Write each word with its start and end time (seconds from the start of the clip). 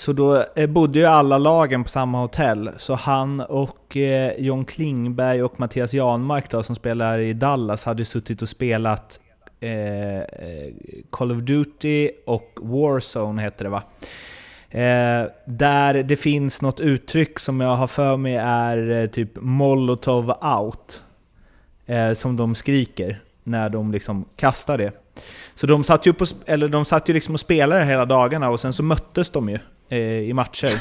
Så 0.00 0.12
då 0.12 0.44
eh, 0.56 0.66
bodde 0.66 0.98
ju 0.98 1.04
alla 1.04 1.38
lagen 1.38 1.84
på 1.84 1.90
samma 1.90 2.20
hotell. 2.20 2.70
Så 2.76 2.94
han 2.94 3.40
och 3.40 3.96
eh, 3.96 4.32
John 4.38 4.64
Klingberg 4.64 5.42
och 5.42 5.60
Mattias 5.60 5.94
Janmark 5.94 6.50
då, 6.50 6.62
som 6.62 6.76
spelar 6.76 7.18
i 7.18 7.32
Dallas 7.32 7.84
hade 7.84 8.04
suttit 8.04 8.42
och 8.42 8.48
spelat 8.48 9.20
eh, 9.60 10.18
eh, 10.18 10.72
Call 11.10 11.32
of 11.32 11.38
Duty 11.38 12.10
och 12.26 12.58
Warzone 12.60 13.42
heter 13.42 13.64
det 13.64 13.70
va? 13.70 13.82
Eh, 14.70 15.30
där 15.44 16.02
det 16.02 16.16
finns 16.16 16.62
något 16.62 16.80
uttryck 16.80 17.38
som 17.38 17.60
jag 17.60 17.76
har 17.76 17.86
för 17.86 18.16
mig 18.16 18.36
är 18.36 18.90
eh, 18.90 19.06
typ 19.06 19.30
Molotov 19.34 20.32
out. 20.58 21.02
Eh, 21.86 22.12
som 22.12 22.36
de 22.36 22.54
skriker 22.54 23.18
när 23.44 23.68
de 23.68 23.92
liksom 23.92 24.24
kastar 24.36 24.78
det. 24.78 24.92
Så 25.54 25.66
de 25.66 25.84
satt 25.84 26.06
ju, 26.06 26.12
på, 26.12 26.24
eller 26.46 26.68
de 26.68 26.84
satt 26.84 27.08
ju 27.08 27.14
liksom 27.14 27.34
och 27.34 27.40
spelade 27.40 27.84
hela 27.84 28.04
dagarna 28.04 28.50
och 28.50 28.60
sen 28.60 28.72
så 28.72 28.82
möttes 28.82 29.30
de 29.30 29.48
ju 29.48 29.58
i 29.98 30.32
matcher. 30.32 30.72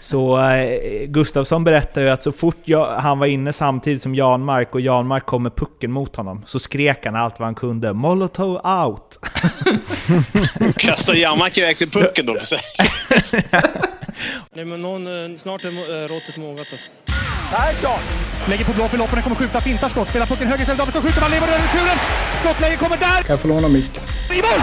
så 0.00 0.40
eh, 0.40 1.06
Gustafsson 1.06 1.64
berättade 1.64 2.06
ju 2.06 2.12
att 2.12 2.22
så 2.22 2.32
fort 2.32 2.56
jag, 2.64 3.00
han 3.00 3.18
var 3.18 3.26
inne 3.26 3.52
samtidigt 3.52 4.02
som 4.02 4.14
Janmark 4.14 4.74
och 4.74 4.80
Janmark 4.80 5.26
kom 5.26 5.42
med 5.42 5.56
pucken 5.56 5.92
mot 5.92 6.16
honom 6.16 6.42
så 6.46 6.58
skrek 6.58 7.04
han 7.04 7.16
allt 7.16 7.38
vad 7.38 7.46
han 7.46 7.54
kunde. 7.54 7.92
Molotov 7.92 8.66
out! 8.66 9.18
Kastar 10.76 11.14
Janmark 11.14 11.58
iväg 11.58 11.76
till 11.76 11.90
pucken 11.90 12.26
då 12.26 12.34
för 12.34 12.58
Nej 14.56 14.64
men 14.64 14.82
någon, 14.82 15.06
eh, 15.06 15.36
snart 15.38 15.64
är 15.64 15.68
eh, 15.68 16.08
råttet 16.08 16.36
mogat 16.36 16.58
alltså. 16.58 16.90
Persson! 17.50 18.00
Lägger 18.48 18.64
på 18.64 18.72
blå 18.72 18.88
för 18.88 18.98
loppen, 18.98 19.22
kommer 19.22 19.36
skjuta, 19.36 19.60
fintar 19.60 19.88
skott, 19.88 20.08
spelar 20.08 20.26
pucken 20.26 20.48
höger 20.48 20.60
istället, 20.60 20.78
Davidsson 20.78 21.02
skjuter, 21.02 21.20
man 21.20 21.30
lever 21.30 21.48
över 21.48 21.58
returen! 21.58 21.98
Skottläge 22.34 22.76
kommer 22.76 22.96
där! 22.96 23.22
Kan 23.22 23.34
jag 23.34 23.40
få 23.40 23.48
låna 23.48 23.68
micken? 23.68 24.02
I 24.30 24.36
mål! 24.36 24.60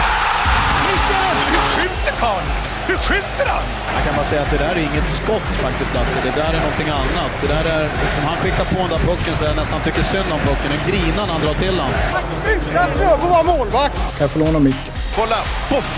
Missar! 0.86 1.36
Hur 1.52 1.82
skjuter 1.82 2.13
karln? 2.20 2.75
Hur 2.90 2.98
skjuter 3.08 3.48
han? 3.54 3.64
Jag 3.96 4.04
kan 4.06 4.14
bara 4.16 4.26
säga 4.32 4.42
att 4.46 4.52
det 4.56 4.62
där 4.66 4.76
är 4.80 4.84
inget 4.90 5.10
skott 5.20 5.50
faktiskt 5.66 5.94
Lasse. 5.96 6.18
Det 6.28 6.36
där 6.42 6.52
är 6.58 6.62
någonting 6.66 6.90
annat. 7.02 7.32
Det 7.42 7.50
där 7.56 7.66
är 7.76 7.84
liksom, 8.04 8.24
han 8.30 8.38
skickar 8.42 8.66
på 8.74 8.80
den 8.86 8.90
där 8.96 9.04
pucken 9.10 9.34
så 9.38 9.44
jag 9.50 9.55
nästan 9.55 9.80
tycker 9.86 10.04
synd 10.14 10.30
om 10.36 10.40
pucken. 10.50 10.70
Nu 10.74 10.80
grinar 10.92 11.24
när 11.27 11.34
han 11.38 11.42
drar 11.46 11.58
till 11.64 11.76
den. 11.82 11.92
Utan 12.55 12.88
Fröbo 12.98 13.27
var 13.36 13.44
målvakt! 13.52 13.98
Kan 14.16 14.22
jag 14.26 14.32
få 14.32 14.40
låna 14.40 14.60
micken? 14.60 14.94
Kolla! 15.18 15.40
Poff! 15.70 15.90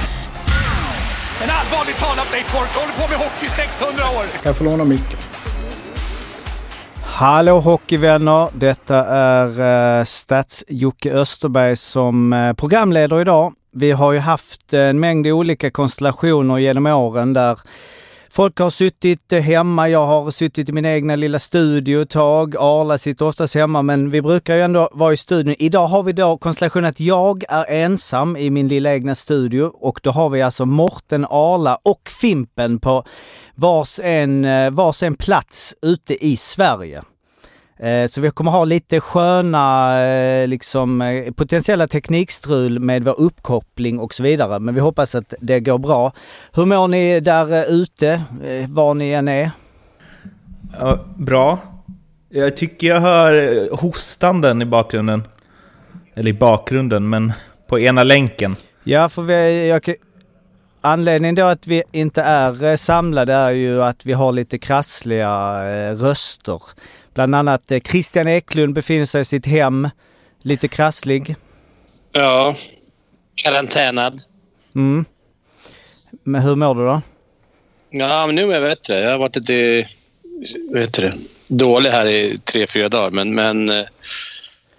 En 1.44 1.50
allvarligt 1.60 1.98
talat 1.98 2.32
Leif 2.32 2.52
Boork 2.54 2.74
håller 2.80 2.94
på 3.02 3.06
med 3.12 3.18
hockey 3.18 3.46
i 3.46 3.50
600 3.50 4.04
år! 4.18 4.24
Kan 4.24 4.50
jag 4.50 4.58
få 4.58 4.64
låna 4.64 4.84
micken? 4.84 5.20
Hallå 7.04 7.60
hockeyvänner! 7.60 8.48
Detta 8.54 9.06
är 9.06 9.48
uh, 10.00 10.04
Stats-Jocke 10.04 11.12
Österberg 11.12 11.76
som 11.76 12.34
uh, 12.34 12.54
programleder 12.54 13.22
idag. 13.22 13.54
Vi 13.72 13.92
har 13.92 14.12
ju 14.12 14.20
haft 14.20 14.74
en 14.74 15.00
mängd 15.00 15.28
olika 15.28 15.72
konstellationer 15.72 16.58
genom 16.58 16.86
åren 16.86 17.34
där 17.34 17.60
folk 18.30 18.60
har 18.60 18.70
suttit 18.70 19.32
hemma. 19.32 19.90
Jag 19.90 20.06
har 20.06 20.32
suttit 20.32 20.70
i 20.70 20.72
min 20.72 20.86
egna 20.86 21.16
lilla 21.16 21.40
studio 21.40 22.02
ett 22.02 22.10
tag. 22.10 22.56
Arla 22.60 22.98
sitter 22.98 23.26
oftast 23.26 23.56
hemma, 23.56 23.82
men 23.82 24.12
vi 24.12 24.22
brukar 24.22 24.56
ju 24.56 24.62
ändå 24.62 24.90
vara 24.94 25.14
i 25.14 25.18
studion. 25.18 25.56
Idag 25.60 25.88
har 25.88 26.04
vi 26.04 26.14
då 26.14 26.38
konstellationen 26.38 26.90
att 26.90 27.00
jag 27.00 27.44
är 27.50 27.66
ensam 27.66 28.38
i 28.38 28.50
min 28.50 28.68
lilla 28.68 28.94
egna 28.94 29.16
studio 29.16 29.72
och 29.74 30.00
då 30.04 30.12
har 30.12 30.30
vi 30.30 30.42
alltså 30.42 30.66
Morten, 30.66 31.26
Arla 31.30 31.80
och 31.84 32.10
Fimpen 32.22 32.80
på 32.80 33.04
vars 33.56 34.00
en, 34.00 34.46
eh, 34.46 34.72
vars 34.72 35.04
en 35.04 35.16
plats 35.16 35.76
ute 35.82 36.26
i 36.26 36.38
Sverige. 36.38 37.04
Eh, 37.80 38.08
Så 38.08 38.22
vi 38.22 38.32
kommer 38.32 38.52
ha 38.52 38.66
lite 38.66 39.00
sköna 39.00 40.00
eh, 40.06 40.48
liksom, 40.48 41.02
eh, 41.02 41.32
potentiella 41.32 41.88
teknikstrul 41.88 42.80
med 42.80 43.04
vår 43.04 43.20
uppkoppling 43.20 44.00
och 44.00 44.14
så 44.14 44.24
vidare. 44.24 44.60
Men 44.60 44.76
vi 44.76 44.82
hoppas 44.82 45.16
att 45.16 45.34
det 45.42 45.60
går 45.60 45.78
bra. 45.78 46.12
Hur 46.54 46.66
mår 46.66 46.88
ni 46.88 47.20
där 47.20 47.72
ute, 47.72 48.22
var 48.68 48.94
ni 48.94 49.12
än 49.12 49.28
är? 49.28 49.52
Ja, 50.80 51.00
bra. 51.16 51.60
Jag 52.30 52.58
tycker 52.58 52.88
jag 52.88 53.00
hör 53.00 53.70
hostanden 53.76 54.62
i 54.62 54.66
bakgrunden. 54.66 55.24
Eller 56.16 56.30
i 56.30 56.34
bakgrunden, 56.34 57.10
men 57.10 57.34
på 57.68 57.80
ena 57.80 58.04
länken. 58.04 58.56
Ja, 58.84 59.10
för 59.10 59.22
vi, 59.22 59.68
jag, 59.68 59.94
anledningen 60.82 61.36
då 61.36 61.44
att 61.44 61.68
vi 61.68 61.84
inte 61.92 62.22
är 62.22 62.76
samlade 62.76 63.34
är 63.34 63.52
ju 63.52 63.84
att 63.84 64.06
vi 64.06 64.14
har 64.14 64.32
lite 64.32 64.58
krassliga 64.58 65.62
röster. 65.94 66.62
Bland 67.18 67.36
annat 67.36 67.72
eh, 67.72 67.80
Christian 67.80 68.28
Eklund 68.28 68.74
befinner 68.74 69.06
sig 69.06 69.22
i 69.22 69.26
sitt 69.26 69.46
hem, 69.46 69.90
lite 70.42 70.68
krasslig. 70.68 71.36
Ja. 72.12 72.56
Karantänad. 73.36 74.22
Mm. 74.76 75.06
Men 76.24 76.42
hur 76.42 76.56
mår 76.56 76.76
du 76.76 76.86
då? 76.86 77.02
Ja, 77.90 78.26
men 78.26 78.36
nu 78.36 78.42
är 78.42 78.54
jag 78.54 78.64
bättre. 78.64 79.00
Jag 79.00 79.12
har 79.12 79.18
varit 79.18 79.36
lite 79.36 79.88
vad 80.72 80.82
heter 80.82 81.02
det, 81.02 81.14
dålig 81.56 81.90
här 81.90 82.08
i 82.08 82.40
tre, 82.44 82.68
fyra 82.68 82.90
dagar. 82.90 83.12
Men, 83.12 83.36
men, 83.36 83.70
eh, 83.70 83.86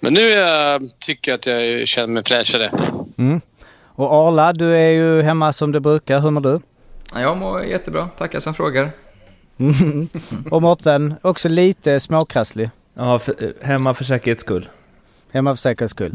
men 0.01 0.15
nu 0.15 0.21
är 0.21 0.47
jag, 0.49 0.83
tycker 0.99 1.31
jag 1.31 1.39
att 1.39 1.47
jag 1.47 1.89
känner 1.89 2.15
mig 2.15 2.23
fräschare. 2.27 2.71
Mm. 3.17 3.41
Och 3.85 4.13
Arla, 4.13 4.53
du 4.53 4.77
är 4.77 4.91
ju 4.91 5.23
hemma 5.23 5.53
som 5.53 5.73
du 5.73 5.81
brukar. 5.81 6.21
Hur 6.21 6.31
mår 6.31 6.41
du? 6.41 6.61
Ja, 7.15 7.21
Jag 7.21 7.37
mår 7.37 7.65
jättebra, 7.65 8.09
tackar 8.19 8.41
som 8.41 8.55
frågar. 8.55 8.91
Och 10.51 10.63
Mårten, 10.63 11.15
också 11.23 11.49
lite 11.49 12.01
småkrasslig. 12.01 12.71
Ja, 12.95 13.19
för, 13.19 13.35
eh, 13.45 13.67
hemma 13.69 13.95
för 13.95 14.05
säkerhets 14.05 14.43
skull. 14.43 14.69
Hemma 15.33 15.55
för 15.55 15.59
säkerhets 15.59 15.91
skull. 15.91 16.13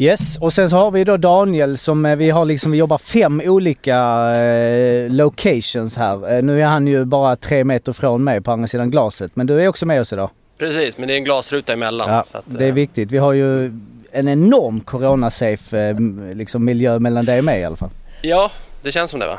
Yes, 0.00 0.38
och 0.38 0.52
sen 0.52 0.70
så 0.70 0.76
har 0.76 0.90
vi 0.90 1.04
då 1.04 1.16
Daniel 1.16 1.78
som 1.78 2.06
eh, 2.06 2.16
vi 2.16 2.30
har 2.30 2.44
liksom, 2.44 2.72
vi 2.72 2.78
jobbar 2.78 2.98
fem 2.98 3.42
olika 3.44 3.96
eh, 4.36 5.10
locations 5.10 5.96
här. 5.96 6.36
Eh, 6.36 6.42
nu 6.42 6.62
är 6.62 6.66
han 6.66 6.86
ju 6.86 7.04
bara 7.04 7.36
tre 7.36 7.64
meter 7.64 7.92
från 7.92 8.24
mig 8.24 8.40
på 8.40 8.52
andra 8.52 8.66
sidan 8.66 8.90
glaset, 8.90 9.36
men 9.36 9.46
du 9.46 9.62
är 9.62 9.68
också 9.68 9.86
med 9.86 10.00
oss 10.00 10.12
idag. 10.12 10.30
Precis, 10.58 10.98
men 10.98 11.08
det 11.08 11.14
är 11.14 11.18
en 11.18 11.24
glasruta 11.24 11.72
emellan. 11.72 12.10
Ja, 12.10 12.24
så 12.26 12.38
att, 12.38 12.44
det 12.46 12.66
är 12.66 12.72
viktigt. 12.72 13.10
Vi 13.10 13.18
har 13.18 13.32
ju 13.32 13.66
en 14.12 14.28
enorm 14.28 14.80
coronasafe 14.80 15.88
eh, 15.88 15.96
liksom 16.34 16.64
miljö 16.64 16.98
mellan 16.98 17.24
dig 17.24 17.38
och 17.38 17.44
mig 17.44 17.60
i 17.60 17.64
alla 17.64 17.76
fall. 17.76 17.90
Ja, 18.22 18.50
det 18.82 18.92
känns 18.92 19.10
som 19.10 19.20
det 19.20 19.26
va? 19.26 19.38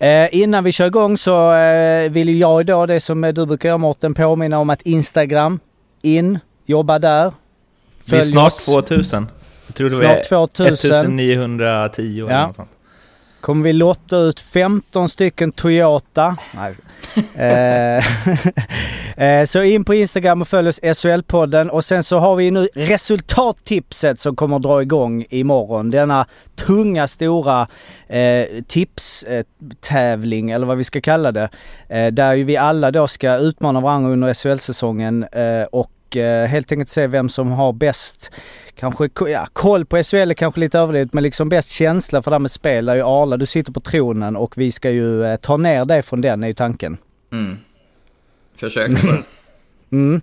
Eh, 0.00 0.28
innan 0.32 0.64
vi 0.64 0.72
kör 0.72 0.86
igång 0.86 1.18
så 1.18 1.52
eh, 1.54 2.10
vill 2.10 2.40
jag 2.40 2.60
idag, 2.60 2.88
det 2.88 3.00
som 3.00 3.20
du 3.20 3.46
brukar 3.46 3.68
göra 3.68 3.78
Mårten, 3.78 4.14
påminna 4.14 4.58
om 4.58 4.70
att 4.70 4.82
Instagram, 4.82 5.60
in, 6.02 6.38
jobba 6.66 6.98
där. 6.98 7.32
Vi 8.04 8.16
är 8.16 8.20
Följ 8.20 8.30
snart 8.32 8.46
oss. 8.46 8.64
2000. 8.64 9.28
Jag 9.66 9.76
tror 9.76 9.88
det 9.90 9.96
Snart 9.96 10.30
var 10.30 10.46
2000. 10.46 11.20
1910 11.20 12.20
eller 12.24 12.30
Ja. 12.32 12.46
något 12.46 12.56
sånt. 12.56 12.70
Kommer 13.40 13.64
vi 13.64 13.72
lotta 13.72 14.16
ut 14.16 14.40
15 14.40 15.08
stycken 15.08 15.52
Toyota. 15.52 16.36
Nej. 16.56 16.74
Eh, 17.34 18.04
eh, 19.24 19.44
så 19.46 19.62
in 19.62 19.84
på 19.84 19.94
Instagram 19.94 20.40
och 20.40 20.48
följ 20.48 20.68
oss 20.68 20.80
SHL-podden 20.82 21.68
och 21.68 21.84
sen 21.84 22.02
så 22.02 22.18
har 22.18 22.36
vi 22.36 22.50
nu 22.50 22.68
resultattipset 22.74 24.20
som 24.20 24.36
kommer 24.36 24.56
att 24.56 24.62
dra 24.62 24.82
igång 24.82 25.24
imorgon. 25.30 25.90
Denna 25.90 26.26
tunga 26.56 27.06
stora 27.06 27.68
eh, 28.08 28.44
tipstävling 28.66 30.50
eller 30.50 30.66
vad 30.66 30.76
vi 30.76 30.84
ska 30.84 31.00
kalla 31.00 31.32
det. 31.32 31.48
Eh, 31.88 32.06
där 32.06 32.34
ju 32.34 32.44
vi 32.44 32.56
alla 32.56 32.90
då 32.90 33.06
ska 33.06 33.36
utmana 33.36 33.80
varandra 33.80 34.10
under 34.10 34.34
SHL-säsongen 34.34 35.24
eh, 35.32 35.62
och 35.72 35.90
eh, 36.16 36.44
helt 36.44 36.72
enkelt 36.72 36.88
se 36.88 37.06
vem 37.06 37.28
som 37.28 37.52
har 37.52 37.72
bäst, 37.72 38.32
kanske, 38.74 39.08
ja, 39.26 39.46
koll 39.52 39.86
på 39.86 40.02
SHL 40.02 40.16
är 40.16 40.34
kanske 40.34 40.60
lite 40.60 40.78
överdrivet, 40.78 41.12
men 41.12 41.22
liksom 41.22 41.48
bäst 41.48 41.70
känsla 41.70 42.22
för 42.22 42.30
det 42.30 42.34
här 42.34 42.38
med 42.40 42.50
spel 42.50 42.88
är 42.88 42.96
ju 42.96 43.02
Arla. 43.02 43.36
Du 43.36 43.46
sitter 43.46 43.72
på 43.72 43.80
tronen 43.80 44.36
och 44.36 44.58
vi 44.58 44.72
ska 44.72 44.90
ju 44.90 45.24
eh, 45.24 45.36
ta 45.36 45.56
ner 45.56 45.84
dig 45.84 46.02
från 46.02 46.20
den 46.20 46.42
är 46.42 46.48
ju 46.48 46.54
tanken. 46.54 46.98
Mm. 47.32 47.58
Försök 48.56 48.90
bara. 49.90 50.00
Mm. 50.02 50.20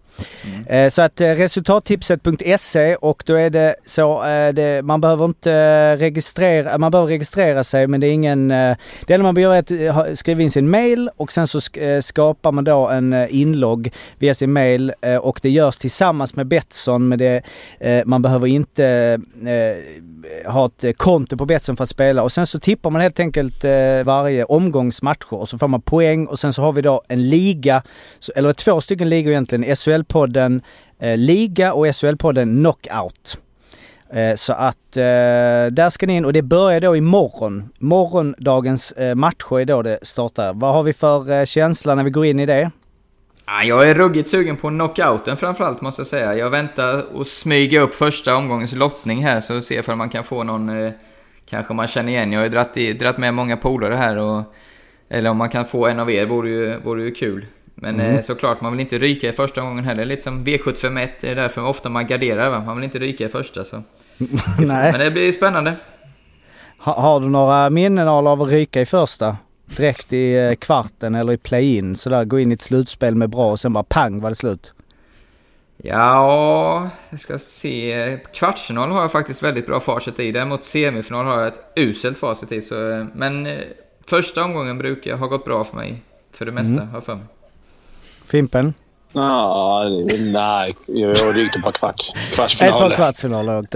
Eh, 0.69 0.89
Så 0.89 1.01
att 1.01 1.21
eh, 1.21 1.27
resultattipset.se 1.27 2.95
och 2.95 3.23
då 3.25 3.35
är 3.35 3.49
det 3.49 3.75
så, 3.85 4.25
eh, 4.25 4.53
det, 4.53 4.81
man 4.81 5.01
behöver 5.01 5.25
inte 5.25 5.95
registrera, 5.95 6.77
man 6.77 6.91
behöver 6.91 7.09
registrera 7.09 7.63
sig 7.63 7.87
men 7.87 7.99
det 7.99 8.07
är 8.07 8.11
ingen, 8.11 8.47
det 8.47 8.75
enda 9.09 9.23
man 9.23 9.35
behöver 9.35 9.71
är 9.73 10.11
att 10.11 10.19
skriva 10.19 10.41
in 10.41 10.51
sin 10.51 10.69
mail 10.69 11.09
och 11.17 11.31
sen 11.31 11.47
så 11.47 11.59
sk- 11.59 12.01
skapar 12.01 12.51
man 12.51 12.63
då 12.63 12.87
en 12.89 13.13
inlogg 13.29 13.89
via 14.19 14.33
sin 14.33 14.53
mail 14.53 14.93
och 15.21 15.39
det 15.43 15.49
görs 15.49 15.77
tillsammans 15.77 16.35
med 16.35 16.47
Betsson 16.47 17.07
men 17.07 17.19
det, 17.19 17.41
man 18.05 18.21
behöver 18.21 18.47
inte 18.47 19.19
ha 20.45 20.65
ett 20.83 20.97
konto 20.97 21.37
på 21.37 21.45
Betsson 21.45 21.77
för 21.77 21.83
att 21.83 21.89
spela 21.89 22.23
och 22.23 22.31
sen 22.31 22.45
så 22.47 22.59
tippar 22.59 22.89
man 22.89 23.01
helt 23.01 23.19
enkelt 23.19 23.63
varje 24.05 24.43
omgångs 24.43 25.01
matcher 25.01 25.33
och 25.33 25.49
så 25.49 25.57
får 25.57 25.67
man 25.67 25.81
poäng 25.81 26.25
och 26.27 26.39
sen 26.39 26.53
så 26.53 26.61
har 26.61 26.71
vi 26.71 26.81
då 26.81 27.01
en 27.07 27.29
liga, 27.29 27.83
eller 28.35 28.53
två 28.53 28.81
stycken 28.81 29.09
ligor 29.09 29.31
egentligen, 29.31 29.56
SHL-podden 29.63 30.61
eh, 30.99 31.17
Liga 31.17 31.73
och 31.73 31.85
SHL-podden 31.87 32.59
Knockout. 32.59 33.41
Eh, 34.13 34.35
så 34.35 34.53
att 34.53 34.97
eh, 34.97 35.03
där 35.71 35.89
ska 35.89 36.07
ni 36.07 36.15
in 36.15 36.25
och 36.25 36.33
det 36.33 36.41
börjar 36.41 36.81
då 36.81 36.95
imorgon. 36.95 37.69
Morgondagens 37.79 38.91
eh, 38.91 39.15
matcher 39.15 39.59
är 39.59 39.65
då 39.65 39.81
det 39.81 39.99
startar. 40.01 40.53
Vad 40.53 40.73
har 40.73 40.83
vi 40.83 40.93
för 40.93 41.31
eh, 41.31 41.45
känsla 41.45 41.95
när 41.95 42.03
vi 42.03 42.09
går 42.09 42.25
in 42.25 42.39
i 42.39 42.45
det? 42.45 42.71
Jag 43.63 43.89
är 43.89 43.95
ruggigt 43.95 44.29
sugen 44.29 44.57
på 44.57 44.69
knockouten 44.69 45.37
framförallt 45.37 45.81
måste 45.81 45.99
jag 45.99 46.07
säga. 46.07 46.35
Jag 46.35 46.49
väntar 46.49 47.15
och 47.15 47.27
smyger 47.27 47.81
upp 47.81 47.95
första 47.95 48.35
omgångens 48.35 48.75
lottning 48.75 49.23
här 49.23 49.41
så 49.41 49.61
se 49.61 49.81
om 49.87 49.97
man 49.97 50.09
kan 50.09 50.23
få 50.23 50.43
någon, 50.43 50.69
eh, 50.69 50.91
kanske 51.49 51.73
man 51.73 51.87
känner 51.87 52.11
igen. 52.11 52.31
Jag 52.31 52.39
har 52.39 52.45
ju 52.45 52.49
dratt, 52.49 52.77
i, 52.77 52.93
dratt 52.93 53.17
med 53.17 53.33
många 53.33 53.57
polare 53.57 53.95
här 53.95 54.17
och 54.17 54.43
Eller 55.09 55.29
om 55.29 55.37
man 55.37 55.49
kan 55.49 55.65
få 55.65 55.87
en 55.87 55.99
av 55.99 56.11
er 56.11 56.25
vore 56.25 56.49
ju, 56.49 56.79
vore 56.79 57.03
ju 57.03 57.11
kul. 57.11 57.45
Men 57.81 57.95
Mm. 57.99 58.15
eh, 58.15 58.23
såklart, 58.23 58.61
man 58.61 58.71
vill 58.71 58.81
inte 58.81 58.97
ryka 58.97 59.29
i 59.29 59.33
första 59.33 59.61
gången 59.61 59.85
heller. 59.85 60.05
Lite 60.05 60.21
som 60.23 60.45
V751, 60.45 61.07
det 61.21 61.29
är 61.29 61.35
därför 61.35 61.61
ofta 61.65 61.89
man 61.89 62.07
garderar 62.07 62.49
va? 62.49 62.59
Man 62.65 62.75
vill 62.75 62.83
inte 62.83 62.99
ryka 62.99 63.25
i 63.25 63.29
första 63.29 63.63
så. 63.65 63.83
Nej. 64.59 64.91
Men 64.91 64.99
det 64.99 65.11
blir 65.11 65.31
spännande. 65.31 65.73
Ha, 66.79 67.01
har 67.01 67.19
du 67.19 67.27
några 67.29 67.69
minnen 67.69 68.07
av 68.07 68.41
att 68.41 68.47
ryka 68.49 68.81
i 68.81 68.85
första? 68.85 69.37
Direkt 69.65 70.13
i 70.13 70.33
eh, 70.37 70.53
kvarten 70.55 71.15
eller 71.15 71.33
i 71.33 71.37
play-in 71.37 71.95
sådär, 71.95 72.23
gå 72.25 72.39
in 72.39 72.51
i 72.51 72.53
ett 72.53 72.61
slutspel 72.61 73.15
med 73.15 73.29
bra 73.29 73.51
och 73.51 73.59
sen 73.59 73.73
bara 73.73 73.83
pang 73.83 74.19
var 74.19 74.29
det 74.29 74.35
slut. 74.35 74.73
Ja, 75.83 76.89
jag 77.09 77.19
ska 77.19 77.39
se. 77.39 78.17
Kvartsfinal 78.33 78.89
har 78.91 79.01
jag 79.01 79.11
faktiskt 79.11 79.43
väldigt 79.43 79.65
bra 79.65 79.79
facit 79.79 80.19
i. 80.19 80.31
Däremot 80.31 80.63
semifinal 80.65 81.25
har 81.25 81.39
jag 81.39 81.47
ett 81.47 81.59
uselt 81.75 82.17
facit 82.17 82.51
i. 82.51 82.61
Så, 82.61 82.89
eh, 82.91 83.05
men 83.15 83.47
första 84.07 84.43
omgången 84.43 84.77
brukar 84.77 85.15
ha 85.17 85.27
gått 85.27 85.45
bra 85.45 85.63
för 85.63 85.75
mig. 85.75 86.01
För 86.33 86.45
det 86.45 86.51
mesta, 86.51 86.73
Mm. 86.73 86.87
har 86.87 86.93
jag 86.95 87.03
för 87.03 87.15
mig. 87.15 87.25
Fimpen? 88.27 88.73
Det- 89.13 90.17
nej. 90.31 90.75
Jag 90.87 91.37
ryckte 91.37 91.59
på 91.59 91.71
kvart. 91.71 92.01
Ett 92.29 92.35
Kvartsfinal. 92.35 92.79
par 92.79 92.89
kvartsfinaler 92.95 93.53
har 93.53 93.59
åkt 93.61 93.75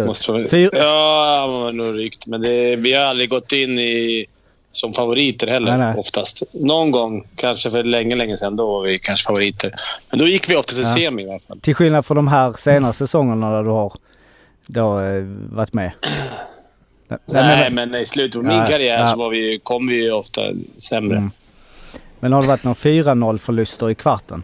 ut. 0.54 0.72
Ja, 0.74 1.46
har 1.62 1.72
nog 1.74 2.00
ryckt. 2.00 2.28
Men 2.28 2.42
det, 2.42 2.76
vi 2.76 2.94
har 2.94 3.02
aldrig 3.06 3.30
gått 3.30 3.52
in 3.52 3.80
i 3.80 4.26
som 4.72 4.94
favoriter 4.94 5.48
heller, 5.48 5.78
Nej, 5.78 5.88
nej. 5.88 5.96
oftast. 5.98 6.44
Någon 6.54 6.92
gång, 6.92 7.28
kanske 7.36 7.70
för 7.72 7.84
länge, 7.84 8.16
länge 8.16 8.38
sedan, 8.38 8.56
då 8.56 8.66
var 8.72 8.82
vi 8.82 9.00
kanske 9.00 9.26
favoriter. 9.28 9.74
Men 10.10 10.20
då 10.20 10.28
gick 10.28 10.50
vi 10.50 10.56
ofta 10.56 10.74
till 10.74 10.84
Ja. 10.84 10.96
semi 10.96 11.24
i 11.24 11.30
alla 11.30 11.40
fall. 11.40 11.60
Till 11.60 11.76
skillnad 11.76 12.06
från 12.06 12.16
de 12.18 12.28
här 12.28 12.54
senare 12.54 12.94
säsongerna 12.94 13.52
där 13.52 13.64
du 13.64 13.70
har 13.70 13.94
då, 14.68 15.00
eh, 15.00 15.24
varit 15.52 15.74
med. 15.74 15.92
Nej, 17.08 17.20
Nej, 17.26 17.70
men, 17.72 17.90
men 17.92 18.02
i 18.02 18.06
slutet 18.06 18.36
av 18.40 18.44
min 18.46 18.66
karriär 18.66 19.08
så 19.08 19.16
var 19.18 19.30
vi, 19.30 19.60
kom 19.64 19.88
vi 19.88 20.04
ju 20.04 20.12
ofta 20.12 20.42
sämre. 20.78 21.18
Mm. 21.18 21.32
Men 22.22 22.34
har 22.34 22.42
det 22.42 22.48
varit 22.48 22.64
några 22.64 22.74
4-0 22.76 23.38
förluster 23.38 23.90
i 23.90 23.96
kvarten? 23.96 24.44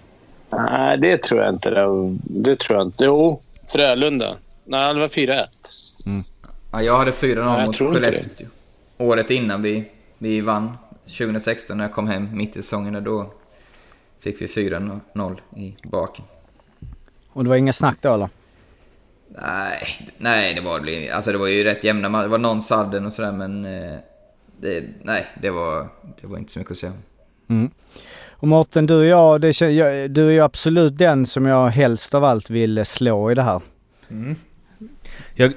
Nej, 0.49 0.97
det 0.97 1.17
tror 1.23 1.41
jag 1.41 1.53
inte. 1.53 1.69
Det, 1.69 2.15
det 2.23 2.55
tror 2.59 2.79
jag 2.79 2.87
inte. 2.87 3.05
Jo, 3.05 3.41
Frölunda. 3.67 4.35
Nej, 4.65 4.93
det 4.93 4.99
var 4.99 5.07
4-1. 5.07 5.43
Ja, 6.71 6.81
jag 6.81 6.97
hade 6.97 7.11
4-0 7.11 7.35
Nej, 7.35 7.59
jag 7.59 7.65
mot. 7.67 7.77
Skellefteå. 7.77 8.47
Året 8.97 9.31
innan 9.31 9.61
vi, 9.61 9.91
vi 10.17 10.41
vann, 10.41 10.77
2016 11.17 11.77
när 11.77 11.83
jag 11.83 11.93
kom 11.93 12.07
hem 12.07 12.29
mitt 12.37 12.57
i 12.57 12.61
säsongen, 12.61 13.03
då 13.03 13.31
fick 14.19 14.41
vi 14.41 14.45
4-0 14.45 15.39
i 15.55 15.75
baken. 15.83 16.25
Och 17.33 17.43
det 17.43 17.49
var 17.49 17.55
inga 17.57 17.73
snack 17.73 17.97
då 18.01 18.13
eller? 18.13 18.29
Nej, 19.29 20.07
nej 20.17 20.53
det 20.53 20.61
var 20.61 20.79
det 20.79 21.09
Alltså 21.11 21.31
det 21.31 21.37
var 21.37 21.47
ju 21.47 21.63
rätt 21.63 21.83
jämna 21.83 22.07
ma- 22.09 22.21
Det 22.21 22.27
var 22.27 22.37
någon 22.37 22.61
sadden 22.61 23.05
och 23.05 23.13
sådär 23.13 23.31
men... 23.31 23.65
eh, 23.65 23.97
Det, 24.61 24.83
nej, 25.03 25.27
det 25.41 25.49
var, 25.49 25.87
det 26.21 26.27
var 26.27 26.37
inte 26.37 26.51
så 26.51 26.59
mycket 26.59 26.71
att 26.71 26.77
säga 26.77 26.91
om. 26.91 26.97
Mm. 27.49 27.71
Och 28.31 28.47
Mårten, 28.47 28.85
du 28.85 28.95
och 28.95 29.05
jag, 29.05 29.41
det, 29.41 29.61
jag, 29.61 30.11
du 30.11 30.27
är 30.27 30.31
ju 30.31 30.39
absolut 30.39 30.97
den 30.97 31.25
som 31.25 31.45
jag 31.45 31.69
helst 31.69 32.15
av 32.15 32.23
allt 32.23 32.49
vill 32.49 32.85
slå 32.85 33.31
i 33.31 33.35
det 33.35 33.41
här. 33.41 33.61
Jag, 35.35 35.53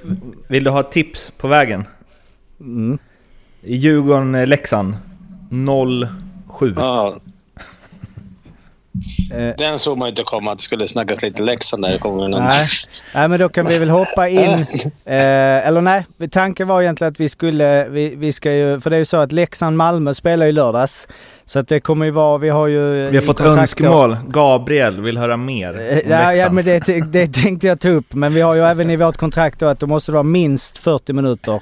vill 0.47 0.63
du 0.63 0.69
ha 0.69 0.79
ett 0.79 0.91
tips 0.91 1.33
på 1.37 1.47
vägen? 1.47 1.85
Mm. 2.59 2.97
Djurgården-Leksand 3.61 4.93
0-7. 5.49 6.73
Ja, 6.77 7.19
den 9.57 9.79
såg 9.79 9.97
man 9.97 10.09
inte 10.09 10.23
komma 10.23 10.51
att 10.51 10.57
det 10.57 10.63
skulle 10.63 10.87
snackas 10.87 11.21
lite 11.21 11.43
Leksand 11.43 11.83
där 11.83 11.95
i 11.95 11.97
gången. 11.97 12.31
Nej. 12.31 12.65
nej, 13.15 13.27
men 13.27 13.39
då 13.39 13.49
kan 13.49 13.65
vi 13.65 13.79
väl 13.79 13.89
hoppa 13.89 14.29
in. 14.29 14.49
Eh, 15.05 15.67
eller 15.67 15.81
nej, 15.81 16.05
tanken 16.31 16.67
var 16.67 16.81
egentligen 16.81 17.11
att 17.11 17.19
vi 17.19 17.29
skulle, 17.29 17.89
vi, 17.89 18.15
vi 18.15 18.33
ska 18.33 18.53
ju, 18.53 18.79
för 18.79 18.89
det 18.89 18.95
är 18.95 18.97
ju 18.97 19.05
så 19.05 19.17
att 19.17 19.31
Leksand-Malmö 19.31 20.13
spelar 20.13 20.45
ju 20.45 20.51
lördags. 20.51 21.07
Så 21.45 21.59
att 21.59 21.67
det 21.67 21.79
kommer 21.79 22.05
ju 22.05 22.11
vara, 22.11 22.37
vi 22.37 22.49
har 22.49 22.67
ju... 22.67 23.09
Vi 23.09 23.17
har 23.17 23.23
fått 23.23 23.41
önskemål. 23.41 24.17
Gabriel 24.27 25.01
vill 25.01 25.17
höra 25.17 25.37
mer 25.37 25.69
om 25.73 25.79
Eh, 25.79 25.99
Ja, 26.09 26.33
ja, 26.33 26.51
men 26.51 26.65
det, 26.65 26.79
det 27.11 27.33
tänkte 27.33 27.67
jag 27.67 27.79
ta 27.79 27.89
upp. 27.89 28.13
Men 28.13 28.33
vi 28.33 28.41
har 28.41 28.53
ju 28.53 28.61
även 28.61 28.89
i 28.89 28.95
vårt 28.95 29.17
kontrakt 29.17 29.59
då 29.59 29.65
att 29.65 29.79
det 29.79 29.87
måste 29.87 30.11
vara 30.11 30.23
minst 30.23 30.77
40 30.77 31.13
minuter 31.13 31.61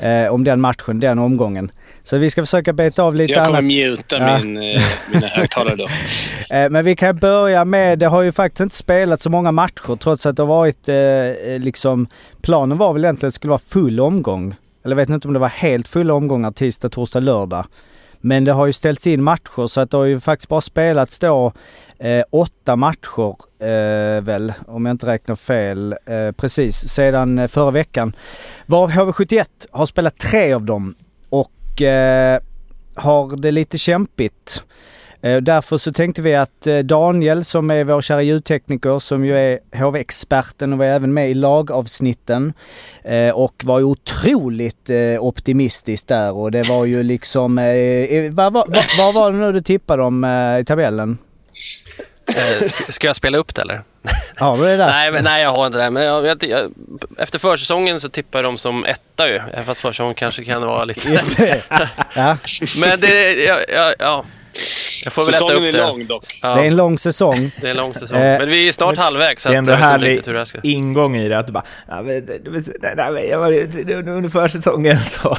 eh, 0.00 0.32
om 0.32 0.44
den 0.44 0.60
matchen, 0.60 1.00
den 1.00 1.18
omgången. 1.18 1.70
Så 2.08 2.18
vi 2.18 2.30
ska 2.30 2.42
försöka 2.42 2.72
beta 2.72 3.02
av 3.02 3.14
lite 3.14 3.32
jag 3.32 3.46
kommer 3.46 3.58
annat. 3.58 3.72
muta 3.72 4.18
Ja. 4.18 4.38
min, 4.38 4.56
eh, 4.56 4.82
mina 5.12 5.26
högtalare 5.26 5.76
då. 5.76 5.86
Eh, 6.56 6.70
Men 6.70 6.84
vi 6.84 6.96
kan 6.96 7.16
börja 7.16 7.64
med, 7.64 7.98
det 7.98 8.06
har 8.06 8.22
ju 8.22 8.32
faktiskt 8.32 8.60
inte 8.60 8.76
spelat 8.76 9.20
så 9.20 9.30
många 9.30 9.52
matcher 9.52 9.96
trots 9.96 10.26
att 10.26 10.36
det 10.36 10.42
har 10.42 10.46
varit 10.48 10.88
eh, 10.88 11.58
liksom, 11.58 12.06
planen 12.42 12.78
var 12.78 12.92
väl 12.92 13.04
egentligen 13.04 13.28
att 13.28 13.32
det 13.34 13.36
skulle 13.36 13.50
vara 13.50 13.60
full 13.68 14.00
omgång. 14.00 14.54
Eller 14.84 14.96
jag 14.96 14.96
vet 14.96 15.08
inte 15.08 15.28
om 15.28 15.34
det 15.34 15.40
var 15.40 15.48
helt 15.48 15.88
fulla 15.88 16.14
omgångar 16.14 16.50
tisdag, 16.50 16.88
torsdag, 16.88 17.20
lördag. 17.20 17.64
Men 18.20 18.44
det 18.44 18.52
har 18.52 18.66
ju 18.66 18.72
ställts 18.72 19.06
in 19.06 19.22
matcher 19.22 19.66
så 19.66 19.80
att 19.80 19.90
det 19.90 19.96
har 19.96 20.04
ju 20.04 20.20
faktiskt 20.20 20.48
bara 20.48 20.60
spelats 20.60 21.18
då 21.18 21.52
eh, 21.98 22.22
åtta 22.30 22.76
matcher 22.76 23.36
eh, 23.62 24.22
väl, 24.22 24.52
om 24.66 24.86
jag 24.86 24.94
inte 24.94 25.06
räknar 25.06 25.34
fel, 25.34 25.92
eh, 26.06 26.32
precis, 26.36 26.76
sedan 26.76 27.48
förra 27.48 27.70
veckan. 27.70 28.16
Varav 28.66 28.90
HV71 28.90 29.44
har 29.72 29.86
spelat 29.86 30.18
tre 30.18 30.52
av 30.52 30.62
dem 30.62 30.94
eh, 31.82 32.38
har 32.94 33.36
det 33.36 33.50
lite 33.50 33.78
kämpigt. 33.78 34.62
Eh, 35.22 35.36
därför 35.36 35.78
så 35.78 35.92
tänkte 35.92 36.22
vi 36.22 36.34
att 36.34 36.66
eh, 36.66 36.78
Daniel 36.78 37.44
som 37.44 37.70
är 37.70 37.84
vår 37.84 38.00
kära 38.00 38.22
ljudtekniker 38.22 38.98
som 38.98 39.24
ju 39.24 39.36
är 39.38 39.58
HV-experten 39.76 40.72
och 40.72 40.78
var 40.78 40.84
även 40.86 41.14
med 41.14 41.30
i 41.30 41.34
lagavsnitten 41.34 42.52
eh, 43.04 43.30
och 43.30 43.62
var 43.64 43.78
ju 43.78 43.84
otroligt 43.84 44.90
optimistisk 45.20 46.06
där 46.06 46.32
och 46.32 46.50
det 46.50 46.62
var 46.68 46.84
ju 46.84 47.02
liksom... 47.02 47.56
Vad 48.32 48.52
vad- 48.52 48.68
vad- 48.98 49.14
var 49.14 49.32
det 49.32 49.38
nu 49.38 49.52
du 49.52 49.60
tippade 49.60 50.02
om 50.02 50.24
i 50.60 50.64
tabellen? 50.64 51.18
Ska 52.70 53.06
jag 53.06 53.16
spela 53.16 53.38
upp 53.38 53.54
det 53.54 53.62
eller? 53.62 53.82
Ja, 54.40 54.56
det 54.56 54.70
är 54.70 54.78
där. 54.78 54.86
Nej, 54.86 55.12
men, 55.12 55.24
nej, 55.24 55.42
jag 55.42 55.50
har 55.50 55.66
inte 55.66 55.78
det. 55.78 55.90
Men 55.90 56.02
jag, 56.04 56.26
jag, 56.26 56.44
jag, 56.44 56.72
efter 57.18 57.38
försäsongen 57.38 58.00
så 58.00 58.08
tippar 58.08 58.42
dem 58.42 58.58
som 58.58 58.84
etta 58.84 59.28
ju. 59.28 59.34
Även 59.36 59.64
fast 59.64 59.80
försäsongen 59.80 60.14
kanske 60.14 60.44
kan 60.44 60.62
vara 60.66 60.84
lite... 60.84 61.08
Just 61.08 61.36
det. 61.36 61.62
Ja, 62.14 62.36
Men 62.80 63.00
det, 63.00 63.34
ja, 63.34 63.58
ja, 63.68 63.94
ja. 63.98 64.24
Jag 65.04 65.12
får 65.12 65.22
väl 65.22 65.32
Säsongen 65.32 65.56
upp 65.56 65.62
är 65.62 65.72
det. 65.72 65.86
lång 65.86 66.06
dock. 66.06 66.24
Ja, 66.42 66.54
det 66.54 66.60
är 66.62 66.66
en 66.66 66.76
lång 66.76 66.98
säsong. 66.98 67.50
det 67.60 67.66
är 67.66 67.70
en 67.70 67.76
lång 67.76 67.94
säsong. 67.94 68.18
Eh, 68.18 68.38
Men 68.38 68.48
vi 68.48 68.68
är 68.68 68.72
snart 68.72 68.96
halvvägs 68.96 69.42
så 69.42 69.48
Det 69.48 69.54
är 69.54 69.58
ändå 69.58 69.72
härlig 69.72 70.24
det 70.24 70.46
ingång 70.62 71.16
i 71.16 71.28
det. 71.28 71.38
Att 71.38 71.46
du 71.46 71.52
bara... 71.52 71.64
Ja, 71.88 72.02
men, 72.02 72.26
det- 72.26 72.38
det- 72.38 72.94
nej, 72.96 73.10
men 73.12 73.28
jag 73.28 73.38
var, 73.38 73.52
under 74.08 74.28
försäsongen 74.28 74.98
så... 74.98 75.36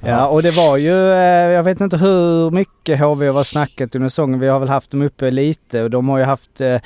Ja, 0.00 0.26
och 0.26 0.42
det 0.42 0.50
var 0.50 0.76
ju, 0.76 1.10
eh, 1.12 1.50
jag 1.52 1.62
vet 1.62 1.80
inte 1.80 1.96
hur 1.96 2.50
mycket 2.50 3.00
HV 3.00 3.28
har 3.28 3.44
snackat 3.44 3.94
under 3.94 4.08
säsongen. 4.08 4.40
Vi 4.40 4.48
har 4.48 4.60
väl 4.60 4.68
haft 4.68 4.90
dem 4.90 5.02
uppe 5.02 5.30
lite 5.30 5.82
och 5.82 5.90
de 5.90 6.08
har 6.08 6.18
ju 6.18 6.24
haft, 6.24 6.60
eh, 6.60 6.80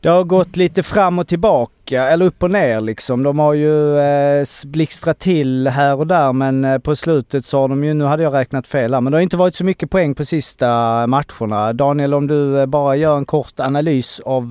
det 0.00 0.08
har 0.08 0.24
gått 0.24 0.56
lite 0.56 0.82
fram 0.82 1.18
och 1.18 1.28
tillbaka, 1.28 2.04
eller 2.04 2.26
upp 2.26 2.42
och 2.42 2.50
ner 2.50 2.80
liksom. 2.80 3.22
De 3.22 3.38
har 3.38 3.54
ju 3.54 3.98
eh, 3.98 4.44
blixtrat 4.66 5.18
till 5.18 5.68
här 5.68 5.96
och 5.96 6.06
där 6.06 6.32
men 6.32 6.80
på 6.80 6.96
slutet 6.96 7.44
så 7.44 7.60
har 7.60 7.68
de 7.68 7.84
ju, 7.84 7.94
nu 7.94 8.04
hade 8.04 8.22
jag 8.22 8.34
räknat 8.34 8.66
fel 8.66 8.94
här, 8.94 9.00
men 9.00 9.10
det 9.10 9.16
har 9.16 9.22
inte 9.22 9.36
varit 9.36 9.54
så 9.54 9.64
mycket 9.64 9.90
poäng 9.90 10.14
på 10.14 10.24
sista 10.24 11.06
matcherna. 11.06 11.72
Daniel, 11.72 12.14
om 12.14 12.26
du 12.26 12.66
bara 12.66 12.96
gör 12.96 13.16
en 13.16 13.24
kort 13.24 13.60
analys 13.60 14.20
av 14.24 14.50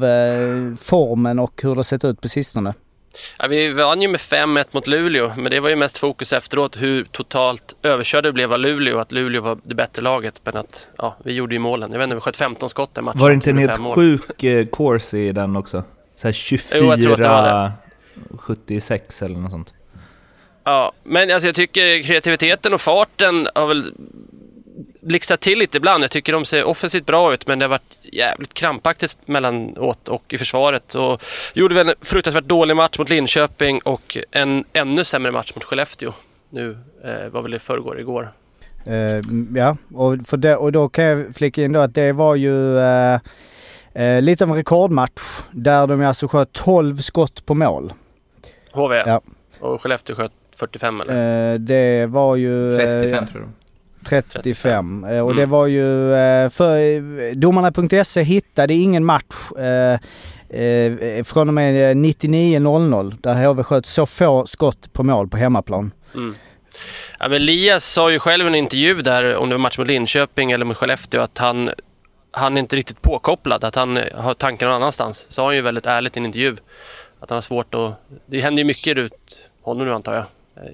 formen 0.78 1.40
och 1.40 1.62
hur 1.64 1.76
det 1.76 1.84
sett 1.84 2.06
ut 2.06 2.22
på 2.22 2.28
sistone. 2.28 2.74
Ja, 3.40 3.48
vi 3.48 3.70
vann 3.70 4.02
ju 4.02 4.08
med 4.08 4.20
5-1 4.20 4.66
mot 4.72 4.88
Luleå, 4.88 5.34
men 5.38 5.52
det 5.52 5.60
var 5.60 5.70
ju 5.70 5.76
mest 5.76 5.98
fokus 5.98 6.34
efteråt 6.34 6.82
hur 6.82 7.04
totalt 7.04 7.76
överkörda 7.84 8.30
det 8.30 8.34
blev 8.34 8.54
av 8.54 8.60
Luleå. 8.60 9.00
Att 9.00 9.12
Luleå 9.12 9.42
var 9.42 9.58
det 9.64 9.76
bättre 9.76 10.02
laget, 10.02 10.42
men 10.44 10.58
att 10.58 10.88
ja, 10.98 11.16
vi 11.24 11.34
gjorde 11.34 11.56
ju 11.56 11.60
målen. 11.60 11.92
Jag 11.92 12.00
vet 12.00 12.04
inte, 12.06 12.16
vi 12.16 12.22
sköt 12.22 12.38
15 12.38 12.70
skott 12.70 12.96
den 12.96 13.04
matchen. 13.04 13.20
Var 13.20 13.30
det 13.30 13.34
inte 13.34 13.50
en 13.50 13.58
helt 13.58 13.96
sjuk 13.96 14.44
eh, 14.44 14.66
course 14.66 15.18
i 15.18 15.32
den 15.32 15.56
också? 15.56 15.84
Så 16.16 16.28
här 16.28 16.36
Jo, 16.76 16.86
jag 16.86 17.02
tror 17.02 17.14
att 17.14 17.18
det 17.18 17.28
var 17.28 17.72
24... 17.72 17.74
76 18.40 19.22
eller 19.22 19.36
något 19.36 19.52
sånt. 19.52 19.74
Ja, 20.64 20.92
men 21.04 21.32
alltså 21.32 21.48
jag 21.48 21.56
tycker 21.56 22.04
kreativiteten 22.04 22.74
och 22.74 22.82
farten 22.82 23.48
har 23.56 23.68
väl 23.68 23.94
blixtrat 25.02 25.40
till 25.40 25.60
lite 25.60 25.78
ibland. 25.78 26.04
Jag 26.04 26.12
tycker 26.12 26.34
de 26.34 26.46
ser 26.46 26.64
offensivt 26.64 27.06
bra 27.06 27.34
ut, 27.34 27.48
men 27.48 27.60
det 27.60 27.66
har 27.66 27.70
varit 27.70 27.98
jävligt 28.02 28.54
krampaktigt 28.54 29.18
mellanåt 29.26 30.08
och 30.08 30.34
i 30.34 30.38
försvaret. 30.38 30.96
Och 30.96 31.22
gjorde 31.54 31.76
väl 31.76 31.90
en 31.90 31.96
fruktansvärt 32.02 32.44
dålig 32.44 32.76
match 32.76 33.00
mot 33.00 33.10
Linköping 33.10 33.80
och 33.80 34.18
en 34.32 34.64
ännu 34.74 35.04
sämre 35.04 35.32
match 35.32 35.52
mot 35.56 35.64
Skellefteå. 35.64 36.12
Nu 36.50 36.78
eh, 37.04 37.30
var 37.30 37.42
väl 37.42 37.54
i 37.54 37.60
förrgår, 37.60 38.00
igår. 38.00 38.32
Eh, 38.86 39.22
ja, 39.56 39.78
och, 39.94 40.16
för 40.28 40.38
det, 40.38 40.56
och 40.56 40.72
då 40.72 40.90
kan 40.90 41.06
jag 41.06 41.36
flika 41.36 41.64
in 41.64 41.72
då 41.72 41.80
att 41.80 41.94
det 41.94 42.12
var 42.12 42.36
ju 42.36 42.80
eh, 42.80 43.20
eh, 43.94 44.22
lite 44.22 44.44
av 44.44 44.50
en 44.50 44.56
rekordmatch 44.56 45.22
där 45.52 45.88
de 45.88 46.06
alltså 46.06 46.28
sköt 46.28 46.54
12 46.54 46.98
skott 46.98 47.46
på 47.46 47.54
mål. 47.54 47.94
HV. 48.72 49.04
Ja. 49.06 49.22
Och 49.60 49.82
Skellefteå 49.82 50.16
sköt 50.16 50.32
45 50.56 51.02
eller? 51.02 51.58
Det 51.58 52.06
var 52.06 52.36
ju... 52.36 52.70
eh, 52.74 52.78
35 52.78 53.28
tror 53.28 53.44
jag. 53.44 53.52
35. 54.06 55.04
Eh, 55.04 55.20
Och 55.20 55.32
Mm. 55.32 55.38
det 55.38 55.46
var 55.46 55.68
ju 55.68 56.14
eh, 56.14 56.50
för 56.50 56.78
eh, 56.80 57.32
domarna.se 57.36 58.22
hittade 58.24 58.74
ingen 58.74 59.06
match 59.06 59.52
eh, 59.58 60.00
eh, 60.62 61.24
från 61.24 61.48
och 61.48 61.54
med 61.54 61.98
99.00 61.98 63.16
där 63.22 63.34
HV 63.48 63.64
sköt 63.64 63.86
så 63.86 64.06
få 64.06 64.46
skott 64.46 64.94
på 64.94 65.04
mål 65.04 65.28
på 65.28 65.38
hemmaplan. 65.38 65.92
Mm. 66.16 66.36
Ja, 67.20 67.28
men 67.28 67.34
Elias 67.36 67.86
sa 67.86 68.12
ju 68.12 68.20
själv 68.20 68.46
i 68.46 68.48
en 68.48 68.56
intervju 68.56 69.02
där, 69.02 69.36
om 69.36 69.50
det 69.50 69.56
var 69.56 69.60
match 69.60 69.78
mot 69.78 69.88
Linköping 69.88 70.52
eller 70.52 70.66
mot 70.66 70.78
Skellefteå, 70.78 71.22
att 71.22 71.38
han, 71.38 71.70
han 72.32 72.58
är 72.58 72.62
inte 72.62 72.76
riktigt 72.76 73.02
påkopplad, 73.02 73.64
att 73.64 73.76
han 73.76 74.00
har 74.16 74.34
tankar 74.34 74.66
någon 74.68 74.76
annanstans. 74.76 75.28
Sa 75.30 75.46
han 75.46 75.56
ju 75.56 75.62
väldigt 75.62 75.86
ärligt 75.86 76.18
i 76.18 76.20
en 76.20 76.26
intervju. 76.26 76.56
Att 77.20 77.30
han 77.30 77.36
har 77.38 77.42
svårt 77.42 77.74
att... 77.74 77.94
Det 78.26 78.42
händer 78.42 78.62
ju 78.62 78.68
mycket 78.68 78.96
runt 78.98 79.50
honom 79.62 79.88
nu 79.88 79.94
antar 79.94 80.14
jag. 80.14 80.26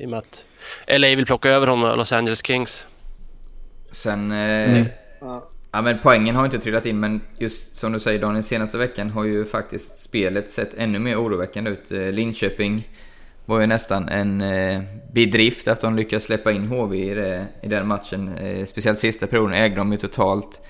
I 0.02 0.06
och 0.06 0.10
med 0.10 0.20
att 0.20 0.46
LA 0.88 1.08
vill 1.08 1.26
plocka 1.26 1.50
över 1.50 1.68
honom 1.68 1.98
Los 1.98 2.14
Angeles 2.14 2.46
Kings. 2.46 2.86
Sen... 3.96 4.32
Eh, 4.32 4.86
Ja 5.76 5.82
men 5.82 6.00
poängen 6.04 6.36
har 6.36 6.46
inte 6.46 6.60
trillat 6.60 6.86
in 6.86 7.00
men 7.00 7.22
just 7.38 7.76
som 7.76 7.92
du 7.92 8.00
säger 8.00 8.20
Daniel, 8.20 8.44
senaste 8.44 8.78
veckan 8.78 9.10
har 9.10 9.26
ju 9.26 9.46
faktiskt 9.46 9.98
spelet 9.98 10.50
sett 10.50 10.74
ännu 10.78 11.00
mer 11.00 11.16
oroväckande 11.16 11.72
ut. 11.72 11.92
Eh, 11.92 12.12
Linköping 12.12 12.90
var 13.46 13.60
ju 13.60 13.68
nästan 13.68 14.10
en 14.10 14.42
eh, 14.42 14.82
bedrift 15.14 15.68
att 15.68 15.82
de 15.82 15.96
lyckades 15.96 16.24
släppa 16.24 16.52
in 16.52 16.66
HV 16.66 16.98
i, 17.12 17.14
det, 17.14 17.46
i 17.62 17.68
den 17.68 17.88
matchen. 17.88 18.38
Eh, 18.38 18.66
speciellt 18.66 19.00
sista 19.00 19.28
perioden 19.28 19.54
ägde 19.54 19.76
de 19.76 19.92
ju 19.92 19.98
totalt. 19.98 20.62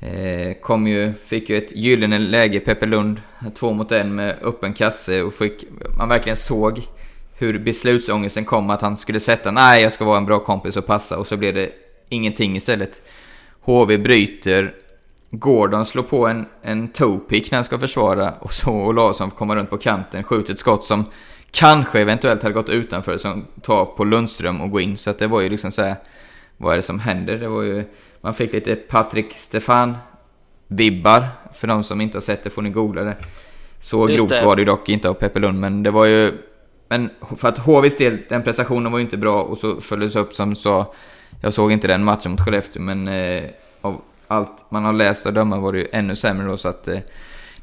Eh, 0.00 0.54
kom 0.62 0.86
ju, 0.86 1.12
fick 1.26 1.50
ju 1.50 1.56
ett 1.56 1.76
gyllene 1.76 2.18
läge, 2.18 2.60
Peppe 2.60 2.86
Lund, 2.86 3.20
två 3.54 3.72
mot 3.72 3.92
en 3.92 4.14
med 4.14 4.36
öppen 4.42 4.74
kasse 4.74 5.22
och 5.22 5.34
fick, 5.34 5.64
man 5.98 6.08
verkligen 6.08 6.36
såg 6.36 6.82
hur 7.34 7.58
beslutsångesten 7.58 8.44
kom 8.44 8.70
att 8.70 8.82
han 8.82 8.96
skulle 8.96 9.20
sätta, 9.20 9.50
nej 9.50 9.82
jag 9.82 9.92
ska 9.92 10.04
vara 10.04 10.16
en 10.18 10.26
bra 10.26 10.38
kompis 10.38 10.76
och 10.76 10.86
passa 10.86 11.18
och 11.18 11.26
så 11.26 11.36
blev 11.36 11.54
det 11.54 11.70
ingenting 12.12 12.56
istället. 12.56 13.02
HV 13.60 13.98
bryter, 13.98 14.74
Gordon 15.30 15.86
slår 15.86 16.02
på 16.02 16.26
en, 16.26 16.46
en 16.62 16.88
toe-pick 16.88 17.50
när 17.50 17.56
han 17.56 17.64
ska 17.64 17.78
försvara 17.78 18.32
och 18.40 18.52
så 18.52 18.70
Olausson 18.70 19.30
kommer 19.30 19.56
runt 19.56 19.70
på 19.70 19.78
kanten, 19.78 20.24
skjuter 20.24 20.52
ett 20.52 20.58
skott 20.58 20.84
som 20.84 21.04
kanske 21.50 22.00
eventuellt 22.00 22.42
hade 22.42 22.54
gått 22.54 22.68
utanför 22.68 23.18
som 23.18 23.46
tar 23.62 23.84
på 23.84 24.04
Lundström 24.04 24.60
och 24.60 24.70
går 24.70 24.80
in. 24.80 24.96
Så 24.96 25.10
att 25.10 25.18
det 25.18 25.26
var 25.26 25.40
ju 25.40 25.48
liksom 25.48 25.70
såhär, 25.70 25.96
vad 26.56 26.72
är 26.72 26.76
det 26.76 26.82
som 26.82 27.00
händer? 27.00 27.36
Det 27.38 27.48
var 27.48 27.62
ju, 27.62 27.84
man 28.20 28.34
fick 28.34 28.52
lite 28.52 28.74
Patrik 28.76 29.32
Stefan 29.32 29.96
vibbar. 30.68 31.24
För 31.52 31.68
de 31.68 31.84
som 31.84 32.00
inte 32.00 32.16
har 32.16 32.22
sett 32.22 32.44
det 32.44 32.50
får 32.50 32.62
ni 32.62 32.70
googla 32.70 33.02
det. 33.02 33.16
Så 33.80 34.08
Just 34.08 34.18
grovt 34.18 34.30
det. 34.30 34.44
var 34.44 34.56
det 34.56 34.62
ju 34.62 34.66
dock 34.66 34.88
inte 34.88 35.08
av 35.08 35.14
Peppe 35.14 35.40
Lund, 35.40 35.60
men 35.60 35.82
det 35.82 35.90
var 35.90 36.06
ju... 36.06 36.32
Men 36.88 37.10
för 37.36 37.48
att 37.48 37.58
HVs 37.58 37.96
del, 37.96 38.18
den 38.28 38.42
prestationen 38.42 38.92
var 38.92 38.98
ju 38.98 39.04
inte 39.04 39.16
bra 39.16 39.42
och 39.42 39.58
så 39.58 39.80
följdes 39.80 40.16
upp 40.16 40.34
som 40.34 40.54
så... 40.54 40.94
Jag 41.42 41.52
såg 41.52 41.72
inte 41.72 41.86
den 41.86 42.04
matchen 42.04 42.30
mot 42.30 42.40
Skellefteå, 42.40 42.82
men 42.82 43.08
eh, 43.08 43.44
av 43.80 44.02
allt 44.28 44.70
man 44.70 44.84
har 44.84 44.92
läst 44.92 45.26
och 45.26 45.32
döma 45.32 45.58
var 45.58 45.72
det 45.72 45.78
ju 45.78 45.88
ännu 45.92 46.16
sämre 46.16 46.46
då, 46.46 46.56
så 46.56 46.68
att... 46.68 46.88
Eh, 46.88 46.98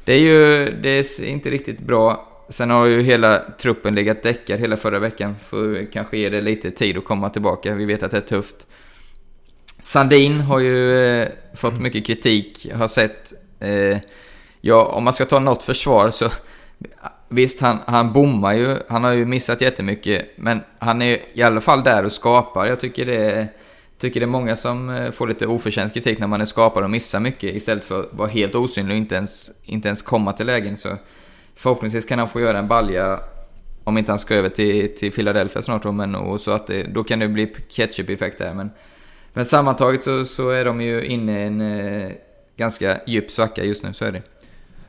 det 0.04 0.12
är 0.12 0.18
ju 0.18 0.70
det 0.82 0.88
är 0.88 1.24
inte 1.24 1.50
riktigt 1.50 1.80
bra. 1.80 2.26
Sen 2.48 2.70
har 2.70 2.86
ju 2.86 3.02
hela 3.02 3.42
truppen 3.58 3.94
legat 3.94 4.22
däckad 4.22 4.60
hela 4.60 4.76
förra 4.76 4.98
veckan. 4.98 5.36
Får 5.48 5.92
kanske 5.92 6.18
ge 6.18 6.28
det 6.28 6.40
lite 6.40 6.70
tid 6.70 6.98
att 6.98 7.04
komma 7.04 7.30
tillbaka. 7.30 7.74
Vi 7.74 7.84
vet 7.84 8.02
att 8.02 8.10
det 8.10 8.16
är 8.16 8.20
tufft. 8.20 8.66
Sandin 9.80 10.40
har 10.40 10.58
ju 10.58 10.98
eh, 10.98 11.28
fått 11.54 11.80
mycket 11.80 12.06
kritik, 12.06 12.70
har 12.74 12.88
sett. 12.88 13.32
Eh, 13.60 13.98
ja, 14.60 14.84
om 14.84 15.04
man 15.04 15.14
ska 15.14 15.24
ta 15.24 15.38
något 15.38 15.62
försvar 15.62 16.10
så... 16.10 16.28
Visst, 17.28 17.60
han, 17.60 17.78
han 17.86 18.12
bommar 18.12 18.54
ju. 18.54 18.76
Han 18.88 19.04
har 19.04 19.12
ju 19.12 19.26
missat 19.26 19.60
jättemycket. 19.60 20.28
Men 20.36 20.60
han 20.78 21.02
är 21.02 21.18
i 21.32 21.42
alla 21.42 21.60
fall 21.60 21.84
där 21.84 22.04
och 22.04 22.12
skapar. 22.12 22.66
Jag 22.66 22.80
tycker 22.80 23.06
det 23.06 23.16
är, 23.16 23.48
tycker 24.00 24.20
det 24.20 24.24
är 24.26 24.28
många 24.28 24.56
som 24.56 24.90
eh, 24.90 25.10
får 25.10 25.28
lite 25.28 25.46
oförtjänt 25.46 25.94
kritik 25.94 26.18
när 26.18 26.26
man 26.26 26.40
är 26.40 26.44
skapare 26.44 26.84
och 26.84 26.90
missar 26.90 27.20
mycket 27.20 27.54
istället 27.54 27.84
för 27.84 28.00
att 28.00 28.08
vara 28.12 28.28
helt 28.28 28.54
osynlig 28.54 28.94
och 28.94 28.98
inte 28.98 29.14
ens, 29.14 29.50
inte 29.64 29.88
ens 29.88 30.02
komma 30.02 30.32
till 30.32 30.46
lägen. 30.46 30.76
Så 30.76 30.88
förhoppningsvis 31.56 32.04
kan 32.04 32.18
han 32.18 32.28
få 32.28 32.40
göra 32.40 32.58
en 32.58 32.68
balja 32.68 33.20
om 33.84 33.98
inte 33.98 34.12
han 34.12 34.18
ska 34.18 34.34
över 34.34 34.48
till, 34.48 34.96
till 34.96 35.12
Philadelphia 35.12 35.62
snart 35.62 35.82
då, 35.82 35.92
men 35.92 36.14
och 36.14 36.40
så 36.40 36.50
att 36.50 36.66
det, 36.66 36.82
då 36.82 37.04
kan 37.04 37.18
det 37.18 37.28
bli 37.28 37.54
ketchup-effekt 37.68 38.38
där. 38.38 38.54
Men, 38.54 38.70
men 39.32 39.44
sammantaget 39.44 40.02
så, 40.02 40.24
så 40.24 40.50
är 40.50 40.64
de 40.64 40.80
ju 40.80 41.04
inne 41.04 41.42
i 41.42 41.46
en 41.46 41.60
eh, 41.60 42.10
ganska 42.56 43.00
djup 43.06 43.30
svacka 43.30 43.64
just 43.64 43.84
nu, 43.84 43.92
så 43.92 44.04
är 44.04 44.12
det. 44.12 44.22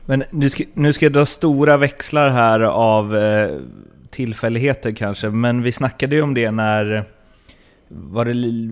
Men 0.06 0.24
nu 0.30 0.50
ska, 0.50 0.64
nu 0.74 0.92
ska 0.92 1.04
jag 1.04 1.12
dra 1.12 1.26
stora 1.26 1.76
växlar 1.76 2.28
här 2.28 2.60
av 2.60 3.16
eh, 3.16 3.50
tillfälligheter 4.10 4.92
kanske, 4.92 5.30
men 5.30 5.62
vi 5.62 5.72
snackade 5.72 6.16
ju 6.16 6.22
om 6.22 6.34
det 6.34 6.50
när 6.50 7.04
var 7.94 8.24
det 8.24 8.32
Li- 8.32 8.70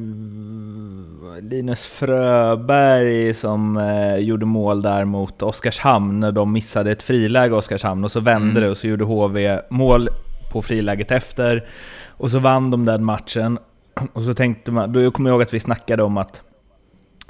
Linus 1.51 1.85
Fröberg 1.87 3.35
som 3.35 3.77
eh, 3.77 4.17
gjorde 4.17 4.47
mål 4.47 4.83
där 4.83 5.05
mot 5.05 5.43
Oskarshamn 5.43 6.21
när 6.21 6.33
de 6.33 6.53
missade 6.53 6.91
ett 6.91 7.03
friläge 7.03 7.55
Oskarshamn 7.55 8.05
och 8.05 8.13
så 8.13 8.21
vände 8.21 8.51
Mm. 8.51 8.63
det 8.63 8.69
och 8.71 8.77
så 8.77 8.87
gjorde 8.87 9.05
HV 9.05 9.61
mål 9.71 10.09
på 10.53 10.63
friläget 10.63 11.11
efter 11.11 11.67
och 12.09 12.31
så 12.31 12.39
vann 12.39 12.71
de 12.71 12.85
den 12.85 13.05
matchen 13.05 13.59
och 14.13 14.23
så 14.23 14.35
tänkte 14.35 14.73
man, 14.73 14.93
då 14.93 15.11
kommer 15.11 15.31
jag 15.31 15.35
ihåg 15.35 15.43
att 15.43 15.55
vi 15.55 15.61
snackade 15.61 16.03
om 16.03 16.17
att 16.17 16.43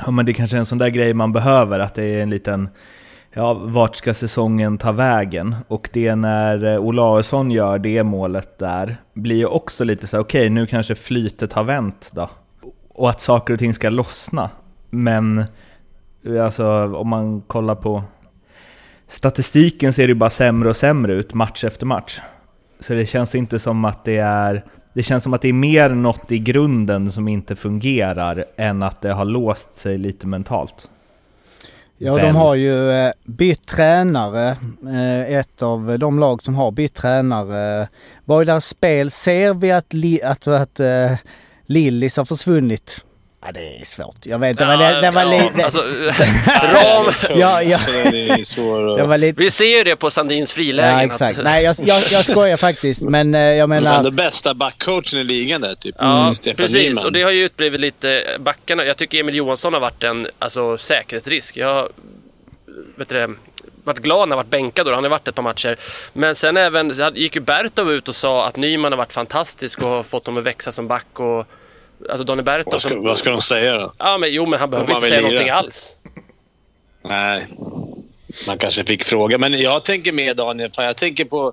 ja, 0.05 0.11
men 0.11 0.27
det 0.27 0.33
kanske 0.35 0.57
är 0.57 0.59
en 0.59 0.67
sån 0.67 0.79
där 0.79 0.89
grej 0.89 1.15
man 1.15 1.33
behöver, 1.33 1.79
att 1.79 1.95
det 1.95 2.05
är 2.05 2.23
en 2.23 2.31
liten 2.31 2.69
Ja, 3.33 3.55
vart 3.55 3.97
ska 3.97 4.15
säsongen 4.15 4.79
ta 4.79 4.93
vägen? 4.93 5.57
Och 5.69 5.91
det 5.93 6.15
när 6.15 6.65
eh, 6.65 6.81
Olausson 6.81 7.51
gör 7.51 7.79
det 7.79 8.03
målet 8.03 8.59
där 8.59 8.97
blir 9.15 9.37
ju 9.37 9.47
också 9.47 9.85
lite 9.85 10.07
så 10.07 10.17
här, 10.17 10.25
okej 10.25 10.51
nu 10.51 10.67
kanske 10.67 10.95
flytet 10.95 11.53
har 11.53 11.65
vänt 11.65 12.11
då. 12.15 12.31
Och 12.89 13.11
att 13.11 13.21
saker 13.21 13.53
och 13.53 13.59
ting 13.59 13.75
ska 13.75 13.91
lossna. 13.91 14.51
Men 14.91 15.45
eh, 16.27 16.45
alltså 16.45 16.95
om 16.97 17.09
man 17.09 17.41
kollar 17.41 17.75
på 17.75 18.03
statistiken 19.09 19.93
ser 19.93 20.03
det 20.03 20.09
ju 20.09 20.15
bara 20.15 20.31
sämre 20.31 20.69
och 20.69 20.77
sämre 20.77 21.13
ut 21.13 21.35
match 21.35 21.65
efter 21.65 21.87
match. 21.87 22.21
Så 22.81 22.95
det 22.95 23.07
känns 23.07 23.35
inte 23.35 23.59
som 23.59 23.85
att 23.85 24.05
det 24.05 24.19
är... 24.19 24.65
Det 24.93 25.03
känns 25.03 25.25
som 25.25 25.35
att 25.35 25.43
det 25.43 25.49
är 25.49 25.53
mer 25.53 25.89
något 25.89 26.33
i 26.33 26.39
grunden 26.39 27.13
som 27.13 27.29
inte 27.29 27.57
fungerar 27.57 28.45
än 28.57 28.83
att 28.83 29.01
det 29.01 29.13
har 29.13 29.25
låst 29.25 29.75
sig 29.75 29.99
lite 29.99 30.27
mentalt. 30.27 30.91
Ja, 32.03 32.15
Väl. 32.15 32.27
de 32.27 32.37
har 32.37 32.55
ju 32.55 32.91
eh, 32.91 33.13
bytt 33.25 33.67
tränare. 33.67 34.57
Eh, 34.87 35.39
ett 35.39 35.63
av 35.63 35.99
de 35.99 36.19
lag 36.19 36.43
som 36.43 36.55
har 36.55 36.71
bytt 36.71 36.95
tränare. 36.95 37.89
Vad 38.25 38.41
är 38.41 38.45
deras 38.45 38.67
spel? 38.67 39.11
Ser 39.11 39.55
vi 39.55 39.73
att, 39.73 39.93
li, 39.93 40.23
att, 40.23 40.47
att 40.47 40.81
eh, 40.81 41.13
Lillis 41.67 42.17
har 42.17 42.25
försvunnit? 42.25 43.05
Ja, 43.43 43.53
det 43.53 43.79
är 43.81 43.85
svårt. 43.85 44.27
Jag 44.27 44.39
vet 44.39 44.51
inte. 44.51 44.67
men 44.67 44.79
det, 44.79 45.01
det 45.01 45.11
var 45.11 45.23
ja, 45.23 45.51
lite... 45.51 45.65
alltså, 45.65 45.81
ram, 46.73 47.39
Ja, 47.39 47.63
ja. 47.63 47.79
Så 47.79 47.91
det 48.97 49.03
att... 49.03 49.09
var 49.09 49.19
lite... 49.19 49.41
vi 49.43 49.51
ser 49.51 49.79
ju 49.79 49.85
det 49.85 49.97
på 49.97 50.11
Sandins 50.11 50.53
frilägen. 50.53 50.91
Ja, 50.91 50.99
att- 50.99 51.05
exakt. 51.05 51.39
Nej, 51.43 51.65
jag, 51.65 51.77
jag, 51.79 51.97
jag 52.13 52.25
skojar 52.25 52.57
faktiskt. 52.57 53.03
Men 53.03 53.35
eh, 53.35 53.41
jag 53.41 53.69
Han 53.69 53.73
är 53.73 53.81
menar... 53.81 54.03
den 54.03 54.17
bästa 54.17 54.55
backcoachen 54.55 55.21
i 55.21 55.25
ligan 55.25 55.61
där, 55.61 55.75
typ. 55.75 55.95
Ja, 55.99 56.31
Stefan 56.33 56.57
precis. 56.57 56.89
Nyman. 56.89 57.05
Och 57.05 57.13
det 57.13 57.23
har 57.23 57.31
ju 57.31 57.45
utblivit 57.45 57.81
lite 57.81 58.37
backarna. 58.41 58.85
Jag 58.85 58.97
tycker 58.97 59.21
Emil 59.21 59.35
Johansson 59.35 59.73
har 59.73 59.81
varit 59.81 60.05
en 60.05 60.27
alltså, 60.39 60.77
säkerhetsrisk. 60.79 61.57
Jag 61.57 61.89
vet 62.97 63.09
du, 63.09 63.15
det, 63.15 63.35
varit 63.85 63.99
glad 63.99 64.29
när 64.29 64.37
han 64.37 64.45
varit 64.45 64.51
bänkad 64.51 64.87
då. 64.87 64.95
Han 64.95 65.05
har 65.05 65.11
varit 65.11 65.29
ett 65.29 65.35
par 65.35 65.43
matcher. 65.43 65.77
Men 66.13 66.35
sen 66.35 66.57
även 66.57 66.93
gick 67.15 67.35
ju 67.35 67.41
Bertov 67.41 67.93
ut 67.93 68.09
och 68.09 68.15
sa 68.15 68.47
att 68.47 68.57
Nyman 68.57 68.93
har 68.93 68.97
varit 68.97 69.13
fantastisk 69.13 69.83
och 69.83 69.91
har 69.91 70.03
fått 70.03 70.25
dem 70.25 70.39
att 70.39 70.45
växa 70.45 70.73
som 70.73 70.89
back. 70.89 71.21
Och, 71.21 71.47
alltså 72.11 72.25
Donny 72.25 72.43
Bertov. 72.43 72.73
Vad 72.73 72.81
ska, 72.81 72.89
som- 72.89 73.05
vad 73.05 73.19
ska 73.19 73.31
de 73.31 73.41
säga 73.41 73.79
då? 73.79 73.93
Ja, 73.99 74.19
men 74.19 74.33
jo, 74.33 74.47
men 74.47 74.61
han 74.61 74.71
behöver 74.71 74.95
inte 74.95 75.07
säga 75.07 75.17
vill 75.21 75.25
någonting 75.25 75.47
lira. 75.47 75.55
alls. 75.57 75.97
Nej, 77.05 77.47
man 78.47 78.59
kanske 78.59 78.85
fick 78.85 79.05
fråga. 79.05 79.39
Men 79.39 79.61
jag 79.61 79.85
tänker 79.85 80.13
mer 80.13 80.35
Daniel, 80.35 80.71
fan, 80.71 80.85
jag 80.85 80.97
tänker 80.97 81.25
på... 81.25 81.53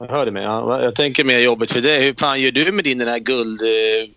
Jag 0.00 0.06
hörde 0.06 0.30
mig. 0.30 0.42
Ja, 0.42 0.82
jag 0.82 0.94
tänker 0.94 1.24
mer 1.24 1.38
jobbigt 1.38 1.72
för 1.72 1.80
dig. 1.80 2.00
Hur 2.02 2.14
fan 2.18 2.40
gör 2.40 2.50
du 2.50 2.72
med 2.72 2.84
din 2.84 2.98
den 2.98 3.08
här 3.08 3.18
guld, 3.18 3.60
eh, 3.62 4.08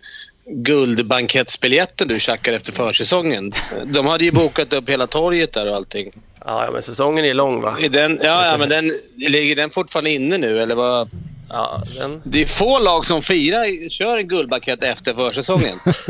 guldbankettsbiljetten 0.46 2.08
du 2.08 2.20
tjackade 2.20 2.58
efter 2.58 2.72
försäsongen? 2.74 3.52
De 3.86 4.08
hade 4.08 4.24
ju 4.24 4.32
bokat 4.32 4.74
upp 4.74 4.90
hela 4.90 5.08
torget 5.08 5.54
där 5.54 5.70
och 5.70 5.76
allting. 5.76 6.12
Ja, 6.46 6.66
ja, 6.66 6.72
men 6.72 6.82
säsongen 6.82 7.26
är 7.26 7.34
lång 7.34 7.62
va? 7.62 7.78
Är 7.82 7.90
den, 7.90 8.20
ja, 8.24 8.46
ja, 8.52 8.58
men 8.58 8.70
den, 8.70 8.92
ligger 9.16 9.56
den 9.56 9.70
fortfarande 9.70 10.10
inne 10.10 10.38
nu 10.38 10.62
eller 10.62 10.76
vad? 10.76 11.10
Ja, 11.54 11.84
den... 11.98 12.22
Det 12.26 12.42
är 12.42 12.46
få 12.46 12.80
lag 12.80 13.06
som 13.06 13.22
firar, 13.22 13.90
kör 13.90 14.18
en 14.18 14.28
guldbankett 14.28 14.84
efter 14.84 15.14
försäsongen. 15.14 15.78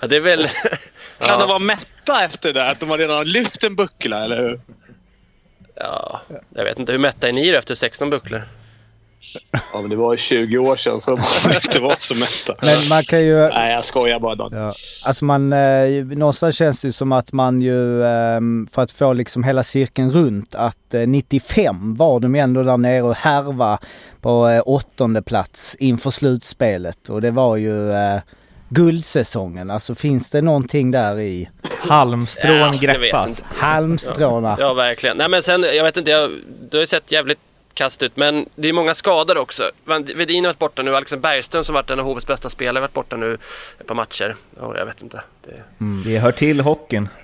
ja, 0.00 0.06
det 0.06 0.16
är 0.16 0.20
väl... 0.20 0.42
Kan 1.18 1.28
Ja. 1.28 1.36
de 1.38 1.48
vara 1.48 1.58
mätta 1.58 2.24
efter 2.24 2.52
det? 2.52 2.70
Att 2.70 2.80
de 2.80 2.90
har 2.90 2.98
redan 2.98 3.26
lyft 3.26 3.64
en 3.64 3.76
buckla, 3.76 4.24
eller 4.24 4.36
hur? 4.38 4.60
Ja, 5.74 6.20
jag 6.54 6.64
vet 6.64 6.78
inte. 6.78 6.92
Hur 6.92 6.98
mätta 6.98 7.28
är 7.28 7.32
ni 7.32 7.48
efter 7.48 7.74
16 7.74 8.10
bucklor? 8.10 8.48
Ja, 9.72 9.80
men 9.80 9.90
det 9.90 9.96
var 9.96 10.12
ju 10.12 10.18
20 10.18 10.58
år 10.58 10.76
sedan 10.76 11.00
så 11.00 11.10
de 11.44 11.52
inte 11.64 11.80
var 11.80 11.96
så 11.98 12.14
mätta. 12.14 12.54
Men 12.62 12.88
man 12.88 13.02
kan 13.02 13.24
ju... 13.24 13.36
Nej, 13.48 13.72
jag 13.72 13.84
skojar 13.84 14.20
bara. 14.20 14.34
Dan. 14.34 14.50
Ja. 14.52 14.72
Alltså 15.06 15.24
man, 15.24 15.52
eh, 15.52 15.88
någonstans 16.04 16.56
känns 16.56 16.80
det 16.80 16.88
ju 16.88 16.92
som 16.92 17.12
att 17.12 17.32
man 17.32 17.60
ju, 17.60 18.02
eh, 18.02 18.40
för 18.72 18.82
att 18.82 18.90
få 18.90 19.12
liksom 19.12 19.44
hela 19.44 19.62
cirkeln 19.62 20.10
runt, 20.10 20.54
att 20.54 20.94
eh, 20.94 21.00
95 21.06 21.94
var 21.94 22.20
de 22.20 22.34
ändå 22.34 22.62
där 22.62 22.76
nere 22.76 23.02
och 23.02 23.14
härva 23.14 23.78
på 24.20 24.48
eh, 24.48 24.62
åttonde 24.66 25.22
plats 25.22 25.74
inför 25.74 26.10
slutspelet. 26.10 27.08
Och 27.08 27.20
det 27.20 27.30
var 27.30 27.56
ju 27.56 27.92
eh, 27.92 28.18
guldsäsongen. 28.68 29.70
Alltså 29.70 29.94
finns 29.94 30.30
det 30.30 30.42
någonting 30.42 30.90
där 30.90 31.20
i 31.20 31.48
Halmstrån 31.88 32.52
Ja, 32.56 32.74
greppas. 32.80 33.42
halmstråna? 33.42 34.56
Ja, 34.60 34.74
verkligen. 34.74 35.16
Nej, 35.16 35.28
men 35.28 35.42
sen, 35.42 35.62
jag 35.62 35.84
vet 35.84 35.96
inte, 35.96 36.10
jag, 36.10 36.30
du 36.70 36.76
har 36.76 36.80
ju 36.82 36.86
sett 36.86 37.12
jävligt 37.12 37.38
kast 37.78 38.02
ut. 38.02 38.16
Men 38.16 38.46
det 38.54 38.68
är 38.68 38.72
många 38.72 38.94
skador 38.94 39.38
också. 39.38 39.70
Vedin 40.16 40.44
har 40.44 40.48
varit 40.48 40.58
borta 40.58 40.82
nu. 40.82 40.96
Alexander 40.96 41.22
Bergström 41.22 41.64
som 41.64 41.74
varit 41.74 41.90
en 41.90 42.00
av 42.00 42.06
HVs 42.06 42.26
bästa 42.26 42.50
spelare 42.50 42.76
har 42.76 42.80
varit 42.80 42.94
borta 42.94 43.16
nu 43.16 43.38
ett 43.80 43.86
par 43.86 43.94
matcher. 43.94 44.36
Och 44.60 44.76
jag 44.76 44.86
vet 44.86 45.02
inte. 45.02 45.22
Det... 45.44 45.84
Det 46.04 46.18
hör 46.18 46.32
till 46.32 46.60
hockeyn. 46.60 47.08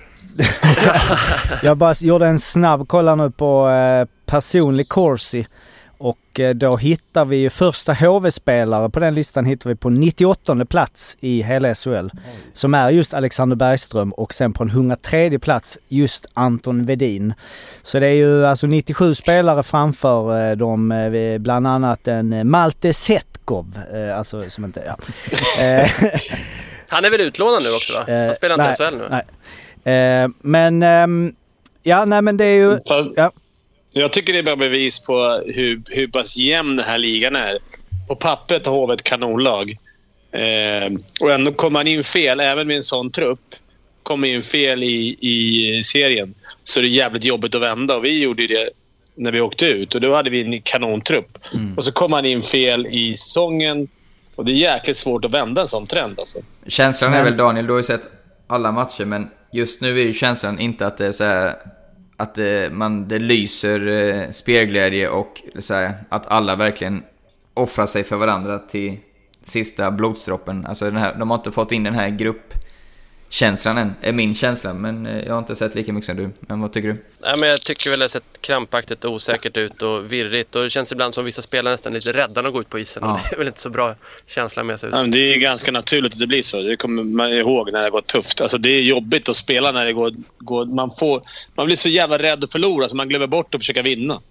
Jag 1.63 1.77
bara 1.77 1.93
gjorde 1.99 2.27
en 2.27 2.39
snabb 2.39 2.87
kolla 2.87 3.15
nu 3.15 3.31
på 3.31 3.69
eh, 3.69 4.07
personlig 4.25 4.89
Corsi. 4.89 5.47
Och 5.97 6.39
eh, 6.39 6.55
då 6.55 6.77
hittar 6.77 7.25
vi 7.25 7.37
ju 7.37 7.49
första 7.49 7.93
HV-spelare 7.93 8.89
på 8.89 8.99
den 8.99 9.15
listan 9.15 9.45
hittar 9.45 9.69
vi 9.69 9.75
på 9.75 9.89
98 9.89 10.65
plats 10.65 11.17
i 11.19 11.41
hela 11.41 11.75
SHL. 11.75 12.07
Som 12.53 12.73
är 12.73 12.89
just 12.89 13.13
Alexander 13.13 13.55
Bergström 13.55 14.11
och 14.11 14.33
sen 14.33 14.53
på 14.53 14.63
en 14.63 14.69
103 14.69 15.39
plats 15.39 15.79
just 15.87 16.25
Anton 16.33 16.85
Vedin. 16.85 17.33
Så 17.83 17.99
det 17.99 18.07
är 18.07 18.13
ju 18.13 18.45
alltså 18.45 18.67
97 18.67 19.15
spelare 19.15 19.63
framför 19.63 20.49
eh, 20.49 20.55
dem, 20.55 20.91
eh, 20.91 21.37
bland 21.37 21.67
annat 21.67 22.07
en 22.07 22.49
Malte 22.49 22.93
Setkov. 22.93 23.79
Alltså 24.15 24.49
som 24.49 24.65
inte, 24.65 24.83
ja. 24.85 24.97
Han 26.87 27.05
är 27.05 27.09
väl 27.09 27.21
utlånad 27.21 27.63
nu 27.63 27.69
också 27.69 27.93
va? 27.93 27.99
Han 28.07 28.35
spelar 28.35 28.55
inte 28.55 28.83
nej, 28.83 28.91
SHL 28.91 28.97
nu. 28.97 29.07
Nej. 29.09 30.29
Men, 30.41 30.83
ehm, 30.83 31.35
ja 31.83 32.05
nej 32.05 32.21
men 32.21 32.37
det 32.37 32.45
är 32.45 32.55
ju... 32.55 32.77
Ja. 33.15 33.31
Jag 33.93 34.13
tycker 34.13 34.33
det 34.33 34.39
är 34.39 34.43
bra 34.43 34.55
bevis 34.55 34.99
på 34.99 35.43
hur, 35.45 35.81
hur 35.89 36.07
pass 36.07 36.37
jämn 36.37 36.75
den 36.75 36.85
här 36.85 36.97
ligan 36.97 37.35
är. 37.35 37.57
På 38.07 38.15
pappret 38.15 38.65
har 38.65 38.73
HV 38.73 38.93
ett 38.93 39.03
kanonlag. 39.03 39.77
Eh, 40.31 40.93
och 41.19 41.31
ändå 41.31 41.51
kommer 41.51 41.79
man 41.79 41.87
in 41.87 42.03
fel, 42.03 42.39
även 42.39 42.67
med 42.67 42.77
en 42.77 42.83
sån 42.83 43.11
trupp, 43.11 43.55
kommer 44.03 44.27
in 44.27 44.41
fel 44.41 44.83
i, 44.83 45.17
i 45.19 45.83
serien, 45.83 46.33
så 46.63 46.79
är 46.79 46.81
det 46.81 46.89
jävligt 46.89 47.25
jobbigt 47.25 47.55
att 47.55 47.61
vända. 47.61 47.95
Och 47.95 48.05
vi 48.05 48.19
gjorde 48.19 48.47
det 48.47 48.69
när 49.15 49.31
vi 49.31 49.41
åkte 49.41 49.65
ut 49.65 49.95
och 49.95 50.01
då 50.01 50.15
hade 50.15 50.29
vi 50.29 50.41
en 50.41 50.61
kanontrupp. 50.61 51.37
Och 51.77 51.85
så 51.85 51.91
kom 51.91 52.11
man 52.11 52.25
in 52.25 52.41
fel 52.41 52.87
i 52.87 53.15
säsongen 53.17 53.87
och 54.35 54.45
det 54.45 54.51
är 54.51 54.55
jäkligt 54.55 54.97
svårt 54.97 55.25
att 55.25 55.31
vända 55.31 55.61
en 55.61 55.67
sån 55.67 55.87
trend. 55.87 56.19
Alltså. 56.19 56.39
Känslan 56.67 57.13
är 57.13 57.23
väl, 57.23 57.37
Daniel, 57.37 57.65
du 57.65 57.71
har 57.71 57.79
ju 57.79 57.83
sett 57.83 58.01
alla 58.47 58.71
matcher, 58.71 59.05
men 59.05 59.29
just 59.51 59.81
nu 59.81 59.99
är 59.99 60.03
ju 60.03 60.13
känslan 60.13 60.59
inte 60.59 60.87
att 60.87 60.97
det 60.97 61.07
är 61.07 61.11
så 61.11 61.23
här, 61.23 61.55
att 62.17 62.35
det, 62.35 62.73
man, 62.73 63.07
det 63.07 63.19
lyser 63.19 63.87
eh, 63.87 64.29
spelglädje 64.29 65.09
och 65.09 65.41
så 65.59 65.73
här, 65.73 65.93
att 66.09 66.27
alla 66.27 66.55
verkligen 66.55 67.03
offrar 67.53 67.85
sig 67.85 68.03
för 68.03 68.15
varandra 68.15 68.59
till 68.59 68.97
sista 69.41 69.91
blodsdroppen. 69.91 70.65
Alltså 70.65 70.85
den 70.85 70.97
här, 70.97 71.15
de 71.19 71.29
har 71.29 71.37
inte 71.37 71.51
fått 71.51 71.71
in 71.71 71.83
den 71.83 71.93
här 71.93 72.09
gruppkänslan 73.29 73.77
än, 73.77 73.95
är 74.01 74.11
min 74.11 74.35
känsla. 74.35 74.73
Men 74.73 75.05
eh, 75.05 75.25
jag 75.25 75.33
har 75.33 75.39
inte 75.39 75.55
sett 75.55 75.75
lika 75.75 75.93
mycket 75.93 76.05
som 76.05 76.17
du. 76.17 76.29
Men 76.39 76.61
vad 76.61 76.73
tycker 76.73 76.87
du? 76.87 76.93
Nej, 76.93 77.35
men 77.39 77.49
jag 77.49 77.61
tycker 77.61 77.89
väl 77.89 77.99
det 77.99 78.03
har 78.03 78.09
sett 78.09 78.41
krampaktigt 78.41 79.05
och 79.05 79.11
osäkert 79.11 79.57
ut 79.57 79.81
och 79.81 80.11
virrigt. 80.11 80.55
Och 80.55 80.63
det 80.63 80.69
känns 80.69 80.91
ibland 80.91 81.13
som 81.13 81.25
vissa 81.25 81.41
spelare 81.41 81.73
nästan 81.73 81.91
är 81.91 81.95
lite 81.95 82.11
rädda 82.11 82.41
när 82.41 82.43
de 82.43 82.51
går 82.51 82.61
ut 82.61 82.69
på 82.69 82.79
isen. 82.79 83.03
Ja. 83.03 83.19
Det 83.29 83.35
är 83.35 83.37
väl 83.37 83.47
inte 83.47 83.61
så 83.61 83.69
bra 83.69 83.95
känsla 84.27 84.63
med 84.63 84.79
sig 84.79 84.89
ut. 84.89 84.95
Ja, 84.95 85.01
men 85.01 85.11
det 85.11 85.33
är 85.33 85.37
ganska 85.39 85.71
naturligt 85.71 86.13
att 86.13 86.19
det 86.19 86.27
blir 86.27 86.43
så. 86.43 86.61
Det 86.61 86.77
kommer 86.77 87.03
man 87.03 87.33
ihåg 87.33 87.71
när 87.71 87.83
det 87.83 87.89
går 87.89 88.01
tufft. 88.01 88.41
Alltså, 88.41 88.57
det 88.57 88.69
är 88.69 88.81
jobbigt 88.81 89.29
att 89.29 89.35
spela 89.35 89.71
när 89.71 89.85
det 89.85 89.93
går... 89.93 90.11
går 90.39 90.65
man, 90.65 90.89
får, 90.89 91.21
man 91.55 91.65
blir 91.65 91.75
så 91.75 91.89
jävla 91.89 92.17
rädd 92.17 92.43
att 92.43 92.51
förlora 92.51 92.89
så 92.89 92.95
man 92.95 93.09
glömmer 93.09 93.27
bort 93.27 93.55
att 93.55 93.61
försöka 93.61 93.81
vinna. 93.81 94.21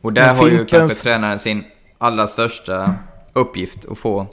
Och 0.00 0.12
där 0.12 0.26
Men 0.26 0.36
har 0.36 0.48
ju 0.48 0.64
kanske 0.64 0.96
tränaren 0.96 1.38
sin 1.38 1.64
allra 1.98 2.26
största 2.26 2.94
uppgift 3.32 3.78
att 3.90 3.98
få, 3.98 4.26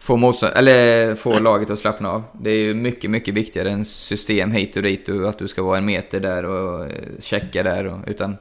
få, 0.00 0.16
motstånd, 0.16 0.52
eller 0.56 1.14
få 1.14 1.38
laget 1.38 1.70
att 1.70 1.78
slappna 1.78 2.10
av. 2.10 2.22
Det 2.32 2.50
är 2.50 2.56
ju 2.56 2.74
mycket, 2.74 3.10
mycket 3.10 3.34
viktigare 3.34 3.70
än 3.70 3.84
system 3.84 4.52
hit 4.52 4.76
och 4.76 4.82
dit 4.82 5.08
och 5.08 5.28
att 5.28 5.38
du 5.38 5.48
ska 5.48 5.62
vara 5.62 5.78
en 5.78 5.84
meter 5.84 6.20
där 6.20 6.44
och 6.44 6.84
eh, 6.84 7.20
checka 7.20 7.62
där. 7.62 7.86
Och, 7.86 7.98
utan 8.06 8.36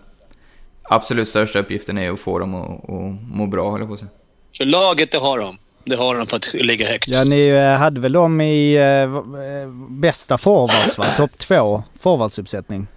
absolut 0.84 1.28
största 1.28 1.60
uppgiften 1.60 1.98
är 1.98 2.12
att 2.12 2.20
få 2.20 2.40
dem 2.40 2.56
att, 2.56 2.90
att 2.90 3.32
må 3.38 3.48
bra, 3.48 3.80
jag 3.80 3.88
på 3.88 3.94
att 3.94 4.00
säga. 4.00 4.12
För 4.58 4.66
laget, 4.66 5.12
det 5.12 5.18
har 5.18 5.40
de. 5.40 5.58
Det 5.84 5.96
har 5.96 6.16
de 6.16 6.28
för 6.28 6.38
att 6.38 6.54
ligga 6.54 6.88
högt. 6.88 7.10
Ja, 7.10 7.24
ni 7.24 7.48
eh, 7.48 7.80
hade 7.80 8.00
väl 8.00 8.12
dem 8.12 8.42
i 8.42 8.76
eh, 8.76 8.84
eh, 8.84 9.70
bästa 9.90 10.38
forwards 10.38 10.98
va? 10.98 11.06
Topp 11.18 11.38
två 11.38 11.84
forwardsuppsättning. 12.00 12.88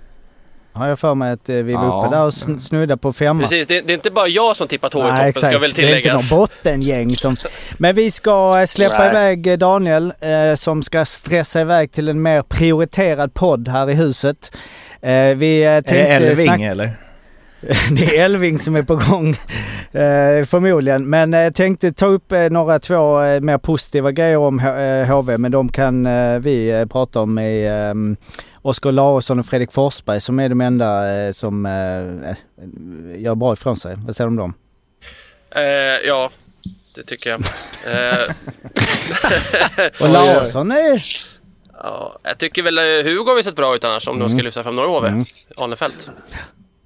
Har 0.75 0.89
jag 0.89 0.99
för 0.99 1.15
mig 1.15 1.33
att 1.33 1.49
eh, 1.49 1.57
vi 1.57 1.73
var 1.75 1.85
Ja. 1.85 2.05
uppe 2.07 2.17
där 2.17 2.23
och 2.25 2.31
sn- 2.31 2.59
snudda 2.59 2.97
på 2.97 3.13
femma. 3.13 3.43
Precis, 3.43 3.69
det, 3.69 3.81
det 3.81 3.93
är 3.93 3.95
inte 3.95 4.11
bara 4.11 4.29
jag 4.29 4.57
som 4.57 4.69
tippat 4.69 4.95
i 4.95 4.99
Nej 4.99 5.07
toppen, 5.11 5.27
exakt, 5.29 5.47
ska 5.47 5.59
väl 5.59 5.73
det 5.73 5.83
är 5.83 5.87
inte 5.87 6.01
tilläggas. 6.03 6.31
någon 6.33 6.39
bottengäng 6.41 7.17
som... 7.17 7.35
Men 7.79 7.95
vi 7.95 8.11
ska 8.11 8.53
eh, 8.61 8.65
släppa 8.67 8.99
Nej. 8.99 9.09
iväg 9.09 9.47
eh, 9.53 9.57
Daniel 9.59 10.13
eh, 10.21 10.55
som 10.57 10.83
ska 10.83 11.05
stressa 11.05 11.61
iväg 11.61 11.93
till 11.93 12.09
en 12.09 12.23
mer 12.23 12.43
prioriterad 12.43 13.35
podd 13.35 13.69
här 13.69 13.91
i 13.91 13.95
huset. 13.95 14.57
Eh, 15.03 15.11
vi 15.13 15.63
eh, 15.63 15.69
Är 15.71 15.75
det 15.75 15.83
tänkte 15.83 15.97
Elving 16.09 16.47
snacka... 16.47 16.65
eller? 16.71 16.93
Det 17.91 18.17
är 18.19 18.25
Elving 18.25 18.59
som 18.59 18.77
är 18.77 18.83
på 18.83 18.97
gång 18.97 19.37
förmodligen. 20.47 21.11
Men 21.11 21.33
jag 21.33 21.55
tänkte 21.55 21.93
ta 21.93 22.07
upp 22.07 22.33
några 22.51 22.79
två 22.79 23.19
mer 23.41 23.59
positiva 23.59 24.13
grejer 24.13 24.37
om 24.37 24.59
H- 24.59 25.05
HV. 25.15 25.39
Men 25.39 25.53
de 25.53 25.69
kan 25.69 26.05
vi 26.43 26.87
prata 26.93 27.21
om 27.21 27.35
med 27.35 27.89
eh, 27.91 27.95
Oskar 28.63 28.93
Larsson 28.93 29.39
och 29.39 29.47
Fredrik 29.47 29.73
Forsberg 29.73 30.21
som 30.21 30.39
är 30.41 30.49
de 30.49 30.61
enda 30.61 31.15
eh, 31.27 31.33
som 31.33 31.67
eh, 31.67 32.31
eh, 32.31 33.21
gör 33.23 33.35
bra 33.35 33.53
ifrån 33.53 33.77
sig. 33.77 33.95
Vad 34.07 34.17
säger 34.17 34.29
du 34.29 34.31
om 34.31 34.37
dem? 34.37 34.55
Eh, 35.51 35.63
ja, 36.07 36.31
det 36.97 37.03
tycker 37.03 37.31
jag. 37.31 37.41
Eh, 37.87 38.35
Och 40.01 40.09
Larsson 40.09 40.71
är... 40.71 41.03
ja, 41.83 42.19
jag 42.23 42.39
tycker 42.39 42.63
väl 42.63 42.79
eh, 42.79 42.85
Hugo 42.85 43.31
har 43.35 43.43
sett 43.43 43.57
bra 43.57 43.75
ut 43.77 43.85
annars 43.85 44.09
om 44.09 44.19
de 44.19 44.29
ska 44.29 44.39
lyfta 44.39 44.63
fram 44.63 44.77
några 44.77 44.89
HV. 44.89 45.09
Mm. 45.09 45.25
Arnefelt. 45.57 46.09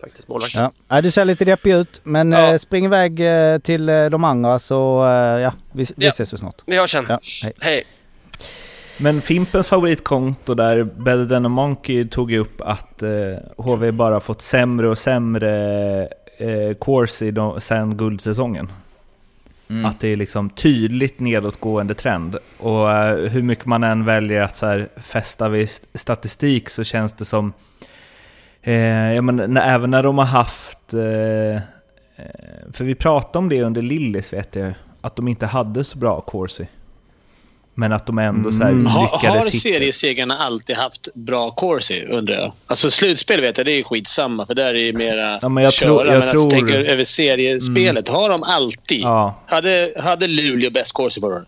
Faktiskt 0.00 0.28
målvakt. 0.28 0.54
Ja. 0.54 0.70
Ja, 0.88 1.00
du 1.00 1.10
ser 1.10 1.24
lite 1.24 1.44
deppig 1.44 1.72
ut 1.74 2.00
men 2.02 2.32
Ja. 2.32 2.52
eh, 2.52 2.58
spring 2.58 2.84
iväg 2.84 3.20
eh, 3.20 3.58
till 3.58 3.86
de 3.86 4.24
andra 4.24 4.58
så 4.58 5.04
eh, 5.06 5.40
ja, 5.40 5.52
vi, 5.72 5.86
vi 5.96 6.04
Ja. 6.04 6.08
ses 6.08 6.28
så 6.30 6.36
snart. 6.36 6.54
Vi 6.66 6.76
hörs 6.78 6.90
sen. 6.92 7.06
Ja, 7.08 7.18
hej. 7.42 7.52
Hej. 7.60 7.84
Men 8.98 9.22
Fimpens 9.22 9.68
favoritkonto 9.68 10.54
där, 10.54 10.84
Better 10.84 11.26
than 11.26 11.46
a 11.46 11.48
Monkey, 11.48 12.08
tog 12.08 12.30
ju 12.30 12.38
upp 12.38 12.60
att 12.60 13.02
eh, 13.02 13.10
HV 13.56 13.92
bara 13.92 14.20
fått 14.20 14.42
sämre 14.42 14.88
och 14.88 14.98
sämre 14.98 16.02
eh, 16.38 16.74
Corsi 16.78 17.30
då, 17.30 17.60
sen 17.60 17.96
guldsäsongen. 17.96 18.72
Mm. 19.68 19.84
Att 19.84 20.00
det 20.00 20.08
är 20.08 20.16
liksom 20.16 20.50
tydligt 20.50 21.20
nedåtgående 21.20 21.94
trend. 21.94 22.36
Och 22.58 22.92
eh, 22.92 23.16
hur 23.30 23.42
mycket 23.42 23.66
man 23.66 23.84
än 23.84 24.04
väljer 24.04 24.42
att 24.42 24.56
så 24.56 24.66
här, 24.66 24.88
fästa 24.96 25.48
vid 25.48 25.64
st- 25.64 25.98
statistik 25.98 26.70
så 26.70 26.84
känns 26.84 27.12
det 27.12 27.24
som... 27.24 27.52
Eh, 28.62 29.12
ja, 29.12 29.22
men, 29.22 29.36
när, 29.36 29.74
även 29.74 29.90
när 29.90 30.02
de 30.02 30.18
har 30.18 30.24
haft... 30.24 30.94
Eh, 30.94 31.56
eh, 31.56 31.60
för 32.72 32.84
vi 32.84 32.94
pratade 32.94 33.38
om 33.38 33.48
det 33.48 33.62
under 33.62 33.82
Lillis 33.82 34.32
vet 34.32 34.56
jag, 34.56 34.74
att 35.00 35.16
de 35.16 35.28
inte 35.28 35.46
hade 35.46 35.84
så 35.84 35.98
bra 35.98 36.20
Corsi. 36.20 36.66
Men 37.78 37.92
att 37.92 38.06
de 38.06 38.18
ändå 38.18 38.52
så 38.52 38.62
här, 38.62 38.70
Mm. 38.70 38.84
Lyckades 38.84 39.22
har 39.24 39.36
hitta... 39.44 39.50
seriesegrarna 39.58 40.36
alltid 40.38 40.76
haft 40.76 41.08
bra 41.14 41.50
corsi, 41.50 42.04
undrar 42.10 42.34
jag? 42.34 42.52
Alltså 42.66 42.90
slutspel 42.90 43.40
vet 43.40 43.58
jag, 43.58 43.66
det 43.66 43.72
är 43.72 43.82
skitsamma, 43.82 44.46
för 44.46 44.54
där 44.54 44.74
är 44.74 44.92
det 44.92 44.98
mera 44.98 45.38
Ja, 45.42 45.48
men 45.48 45.64
jag 45.64 45.72
köra. 45.72 45.88
tror- 45.88 46.06
jag 46.06 46.18
men 46.18 46.28
tror- 46.28 46.42
alltså, 46.44 46.50
tänker 46.58 46.78
över 46.78 47.04
seriespelet, 47.04 48.08
har 48.08 48.28
de 48.30 48.42
alltid? 48.42 49.00
Ja, 49.00 49.34
Hade, 49.46 49.92
hade 49.98 50.26
Luleå 50.26 50.70
bäst 50.70 50.92
corsi 50.92 51.20
förra 51.20 51.34
året? 51.34 51.46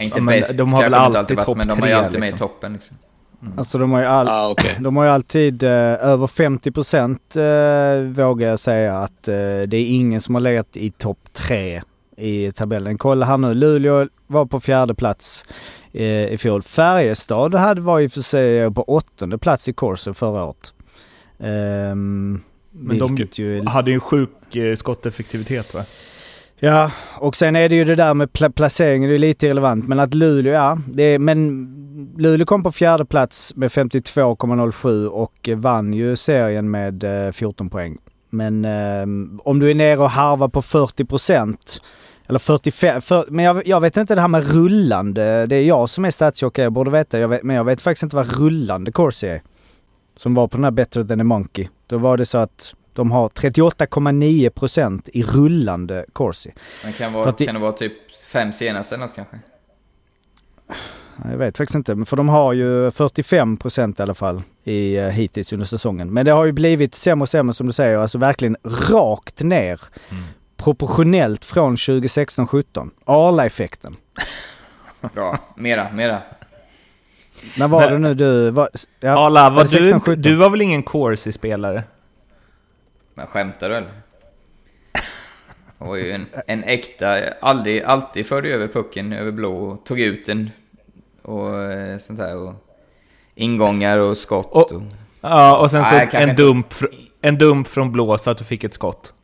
Inte 0.00 0.18
Ja, 0.18 0.22
men 0.22 0.40
bäst, 0.40 0.58
de 0.58 0.72
har 0.72 0.82
väl 0.82 0.94
alltid 0.94 1.36
varit, 1.36 1.46
topp 1.46 1.56
Men 1.56 1.68
de 1.68 1.80
har 1.80 1.88
ju 1.88 1.94
alltid 1.94 2.20
med 2.20 2.28
i 2.28 2.32
liksom. 2.32 2.48
toppen. 2.48 2.72
Liksom. 2.72 2.96
Alltså 3.58 3.78
de 3.78 3.92
har 3.92 4.00
ju 4.00 4.06
all, 4.06 4.28
Ah, 4.28 4.48
okej. 4.50 4.76
De 4.78 4.96
har 4.96 5.04
ju 5.04 5.10
alltid 5.10 5.62
eh, 5.62 5.70
över 5.70 6.26
50 6.26 6.70
procent 6.70 7.36
eh, 7.36 8.02
vågar 8.24 8.48
jag 8.48 8.58
säga 8.58 8.94
att 8.98 9.28
eh, 9.28 9.34
det 9.66 9.76
är 9.76 9.84
ingen 9.86 10.20
som 10.20 10.34
har 10.34 10.42
legat 10.42 10.76
i 10.76 10.90
topp 10.90 11.18
tre 11.32 11.82
i 12.20 12.52
tabellen. 12.52 12.98
Kolla 12.98 13.26
här 13.26 13.38
nu, 13.38 13.54
Luleå 13.54 14.08
var 14.26 14.46
på 14.46 14.60
fjärde 14.60 14.94
plats 14.94 15.44
eh, 15.92 16.28
i 16.32 16.38
fjol. 16.38 16.62
Färjestad 16.62 17.54
hade 17.54 17.80
var 17.80 18.00
i 18.00 18.06
och 18.06 18.12
för 18.12 18.20
sig 18.20 18.74
på 18.74 18.82
åttonde 18.82 19.38
plats 19.38 19.68
i 19.68 19.72
Corso 19.72 20.14
förra 20.14 20.44
året. 20.44 20.72
Ehm, 21.40 22.40
Men 22.70 22.98
de 22.98 23.16
ju... 23.32 23.64
hade 23.66 23.90
ju 23.90 23.94
en 23.94 24.00
sjuk 24.00 24.56
eh, 24.56 24.76
skotteffektivitet 24.76 25.74
va? 25.74 25.84
Ja, 26.62 26.90
och 27.18 27.36
sen 27.36 27.56
är 27.56 27.68
det 27.68 27.74
ju 27.74 27.84
det 27.84 27.94
där 27.94 28.14
med 28.14 28.28
pla- 28.28 28.52
placeringen, 28.52 29.10
det 29.10 29.16
är 29.16 29.18
lite 29.18 29.46
irrelevant. 29.46 29.88
Men 29.88 30.00
att 30.00 30.14
Luleå, 30.14 30.52
ja. 30.52 30.78
Det 30.86 31.02
är, 31.02 31.18
men 31.18 31.66
Luleå 32.18 32.46
kom 32.46 32.62
på 32.62 32.72
fjärde 32.72 33.04
plats 33.04 33.56
med 33.56 33.70
52,07 33.70 35.06
och 35.06 35.48
vann 35.56 35.94
ju 35.94 36.16
serien 36.16 36.70
med 36.70 37.26
eh, 37.26 37.32
14 37.32 37.70
poäng. 37.70 37.98
Men 38.30 38.64
eh, 38.64 39.02
om 39.44 39.58
du 39.58 39.70
är 39.70 39.74
nere 39.74 39.98
och 39.98 40.10
harvar 40.10 40.48
på 40.48 40.62
40 40.62 41.04
procent 41.04 41.80
eller 42.26 42.38
45, 42.38 43.00
för, 43.00 43.24
men 43.28 43.44
jag, 43.44 43.66
jag 43.66 43.80
vet 43.80 43.96
inte 43.96 44.14
det 44.14 44.20
här 44.20 44.28
med 44.28 44.50
rullande. 44.50 45.46
Det 45.46 45.56
är 45.56 45.62
jag 45.62 45.90
som 45.90 46.04
är 46.04 46.10
statsjockey, 46.10 46.62
jag 46.62 46.72
borde 46.72 46.90
veta. 46.90 47.18
Jag 47.18 47.28
vet, 47.28 47.42
men 47.42 47.56
jag 47.56 47.64
vet 47.64 47.82
faktiskt 47.82 48.02
inte 48.02 48.16
vad 48.16 48.38
rullande 48.38 48.92
corsi 48.92 49.26
är. 49.26 49.42
Som 50.16 50.34
var 50.34 50.48
på 50.48 50.56
den 50.56 50.64
här 50.64 50.70
Better 50.70 51.02
than 51.02 51.20
a 51.20 51.24
Monkey. 51.24 51.68
Då 51.86 51.98
var 51.98 52.16
det 52.16 52.26
så 52.26 52.38
att 52.38 52.74
de 52.92 53.10
har 53.10 53.28
38,9 53.28 54.50
procent 54.50 55.08
i 55.12 55.22
rullande 55.22 56.06
corsi. 56.12 56.52
Men 56.84 56.92
kan, 56.92 57.12
vara, 57.12 57.32
kan 57.32 57.54
det 57.54 57.60
vara 57.60 57.72
typ 57.72 57.92
fem 58.32 58.52
senaste 58.52 58.94
eller 58.94 59.06
något 59.06 59.14
kanske? 59.14 59.38
Jag 61.24 61.36
vet 61.38 61.56
faktiskt 61.58 61.74
inte, 61.74 62.04
för 62.06 62.16
de 62.16 62.28
har 62.28 62.52
ju 62.52 62.90
45 62.90 63.56
procent 63.56 64.00
i 64.00 64.02
alla 64.02 64.14
fall 64.14 64.42
i, 64.64 64.96
eh, 64.96 65.06
hittills 65.08 65.52
under 65.52 65.66
säsongen. 65.66 66.12
Men 66.12 66.24
det 66.26 66.32
har 66.32 66.44
ju 66.44 66.52
blivit 66.52 66.94
sämre 66.94 67.22
och 67.22 67.28
sämre 67.28 67.54
som 67.54 67.66
du 67.66 67.72
säger, 67.72 67.98
alltså 67.98 68.18
verkligen 68.18 68.56
rakt 68.90 69.42
ner. 69.42 69.80
Mm. 70.10 70.22
Proportionellt 70.56 71.44
från 71.44 71.76
2016-17. 71.76 72.90
Arla-effekten. 73.04 73.96
Bra. 75.14 75.38
Mera, 75.56 75.92
mera. 75.92 76.18
När 77.58 77.68
var 77.68 77.80
Men- 77.80 77.92
det 78.02 78.08
nu 78.08 78.14
du... 78.14 78.50
Var, 78.50 78.68
ja, 79.00 79.26
Arla, 79.26 79.50
var 79.50 79.64
det 79.64 79.78
du, 79.78 79.92
16-17? 79.92 80.14
du 80.14 80.34
var 80.36 80.50
väl 80.50 80.62
ingen 80.62 80.82
Corsi-spelare? 80.82 81.82
Men 83.14 83.26
skämtar 83.26 83.68
du 83.68 83.76
eller? 83.76 83.90
Jag 85.78 85.86
var 85.86 85.96
ju 85.96 86.12
en, 86.12 86.26
en 86.46 86.64
äkta, 86.64 87.16
aldrig, 87.40 87.82
alltid 87.82 88.26
förde 88.26 88.48
över 88.48 88.68
pucken 88.68 89.12
över 89.12 89.30
blå 89.32 89.54
och 89.56 89.84
tog 89.86 90.00
ut 90.00 90.26
den. 90.26 90.50
Och 91.22 91.62
eh, 91.62 91.98
sånt 91.98 92.18
där. 92.18 92.36
Och 92.36 92.54
ingångar 93.34 93.98
och 93.98 94.16
skott. 94.16 94.48
Och- 94.52 94.72
Och, 94.72 94.82
Ja, 95.22 95.58
och 95.58 95.70
sen 95.70 95.84
så 95.84 95.90
Nej, 95.90 96.08
en, 96.12 96.36
dump, 96.36 96.72
fr- 96.72 96.94
en 97.20 97.38
dump 97.38 97.66
från 97.68 97.92
blå 97.92 98.18
så 98.18 98.30
att 98.30 98.38
du 98.38 98.44
fick 98.44 98.64
ett 98.64 98.74
skott. 98.74 99.14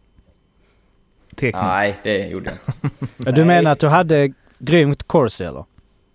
Tekniskt. 1.37 1.65
nej, 1.67 1.97
det 2.03 2.27
gjorde 2.29 2.51
jag 2.51 2.91
inte. 3.19 3.33
Du 3.33 3.45
menar 3.45 3.71
att 3.73 3.79
du 3.79 3.89
hade 3.89 4.33
grymt 4.59 5.03
corsi 5.03 5.45
eller? 5.45 5.65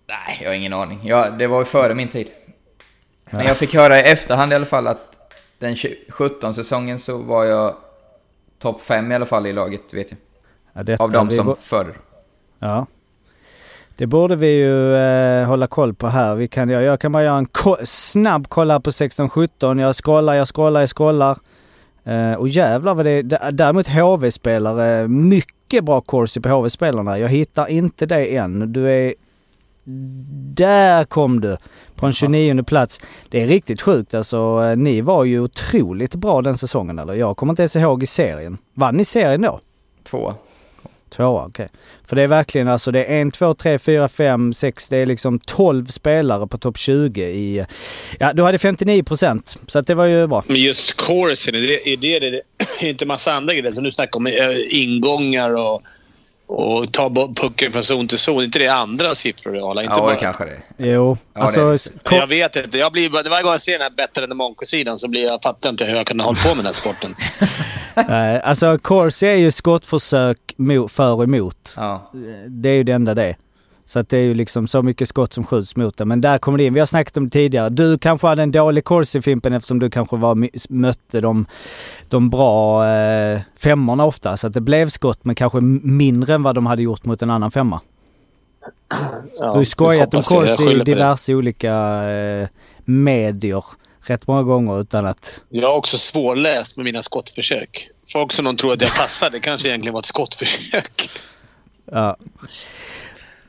Nej, 0.08 0.38
jag 0.42 0.50
har 0.50 0.54
ingen 0.54 0.72
aning. 0.72 1.00
Ja, 1.04 1.30
det 1.30 1.46
var 1.46 1.58
ju 1.58 1.64
före 1.64 1.94
min 1.94 2.08
tid. 2.08 2.30
Men 3.30 3.46
jag 3.46 3.56
fick 3.56 3.74
höra 3.74 3.98
i 3.98 4.02
efterhand 4.02 4.52
i 4.52 4.54
alla 4.54 4.66
fall 4.66 4.86
att 4.86 5.16
den 5.58 5.74
17-säsongen 5.74 6.98
så 6.98 7.18
var 7.18 7.44
jag 7.44 7.74
topp 8.58 8.80
5 8.82 9.12
i 9.12 9.14
alla 9.14 9.26
fall 9.26 9.46
i 9.46 9.52
laget, 9.52 9.94
vet 9.94 10.10
jag. 10.10 10.88
Ja, 10.88 10.96
Av 11.04 11.28
vi 11.28 11.36
som 11.36 11.56
förr. 11.60 11.98
Ja. 12.58 12.86
Det 13.96 14.06
borde 14.06 14.36
vi 14.36 14.46
ju 14.46 14.94
eh, 14.96 15.46
hålla 15.46 15.66
koll 15.66 15.94
på 15.94 16.06
här. 16.08 16.34
Vi 16.34 16.48
kan, 16.48 16.68
jag, 16.68 16.82
jag 16.82 17.00
kan 17.00 17.12
bara 17.12 17.22
göra 17.22 17.38
en 17.38 17.46
ko- 17.46 17.76
snabb 17.84 18.48
koll 18.48 18.70
här 18.70 18.80
på 18.80 18.90
16-17. 18.90 19.80
Jag 19.80 19.96
scrollar, 19.96 20.34
jag 20.34 20.48
scrollar, 20.48 20.80
jag 20.80 20.88
scrollar. 20.96 21.38
Eh, 22.04 22.32
och 22.34 22.48
jävlar 22.48 22.94
vad 22.94 23.04
det 23.06 23.10
är. 23.10 23.50
Däremot 23.52 23.86
HV-spelare, 23.88 25.08
mycket 25.08 25.84
bra 25.84 26.00
corsi 26.00 26.40
på 26.40 26.48
HV-spelarna. 26.48 27.18
Jag 27.18 27.28
hittar 27.28 27.66
inte 27.66 28.06
det 28.06 28.36
än. 28.36 28.72
Du 28.72 28.90
är... 28.90 29.14
Där 30.54 31.04
kom 31.04 31.40
du! 31.40 31.56
På 31.96 32.06
en 32.06 32.12
29 32.12 32.62
plats. 32.62 33.00
Det 33.28 33.42
är 33.42 33.46
riktigt 33.46 33.80
sjukt 33.82 34.14
alltså. 34.14 34.64
Eh, 34.70 34.76
Ni 34.76 35.00
var 35.00 35.24
ju 35.24 35.40
otroligt 35.40 36.14
bra 36.14 36.42
den 36.42 36.58
säsongen 36.58 36.98
eller? 36.98 37.14
Jag 37.14 37.36
kommer 37.36 37.52
inte 37.52 37.62
ens 37.62 37.76
ihåg 37.76 38.02
i 38.02 38.06
serien. 38.06 38.58
Vann 38.74 38.96
ni 38.96 39.04
serien 39.04 39.42
då? 39.42 39.60
Två. 40.04 40.34
Tvåa, 41.16 41.44
okej. 41.46 41.68
För 42.04 42.16
det 42.16 42.22
är 42.22 42.26
verkligen 42.26 42.68
alltså, 42.68 42.90
det 42.90 43.04
är 43.04 43.20
en, 43.20 43.30
två, 43.30 43.54
tre, 43.54 43.78
fyra, 43.78 44.08
fem, 44.08 44.52
sex, 44.52 44.88
det 44.88 44.96
är 44.96 45.06
liksom 45.06 45.38
12 45.38 45.86
spelare 45.86 46.46
på 46.46 46.58
topp 46.58 46.78
20 46.78 47.22
i... 47.22 47.64
Ja, 48.18 48.32
du 48.32 48.42
hade 48.42 48.58
59 48.58 49.02
procent, 49.02 49.58
så 49.66 49.78
att 49.78 49.86
det 49.86 49.94
var 49.94 50.06
ju 50.06 50.26
bra. 50.26 50.44
Men 50.46 50.56
just 50.56 50.96
coursen, 50.96 51.54
är 51.54 51.60
det, 51.60 51.88
är 51.88 51.96
det, 51.96 52.16
är 52.16 52.20
det 52.20 52.26
är 52.26 52.42
inte 52.88 53.06
massa 53.06 53.32
andra 53.32 53.54
grejer 53.54 53.72
som 53.72 53.84
du 53.84 53.90
snackar 53.90 54.16
om? 54.16 54.26
Eh, 54.26 54.82
ingångar 54.82 55.50
och, 55.50 55.82
och 56.52 56.92
ta 56.92 57.10
pucken 57.34 57.72
från 57.72 57.82
zon 57.82 58.08
till 58.08 58.18
zon. 58.18 58.44
Inte 58.44 58.58
det 58.58 58.68
andra 58.68 59.14
siffror? 59.14 59.56
Inte 59.56 59.82
Ja, 59.82 60.00
bara... 60.00 60.14
det 60.14 60.20
kanske 60.20 60.44
det. 60.44 60.62
Jo, 60.76 61.18
Ja, 61.34 61.40
alltså... 61.40 61.70
det 62.02 62.16
Jag 62.16 62.26
vet 62.26 62.56
inte. 62.56 62.78
Jag 62.78 62.92
blir, 62.92 63.08
varje 63.08 63.42
gång 63.42 63.52
jag 63.52 63.60
ser 63.60 63.72
den 63.72 63.82
här 63.82 63.96
bättre 63.96 64.24
än 64.24 64.36
Monco-sidan 64.36 64.98
så 64.98 65.08
blir 65.08 65.22
jag, 65.22 65.42
fattar 65.42 65.70
inte 65.70 65.84
hur 65.84 65.96
jag 65.96 66.06
kunde 66.06 66.24
hålla 66.24 66.38
på 66.42 66.48
med 66.48 66.56
den 66.56 66.66
här 66.66 66.72
sporten. 66.72 67.14
Nej, 68.08 68.40
alltså 68.40 68.78
corsi 68.78 69.26
är 69.26 69.36
ju 69.36 69.52
skottförsök 69.52 70.38
för 70.88 71.12
och 71.12 71.24
emot. 71.24 71.74
Ja. 71.76 72.10
Det 72.48 72.68
är 72.68 72.74
ju 72.74 72.84
det 72.84 72.92
enda 72.92 73.14
det. 73.14 73.36
Så 73.86 73.98
att 73.98 74.08
det 74.08 74.16
är 74.18 74.22
ju 74.22 74.34
liksom 74.34 74.68
så 74.68 74.82
mycket 74.82 75.08
skott 75.08 75.32
som 75.32 75.44
skjuts 75.44 75.76
mot 75.76 75.96
det. 75.96 76.04
Men 76.04 76.20
där 76.20 76.38
kommer 76.38 76.58
det 76.58 76.64
in. 76.64 76.74
Vi 76.74 76.80
har 76.80 76.86
snackat 76.86 77.16
om 77.16 77.24
det 77.24 77.30
tidigare. 77.30 77.68
Du 77.68 77.98
kanske 77.98 78.26
hade 78.26 78.42
en 78.42 78.52
dålig 78.52 78.84
corsi 78.84 79.22
Fimpen 79.22 79.52
eftersom 79.52 79.78
du 79.78 79.90
kanske 79.90 80.16
var, 80.16 80.48
mötte 80.72 81.20
de, 81.20 81.46
de 82.08 82.30
bra 82.30 82.88
eh, 82.88 83.40
femmorna 83.58 84.04
ofta. 84.04 84.36
Så 84.36 84.46
att 84.46 84.52
det 84.52 84.60
blev 84.60 84.88
skott 84.88 85.24
men 85.24 85.34
kanske 85.34 85.60
mindre 85.60 86.34
än 86.34 86.42
vad 86.42 86.54
de 86.54 86.66
hade 86.66 86.82
gjort 86.82 87.04
mot 87.04 87.22
en 87.22 87.30
annan 87.30 87.50
femma. 87.50 87.80
du 89.38 89.44
har 89.44 89.64
skojat 89.64 90.14
om 90.14 90.22
corsi 90.22 90.62
i 90.62 90.66
på 90.66 90.72
det. 90.72 90.84
diverse 90.84 91.34
olika 91.34 91.74
eh, 92.10 92.48
medier 92.84 93.64
rätt 94.06 94.26
många 94.26 94.42
gånger 94.42 94.80
utan 94.80 95.06
att... 95.06 95.42
Jag 95.48 95.68
har 95.68 95.76
också 95.76 95.98
svårläst 95.98 96.76
med 96.76 96.84
mina 96.84 97.02
skottförsök. 97.02 97.88
Folk 98.12 98.32
som 98.32 98.44
de 98.44 98.56
tror 98.56 98.72
att 98.72 98.80
jag 98.80 98.94
passade 98.94 99.40
kanske 99.40 99.68
egentligen 99.68 99.92
var 99.92 100.00
ett 100.00 100.06
skottförsök. 100.06 101.10
Ja. 101.92 102.16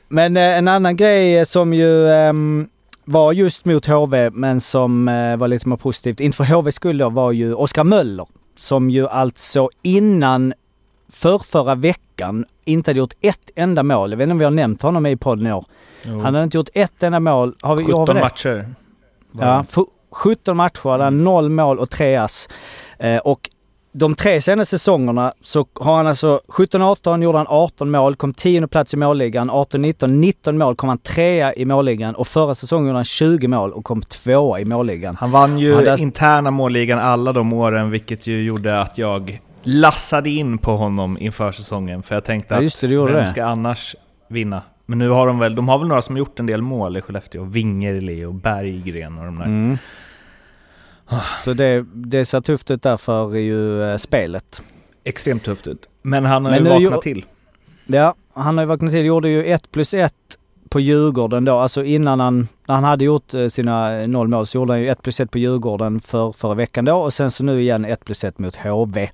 Men 0.08 0.36
eh, 0.36 0.58
en 0.58 0.68
annan 0.68 0.96
grej 0.96 1.46
som 1.46 1.74
ju 1.74 2.08
ehm, 2.08 2.68
var 3.04 3.32
just 3.32 3.64
mot 3.64 3.86
HV 3.86 4.30
men 4.30 4.60
som 4.60 5.08
eh, 5.08 5.36
var 5.36 5.48
lite 5.48 5.68
mer 5.68 5.76
positivt 5.76 6.20
inför 6.20 6.44
HVs 6.44 6.74
skull 6.74 6.98
då 6.98 7.08
var 7.08 7.32
ju 7.32 7.54
Oskar 7.54 7.84
Möller. 7.84 8.26
Som 8.56 8.90
ju 8.90 9.08
alltså 9.08 9.68
innan 9.82 10.52
för 11.12 11.38
förra 11.38 11.74
veckan 11.74 12.44
inte 12.64 12.90
hade 12.90 12.98
gjort 12.98 13.14
ett 13.20 13.50
enda 13.54 13.82
mål. 13.82 14.10
Jag 14.10 14.16
vet 14.16 14.24
inte 14.24 14.32
om 14.32 14.38
vi 14.38 14.44
har 14.44 14.50
nämnt 14.52 14.82
honom 14.82 15.06
i 15.06 15.16
podden 15.16 15.46
i 15.46 15.52
år. 15.52 15.64
Jo. 16.02 16.12
Han 16.12 16.34
hade 16.34 16.44
inte 16.44 16.56
gjort 16.56 16.68
ett 16.74 17.02
enda 17.02 17.20
mål. 17.20 17.54
Har 17.62 17.76
vi, 17.76 17.82
har 17.82 17.88
vi 18.06 18.06
17 18.06 18.20
matcher. 18.20 18.68
Ja, 19.32 19.40
det. 19.68 19.74
fu- 19.74 19.86
17 20.10 20.56
matcher, 20.56 20.88
hade 20.88 21.04
han 21.04 21.24
noll 21.24 21.50
mål 21.50 21.78
och 21.78 21.90
tre 21.90 22.16
ass. 22.16 22.48
Eh, 22.98 23.16
och 23.18 23.50
de 23.96 24.14
tre 24.14 24.40
senaste 24.40 24.78
säsongerna 24.78 25.32
så 25.42 25.66
har 25.80 25.96
han 25.96 26.06
alltså 26.06 26.40
17-18 26.48 27.22
gjorde 27.22 27.38
han 27.38 27.46
18 27.50 27.90
mål, 27.90 28.16
kom 28.16 28.34
10 28.34 28.66
plats 28.66 28.94
i 28.94 28.96
målligan. 28.96 29.50
18-19, 29.50 30.06
19 30.06 30.58
mål 30.58 30.76
kom 30.76 30.88
han 30.88 30.98
trea 30.98 31.54
i 31.54 31.64
målligan 31.64 32.14
och 32.14 32.26
förra 32.28 32.54
säsongen 32.54 32.86
gjorde 32.86 32.98
han 32.98 33.04
20 33.04 33.48
mål 33.48 33.72
och 33.72 33.84
kom 33.84 34.02
tvåa 34.02 34.60
i 34.60 34.64
målligan. 34.64 35.16
Han 35.20 35.30
vann 35.30 35.58
ju 35.58 35.68
Ja, 35.70 35.80
där- 35.80 36.00
interna 36.00 36.50
målligan 36.50 36.98
alla 36.98 37.32
de 37.32 37.52
åren, 37.52 37.90
vilket 37.90 38.26
ju 38.26 38.42
gjorde 38.42 38.80
att 38.80 38.98
jag 38.98 39.40
lassade 39.62 40.30
in 40.30 40.58
på 40.58 40.76
honom 40.76 41.16
inför 41.20 41.52
säsongen. 41.52 42.02
För 42.02 42.14
jag 42.14 42.24
tänkte 42.24 42.54
Ja, 42.54 42.60
just 42.62 42.80
det, 42.80 42.86
vem 42.86 43.06
det. 43.06 43.26
ska 43.28 43.44
annars 43.44 43.96
vinna? 44.28 44.62
Men 44.86 44.98
nu 44.98 45.08
har 45.08 45.26
de 45.26 45.38
väl, 45.38 45.54
de 45.54 45.68
har 45.68 45.78
väl 45.78 45.88
några 45.88 46.02
som 46.02 46.16
gjort 46.16 46.40
en 46.40 46.46
del 46.46 46.62
mål 46.62 46.96
i 46.96 47.00
Skellefteå. 47.00 47.44
Wingerli 47.44 48.24
och 48.24 48.34
Berggren 48.34 49.18
och 49.18 49.24
de 49.24 49.38
där. 49.38 49.44
Mm. 49.44 49.78
Så 51.44 51.52
det, 51.52 51.84
det 51.94 52.24
ser 52.24 52.40
tufft 52.40 52.70
ut 52.70 52.82
där 52.82 52.96
för 52.96 53.34
ju 53.34 53.82
eh, 53.82 53.96
spelet. 53.96 54.62
Extremt 55.04 55.44
tufft 55.44 55.66
ut. 55.66 55.88
Men 56.02 56.24
han 56.24 56.44
har 56.44 56.52
Men 56.52 56.64
ju 56.64 56.70
vaknat 56.70 56.92
gjo- 56.92 57.02
till. 57.02 57.24
Ja, 57.86 58.14
han 58.34 58.56
har 58.58 58.64
ju 58.64 58.68
vaknat 58.68 58.90
till. 58.90 59.04
Gjorde 59.04 59.28
ju 59.28 59.44
1 59.44 59.70
plus 59.70 59.94
1 59.94 60.14
på 60.68 60.80
Djurgården 60.80 61.44
då. 61.44 61.58
Alltså 61.58 61.84
innan 61.84 62.20
han, 62.20 62.48
när 62.66 62.74
han 62.74 62.84
hade 62.84 63.04
gjort 63.04 63.34
eh, 63.34 63.46
sina 63.46 64.00
eh, 64.00 64.08
noll 64.08 64.28
mål 64.28 64.46
så 64.46 64.58
gjorde 64.58 64.72
han 64.72 64.80
ju 64.80 64.88
1 64.88 65.02
plus 65.02 65.20
1 65.20 65.30
på 65.30 65.38
Djurgården 65.38 66.00
för 66.00 66.32
förra 66.32 66.54
veckan 66.54 66.84
då. 66.84 66.96
Och 66.96 67.12
sen 67.12 67.30
så 67.30 67.44
nu 67.44 67.60
igen 67.62 67.84
1 67.84 68.04
plus 68.04 68.24
1 68.24 68.38
mot 68.38 68.56
HV. 68.56 69.10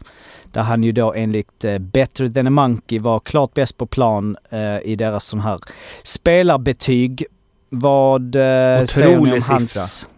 Där 0.53 0.63
han 0.63 0.83
ju 0.83 0.93
då 0.93 1.15
enligt 1.15 1.65
eh, 1.65 1.79
Better 1.79 2.29
than 2.29 2.47
a 2.47 2.51
Monkey 2.51 2.99
var 2.99 3.21
klart 3.21 3.55
bäst 3.55 3.77
på 3.77 3.87
plan 3.87 4.37
eh, 4.51 4.79
i 4.85 4.97
deras 4.97 5.25
sån 5.25 5.41
här 5.41 5.59
spelarbetyg. 6.03 7.25
Vad 7.69 8.35
eh, 8.37 8.85
säger 8.85 9.21
ni 9.21 9.33
om 9.33 9.41
hans... 9.49 9.73
siffra. 9.73 10.11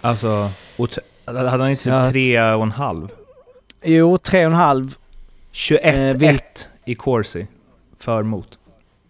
Alltså, 0.00 0.50
hade 1.38 1.48
han 1.62 1.70
inte 1.70 1.84
typ 1.84 1.92
Ja. 1.92 2.10
tre 2.10 2.52
och 2.52 2.62
en 2.62 2.72
halv? 2.72 3.08
Jo, 3.82 4.16
3,5. 4.16 4.96
21-1 5.52 6.22
Eh, 6.24 6.36
i 6.84 6.94
Corsi. 6.94 7.46
För 7.98 8.22
mot. 8.22 8.58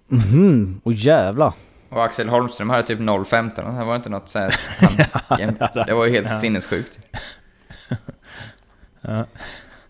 Mhm, 0.09 0.80
och 0.85 0.92
jävlar. 0.92 1.52
Och 1.88 2.04
Axel 2.04 2.28
Holmström 2.28 2.70
hade 2.70 2.83
typ 2.83 2.98
0,15. 3.00 3.78
Det 3.78 3.85
var 3.85 3.96
inte 3.96 4.09
något 4.09 4.28
så 4.28 4.38
här... 4.38 4.54
Han, 5.28 5.85
det 5.87 5.94
var 5.94 6.06
ju 6.06 6.12
helt 6.12 6.40
sinnessjukt. 6.40 6.98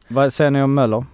Vad 0.08 0.32
säger 0.32 0.50
ni 0.50 0.62
om 0.62 0.74
Möller? 0.74 1.04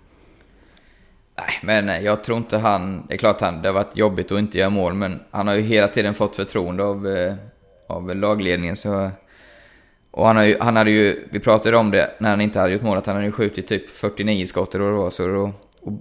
Nej, 1.38 1.58
men 1.86 2.04
jag 2.04 2.24
tror 2.24 2.38
inte 2.38 2.58
han... 2.58 3.06
Det 3.08 3.14
är 3.14 3.18
klart 3.18 3.40
han, 3.40 3.62
det 3.62 3.68
har 3.68 3.72
varit 3.74 3.96
jobbigt 3.96 4.32
att 4.32 4.38
inte 4.38 4.58
göra 4.58 4.70
mål, 4.70 4.94
men 4.94 5.20
han 5.30 5.46
har 5.48 5.54
ju 5.54 5.62
hela 5.62 5.88
tiden 5.88 6.14
fått 6.14 6.36
förtroende 6.36 6.84
av, 6.84 7.06
eh, 7.08 7.34
av 7.88 8.16
lagledningen. 8.16 8.76
Så, 8.76 9.10
och 10.16 10.26
han, 10.26 10.36
har 10.36 10.44
ju, 10.44 10.56
han 10.60 10.76
hade 10.76 10.90
ju... 10.90 11.24
Vi 11.30 11.40
pratade 11.40 11.76
om 11.76 11.90
det 11.90 12.10
när 12.18 12.30
han 12.30 12.40
inte 12.40 12.58
hade 12.60 12.72
gjort 12.72 12.82
mål, 12.82 12.98
att 12.98 13.06
han 13.06 13.14
hade 13.14 13.26
ju 13.26 13.32
skjutit 13.32 13.68
typ 13.68 13.90
49 13.90 14.46
skott 14.46 14.74
eller 14.74 14.84
vad 14.84 14.92
det 14.94 14.98
var. 14.98 15.10
Så 15.10 15.26
då, 15.26 15.52
och 15.80 15.92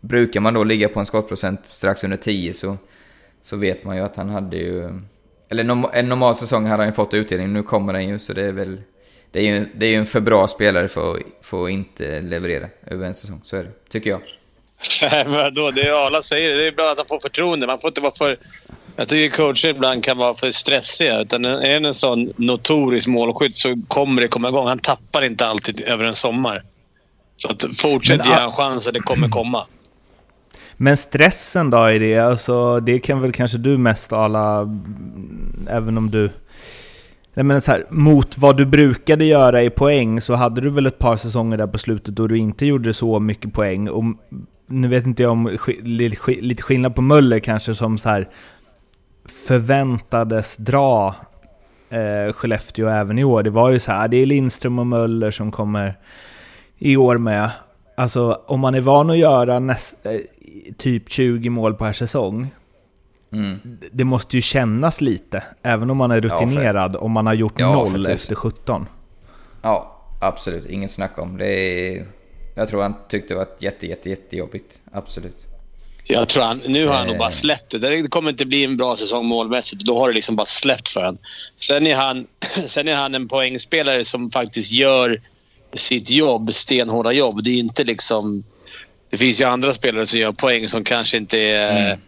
brukar 0.00 0.40
man 0.40 0.54
då 0.54 0.64
ligga 0.64 0.88
på 0.88 1.00
en 1.00 1.06
skottprocent 1.06 1.66
strax 1.66 2.04
under 2.04 2.16
10 2.16 2.52
så, 2.52 2.76
så 3.42 3.56
vet 3.56 3.84
man 3.84 3.96
ju 3.96 4.02
att 4.02 4.16
han 4.16 4.28
hade 4.28 4.56
ju... 4.56 5.00
Eller 5.50 5.64
norm, 5.64 5.86
en 5.92 6.08
normal 6.08 6.36
säsong 6.36 6.66
hade 6.66 6.82
han 6.82 6.88
ju 6.88 6.94
fått 6.94 7.14
utdelning, 7.14 7.52
nu 7.52 7.62
kommer 7.62 7.92
den 7.92 8.08
ju, 8.08 8.18
så 8.18 8.32
det 8.32 8.44
är 8.44 8.52
väl... 8.52 8.80
Det 9.30 9.38
är 9.40 9.54
ju, 9.54 9.66
det 9.76 9.86
är 9.86 9.90
ju 9.90 9.96
en 9.96 10.06
för 10.06 10.20
bra 10.20 10.46
spelare 10.48 10.88
för, 10.88 11.10
att- 11.12 11.22
för 11.42 11.64
att 11.64 11.70
inte 11.70 12.20
leverera 12.20 12.68
över 12.86 13.06
en 13.06 13.14
säsong, 13.14 13.40
så 13.44 13.56
är 13.56 13.64
det. 13.64 13.70
Tycker 13.90 14.10
jag. 14.10 14.20
Nej, 15.02 15.24
vadå? 15.28 15.70
Det 15.70 15.88
är 15.88 16.06
alla 16.06 16.22
säger. 16.22 16.56
Det 16.56 16.66
är 16.66 16.72
bra 16.72 16.90
att 16.90 16.98
han 16.98 17.06
får 17.06 17.20
förtroende. 17.20 17.66
Man 17.66 17.78
får 17.78 17.88
inte 17.88 18.00
vara 18.00 18.12
för... 18.12 18.38
Jag 18.96 19.08
tycker 19.08 19.36
coacher 19.36 19.68
ibland 19.68 20.04
kan 20.04 20.18
vara 20.18 20.34
för 20.34 20.50
stressiga. 20.50 21.20
Utan 21.20 21.44
är 21.44 21.76
en 21.76 21.84
en 21.84 21.94
sån 21.94 22.32
notorisk 22.36 23.08
målskytt 23.08 23.56
så 23.56 23.76
kommer 23.88 24.22
det 24.22 24.28
komma 24.28 24.48
igång. 24.48 24.66
Han 24.66 24.78
tappar 24.78 25.24
inte 25.24 25.46
alltid 25.46 25.80
över 25.80 26.04
en 26.04 26.14
sommar. 26.14 26.62
Så 27.36 27.50
att 27.50 27.64
fortsätt 27.76 28.26
ge 28.26 28.32
han 28.32 28.52
chansen. 28.52 28.94
Det 28.94 29.00
kommer 29.00 29.28
komma. 29.28 29.66
Men 30.76 30.96
stressen 30.96 31.70
då 31.70 31.90
i 31.90 31.98
det, 31.98 32.18
alltså, 32.18 32.80
det 32.80 32.98
kan 32.98 33.20
väl 33.20 33.32
kanske 33.32 33.58
du 33.58 33.78
mest 33.78 34.12
alla, 34.12 34.76
även 35.68 35.98
om 35.98 36.10
du... 36.10 36.30
Nej 37.34 37.44
men 37.44 37.60
så 37.60 37.72
här, 37.72 37.86
mot 37.90 38.38
vad 38.38 38.56
du 38.56 38.66
brukade 38.66 39.24
göra 39.24 39.62
i 39.62 39.70
poäng 39.70 40.20
så 40.20 40.34
hade 40.34 40.60
du 40.60 40.70
väl 40.70 40.86
ett 40.86 40.98
par 40.98 41.16
säsonger 41.16 41.56
där 41.56 41.66
på 41.66 41.78
slutet 41.78 42.14
då 42.14 42.26
du 42.26 42.38
inte 42.38 42.66
gjorde 42.66 42.94
så 42.94 43.20
mycket 43.20 43.52
poäng. 43.52 43.88
Och 43.88 44.04
nu 44.68 44.88
vet 44.88 45.06
inte 45.06 45.22
jag 45.22 45.32
om 45.32 45.58
lite 46.40 46.62
skillnad 46.62 46.94
på 46.94 47.02
Möller 47.02 47.38
kanske 47.38 47.74
som 47.74 47.98
så 47.98 48.08
här 48.08 48.28
förväntades 49.46 50.56
dra 50.56 51.14
eh, 51.90 52.32
Skellefteå 52.32 52.88
även 52.88 53.18
i 53.18 53.24
år. 53.24 53.42
Det 53.42 53.50
var 53.50 53.70
ju 53.70 53.78
så 53.78 53.92
här, 53.92 54.08
det 54.08 54.16
är 54.16 54.26
Lindström 54.26 54.78
och 54.78 54.86
Möller 54.86 55.30
som 55.30 55.52
kommer 55.52 55.98
i 56.78 56.96
år 56.96 57.18
med. 57.18 57.50
Alltså 57.96 58.42
om 58.46 58.60
man 58.60 58.74
är 58.74 58.80
van 58.80 59.10
att 59.10 59.18
göra 59.18 59.58
näst, 59.58 60.06
eh, 60.06 60.16
typ 60.78 61.10
20 61.10 61.50
mål 61.50 61.74
per 61.74 61.92
säsong, 61.92 62.48
Mm. 63.32 63.58
det 63.92 64.04
måste 64.04 64.36
ju 64.36 64.42
kännas 64.42 65.00
lite, 65.00 65.42
även 65.62 65.90
om 65.90 65.96
man 65.96 66.10
är 66.10 66.14
Ja, 66.22 66.28
för- 66.28 66.28
rutinerad, 66.46 66.96
om 66.96 67.12
man 67.12 67.26
har 67.26 67.34
gjort 67.34 67.52
Ja, 67.60 67.72
noll 67.72 68.06
efter 68.06 68.34
17. 68.34 68.86
Ja, 69.62 69.96
absolut. 70.20 70.66
Inget 70.66 70.90
snack 70.90 71.18
om. 71.18 71.36
Det 71.36 71.46
är... 71.46 72.06
Jag 72.58 72.68
tror 72.68 72.82
han 72.82 72.94
tyckte 73.08 73.34
det 73.34 73.38
var 73.38 73.48
jätte, 73.58 73.86
jätte, 73.86 74.10
jättejobbigt. 74.10 74.80
Absolut. 74.92 75.36
Jag 76.08 76.28
tror 76.28 76.42
han, 76.42 76.62
nu 76.66 76.86
har 76.86 76.94
han 76.94 77.06
nog 77.06 77.14
Eh. 77.14 77.18
bara 77.18 77.30
släppt 77.30 77.70
det. 77.70 77.78
Det 77.78 78.08
kommer 78.08 78.30
inte 78.30 78.46
bli 78.46 78.64
en 78.64 78.76
bra 78.76 78.96
säsong 78.96 79.26
målmässigt. 79.26 79.82
Då 79.84 79.98
har 79.98 80.08
det 80.08 80.14
liksom 80.14 80.36
bara 80.36 80.46
släppt 80.46 80.88
för 80.88 81.00
honom. 81.00 81.18
Sen 81.56 81.86
är 81.86 81.94
han, 81.94 82.26
sen 82.66 82.88
är 82.88 82.94
han 82.94 83.14
en 83.14 83.28
poängspelare 83.28 84.04
som 84.04 84.30
faktiskt 84.30 84.72
gör 84.72 85.20
sitt 85.72 86.10
jobb, 86.10 86.54
stenhårda 86.54 87.12
jobb. 87.12 87.42
Det 87.44 87.50
är 87.50 87.58
inte 87.58 87.84
liksom... 87.84 88.44
Det 89.10 89.16
finns 89.16 89.40
ju 89.40 89.44
andra 89.44 89.72
spelare 89.74 90.06
som 90.06 90.18
gör 90.18 90.32
poäng 90.32 90.68
som 90.68 90.84
kanske 90.84 91.16
inte 91.16 91.38
är 91.38 91.86
Mm. 91.86 92.00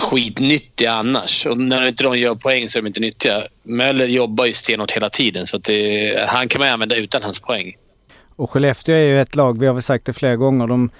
skitnyttiga 0.00 0.92
annars. 0.92 1.46
Och 1.46 1.58
när 1.58 1.88
inte 1.88 2.04
de 2.04 2.18
gör 2.18 2.34
poäng 2.34 2.68
så 2.68 2.78
är 2.78 2.82
de 2.82 2.86
inte 2.86 3.00
nyttiga. 3.00 3.42
Möller 3.62 4.06
jobbar 4.06 4.46
ju 4.46 4.52
stenhårt 4.52 4.90
hela 4.90 5.08
tiden, 5.10 5.46
så 5.46 5.58
det, 5.58 6.24
han 6.28 6.48
kan 6.48 6.60
man 6.60 6.68
använda 6.68 6.96
utan 6.96 7.22
hans 7.22 7.40
poäng. 7.40 7.76
Och 8.38 8.50
Skellefteå 8.50 8.94
är 8.94 9.02
ju 9.02 9.20
ett 9.20 9.36
lag, 9.36 9.58
vi 9.58 9.66
har 9.66 9.74
väl 9.74 9.82
sagt 9.82 10.06
det 10.06 10.12
flera 10.12 10.36
gånger, 10.36 10.66
de, 10.66 10.90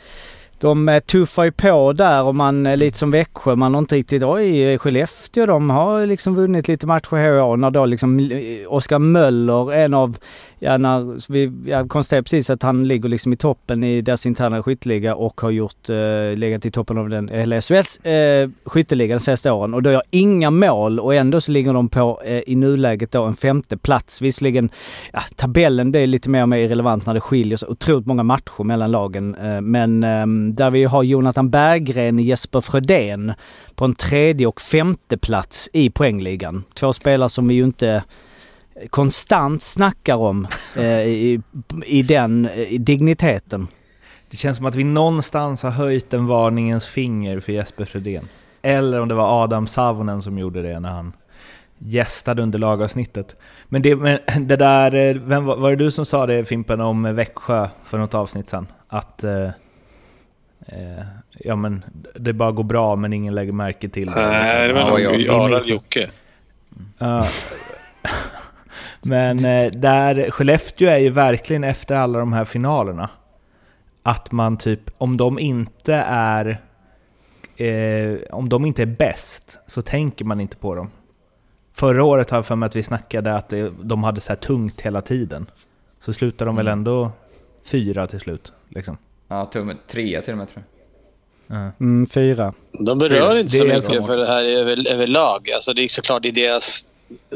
de 0.59 1.01
tuffar 1.07 1.45
ju 1.45 1.53
på 1.53 1.93
där 1.93 2.23
och 2.23 2.35
man, 2.35 2.67
är 2.67 2.77
lite 2.77 2.99
som 2.99 3.11
Växjö, 3.11 3.57
man 3.57 3.75
har 3.75 3.79
inte 3.79 3.95
riktigt, 3.95 4.23
oj, 4.23 4.79
Skellefteå 4.79 5.47
de 5.47 5.71
har 5.71 6.07
liksom 6.07 6.35
vunnit 6.35 6.69
lite 6.69 6.87
matcher 6.87 7.17
här 7.17 7.43
och. 7.43 7.59
När 7.59 7.71
då 7.71 7.87
liksom 7.87 8.19
eh, 8.19 8.73
Oskar 8.73 8.99
Möller, 8.99 9.73
en 9.73 9.95
av, 9.95 10.19
ja 10.59 10.79
när, 10.79 11.33
vi, 11.33 11.53
jag 11.71 11.89
konstaterade 11.89 12.23
precis 12.23 12.51
att 12.51 12.63
han 12.63 12.89
ligger 12.89 13.09
liksom 13.09 13.33
i 13.33 13.37
toppen 13.37 13.85
i 13.85 14.01
deras 14.01 14.27
interna 14.27 14.63
skytteliga 14.63 15.15
och 15.15 15.41
har 15.41 15.51
gjort, 15.51 15.89
eh, 15.89 16.37
legat 16.37 16.67
i 16.67 16.71
toppen 16.71 16.99
av 16.99 17.09
den, 17.09 17.29
eller 17.29 17.61
SHLs 17.61 17.99
eh, 17.99 18.51
skytteliga 18.65 19.15
de 19.15 19.21
senaste 19.21 19.51
åren. 19.51 19.75
Och 19.75 19.83
då 19.83 19.91
gör 19.91 20.03
inga 20.11 20.51
mål 20.51 21.01
och 21.01 21.15
ändå 21.15 21.41
så 21.41 21.53
ligger 21.53 21.75
de 21.75 21.89
på 21.89 22.21
eh, 22.25 22.43
i 22.47 22.57
nuläget 22.57 23.13
då 23.13 23.25
en 23.25 23.35
femte 23.35 23.77
plats. 23.77 24.23
Visserligen, 24.23 24.71
ja, 25.13 25.21
tabellen 25.37 25.91
blir 25.91 26.07
lite 26.07 26.31
mer 26.31 26.43
och 26.43 26.49
mer 26.49 26.59
irrelevant 26.59 27.07
när 27.07 27.15
det 27.15 27.21
skiljer 27.21 27.57
så 27.57 27.67
otroligt 27.67 28.07
många 28.07 28.23
matcher 28.23 28.65
mellan 28.65 28.91
lagen. 28.91 29.35
Eh, 29.35 29.61
men 29.61 30.05
eh, 30.05 30.27
där 30.55 30.71
vi 30.71 30.85
har 30.85 31.03
Jonathan 31.03 31.51
Berggren 31.51 32.19
och 32.19 32.25
Jesper 32.25 32.61
Frödén 32.61 33.33
på 33.75 33.85
en 33.85 33.95
tredje 33.95 34.47
och 34.47 34.61
femte 34.61 35.19
plats 35.19 35.71
i 35.73 35.91
poängligan. 35.91 36.65
Två 36.75 36.93
spelare 36.93 37.29
som 37.29 37.49
vi 37.49 37.55
ju 37.55 37.65
inte 37.65 38.05
konstant 38.91 39.63
snackar 39.63 40.17
om 40.17 40.47
eh, 40.77 41.03
i, 41.03 41.41
i 41.87 42.03
den 42.03 42.49
i 42.49 42.79
digniteten. 42.79 43.69
Det 44.31 44.37
känns 44.37 44.57
som 44.57 44.67
att 44.67 44.75
vi 44.75 44.85
någonstans 44.85 45.63
har 45.63 45.71
höjt 45.71 46.15
en 46.15 46.27
varningens 46.27 46.87
finger 46.87 47.41
för 47.41 47.53
Jesper 47.53 47.85
Fredén. 47.85 48.29
Eller 48.63 49.01
om 49.01 49.09
det 49.09 49.15
var 49.15 49.45
Adam 49.45 49.67
Savonen 49.67 50.23
som 50.23 50.39
gjorde 50.39 50.63
det 50.63 50.81
när 50.81 50.89
han 50.89 51.13
gästade 51.79 52.43
under 52.43 52.59
lagavsnittet. 52.59 53.37
Men 53.69 53.83
det, 53.83 53.97
men 53.97 54.19
det 54.41 54.57
där, 54.57 54.95
eh, 54.95 55.17
vem, 55.23 55.45
var 55.45 55.71
det 55.71 55.77
du 55.77 55.91
som 55.91 56.07
sa 56.07 56.27
det 56.27 56.45
Fimpen 56.45 56.81
om 56.81 57.15
Växjö 57.15 57.69
för 57.85 57.99
något 57.99 58.15
avsnitt 58.15 58.49
sen? 58.49 58.67
Att 58.89 59.25
eh, 59.25 59.51
eh, 60.67 61.05
ja, 61.39 61.57
men 61.57 61.85
det 62.15 62.33
bara 62.33 62.53
går 62.53 62.65
bra 62.65 62.97
men 62.97 63.13
ingen 63.13 63.35
lägger 63.35 63.53
märke 63.53 63.89
till 63.89 64.07
det. 64.07 64.29
Nej, 64.29 64.69
det 64.69 64.75
var 64.75 64.99
ja. 64.99 65.11
nog 65.11 65.21
Jarl 65.21 65.69
Jocke. 65.69 66.11
Men 69.09 69.45
eh, 69.45 69.71
där, 69.71 70.31
Skellefteå 70.31 70.89
är 70.89 70.99
ju 70.99 71.11
verkligen 71.11 71.65
efter 71.65 71.97
alla 71.97 72.19
de 72.19 72.33
här 72.33 72.45
finalerna. 72.45 73.11
Att 74.03 74.33
man 74.33 74.57
typ, 74.59 74.81
om 74.99 75.17
de 75.17 75.39
inte 75.39 75.95
är 76.07 76.61
eh, 77.57 78.19
om 78.31 78.49
de 78.49 78.67
inte 78.67 78.83
är 78.83 78.87
bäst 78.87 79.59
så 79.67 79.83
tänker 79.83 80.25
man 80.25 80.41
inte 80.41 80.57
på 80.57 80.75
dem. 80.75 80.91
Förra 81.75 82.05
året 82.05 82.31
har 82.31 82.39
jag 82.39 82.47
för 82.47 82.57
mig 82.57 82.67
att 82.67 82.77
vi 82.77 82.83
snackade 82.83 83.35
att 83.35 83.49
det, 83.49 83.73
de 83.83 84.05
hade 84.05 84.21
så 84.21 84.33
här 84.33 84.41
tungt 84.41 84.81
hela 84.81 85.03
tiden. 85.03 85.51
Så 86.01 86.13
slutar 86.13 86.47
de 86.47 86.57
väl 86.57 86.69
ändå 86.69 87.13
fyra 87.65 88.07
till 88.07 88.21
slut. 88.21 88.53
Liksom. 88.69 88.99
Ja, 89.29 89.45
tumme, 89.45 89.75
trea 89.89 90.23
till 90.23 90.33
och 90.33 90.39
med 90.39 90.49
tror 90.49 90.65
jag. 91.47 91.73
Mm, 91.81 92.07
fyra. 92.07 92.55
De 92.73 92.99
berör 92.99 93.37
inte 93.37 93.51
så 93.51 93.65
mycket 93.65 94.07
för 94.07 94.17
det 94.17 94.27
här 94.27 94.45
över, 94.45 94.93
överlag. 94.93 95.51
Alltså 95.55 95.73
det 95.73 95.85
är 95.85 95.89
såklart 95.89 96.25
i 96.25 96.31
deras... 96.31 96.87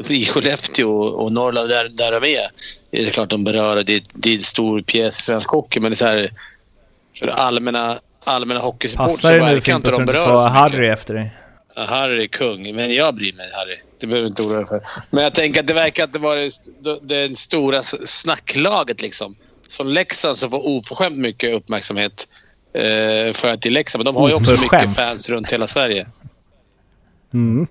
I 0.09 0.25
Skellefteå 0.25 0.97
och 0.97 1.33
Norrland, 1.33 1.69
där, 1.69 1.89
där 1.89 2.19
de 2.19 2.35
är, 2.35 2.49
är 2.91 3.05
det 3.05 3.09
klart 3.09 3.29
de 3.29 3.43
berör. 3.43 3.83
Det, 3.83 4.03
det 4.13 4.29
är 4.29 4.35
en 4.35 4.41
stor 4.41 4.81
pjäs 4.81 5.19
i 5.19 5.21
svensk 5.21 5.49
hockey, 5.49 5.79
men 5.79 5.91
det 5.91 5.93
är 5.93 5.97
så 5.97 6.05
här, 6.05 6.31
för 7.19 7.27
allmänna, 7.27 7.97
allmänna 8.25 8.59
hockeysupportrar 8.59 9.39
så 9.39 9.45
verkar 9.45 9.75
inte 9.75 9.91
så 9.91 9.97
de 9.97 10.05
beröra 10.05 10.39
så 10.39 10.47
Harry 10.47 10.79
mycket. 10.79 10.99
efter 10.99 11.13
dig? 11.13 11.31
Ja, 11.75 11.85
Harry 11.85 12.23
är 12.23 12.27
kung, 12.27 12.75
men 12.75 12.95
jag 12.95 13.15
bryr 13.15 13.33
mig 13.33 13.49
Harry. 13.53 13.77
Det 13.99 14.07
behöver 14.07 14.23
du 14.23 14.29
inte 14.29 14.43
oroa 14.43 14.57
dig 14.57 14.65
för. 14.65 14.81
Men 15.09 15.23
jag 15.23 15.35
tänker 15.35 15.59
att 15.59 15.67
det 15.67 15.73
verkar 15.73 16.03
inte 16.03 16.19
vara 16.19 16.39
det, 16.39 16.99
det 17.01 17.37
stora 17.37 17.83
snacklaget 17.83 19.01
liksom. 19.01 19.35
Som 19.67 19.87
Leksand 19.87 20.37
som 20.37 20.49
får 20.49 20.67
oförskämt 20.67 21.17
mycket 21.17 21.55
uppmärksamhet 21.55 22.27
eh, 22.73 23.33
för 23.33 23.47
att 23.47 23.61
det 23.61 23.69
är 23.69 23.71
Leksand. 23.71 24.03
Men 24.03 24.13
de 24.13 24.21
har 24.21 24.29
ju 24.29 24.35
också 24.35 24.51
mycket 24.51 24.95
fans 24.95 25.29
runt 25.29 25.53
hela 25.53 25.67
Sverige. 25.67 26.07
Mm. 27.33 27.67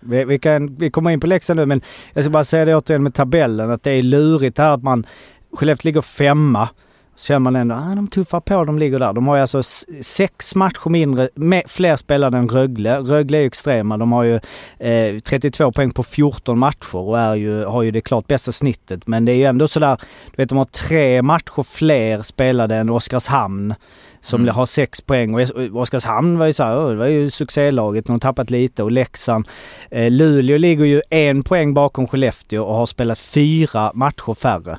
Vi, 0.00 0.24
vi, 0.24 0.38
kan, 0.38 0.76
vi 0.76 0.90
kommer 0.90 1.10
in 1.10 1.20
på 1.20 1.26
Leksand 1.26 1.60
nu 1.60 1.66
men 1.66 1.80
jag 2.12 2.24
ska 2.24 2.30
bara 2.30 2.44
säga 2.44 2.64
det 2.64 2.76
återigen 2.76 3.02
med 3.02 3.14
tabellen 3.14 3.70
att 3.70 3.82
det 3.82 3.90
är 3.90 4.02
lurigt 4.02 4.56
det 4.56 4.62
här 4.62 4.74
att 4.74 4.82
man... 4.82 5.06
Skellefteå 5.52 5.88
ligger 5.88 6.00
femma. 6.00 6.68
Så 7.14 7.26
känner 7.26 7.38
man 7.38 7.56
ändå 7.56 7.74
att 7.74 7.92
ah, 7.92 7.94
de 7.94 8.08
tuffar 8.08 8.40
på, 8.40 8.64
de 8.64 8.78
ligger 8.78 8.98
där. 8.98 9.12
De 9.12 9.26
har 9.26 9.36
ju 9.36 9.40
alltså 9.40 9.62
sex 10.02 10.54
matcher 10.54 10.90
mindre, 10.90 11.28
med, 11.34 11.62
fler 11.66 11.96
spelare 11.96 12.38
än 12.38 12.48
Rögle. 12.48 12.98
Rögle 12.98 13.38
är 13.38 13.40
ju 13.40 13.46
extrema. 13.46 13.96
De 13.96 14.12
har 14.12 14.24
ju 14.24 14.40
eh, 14.78 15.18
32 15.18 15.72
poäng 15.72 15.90
på 15.90 16.02
14 16.02 16.58
matcher 16.58 16.96
och 16.96 17.18
är 17.18 17.34
ju, 17.34 17.64
har 17.64 17.82
ju 17.82 17.90
det 17.90 18.00
klart 18.00 18.26
bästa 18.26 18.52
snittet. 18.52 19.06
Men 19.06 19.24
det 19.24 19.32
är 19.32 19.36
ju 19.36 19.44
ändå 19.44 19.68
sådär, 19.68 19.98
du 20.30 20.42
vet 20.42 20.48
de 20.48 20.58
har 20.58 20.64
tre 20.64 21.22
matcher 21.22 21.62
fler 21.62 22.22
spelade 22.22 22.76
än 22.76 22.90
Oskarshamn. 22.90 23.74
Som 24.20 24.42
Mm. 24.42 24.54
har 24.54 24.66
sex 24.66 25.00
poäng 25.00 25.34
och 25.34 25.40
Oskarshamn 25.80 26.38
var 26.38 26.46
ju 26.46 26.52
såhär, 26.52 26.76
"Åh, 26.78 26.90
det 26.90 26.96
var 26.96 27.06
ju 27.06 27.30
succélaget, 27.30 28.06
de 28.06 28.12
har 28.12 28.18
tappat 28.18 28.50
lite 28.50 28.82
och 28.82 28.90
Leksand. 28.92 29.48
Eh, 29.90 30.10
Luleå 30.10 30.58
ligger 30.58 30.84
ju 30.84 31.02
en 31.10 31.42
poäng 31.42 31.74
bakom 31.74 32.06
Skellefteå 32.06 32.64
och 32.64 32.74
har 32.74 32.86
spelat 32.86 33.18
fyra 33.18 33.90
matcher 33.94 34.34
färre. 34.34 34.78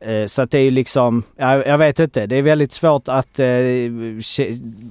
Eh, 0.00 0.26
Så 0.26 0.42
att 0.42 0.50
det 0.50 0.58
är 0.58 0.62
ju 0.62 0.70
liksom, 0.70 1.22
jag, 1.36 1.66
jag 1.66 1.78
vet 1.78 1.98
inte, 1.98 2.26
det 2.26 2.36
är 2.36 2.42
väldigt 2.42 2.72
svårt 2.72 3.08
att 3.08 3.38
eh, 3.38 3.46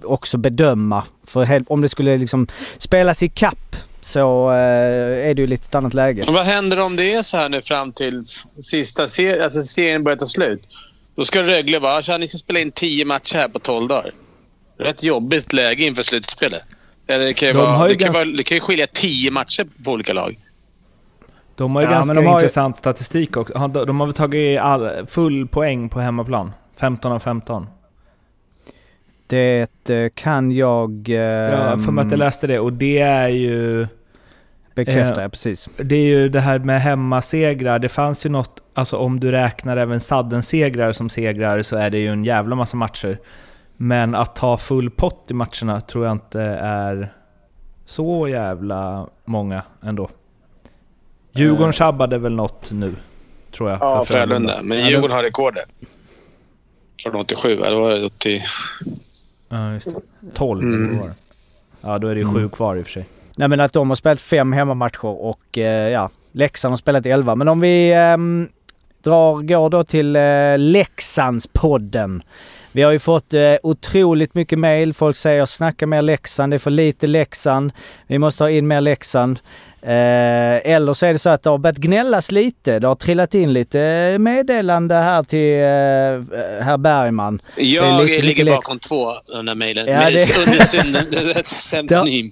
också 0.04 0.38
bedöma. 0.38 1.04
För 1.28 1.64
om 1.68 1.82
det 1.82 1.90
skulle 1.90 2.18
liksom 2.18 2.48
spelas 2.78 3.24
i 3.24 3.30
kapp 3.30 3.76
så 4.02 4.52
eh, 4.52 5.30
är 5.30 5.34
det 5.34 5.42
ju 5.42 5.48
lite 5.48 5.66
ett 5.66 5.76
annat 5.76 5.94
läge. 5.94 6.24
Men 6.26 6.34
vad 6.34 6.46
händer 6.46 6.80
om 6.80 6.96
det 6.96 7.14
är 7.14 7.22
så 7.22 7.38
här 7.38 7.50
nu 7.50 7.62
fram 7.62 7.92
till 7.92 8.24
sista 8.62 9.08
serien, 9.10 9.42
alltså 9.44 9.64
serien 9.64 10.04
börjar 10.04 10.18
ta 10.18 10.26
slut? 10.26 10.68
Då 11.16 11.26
ska 11.26 11.44
Rögle 11.44 11.80
vara 11.80 12.02
så 12.02 12.12
här, 12.12 12.20
ni 12.20 12.28
ska 12.28 12.38
spela 12.38 12.60
in 12.60 12.72
tio 12.72 13.06
matcher 13.06 13.36
här 13.38 13.48
på 13.48 13.60
tolv 13.60 13.88
dagar. 13.88 14.12
Rätt 14.80 15.04
jobbigt 15.04 15.54
läge 15.54 15.84
inför 15.84 16.04
slutspelet. 16.04 16.62
Eller 17.08 17.26
det 17.26 17.34
kan 17.34 17.48
ju, 17.48 17.54
De 17.54 17.60
vara, 17.60 17.88
ju 17.88 17.94
det 17.94 18.00
kan 18.00 18.06
ganska- 18.14 18.26
vara, 18.26 18.38
det 18.38 18.44
kan 18.44 18.56
ju 18.56 18.62
skilja 18.62 18.88
tio 18.88 19.32
matcher 19.32 19.68
på 19.86 19.92
olika 19.92 20.14
lag. 20.14 20.38
De 21.56 21.76
har 21.76 21.82
ju 21.82 21.88
Ja, 21.88 21.92
ganska 21.92 22.14
de 22.14 22.26
har 22.26 22.34
ju- 22.34 22.40
intressant 22.40 22.78
statistik 22.78 23.38
också. 23.38 23.54
De 23.68 24.00
har 24.00 24.08
väl 24.08 24.14
tagit 24.16 24.60
all, 24.60 25.06
full 25.08 25.48
poäng 25.48 25.90
på 25.90 26.00
hemmaplan? 26.00 26.52
15 26.80 27.12
av 27.12 27.20
15. 27.20 27.68
Det 29.28 29.90
eh, 29.90 30.10
kan 30.16 30.52
jag 30.52 31.10
eh, 31.10 31.16
Ja, 31.16 31.78
för 31.86 31.92
mig 31.92 32.06
att 32.06 32.12
jag 32.12 32.18
läste 32.18 32.48
det. 32.48 32.60
Och 32.60 32.74
det 32.74 32.98
är 33.00 33.30
ju... 33.30 33.88
bekräfta, 34.76 35.24
eh, 35.24 35.30
precis. 35.30 35.70
Det 35.78 35.96
är 35.96 36.08
ju 36.08 36.30
det 36.30 36.40
här 36.40 36.60
med 36.60 36.82
hemmasegrar. 36.82 37.80
Det 37.80 37.90
fanns 37.90 38.26
ju 38.26 38.30
något, 38.30 38.64
alltså 38.74 38.98
om 38.98 39.20
du 39.20 39.32
räknar 39.32 39.78
även 39.78 40.00
Sadden-segrar 40.00 40.92
som 40.92 41.10
segrar 41.10 41.62
så 41.62 41.76
är 41.78 41.90
det 41.90 42.00
ju 42.00 42.08
en 42.08 42.24
jävla 42.26 42.56
massa 42.56 42.78
matcher. 42.78 43.18
Men 43.78 44.16
att 44.16 44.36
ta 44.36 44.58
full 44.58 44.90
pott 44.90 45.26
i 45.32 45.34
matcherna 45.34 45.82
tror 45.82 46.06
jag 46.06 46.12
inte 46.12 46.42
är 46.62 47.14
så 47.86 48.28
jävla 48.28 49.08
många 49.26 49.64
ändå. 49.84 50.10
Djurgården 51.34 51.74
tjabbade 51.74 52.18
väl 52.18 52.34
något 52.36 52.72
nu, 52.72 52.96
tror 53.52 53.70
jag. 53.70 53.80
Ja, 53.82 54.06
för 54.06 54.14
Frölunda. 54.14 54.60
Men 54.64 54.88
Djurgården 54.88 55.16
har 55.16 55.24
rekordet. 55.24 55.66
Från 57.04 57.16
87, 57.16 57.52
eller 57.60 57.78
var 57.80 57.92
det 57.92 58.06
80? 58.06 58.44
Ja, 59.50 59.74
just 59.74 59.86
det. 59.86 60.30
12 60.34 60.64
Mm. 60.64 60.88
var 60.98 61.04
det. 61.04 61.14
Ja, 61.82 61.98
då 62.00 62.08
är 62.08 62.16
det 62.16 62.22
ju 62.22 62.34
sju 62.34 62.50
kvar 62.50 62.76
i 62.76 62.82
och 62.82 62.86
för 62.86 62.92
sig. 62.92 63.06
Nej 63.36 63.48
men 63.48 63.60
att 63.60 63.74
de 63.74 63.90
har 63.90 63.96
spelat 63.96 64.22
fem 64.22 64.54
hemmamatcher 64.54 65.06
och 65.06 65.58
eh, 65.58 65.90
ja, 65.90 66.10
Leksand 66.32 66.72
har 66.72 66.78
spelat 66.78 67.06
elva. 67.06 67.36
Men 67.36 67.48
om 67.48 67.60
vi 67.60 67.92
ehm, 67.94 68.48
drar, 69.04 69.42
går 69.42 69.70
då 69.70 69.84
till 69.84 70.16
eh, 70.16 70.58
Leksandspodden. 70.58 72.24
Vi 72.72 72.82
har 72.84 72.92
ju 72.92 73.00
fått 73.00 73.34
eh, 73.34 73.42
otroligt 73.64 74.36
mycket 74.36 74.60
mail. 74.60 74.94
Folk 74.94 75.18
säger 75.18 75.46
snacka 75.46 75.88
mer 75.88 76.02
Leksand, 76.02 76.54
det 76.54 76.58
är 76.58 76.60
för 76.60 76.72
lite 76.72 77.08
Leksand. 77.08 77.72
Vi 78.08 78.20
måste 78.20 78.44
ha 78.44 78.50
in 78.50 78.68
mer 78.68 78.82
Leksand. 78.82 79.40
Eh, 79.84 79.92
eller 80.74 80.94
så 80.94 81.06
är 81.06 81.14
det 81.14 81.20
så 81.20 81.30
att 81.30 81.44
det 81.44 81.50
har 81.50 81.58
börjat 81.58 81.78
gnällas 81.78 82.32
lite. 82.32 82.80
Det 82.80 82.88
har 82.88 82.96
trillat 82.96 83.34
in 83.36 83.54
lite 83.54 84.16
meddelande 84.20 84.96
här 84.96 85.24
till 85.24 85.54
eh, 85.56 86.64
herr 86.66 86.78
Bergman. 86.78 87.40
Jag 87.58 88.02
lite- 88.02 88.22
ligger 88.26 88.44
lite 88.44 88.56
bakom 88.56 88.80
två 88.80 89.08
av 89.08 89.16
de 89.34 89.46
där 89.46 89.56
mejlen. 89.56 89.88
Ja, 89.88 90.10
det- 90.10 90.38
Under 90.86 91.42
pseudonym. 91.44 92.32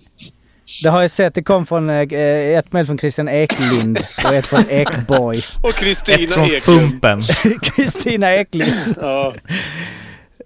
Det 0.83 0.89
har 0.89 1.01
jag 1.01 1.11
sett. 1.11 1.33
Det 1.33 1.43
kom 1.43 1.65
från 1.65 1.89
eh, 1.89 2.57
ett 2.57 2.73
mejl 2.73 2.85
från 2.85 2.97
Christian 2.97 3.27
Eklind 3.29 3.99
och 4.25 4.33
ett 4.33 4.45
från 4.45 4.69
Ekborg. 4.69 5.41
Och 5.63 5.69
Ett 5.69 5.75
Kristina 5.75 6.27
från 6.35 6.45
Eklund. 6.45 6.79
Fumpen. 6.79 7.21
Kristina 7.61 8.35
Eklind. 8.35 8.95
Ja. 9.01 9.33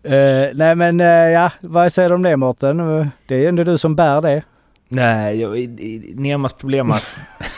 Eh, 0.04 0.50
nej 0.54 0.76
men 0.76 1.02
eh, 1.02 1.08
ja, 1.08 1.52
vad 1.60 1.94
säger 1.94 2.10
du 2.10 2.16
om 2.16 2.22
det 2.24 2.38
Mårten? 2.38 2.80
Eh, 3.00 3.08
Det 3.28 3.36
är 3.36 3.40
ju 3.40 3.48
ändå 3.48 3.64
du 3.64 3.78
som 3.78 3.96
bär 3.96 4.22
det. 4.22 4.44
Nej, 4.90 5.42
jag, 5.42 5.58
i- 5.60 5.62
i- 5.64 6.14
Nemas 6.16 6.54
problemas. 6.54 7.14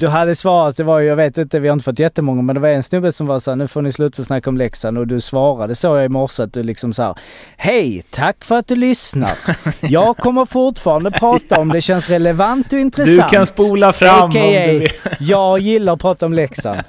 Du 0.00 0.08
hade 0.08 0.34
svarat, 0.34 0.76
det 0.76 0.84
var 0.84 0.98
ju, 0.98 1.06
jag 1.08 1.16
vet 1.16 1.38
inte, 1.38 1.60
vi 1.60 1.68
har 1.68 1.72
inte 1.72 1.84
fått 1.84 1.98
jättemånga, 1.98 2.42
men 2.42 2.54
det 2.54 2.60
var 2.60 2.68
en 2.68 2.82
snubbe 2.82 3.12
som 3.12 3.26
var 3.26 3.38
så 3.38 3.50
här, 3.50 3.56
nu 3.56 3.68
får 3.68 3.82
ni 3.82 3.92
sluta 3.92 4.22
snacka 4.24 4.50
om 4.50 4.56
Leksand 4.56 4.98
och 4.98 5.06
du 5.06 5.20
svarade 5.20 5.74
så 5.74 5.86
jag 5.86 6.04
i 6.04 6.08
morse 6.08 6.42
att 6.42 6.52
du 6.52 6.62
liksom 6.62 6.92
så 6.92 7.02
här, 7.02 7.14
Hej, 7.56 8.02
tack 8.10 8.44
för 8.44 8.58
att 8.58 8.66
du 8.66 8.76
lyssnar. 8.76 9.30
Jag 9.80 10.16
kommer 10.16 10.46
fortfarande 10.46 11.10
prata 11.10 11.60
om 11.60 11.68
det 11.68 11.80
känns 11.80 12.10
relevant 12.10 12.66
och 12.66 12.70
Du 12.70 12.80
intressant. 12.80 13.32
kan 13.32 13.46
spola 13.46 13.92
fram 13.92 14.22
om 14.24 14.30
du 14.30 14.38
A.k.a. 14.38 14.72
vill. 14.72 14.88
jag 15.20 15.58
gillar 15.58 15.92
att 15.92 16.00
prata 16.00 16.26
om 16.26 16.32
Leksand. 16.32 16.80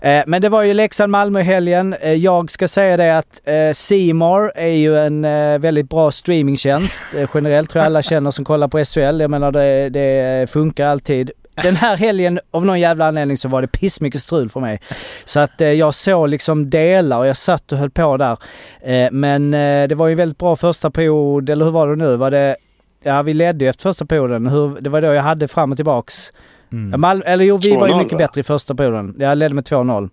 Eh, 0.00 0.22
men 0.26 0.42
det 0.42 0.48
var 0.48 0.62
ju 0.62 0.74
Leksand-Malmö 0.74 1.40
helgen. 1.42 1.94
Eh, 2.00 2.12
jag 2.12 2.50
ska 2.50 2.68
säga 2.68 2.96
det 2.96 3.18
att 3.18 3.40
eh, 3.44 4.14
More 4.14 4.50
är 4.54 4.66
ju 4.66 4.98
en 4.98 5.22
väldigt 5.60 5.88
bra 5.88 6.10
streamingtjänst. 6.10 7.06
Generellt 7.34 7.70
tror 7.70 7.80
jag 7.80 7.86
alla 7.86 8.02
känner 8.02 8.30
som 8.30 8.44
kollar 8.44 8.68
på 8.68 8.84
SHL. 8.84 9.20
Jag 9.20 9.30
menar 9.30 9.52
det, 9.52 9.88
det 9.88 10.50
funkar 10.50 10.86
alltid. 10.86 11.30
Den 11.54 11.76
här 11.76 11.96
helgen 11.96 12.40
av 12.50 12.66
någon 12.66 12.80
jävla 12.80 13.06
anledning 13.06 13.36
så 13.36 13.48
var 13.48 13.62
det 13.62 13.68
pissmycket 13.68 14.20
strul 14.20 14.48
för 14.48 14.60
mig. 14.60 14.80
Så 15.24 15.40
att 15.40 15.60
eh, 15.60 15.68
jag 15.68 15.94
såg 15.94 16.28
liksom 16.28 16.70
delar 16.70 17.18
och 17.18 17.26
jag 17.26 17.36
satt 17.36 17.72
och 17.72 17.78
höll 17.78 17.90
på 17.90 18.16
där. 18.16 18.36
Eh, 18.80 19.08
men 19.12 19.54
eh, 19.54 19.88
det 19.88 19.94
var 19.94 20.06
ju 20.06 20.12
en 20.12 20.18
väldigt 20.18 20.38
bra 20.38 20.56
första 20.56 20.90
period, 20.90 21.50
eller 21.50 21.64
hur 21.64 21.72
var 21.72 21.88
det 21.88 21.96
nu? 21.96 22.16
Var 22.16 22.30
det, 22.30 22.56
ja 23.02 23.22
vi 23.22 23.34
ledde 23.34 23.64
ju 23.64 23.68
efter 23.68 23.82
första 23.82 24.06
perioden. 24.06 24.46
Hur, 24.46 24.80
det 24.80 24.90
var 24.90 25.02
då 25.02 25.12
jag 25.12 25.22
hade 25.22 25.48
fram 25.48 25.70
och 25.70 25.78
tillbaks. 25.78 26.32
Ja, 26.68 26.96
Mal- 26.96 27.22
eller 27.26 27.44
jo, 27.44 27.58
vi 27.62 27.76
var 27.76 27.88
ju 27.88 27.94
2-0, 27.94 27.98
mycket 27.98 28.18
bättre 28.18 28.40
i 28.40 28.44
första 28.44 28.74
perioden. 28.74 29.14
Jag 29.18 29.38
ledde 29.38 29.54
med 29.54 29.64
2-0. 29.64 30.10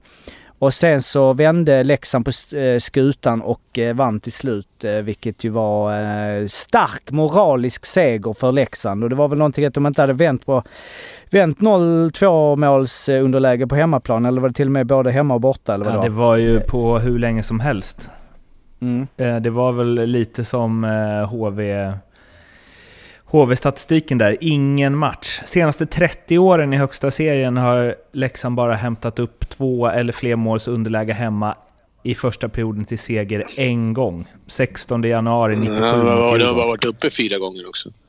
Och 0.60 0.74
sen 0.74 1.02
så 1.02 1.34
vände 1.34 1.84
Leksand 1.84 2.26
på 2.26 2.58
eh, 2.58 2.80
skutan 2.80 3.42
och 3.42 3.80
eh, 3.80 3.96
vann 3.96 4.20
till 4.20 4.32
slut, 4.32 4.84
eh, 4.84 4.92
vilket 4.92 5.44
ju 5.44 5.50
var 5.50 6.48
stark 6.48 7.12
moralisk 7.12 7.86
seger 7.86 8.34
för 8.34 8.52
Leksand. 8.52 9.04
Och 9.04 9.10
det 9.10 9.16
var 9.16 9.28
väl 9.28 9.38
någonting 9.38 9.66
att 9.66 9.74
de 9.74 9.86
inte 9.88 10.02
hade 10.02 10.14
vänt 10.14 10.46
på 10.46 10.64
vänt 11.30 11.60
0-2 11.60 12.56
måls 12.56 13.10
underläge 13.10 13.68
på 13.68 13.76
hemmaplan, 13.76 14.26
eller 14.26 14.42
var 14.42 14.50
det 14.50 14.56
till 14.56 14.68
och 14.68 14.72
med 14.72 14.88
både 14.88 15.12
hemma 15.12 15.34
och 15.34 15.42
borta? 15.42 15.74
Eller 15.74 15.86
vad 15.86 15.96
Ja, 15.96 16.02
det 16.02 16.10
var? 16.10 16.38
ju 16.38 16.60
på 16.60 17.00
hur 17.00 17.20
länge 17.20 17.44
som 17.44 17.60
helst. 17.60 18.10
Mm. 18.82 19.08
Det 19.44 19.50
var 19.50 19.72
väl 19.72 19.94
lite 20.06 20.46
som 20.46 20.84
HV... 21.30 21.92
HV-statistiken 23.32 24.18
där, 24.18 24.38
ingen 24.40 24.96
match. 24.96 25.42
Senaste 25.46 25.86
30 25.86 26.38
åren 26.38 26.74
i 26.74 26.78
högsta 26.78 27.12
serien 27.12 27.58
har 27.58 27.96
Leksand 28.12 28.56
bara 28.56 28.76
hämtat 28.76 29.20
upp 29.20 29.50
två 29.50 29.88
eller 29.88 30.14
fler 30.14 30.36
måls 30.36 30.68
underläge 30.68 31.14
hemma 31.14 31.56
i 32.04 32.16
första 32.16 32.50
perioden 32.50 32.86
till 32.86 33.00
seger 33.00 33.46
en 33.58 33.94
gång. 33.94 34.28
16 34.48 35.04
januari 35.04 35.56
97 35.56 35.84
Ja, 35.84 35.98
mot 35.98 36.40
det 36.40 36.46
har 36.46 36.54
bara 36.54 36.68
varit 36.68 36.86
uppe 36.86 37.10
fyra 37.10 37.38
gånger 37.38 37.68
också. 37.68 37.90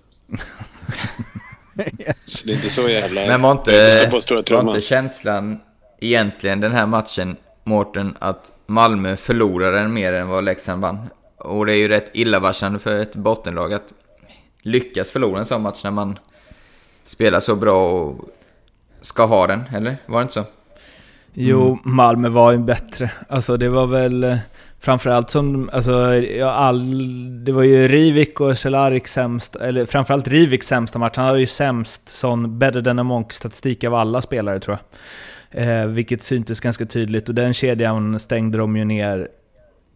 Så 2.24 2.46
det 2.46 2.52
är 2.52 2.56
inte 2.56 2.70
så 2.70 2.88
jävla... 2.88 3.26
Men 3.26 3.42
var 3.42 3.52
inte 3.52 4.00
inte, 4.04 4.54
var 4.54 4.80
känslan 4.80 5.60
egentligen 6.00 6.60
den 6.60 6.72
här 6.72 6.86
matchen, 6.86 7.36
Mårten, 7.64 8.16
att 8.18 8.52
Malmö 8.66 9.16
förlorade 9.16 9.78
den 9.78 9.92
mer 9.92 10.12
än 10.12 10.28
vad 10.28 10.44
Leksand 10.44 10.82
vann? 10.82 11.08
Och 11.38 11.66
det 11.66 11.72
är 11.72 11.76
ju 11.76 11.88
rätt 11.88 12.10
illavarslande 12.12 12.78
för 12.78 13.00
ett 13.00 13.14
bottenlag 13.14 13.72
att 13.72 13.92
lyckas 14.62 15.10
förlora 15.10 15.38
en 15.38 15.46
sån 15.46 15.62
match 15.62 15.84
när 15.84 15.90
man 15.90 16.18
spelar 17.04 17.40
så 17.40 17.56
bra 17.56 17.92
och 17.92 18.28
ska 19.00 19.26
ha 19.26 19.46
den, 19.46 19.62
eller? 19.74 19.96
Var 20.06 20.18
det 20.18 20.22
inte 20.22 20.34
så? 20.34 20.44
Jo, 21.32 21.78
Malmö 21.84 22.28
var 22.28 22.52
ju 22.52 22.58
bättre. 22.58 23.10
Alltså 23.28 23.56
det 23.56 23.68
var 23.68 23.86
väl 23.86 24.24
eh, 24.24 24.36
framförallt 24.80 25.30
som, 25.30 25.70
alltså 25.72 26.14
ja, 26.14 26.50
all, 26.50 27.44
det 27.44 27.52
var 27.52 27.62
ju 27.62 27.88
Rivik 27.88 28.40
och 28.40 28.58
Cehlárik 28.58 29.08
sämst, 29.08 29.56
eller 29.56 29.86
framförallt 29.86 30.28
Rivik 30.28 30.62
sämsta 30.62 30.98
match. 30.98 31.16
Han 31.16 31.26
hade 31.26 31.40
ju 31.40 31.46
sämst 31.46 32.08
sån 32.08 32.58
better 32.58 32.82
than 32.82 32.98
a 32.98 33.02
monk 33.02 33.32
statistik 33.32 33.84
av 33.84 33.94
alla 33.94 34.22
spelare 34.22 34.60
tror 34.60 34.78
jag. 34.78 34.86
Eh, 35.50 35.86
vilket 35.86 36.22
syntes 36.22 36.60
ganska 36.60 36.86
tydligt 36.86 37.28
och 37.28 37.34
den 37.34 37.54
kedjan 37.54 38.20
stängde 38.20 38.58
de 38.58 38.76
ju 38.76 38.84
ner 38.84 39.28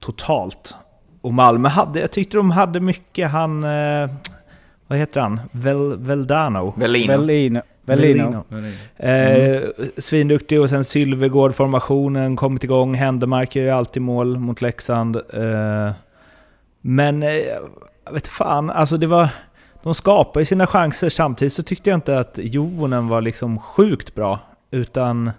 totalt. 0.01 0.77
Och 1.21 1.35
Malmö 1.35 1.69
hade, 1.69 2.01
jag 2.01 2.11
tyckte 2.11 2.37
de 2.37 2.51
hade 2.51 2.81
mycket, 2.81 3.31
han, 3.31 3.65
eh, 3.65 4.11
vad 4.87 4.99
heter 4.99 5.21
han? 5.21 5.41
Vel, 5.53 5.97
Veldano? 5.99 6.75
Velino. 6.77 7.17
Velino. 7.17 7.61
Velino. 7.87 8.45
Eh, 8.97 9.63
svinduktig 9.99 10.61
och 10.61 10.71
sen 10.71 10.85
Sylvegård-formationen 10.85 12.37
kommit 12.37 12.65
igång. 12.65 12.95
Händemark 12.95 13.57
gör 13.57 13.65
ju 13.65 13.71
alltid 13.71 14.03
mål 14.03 14.39
mot 14.39 14.61
Leksand. 14.63 15.17
Eh, 15.17 15.93
men 16.81 17.23
eh, 17.23 17.31
jag 18.05 18.13
vet 18.13 18.29
fan, 18.29 18.71
alltså 18.71 18.97
det 18.97 19.07
var... 19.07 19.29
De 19.83 19.95
skapade 19.95 20.41
ju 20.41 20.45
sina 20.47 20.67
chanser. 20.67 21.09
Samtidigt 21.09 21.53
så 21.53 21.63
tyckte 21.63 21.91
jag 21.91 21.97
inte 21.97 22.19
att 22.19 22.39
Jovonen 22.43 23.09
var 23.09 23.21
liksom 23.21 23.59
sjukt 23.59 24.15
bra. 24.15 24.39
Utan... 24.71 25.31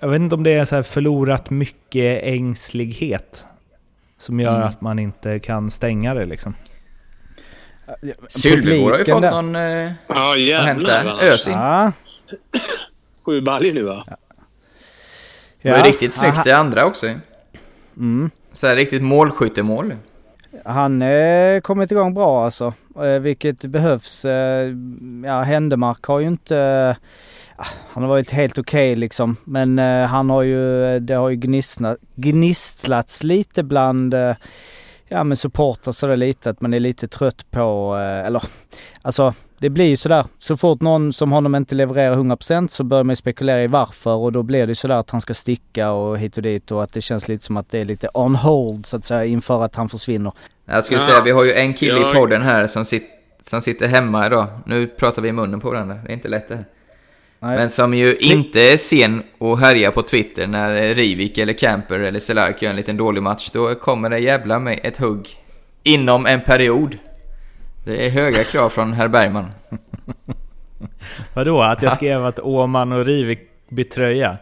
Jag 0.00 0.08
vet 0.08 0.20
inte 0.20 0.34
om 0.34 0.42
det 0.42 0.52
är 0.52 0.64
så 0.64 0.74
här 0.74 0.82
förlorat 0.82 1.50
mycket 1.50 2.22
ängslighet. 2.22 3.44
Som 4.18 4.40
gör 4.40 4.56
Mm. 4.56 4.68
att 4.68 4.80
man 4.80 4.98
inte 4.98 5.38
kan 5.38 5.70
stänga 5.70 6.14
det 6.14 6.24
liksom. 6.24 6.54
Sylvegård 8.28 8.92
har 8.92 8.98
ju 8.98 9.04
fått 9.04 9.22
där. 9.22 9.30
någon... 9.30 9.56
Eh, 9.56 9.92
Ja, 10.08 10.14
har 10.14 10.36
jävlar. 10.36 11.22
Özil. 11.22 11.52
Ja. 11.52 11.92
Sju 13.24 13.40
baljor 13.40 13.74
nu 13.74 13.82
va? 13.82 14.04
Det 15.62 15.70
var 15.70 15.78
ju 15.78 15.84
riktigt 15.84 16.12
snyggt 16.14 16.34
Aha. 16.34 16.42
det 16.44 16.52
andra 16.52 16.84
också. 16.84 17.06
Mm. 17.96 18.30
Så 18.52 18.66
här 18.66 18.76
riktigt 18.76 19.02
målskyttemål. 19.02 19.94
Han 20.64 21.02
eh, 21.02 21.60
kommit 21.60 21.90
igång 21.90 22.14
bra 22.14 22.44
alltså, 22.44 22.74
eh, 22.96 23.18
vilket 23.20 23.64
behövs. 23.64 24.24
Eh, 24.24 24.68
ja, 25.26 25.42
Händemark 25.42 26.04
har 26.04 26.20
ju 26.20 26.26
inte... 26.26 26.56
Eh, 26.56 26.96
han 27.88 28.02
har 28.02 28.10
varit 28.10 28.30
helt 28.30 28.58
okej 28.58 28.96
liksom, 28.96 29.36
men 29.44 29.78
han 30.08 30.30
har 30.30 30.42
ju, 30.42 30.98
det 31.00 31.14
har 31.14 31.28
ju 31.28 31.36
gnistlats 32.16 33.22
lite 33.22 33.62
bland 33.62 34.14
ja 35.08 35.24
men 35.24 35.36
supportrar 35.36 35.92
sådär 35.92 36.16
lite 36.16 36.50
att 36.50 36.60
man 36.60 36.74
är 36.74 36.80
lite 36.80 37.08
trött 37.08 37.50
på, 37.50 37.96
eh, 37.96 38.26
eller 38.26 38.42
alltså 39.02 39.34
det 39.58 39.70
blir 39.70 39.84
ju 39.84 39.96
sådär, 39.96 40.24
så 40.38 40.56
fort 40.56 40.80
någon 40.80 41.12
som 41.12 41.32
honom 41.32 41.54
inte 41.54 41.74
levererar 41.74 42.14
100% 42.16 42.68
så 42.70 42.84
börjar 42.84 43.04
man 43.04 43.12
ju 43.12 43.16
spekulera 43.16 43.62
i 43.62 43.66
varför 43.66 44.14
och 44.14 44.32
då 44.32 44.42
blir 44.42 44.66
det 44.66 44.70
ju 44.70 44.74
sådär 44.74 44.94
att 44.96 45.10
han 45.10 45.20
ska 45.20 45.34
sticka 45.34 45.90
och 45.92 46.18
hit 46.18 46.36
och 46.36 46.42
dit 46.42 46.70
och 46.70 46.82
att 46.82 46.92
det 46.92 47.00
känns 47.00 47.28
lite 47.28 47.44
som 47.44 47.56
att 47.56 47.70
det 47.70 47.78
är 47.78 47.84
lite 47.84 48.08
on 48.14 48.34
hold 48.34 48.86
så 48.86 48.96
att 48.96 49.04
säga 49.04 49.24
inför 49.24 49.64
att 49.64 49.74
han 49.76 49.88
försvinner. 49.88 50.32
Jag 50.64 50.84
skulle 50.84 51.00
Ja. 51.00 51.06
säga, 51.06 51.22
vi 51.22 51.30
har 51.30 51.44
ju 51.44 51.52
en 51.52 51.74
kille 51.74 52.10
i 52.10 52.14
podden 52.14 52.42
här 52.42 52.66
som, 52.66 52.84
sit, 52.84 53.04
som 53.40 53.60
sitter 53.62 53.86
hemma 53.88 54.26
idag. 54.26 54.46
Nu 54.66 54.86
pratar 54.86 55.22
vi 55.22 55.28
i 55.28 55.32
munnen 55.32 55.60
på 55.60 55.70
varandra, 55.70 55.94
det 55.94 56.08
är 56.12 56.14
inte 56.14 56.28
lätt 56.28 56.48
det 56.48 56.54
här. 56.56 56.64
Nej. 57.40 57.56
Men 57.56 57.70
som 57.70 57.94
ju 57.94 58.14
inte 58.14 58.60
är 58.60 58.76
sen 58.76 59.22
och 59.38 59.58
härja 59.58 59.90
på 59.90 60.02
Twitter 60.02 60.46
när 60.46 60.94
Rivik 60.94 61.38
eller 61.38 61.52
Camper 61.52 62.00
eller 62.00 62.20
Celark 62.20 62.62
gör 62.62 62.70
en 62.70 62.76
liten 62.76 62.96
dålig 62.96 63.22
match. 63.22 63.50
Då 63.52 63.74
kommer 63.74 64.10
det 64.10 64.18
jävla 64.18 64.58
med 64.58 64.80
ett 64.82 64.96
hugg 64.96 65.28
inom 65.82 66.26
en 66.26 66.40
period. 66.40 66.98
Det 67.84 68.06
är 68.06 68.10
höga 68.10 68.44
krav 68.44 68.68
från 68.68 68.92
herr 68.92 69.08
Bergman. 69.08 69.50
Vadå? 71.34 71.62
Att 71.62 71.82
jag 71.82 71.92
skrev 71.92 72.24
att 72.24 72.40
Åman 72.40 72.92
och 72.92 73.04
Rivik 73.04 73.38
bytt 73.68 73.90
tröja? 73.90 74.38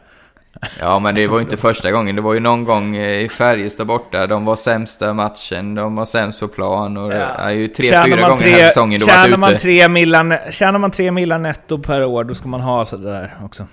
Ja, 0.81 0.99
men 0.99 1.15
det 1.15 1.27
var 1.27 1.37
ju 1.39 1.43
inte 1.45 1.57
första 1.57 1.91
gången. 1.91 2.17
Det 2.17 2.23
var 2.23 2.35
ju 2.35 2.41
någon 2.41 2.65
gång 2.65 2.97
eh, 2.97 3.21
i 3.25 3.29
Färjestad 3.29 3.87
borta. 3.87 4.27
De 4.27 4.45
var 4.45 4.57
sämsta 4.57 5.15
matchen, 5.15 5.75
de 5.75 5.97
var 5.97 6.05
sämst 6.05 6.41
på 6.41 6.49
plan 6.49 6.97
och 6.97 7.11
det 7.11 7.31
är 7.39 7.51
ju 7.51 7.69
tre, 7.69 7.85
Tjänar 7.87 8.05
fyra 8.05 8.29
gånger 8.29 8.37
tre- 8.37 8.51
den 8.51 8.61
här 8.61 8.69
säsongen 8.69 9.01
du 9.01 9.07
tjänar 9.07 9.37
man 9.37 9.51
ute. 9.51 9.59
tre 9.63 9.89
millar, 9.89 10.51
Tjänar 10.51 10.79
man 10.79 10.91
tre 10.91 11.11
millar 11.11 11.39
netto 11.39 11.79
per 11.79 12.05
år, 12.05 12.25
då 12.25 12.35
ska 12.35 12.49
man 12.49 12.61
ha 12.61 12.87
sådär 12.87 13.35
också. 13.45 13.67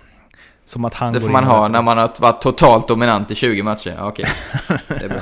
Som 0.65 0.85
att 0.85 0.93
han 0.93 1.13
Det 1.13 1.21
får 1.21 1.29
man 1.29 1.43
ha 1.43 1.67
när 1.67 1.81
man 1.81 1.97
har 1.97 2.09
varit 2.19 2.41
totalt 2.41 2.87
dominant 2.87 3.31
i 3.31 3.35
20 3.35 3.63
matcher. 3.63 3.95
Ja, 3.97 4.07
okej. 4.07 4.25
Det 4.87 5.03
är 5.05 5.09
bra. 5.09 5.19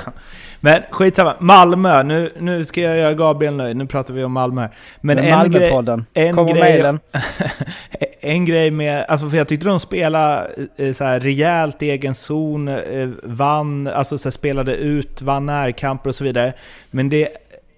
Men 0.60 0.82
skitsamma, 0.90 1.34
Malmö. 1.38 2.02
Nu, 2.02 2.32
nu 2.38 2.64
ska 2.64 2.80
jag 2.80 2.98
göra 2.98 3.14
Gabriel 3.14 3.54
nöjd. 3.54 3.76
Nu 3.76 3.86
pratar 3.86 4.14
vi 4.14 4.24
om 4.24 4.32
Malmö. 4.32 4.68
Men 5.00 5.16
Men 5.16 5.18
en 5.18 5.24
grej, 5.24 5.70
Malmöpodden. 5.70 6.06
grej, 6.14 6.60
mejlen. 6.60 7.00
en 8.20 8.44
grej 8.44 8.70
med, 8.70 9.04
alltså 9.08 9.30
för 9.30 9.36
jag 9.36 9.48
tyckte 9.48 9.66
de 9.66 9.80
spelade 9.80 10.50
eh, 10.76 10.92
så 10.92 11.04
här 11.04 11.20
rejält 11.20 11.82
i 11.82 11.90
egen 11.90 12.14
zon, 12.14 12.68
eh, 12.68 13.08
vann, 13.22 13.86
alltså 13.86 14.18
så 14.18 14.26
här 14.28 14.30
spelade 14.30 14.74
ut, 14.76 15.22
vann 15.22 15.46
närkamper 15.46 16.10
och 16.10 16.14
så 16.14 16.24
vidare. 16.24 16.52
Men 16.90 17.08
det, 17.08 17.28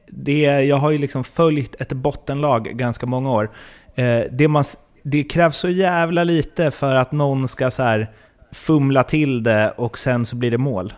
det, 0.08 0.42
jag 0.42 0.76
har 0.76 0.90
ju 0.90 0.98
liksom 0.98 1.24
följt 1.24 1.80
ett 1.80 1.92
bottenlag 1.92 2.64
ganska 2.64 3.06
många 3.06 3.30
år. 3.30 3.50
Eh, 3.94 4.20
det, 4.30 4.48
man, 4.48 4.64
det 5.02 5.24
krävs 5.24 5.56
så 5.56 5.68
jävla 5.68 6.24
lite 6.24 6.70
för 6.70 6.94
att 6.94 7.12
någon 7.12 7.48
ska 7.48 7.70
så 7.70 7.82
här 7.82 8.10
fumla 8.52 9.04
till 9.04 9.42
det 9.42 9.72
och 9.76 9.98
sen 9.98 10.26
så 10.26 10.36
blir 10.36 10.50
det 10.50 10.58
mål 10.58 10.92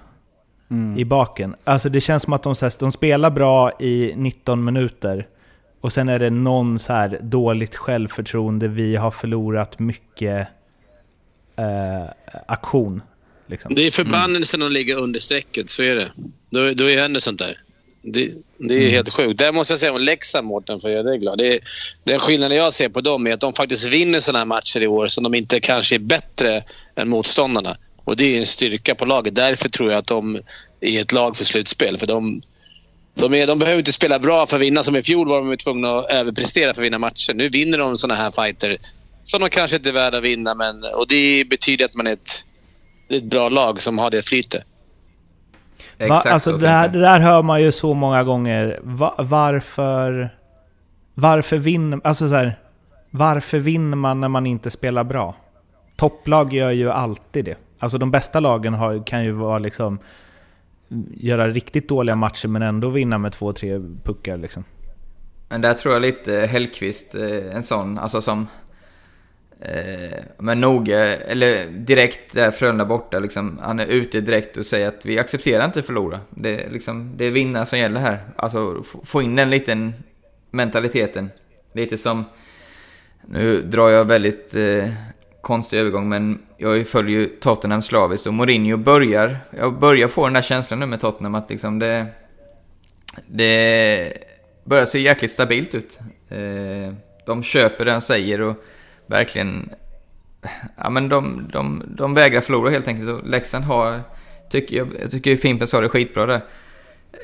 i 0.96 1.04
baken. 1.04 1.54
Alltså 1.64 1.88
det 1.88 2.00
känns 2.00 2.22
som 2.22 2.32
att 2.32 2.42
de, 2.42 2.54
så 2.54 2.64
här, 2.64 2.72
de 2.78 2.92
spelar 2.92 3.30
bra 3.30 3.72
i 3.80 4.12
19 4.16 4.64
minuter 4.64 5.26
och 5.80 5.92
sen 5.92 6.08
är 6.08 6.18
det 6.18 6.30
någon 6.30 6.78
så 6.78 6.92
här 6.92 7.18
dåligt 7.22 7.76
självförtroende, 7.76 8.68
vi 8.68 8.96
har 8.96 9.10
förlorat 9.10 9.78
mycket 9.78 10.48
eh, 11.56 12.10
aktion. 12.46 13.02
Liksom. 13.46 13.74
Det 13.74 13.86
är 13.86 13.90
förbannelsen 13.90 14.62
att 14.62 14.72
ligga 14.72 14.94
under 14.94 15.20
strecket, 15.20 15.70
så 15.70 15.82
är 15.82 15.96
det. 15.96 16.12
Då, 16.50 16.74
då 16.74 16.88
händer 16.88 17.20
sånt 17.20 17.38
där. 17.38 17.60
Det, 18.02 18.30
det 18.58 18.74
är 18.74 18.90
helt 18.90 19.08
sjukt. 19.08 19.38
Där 19.38 19.52
måste 19.52 19.72
jag 19.72 19.80
säga 19.80 19.92
om 19.92 20.00
Leksand, 20.00 20.46
Mårten, 20.46 20.80
för 20.80 20.88
att 20.88 20.94
göra 20.94 21.02
dig 21.02 21.18
glad. 21.18 21.38
Det 21.38 21.60
den 22.04 22.18
skillnaden 22.18 22.58
jag 22.58 22.72
ser 22.72 22.88
på 22.88 23.00
dem 23.00 23.26
är 23.26 23.32
att 23.32 23.40
de 23.40 23.52
faktiskt 23.52 23.86
vinner 23.86 24.20
såna 24.20 24.38
här 24.38 24.46
matcher 24.46 24.82
i 24.82 24.86
år 24.86 25.08
som 25.08 25.24
de 25.24 25.34
inte 25.34 25.60
kanske 25.60 25.94
är 25.94 25.98
bättre 25.98 26.62
än 26.94 27.08
motståndarna. 27.08 27.76
Och 28.04 28.16
Det 28.16 28.24
är 28.24 28.38
en 28.38 28.46
styrka 28.46 28.94
på 28.94 29.04
laget. 29.04 29.34
Därför 29.34 29.68
tror 29.68 29.90
jag 29.90 29.98
att 29.98 30.06
de 30.06 30.40
är 30.80 31.00
ett 31.00 31.12
lag 31.12 31.36
för 31.36 31.44
slutspel. 31.44 31.98
För 31.98 32.06
de, 32.06 32.42
de, 33.14 33.34
är, 33.34 33.46
de 33.46 33.58
behöver 33.58 33.78
inte 33.78 33.92
spela 33.92 34.18
bra 34.18 34.46
för 34.46 34.56
att 34.56 34.62
vinna. 34.62 34.82
Som 34.82 34.96
i 34.96 35.02
fjol 35.02 35.28
var 35.28 35.44
de 35.44 35.56
tvungna 35.56 35.94
att 35.94 36.10
överprestera 36.10 36.74
för 36.74 36.80
att 36.82 36.86
vinna 36.86 36.98
matcher. 36.98 37.34
Nu 37.34 37.48
vinner 37.48 37.78
de 37.78 37.96
såna 37.96 38.14
här 38.14 38.30
fighter 38.30 38.76
som 39.22 39.40
de 39.40 39.50
kanske 39.50 39.76
inte 39.76 39.88
är 39.88 39.92
värda 39.92 40.18
att 40.18 40.24
vinna. 40.24 40.54
Men, 40.54 40.84
och 40.96 41.08
Det 41.08 41.44
betyder 41.44 41.84
att 41.84 41.94
man 41.94 42.06
är 42.06 42.12
ett, 42.12 42.44
ett 43.08 43.24
bra 43.24 43.48
lag 43.48 43.82
som 43.82 43.98
har 43.98 44.10
det 44.10 44.22
flytet. 44.22 44.62
Va, 45.98 46.04
Exakt 46.04 46.26
alltså 46.26 46.50
så 46.50 46.56
det, 46.56 46.68
här, 46.68 46.88
det 46.88 47.00
där 47.00 47.20
hör 47.20 47.42
man 47.42 47.62
ju 47.62 47.72
så 47.72 47.94
många 47.94 48.24
gånger. 48.24 48.80
Va, 48.82 49.14
varför... 49.18 50.30
Varför 51.14 51.56
vinner... 51.56 52.00
Alltså 52.04 52.28
så 52.28 52.34
här, 52.34 52.58
varför 53.10 53.58
vinner 53.58 53.96
man 53.96 54.20
när 54.20 54.28
man 54.28 54.46
inte 54.46 54.70
spelar 54.70 55.04
bra? 55.04 55.34
Topplag 55.96 56.52
gör 56.52 56.70
ju 56.70 56.90
alltid 56.90 57.44
det. 57.44 57.56
Alltså 57.84 57.98
de 57.98 58.10
bästa 58.10 58.40
lagen 58.40 58.74
har, 58.74 59.06
kan 59.06 59.24
ju 59.24 59.30
vara 59.32 59.58
liksom... 59.58 59.98
Göra 61.10 61.48
riktigt 61.48 61.88
dåliga 61.88 62.16
matcher 62.16 62.48
men 62.48 62.62
ändå 62.62 62.88
vinna 62.88 63.18
med 63.18 63.32
två, 63.32 63.52
tre 63.52 63.80
puckar 64.04 64.36
liksom. 64.36 64.64
Men 65.48 65.60
där 65.60 65.74
tror 65.74 65.94
jag 65.94 66.02
lite 66.02 66.36
Hellqvist, 66.36 67.14
eh, 67.14 67.56
en 67.56 67.62
sån, 67.62 67.98
alltså 67.98 68.20
som... 68.20 68.46
Eh, 69.60 70.18
men 70.38 70.60
noga, 70.60 71.14
eh, 71.14 71.30
eller 71.30 71.66
direkt 71.66 72.34
där 72.34 72.50
Frölunda 72.50 72.84
borta, 72.84 73.18
liksom, 73.18 73.58
han 73.62 73.80
är 73.80 73.86
ute 73.86 74.20
direkt 74.20 74.56
och 74.56 74.66
säger 74.66 74.88
att 74.88 75.06
vi 75.06 75.18
accepterar 75.18 75.64
inte 75.64 75.78
att 75.78 75.86
förlora. 75.86 76.20
Det, 76.30 76.64
är 76.64 76.70
liksom, 76.70 77.12
det 77.16 77.24
är 77.24 77.30
vinna 77.30 77.66
som 77.66 77.78
gäller 77.78 78.00
här. 78.00 78.18
Alltså 78.36 78.82
få- 78.82 79.04
få 79.04 79.22
in 79.22 79.36
den 79.36 79.50
liten 79.50 79.92
mentaliteten. 80.50 81.30
Lite 81.72 81.98
som... 81.98 82.24
Nu 83.28 83.62
drar 83.62 83.88
jag 83.88 84.04
väldigt 84.04 84.54
eh, 84.54 84.88
konstig 85.40 85.78
övergång, 85.78 86.08
men 86.08 86.42
jag 86.64 86.88
följer 86.88 87.20
ju 87.20 87.26
Tottenham 87.26 87.82
slaviskt 87.82 88.26
och 88.26 88.34
Mourinho 88.34 88.76
börjar... 88.76 89.38
Jag 89.50 89.78
börjar 89.78 90.08
få 90.08 90.24
den 90.24 90.32
där 90.32 90.42
känslan 90.42 90.80
nu 90.80 90.86
med 90.86 91.00
Tottenham 91.00 91.34
att 91.34 91.50
liksom 91.50 91.78
det... 91.78 92.06
Det 93.26 94.12
börjar 94.64 94.84
se 94.84 94.98
jäkligt 94.98 95.30
stabilt 95.30 95.74
ut. 95.74 95.98
Eh, 96.28 96.94
de 97.26 97.42
köper 97.42 97.84
det 97.84 97.92
han 97.92 98.02
säger 98.02 98.40
och 98.40 98.64
verkligen... 99.06 99.70
Ja 100.76 100.90
men 100.90 101.08
de, 101.08 101.50
de, 101.52 101.82
de 101.86 102.14
vägrar 102.14 102.40
förlora 102.40 102.70
helt 102.70 102.88
enkelt 102.88 103.10
och 103.10 103.28
Leksand 103.28 103.64
har... 103.64 104.02
Tycker 104.50 104.76
jag, 104.76 104.88
jag 105.00 105.10
tycker 105.10 105.36
Fimpen 105.36 105.68
sa 105.68 105.80
det 105.80 105.88
skitbra 105.88 106.26
där. 106.26 106.40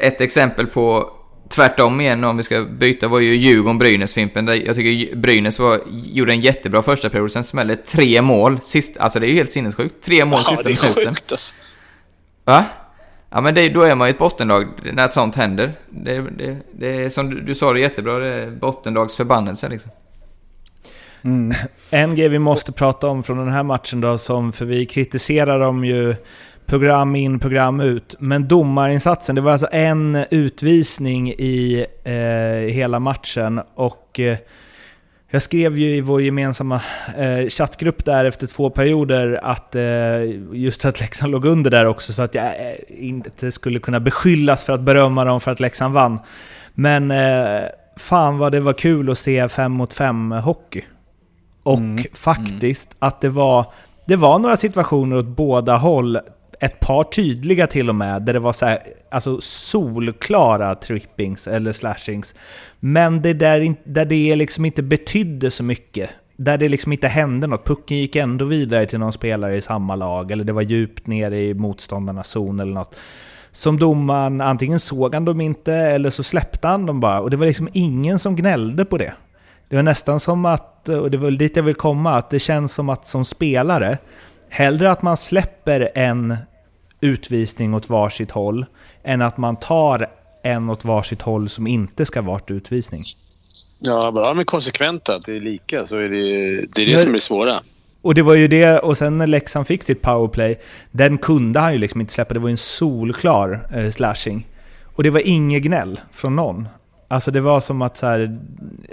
Ett 0.01 0.21
exempel 0.21 0.67
på 0.67 1.13
tvärtom 1.51 2.01
igen 2.01 2.25
om 2.25 2.37
vi 2.37 2.43
ska 2.43 2.63
byta 2.63 3.09
var 3.09 3.21
ju 3.21 3.35
Djurgården-Brynäs 3.37 4.13
Fimpen. 4.13 4.47
Där 4.47 4.55
jag 4.55 4.77
tycker 4.77 5.17
Brynäs 5.17 5.59
var, 5.59 5.81
gjorde 5.91 6.33
en 6.33 6.41
jättebra 6.41 6.83
första 6.83 7.11
period, 7.11 7.33
sen 7.33 7.45
smällde 7.45 7.77
tre 7.77 8.23
mål. 8.23 8.59
Sist, 8.63 8.97
alltså 8.97 9.21
det 9.21 9.27
är 9.27 9.29
ju 9.29 9.35
helt 9.35 9.51
sinnessjukt. 9.51 10.05
Tre 10.05 10.25
mål 10.25 10.39
Ja, 10.45 10.51
sista 10.51 10.69
det 10.69 10.75
är 10.75 10.83
minuten. 10.83 11.15
sjukt 11.15 11.33
alltså. 11.33 11.55
Va? 12.45 12.65
Ja 13.31 13.41
men 13.41 13.55
det, 13.55 13.69
då 13.69 13.83
är 13.83 13.95
man 13.95 14.09
ju 14.09 14.11
ett 14.11 14.19
bottenlag 14.19 14.67
när 14.93 15.09
sånt 15.09 15.37
händer. 15.37 15.73
Det, 15.89 16.21
det, 16.21 16.57
det 16.73 17.05
är 17.05 17.11
som 17.11 17.31
du, 17.31 17.41
du 17.41 17.55
sa 17.55 17.73
det 17.73 17.81
jättebra, 17.81 18.19
det 18.19 18.27
är 18.29 18.51
bottenlags 18.51 19.15
förbannelse 19.17 19.69
liksom. 19.69 19.91
En 21.91 22.15
grej 22.15 22.29
vi 22.29 22.39
måste 22.39 22.73
prata 22.73 23.09
om 23.09 23.23
från 23.23 23.39
den 23.39 23.49
här 23.49 23.63
matchen 23.63 24.01
då, 24.01 24.19
som, 24.19 24.53
för 24.53 24.65
vi 24.65 24.87
kritiserar 24.87 25.61
dem 25.61 25.85
ju 25.85 26.17
program 26.71 27.17
in, 27.17 27.39
program 27.39 27.81
ut. 27.81 28.17
Men 28.19 28.49
domarinsatsen, 28.49 29.35
det 29.35 29.41
var 29.41 29.53
alltså 29.53 29.69
en 29.73 30.25
utvisning 30.31 31.31
i 31.31 31.87
eh, 32.05 32.75
hela 32.75 32.99
matchen 32.99 33.61
och 33.75 34.21
eh, 34.21 34.39
jag 35.31 35.43
skrev 35.43 35.79
ju 35.79 35.97
i 35.97 36.01
vår 36.01 36.23
gemensamma 36.23 36.83
eh, 37.17 37.49
chattgrupp 37.49 38.05
där 38.05 38.25
efter 38.25 38.47
två 38.47 38.71
perioder 38.71 39.41
att 39.43 39.75
eh, 39.75 39.83
just 40.53 40.85
att 40.85 41.01
Leksand 41.01 41.33
låg 41.33 41.45
under 41.45 41.71
där 41.71 41.85
också 41.87 42.13
så 42.13 42.23
att 42.23 42.35
jag 42.35 42.45
eh, 42.45 42.75
inte 42.89 43.53
skulle 43.53 43.79
kunna 43.79 44.01
beskyllas 44.01 44.65
för 44.65 44.73
att 44.73 44.81
berömma 44.81 45.25
dem 45.25 45.41
för 45.41 45.51
att 45.51 45.61
Leksand 45.61 45.95
vann. 45.95 46.19
Men 46.75 47.11
eh, 47.11 47.61
fan 47.97 48.39
vad 48.39 48.53
det 48.53 48.61
var 48.61 48.73
kul 48.73 49.11
att 49.11 49.19
se 49.19 49.49
5 49.49 49.73
mot 49.73 49.93
5 49.93 50.33
hockey. 50.33 50.85
Och 51.63 52.07
faktiskt 52.13 52.91
att 52.99 53.21
det 53.21 53.29
var, 53.29 53.67
det 54.07 54.17
var 54.17 54.39
några 54.39 54.57
situationer 54.57 55.17
åt 55.17 55.27
båda 55.27 55.77
håll, 55.77 56.19
ett 56.61 56.81
par 56.81 57.05
tydliga 57.05 57.67
till 57.67 57.89
och 57.89 57.95
med, 57.95 58.23
där 58.23 58.33
det 58.33 58.39
var 58.39 58.53
så 58.53 58.67
här, 58.67 58.79
alltså 59.11 59.41
solklara 59.41 60.75
trippings 60.75 61.49
eller 61.49 61.73
slashings. 61.73 62.35
Men 62.81 63.23
det 63.23 63.33
där, 63.33 63.75
där 63.85 64.05
det 64.05 64.37
liksom 64.37 64.65
inte 64.65 64.83
betydde 64.83 65.51
så 65.51 65.65
mycket. 65.65 66.11
Där 66.37 66.59
det 66.59 66.69
liksom 66.69 66.93
inte 66.93 67.09
hände 67.09 67.47
något. 67.47 67.67
Pucken 67.67 67.97
gick 67.97 68.17
ändå 68.17 68.45
vidare 68.45 68.87
till 68.87 68.99
någon 68.99 69.13
spelare 69.13 69.57
i 69.57 69.61
samma 69.61 69.97
lag, 69.97 70.31
eller 70.31 70.45
det 70.45 70.53
var 70.53 70.63
djupt 70.63 71.07
ner 71.07 71.31
i 71.31 71.55
motståndarnas 71.55 72.29
zon 72.29 72.61
eller 72.61 72.73
något. 72.73 72.97
Som 73.53 73.79
domaren, 73.79 74.41
antingen 74.41 74.81
såg 74.81 75.15
han 75.15 75.25
dem 75.25 75.41
inte 75.41 75.75
eller 75.75 76.11
så 76.11 76.23
släppte 76.23 76.69
han 76.69 76.87
dem 76.87 77.01
bara. 77.01 77.21
Och 77.21 77.31
det 77.31 77.37
var 77.37 77.47
liksom 77.47 77.69
ingen 77.73 78.19
som 78.19 78.37
gnällde 78.37 78.85
på 78.85 78.99
det. 78.99 79.13
Det 79.69 79.77
var 79.77 79.83
nästan 79.83 80.21
som 80.21 80.45
att, 80.45 80.89
och 80.89 81.11
det 81.11 81.17
var 81.17 81.31
dit 81.31 81.57
jag 81.57 81.63
vill 81.63 81.75
komma, 81.75 82.17
att 82.17 82.31
det 82.31 82.39
känns 82.39 82.73
som 82.73 82.89
att 82.89 83.07
som 83.07 83.25
spelare, 83.25 83.99
hellre 84.49 84.91
att 84.91 85.03
man 85.03 85.17
släpper 85.17 85.91
en 85.95 86.37
utvisning 87.01 87.75
åt 87.75 87.89
varsitt 87.89 88.31
håll, 88.31 88.67
än 89.03 89.23
att 89.23 89.37
man 89.37 89.57
tar 89.57 90.07
en 90.43 90.71
åt 90.71 90.85
varsitt 90.85 91.23
håll 91.23 91.49
som 91.49 91.67
inte 91.67 92.07
ska 92.07 92.23
varit 92.23 92.51
utvisning. 92.51 93.01
Ja, 93.79 94.13
bara 94.13 94.25
de 94.29 94.39
är 94.39 94.45
konsekventa, 94.45 95.15
att 95.15 95.27
det 95.27 95.37
är 95.37 95.41
lika, 95.41 95.87
så 95.87 95.97
är 95.97 96.09
det 96.09 96.57
det, 96.57 96.83
är 96.83 96.87
det 96.87 96.93
Men- 96.93 97.01
som 97.01 97.15
är 97.15 97.19
svåra. 97.19 97.55
Och 98.03 98.15
det 98.15 98.23
var 98.23 98.35
ju 98.35 98.49
det, 98.49 98.79
och 98.79 98.99
sen 98.99 99.19
när 99.19 99.27
Leksand 99.27 99.67
fick 99.67 99.83
sitt 99.83 100.03
powerplay, 100.03 100.59
den 100.91 101.19
kunde 101.19 101.61
han 101.61 101.73
ju 101.73 101.79
liksom 101.79 102.01
inte 102.01 102.13
släppa. 102.13 102.35
Det 102.35 102.41
var 102.41 102.49
ju 102.49 102.53
en 102.53 102.57
solklar 102.57 103.69
eh, 103.75 103.91
slashing. 103.91 104.47
Och 104.85 105.03
det 105.03 105.11
var 105.11 105.29
inget 105.29 105.63
gnäll 105.63 106.01
från 106.13 106.37
någon. 106.37 106.69
Alltså 107.09 107.31
det 107.31 107.41
var 107.41 107.61
som 107.61 107.83
att 107.83 107.97
så 107.97 108.07
här, 108.07 108.39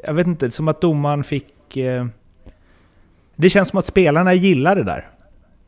jag 0.04 0.14
vet 0.14 0.28
inte, 0.28 0.52
som 0.52 0.68
att 0.68 0.82
domaren 0.82 1.24
fick... 1.24 1.78
Eh, 1.78 2.06
det 3.36 3.50
känns 3.50 3.70
som 3.70 3.80
att 3.80 3.86
spelarna 3.88 4.34
gillar 4.34 4.76
det 4.76 4.84
där. 4.84 5.08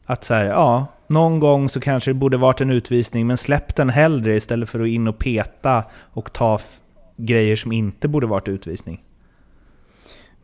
Att 0.06 0.24
så 0.24 0.34
här, 0.34 0.46
ja, 0.46 0.86
någon 1.10 1.39
gång 1.39 1.70
så 1.70 1.80
kanske 1.80 2.10
det 2.10 2.16
borde 2.16 2.38
varit 2.38 2.62
en 2.62 2.70
utvisning, 2.70 3.28
men 3.28 3.38
släpp 3.38 3.76
den 3.76 3.89
hellre 3.89 4.36
istället 4.36 4.70
för 4.70 4.80
att 4.80 4.88
in 4.88 5.07
och 5.07 5.20
peta 5.20 5.84
och 5.93 6.34
ta 6.34 6.60
grejer 7.18 7.55
som 7.55 7.72
inte 7.72 8.07
borde 8.07 8.28
varit 8.28 8.47
utvisning. 8.47 9.03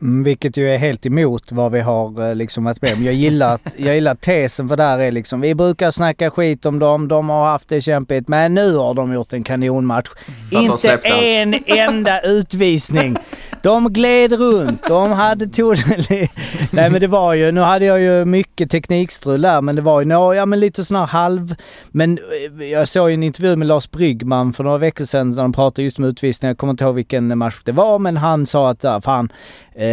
Mm, 0.02 0.24
vilket 0.24 0.56
ju 0.56 0.70
är 0.70 0.78
helt 0.78 1.06
emot 1.06 1.52
vad 1.52 1.72
vi 1.72 1.80
har 1.80 2.28
eh, 2.28 2.34
liksom 2.34 2.64
varit 2.64 2.82
med 2.82 2.94
om. 2.94 3.04
Jag 3.04 3.14
gillar, 3.14 3.54
att- 3.54 3.74
jag 3.78 3.94
gillar 3.94 4.14
tesen 4.14 4.68
för 4.68 4.76
där 4.76 4.98
är 4.98 5.12
liksom, 5.12 5.40
vi 5.40 5.54
brukar 5.54 5.90
snacka 5.90 6.30
skit 6.30 6.66
om 6.66 6.78
dem, 6.78 7.08
de 7.08 7.28
har 7.28 7.46
haft 7.46 7.68
det 7.68 7.80
kämpigt, 7.80 8.28
men 8.28 8.54
nu 8.54 8.74
har 8.76 8.94
de 8.94 9.12
gjort 9.12 9.32
en 9.32 9.42
kanonmatch. 9.42 10.08
Inte 10.50 10.92
allt. 10.92 11.00
en 11.04 11.54
enda 11.66 12.20
utvisning. 12.24 13.16
De 13.62 13.92
gled 13.92 14.32
runt, 14.32 14.82
de 14.88 15.12
hade 15.12 15.46
tog 15.46 15.76
Nej 16.70 16.90
men 16.90 17.00
det 17.00 17.06
var 17.06 17.34
ju, 17.34 17.52
nu 17.52 17.60
hade 17.60 17.84
jag 17.84 18.00
ju 18.00 18.24
mycket 18.24 18.70
teknikstrul 18.70 19.42
där 19.42 19.60
men 19.62 19.76
det 19.76 19.82
var 19.82 20.00
ju 20.00 20.06
nå, 20.06 20.34
ja 20.34 20.46
men 20.46 20.60
lite 20.60 20.84
sån 20.84 20.96
här 20.96 21.06
halv... 21.06 21.54
Men 21.88 22.18
eh, 22.58 22.64
jag 22.66 22.88
såg 22.88 23.10
ju 23.10 23.14
en 23.14 23.22
intervju 23.22 23.56
med 23.56 23.68
Lars 23.68 23.90
Bryggman 23.90 24.52
för 24.52 24.64
några 24.64 24.78
veckor 24.78 25.04
sedan 25.04 25.30
när 25.30 25.42
de 25.42 25.52
pratade 25.52 25.82
just 25.82 25.98
om 25.98 26.04
utvisningar. 26.04 26.50
Jag 26.50 26.58
kommer 26.58 26.70
inte 26.70 26.84
ihåg 26.84 26.94
vilken 26.94 27.38
match 27.38 27.56
det 27.64 27.72
var 27.72 27.98
men 27.98 28.16
han 28.16 28.46
sa 28.46 28.70
att, 28.70 28.84
ja, 28.84 29.00
fan, 29.00 29.32
eh, 29.74 29.85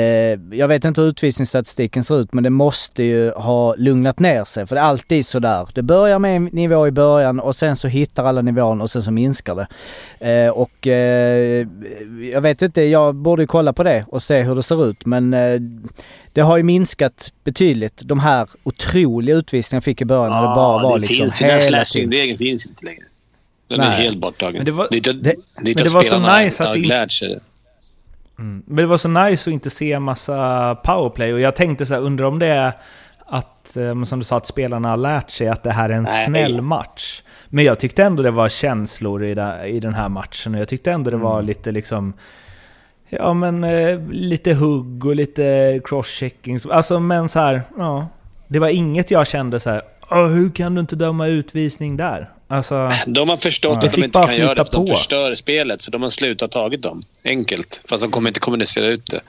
jag 0.52 0.68
vet 0.68 0.86
inte 0.86 1.02
hur 1.02 1.08
utvisningsstatistiken 1.08 2.04
ser 2.04 2.22
ut 2.22 2.34
men 2.34 2.44
det 2.44 2.50
måste 2.50 3.04
ju 3.04 3.32
ha 3.32 3.76
lugnat 3.76 4.20
ner 4.20 4.44
sig 4.46 4.66
för 4.66 4.76
det 4.76 4.82
är 4.82 4.86
alltid 4.86 5.26
sådär. 5.26 5.68
Det 5.74 5.82
börjar 5.84 6.20
med 6.20 6.36
en 6.36 6.44
nivå 6.46 6.88
i 6.88 6.92
början 6.92 7.40
och 7.40 7.56
sen 7.56 7.76
så 7.76 7.88
hittar 7.88 8.24
alla 8.26 8.42
nivån 8.42 8.82
och 8.82 8.92
sen 8.92 9.04
så 9.04 9.12
minskar 9.12 9.56
det. 9.56 9.68
Eh, 10.30 10.50
och 10.50 10.88
eh, 10.88 11.68
jag 12.32 12.42
vet 12.42 12.62
inte, 12.62 12.82
jag 12.82 13.16
borde 13.16 13.44
ju 13.44 13.48
kolla 13.48 13.74
på 13.74 13.84
det 13.84 14.06
och 14.08 14.22
se 14.22 14.42
hur 14.42 14.56
det 14.56 14.64
ser 14.64 14.90
ut 14.90 15.06
men 15.06 15.34
eh, 15.34 15.60
det 16.34 16.42
har 16.42 16.58
ju 16.58 16.64
minskat 16.64 17.32
betydligt. 17.44 18.02
De 18.06 18.20
här 18.20 18.48
otroliga 18.64 19.36
utvisningarna 19.36 19.78
jag 19.78 19.84
fick 19.84 20.02
i 20.02 20.06
början 20.06 20.30
när 20.32 20.42
det 20.42 20.56
bara 20.56 20.84
var 20.84 20.96
det 20.98 21.02
liksom 21.02 21.16
finns, 21.26 21.42
ju. 21.42 21.48
Den 21.48 21.62
hela 21.62 21.62
tiden. 21.62 21.86
slashing-regeln 21.86 22.38
finns 22.38 22.66
inte 22.68 22.86
längre. 22.86 23.04
Den 23.68 23.80
är 23.80 23.90
Nej. 23.90 24.02
helt 24.04 24.18
borttagen. 24.18 24.56
Men 24.56 24.66
det 24.66 24.72
var- 24.72 24.88
det, 24.92 25.00
det, 25.00 25.14
det- 25.14 25.30
det, 25.64 25.76
men 25.76 25.84
det 25.84 25.94
var 25.94 26.04
så 26.04 26.20
nice 26.44 26.64
att 26.68 26.74
det. 26.74 27.40
Mm. 28.44 28.64
Men 28.68 28.76
det 28.76 28.86
var 28.86 28.98
så 28.98 29.10
nice 29.10 29.50
att 29.50 29.54
inte 29.54 29.70
se 29.70 30.00
massa 30.00 30.76
powerplay 30.76 31.34
och 31.34 31.40
jag 31.40 31.56
tänkte 31.56 31.86
så 31.86 31.94
här, 31.94 32.02
undrar 32.02 32.26
om 32.26 32.40
det 32.40 32.48
är 32.48 32.72
att, 33.26 33.78
eh, 33.78 34.04
som 34.04 34.20
du 34.20 34.26
sa, 34.26 34.38
att 34.38 34.48
spelarna 34.48 34.90
har 34.90 34.98
lärt 34.98 35.30
sig 35.30 35.48
att 35.48 35.64
det 35.64 35.72
här 35.72 35.90
är 35.90 35.94
en 35.94 36.04
Nej. 36.04 36.26
snäll 36.26 36.62
match. 36.62 37.24
Men 37.50 37.64
jag 37.66 37.80
tyckte 37.80 38.04
ändå 38.04 38.24
det 38.24 38.32
var 38.32 38.50
känslor 38.50 39.24
i, 39.24 39.34
den- 39.36 39.66
i 39.66 39.80
den 39.80 39.94
här 39.94 40.10
matchen 40.10 40.56
och 40.56 40.62
jag 40.62 40.68
tyckte 40.68 40.92
ändå 40.92 41.12
det 41.12 41.18
var 41.18 41.42
lite 41.42 41.72
liksom 41.72 42.14
Ja 43.10 43.34
men 43.34 43.64
eh, 43.64 44.00
lite 44.10 44.54
hugg 44.54 45.06
och 45.06 45.16
lite 45.16 45.80
crosschecking. 45.86 46.60
Alltså 46.72 47.00
men 47.00 47.30
så 47.30 47.40
här, 47.40 47.62
ja. 47.78 48.08
Det 48.48 48.60
var 48.60 48.68
inget 48.68 49.12
jag 49.12 49.28
kände 49.28 49.60
så 49.60 49.70
här. 49.70 49.82
"Åh, 50.12 50.28
hur 50.28 50.50
kan 50.50 50.76
du 50.76 50.82
inte 50.82 50.96
döma 50.96 51.28
utvisning 51.28 51.98
där? 51.98 52.30
Alltså, 52.54 52.92
De 53.08 53.30
har 53.30 53.38
förstått 53.38 53.82
Det 53.82 53.88
att 53.88 53.94
de 53.94 54.04
inte 54.04 54.20
kan 54.20 54.36
göra 54.36 54.56
det, 54.56 54.66
för 54.66 54.72
de 54.72 54.86
på. 54.86 54.96
förstör 54.96 55.36
spelet. 55.36 55.82
Så 55.82 55.92
de 55.92 56.02
har 56.02 56.10
slutat 56.10 56.52
tagit 56.52 56.82
dem. 56.82 57.02
Enkelt. 57.26 57.82
Fast 57.90 58.02
de 58.04 58.12
kommer 58.12 58.30
inte 58.30 58.40
kommunicera 58.40 58.86
ut 58.86 59.12
det. 59.12 59.22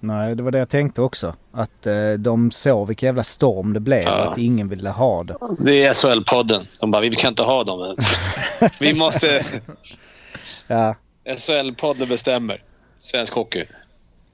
Nej, 0.00 0.34
det 0.34 0.42
var 0.42 0.50
det 0.50 0.58
jag 0.58 0.68
tänkte 0.68 1.02
också. 1.02 1.34
Att 1.52 1.86
eh, 1.86 2.12
de 2.18 2.50
såg 2.50 2.88
vilken 2.88 3.06
jävla 3.06 3.22
storm 3.24 3.72
det 3.72 3.80
blev 3.80 4.02
Ja. 4.02 4.24
och 4.26 4.32
att 4.32 4.38
ingen 4.38 4.68
ville 4.68 4.88
ha 4.90 5.24
det. 5.24 5.36
Det 5.58 5.84
är 5.84 5.92
SHL-podden. 5.92 6.66
De 6.80 6.90
bara, 6.90 7.02
vi 7.02 7.10
kan 7.10 7.28
inte 7.32 7.42
ha 7.42 7.64
dem. 7.64 7.96
vi 8.80 8.94
måste... 8.94 9.42
Ja, 10.66 10.94
SHL-podden 11.36 12.06
bestämmer. 12.08 12.62
Svensk 13.00 13.34
hockey. 13.34 13.64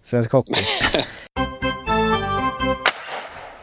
svensk 0.05 0.33
hockey. 0.33 0.55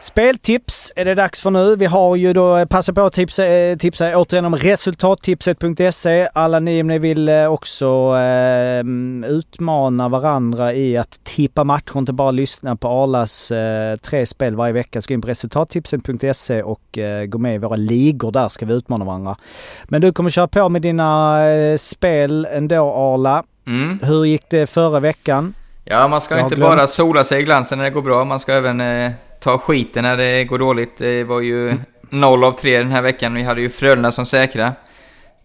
Speltips 0.02 0.92
är 0.96 1.04
det 1.04 1.14
dags 1.14 1.40
för 1.40 1.50
nu. 1.50 1.76
Vi 1.76 1.86
har 1.86 2.16
ju 2.16 2.32
då, 2.32 2.66
passa 2.66 2.92
på 2.92 3.00
att 3.00 3.12
tipsa, 3.12 3.46
eh, 3.46 3.76
tipsa 3.76 4.16
återigen 4.16 4.44
om 4.44 4.56
resultattipset.se. 4.56 6.28
Alla 6.34 6.60
ni 6.60 6.80
om 6.80 6.86
ni 6.86 6.98
vill 6.98 7.28
eh, 7.28 7.46
också 7.46 8.16
eh, 8.16 8.84
utmana 9.30 10.08
varandra 10.08 10.74
i 10.74 10.96
att 10.96 11.24
tippa 11.24 11.64
matcher, 11.64 11.98
inte 11.98 12.12
bara 12.12 12.30
lyssna 12.30 12.76
på 12.76 12.88
Arlas 12.88 13.50
eh, 13.50 13.96
tre 13.96 14.26
spel 14.26 14.56
varje 14.56 14.72
vecka. 14.72 15.02
Så 15.02 15.08
gå 15.08 15.14
in 15.14 15.20
på 15.22 15.28
resultattipset.se 15.28 16.62
och 16.62 16.98
eh, 16.98 17.24
gå 17.24 17.38
med 17.38 17.54
i 17.54 17.58
våra 17.58 17.76
ligor. 17.76 18.32
Där 18.32 18.48
ska 18.48 18.66
vi 18.66 18.74
utmana 18.74 19.04
varandra. 19.04 19.36
Men 19.84 20.00
du 20.00 20.12
kommer 20.12 20.30
köra 20.30 20.48
på 20.48 20.68
med 20.68 20.82
dina 20.82 21.44
eh, 21.50 21.76
spel 21.76 22.48
ändå 22.52 22.94
Arla. 22.94 23.42
Mm. 23.66 23.98
Hur 24.02 24.24
gick 24.24 24.50
det 24.50 24.66
förra 24.66 25.00
veckan? 25.00 25.54
Ja, 25.84 26.08
man 26.08 26.20
ska 26.20 26.34
Jag 26.36 26.46
inte 26.46 26.54
glömt. 26.56 26.76
bara 26.76 26.86
sola 26.86 27.24
sig 27.24 27.40
i 27.40 27.44
glansen 27.44 27.78
när 27.78 27.84
det 27.84 27.90
går 27.90 28.02
bra, 28.02 28.24
man 28.24 28.40
ska 28.40 28.52
även 28.52 28.80
eh, 28.80 29.10
ta 29.42 29.58
skiten 29.58 30.02
när 30.02 30.16
det 30.16 30.44
går 30.44 30.58
dåligt. 30.58 30.96
Det 30.96 31.24
var 31.24 31.40
ju 31.40 31.76
noll 32.10 32.44
av 32.44 32.52
tre 32.52 32.78
den 32.78 32.90
här 32.90 33.02
veckan. 33.02 33.34
Vi 33.34 33.42
hade 33.42 33.60
ju 33.60 33.70
Frölunda 33.70 34.12
som 34.12 34.26
säkra. 34.26 34.72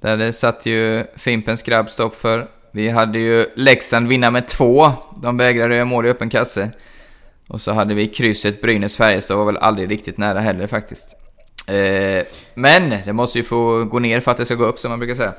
Där 0.02 0.18
det 0.18 0.34
satt 0.34 0.66
ju 0.66 1.06
Fimpens 1.16 1.64
grabb 1.64 1.90
stopp 1.90 2.16
för. 2.16 2.48
Vi 2.72 2.90
hade 2.90 3.20
ju 3.20 3.46
Leksand 3.56 4.08
vinna 4.08 4.32
med 4.32 4.48
två. 4.48 4.92
De 5.22 5.38
vägrade 5.38 5.76
göra 5.76 5.86
mål 5.86 6.06
i 6.06 6.10
öppen 6.10 6.30
kasse. 6.30 6.70
Och 7.48 7.62
så 7.62 7.72
hade 7.72 7.94
vi 7.94 8.08
krysset 8.08 8.62
Brynäs-Färjestad, 8.62 9.38
var 9.38 9.46
väl 9.46 9.58
aldrig 9.58 9.92
riktigt 9.92 10.18
nära 10.18 10.40
heller 10.40 10.68
faktiskt. 10.68 11.16
Eh, 11.68 12.26
men 12.54 12.90
det 13.06 13.14
måste 13.14 13.38
ju 13.38 13.44
få 13.44 13.84
gå 13.84 14.00
ner 14.00 14.20
för 14.20 14.32
att 14.32 14.38
det 14.38 14.46
ska 14.46 14.56
gå 14.56 14.66
upp 14.66 14.80
som 14.80 14.90
man 14.90 15.00
brukar 15.00 15.16
säga. 15.16 15.34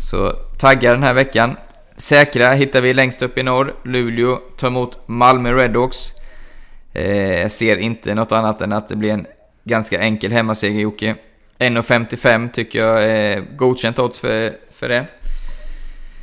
Så 0.00 0.30
taggar 0.58 0.94
den 0.94 1.02
här 1.02 1.14
veckan. 1.14 1.56
Säkra 1.96 2.52
hittar 2.52 2.80
vi 2.80 2.92
längst 2.92 3.22
upp 3.22 3.38
i 3.38 3.42
norr. 3.42 3.74
Luleå 3.84 4.36
tar 4.36 4.68
emot 4.68 5.08
Malmö 5.08 5.52
Redhawks. 5.52 6.12
Eh, 6.94 7.40
jag 7.40 7.52
ser 7.52 7.76
inte 7.76 8.14
något 8.14 8.32
annat 8.32 8.60
än 8.60 8.72
att 8.72 8.88
det 8.88 8.96
blir 8.96 9.10
en 9.10 9.26
ganska 9.64 10.00
enkel 10.00 10.32
hemmaseger 10.32 10.80
Jocke. 10.80 11.14
1,55 11.58 12.50
tycker 12.50 12.78
jag 12.78 13.04
är 13.04 13.40
godkänt 13.56 13.98
odds 13.98 14.20
för, 14.20 14.52
för 14.70 14.88
det. 14.88 15.06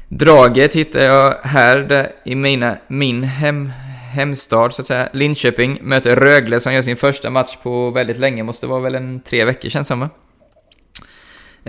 Draget 0.07 0.75
hittar 0.75 0.99
jag 0.99 1.35
här 1.43 1.79
där, 1.79 2.11
i 2.25 2.35
mina, 2.35 2.77
min 2.87 3.23
hem, 3.23 3.71
hemstad 4.13 4.73
så 4.73 4.81
att 4.81 4.87
säga. 4.87 5.09
Linköping 5.13 5.79
möter 5.81 6.15
Rögle 6.15 6.59
som 6.59 6.73
gör 6.73 6.81
sin 6.81 6.97
första 6.97 7.29
match 7.29 7.57
på 7.63 7.89
väldigt 7.89 8.19
länge. 8.19 8.43
Måste 8.43 8.67
vara 8.67 8.79
väl 8.79 8.95
en 8.95 9.19
tre 9.19 9.45
veckor 9.45 9.69
känns 9.69 9.87
som 9.87 9.99
va? 9.99 10.09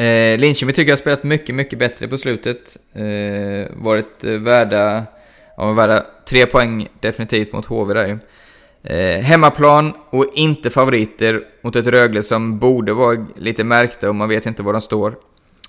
Eh, 0.03 0.38
Linköping 0.38 0.74
tycker 0.74 0.90
jag 0.90 0.96
har 0.96 1.00
spelat 1.00 1.24
mycket, 1.24 1.55
mycket 1.55 1.78
bättre 1.78 2.09
på 2.09 2.18
slutet. 2.18 2.76
Eh, 2.94 3.70
varit 3.70 4.24
eh, 4.24 4.32
värda, 4.32 5.05
ja, 5.57 5.72
värda 5.72 6.07
tre 6.28 6.46
poäng 6.46 6.88
definitivt 7.00 7.53
mot 7.53 7.66
HV 7.66 7.94
där 7.94 8.07
ju. 8.07 8.18
Eh, 8.85 9.20
hemmaplan 9.20 9.93
och 10.11 10.26
inte 10.35 10.70
favoriter 10.70 11.41
mot 11.62 11.76
ett 11.76 11.87
Rögle 11.87 12.22
som 12.22 12.59
borde 12.59 12.93
vara 12.93 13.26
lite 13.37 13.64
märkta 13.64 14.09
och 14.09 14.14
man 14.14 14.28
vet 14.28 14.47
inte 14.47 14.62
var 14.62 14.72
de 14.72 14.83
står. 14.83 15.16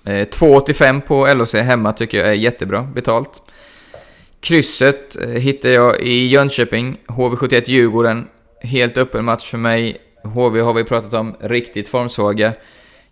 Eh, 0.06 0.12
2,85 0.12 1.02
på 1.02 1.28
LHC 1.34 1.54
hemma 1.54 1.94
tycker 1.94 2.18
jag 2.18 2.28
är 2.28 2.34
jättebra 2.34 2.82
betalt. 2.82 3.42
Krysset 4.40 5.16
eh, 5.16 5.30
hittar 5.30 5.70
jag 5.70 6.02
i 6.02 6.28
Jönköping, 6.28 6.98
HV71 7.08 7.64
Djurgården. 7.66 8.28
Helt 8.62 8.98
öppen 8.98 9.26
match 9.26 9.50
för 9.50 9.58
mig. 9.58 9.98
HV 10.24 10.62
har 10.62 10.74
vi 10.74 10.84
pratat 10.84 11.14
om, 11.14 11.36
riktigt 11.40 11.88
formsvaga. 11.88 12.54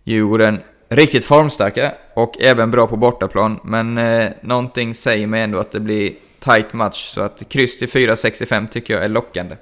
Djurgården, 0.03 0.59
riktigt 0.89 1.25
formstarka 1.25 1.91
och 2.13 2.41
även 2.41 2.71
bra 2.71 2.87
på 2.87 2.97
bortaplan. 2.97 3.59
Men 3.63 3.97
eh, 3.97 4.29
någonting 4.41 4.93
säger 4.93 5.27
mig 5.27 5.41
ändå 5.41 5.59
att 5.59 5.71
det 5.71 5.79
blir 5.79 6.13
tight 6.39 6.73
match. 6.73 7.13
Så 7.13 7.21
att 7.21 7.49
kryss 7.49 7.79
till 7.79 7.87
4,65 7.87 8.67
tycker 8.67 8.93
jag 8.93 9.03
är 9.03 9.09
lockande. 9.09 9.55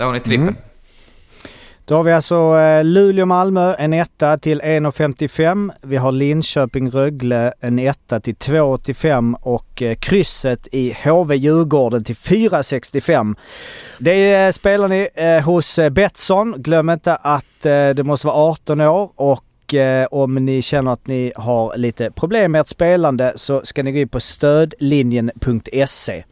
Där 0.00 0.06
har 0.06 0.12
ni 0.12 0.20
trippen. 0.20 0.42
Mm. 0.42 0.56
Då 1.84 1.94
har 1.94 2.02
vi 2.02 2.12
alltså 2.12 2.34
eh, 2.34 2.84
Luleå-Malmö, 2.84 3.74
en 3.78 3.92
etta 3.92 4.38
till 4.38 4.60
1,55. 4.60 5.70
Vi 5.82 5.96
har 5.96 6.12
Linköping-Rögle, 6.12 7.52
en 7.60 7.78
etta 7.78 8.20
till 8.20 8.34
2,85 8.34 9.34
och 9.34 9.82
eh, 9.82 9.94
krysset 9.94 10.68
i 10.72 10.92
HV-Djurgården 10.92 12.04
till 12.04 12.14
4,65. 12.14 13.36
Det 13.98 14.34
eh, 14.34 14.50
spelar 14.50 14.88
ni 14.88 15.40
hos 15.40 15.78
Betsson. 15.90 16.54
Glöm 16.58 16.90
inte 16.90 17.16
att 17.16 17.62
det 17.62 18.04
måste 18.04 18.26
vara 18.26 18.36
18 18.36 18.80
år 18.80 19.10
och 19.16 19.74
om 20.10 20.34
ni 20.34 20.62
känner 20.62 20.92
att 20.92 21.06
ni 21.06 21.32
har 21.36 21.76
lite 21.76 22.10
problem 22.10 22.52
med 22.52 22.60
ert 22.60 22.68
spelande 22.68 23.32
så 23.36 23.60
ska 23.64 23.82
ni 23.82 23.92
gå 23.92 23.98
in 23.98 24.08
på 24.08 24.20
stödlinjen.se. 24.20 26.24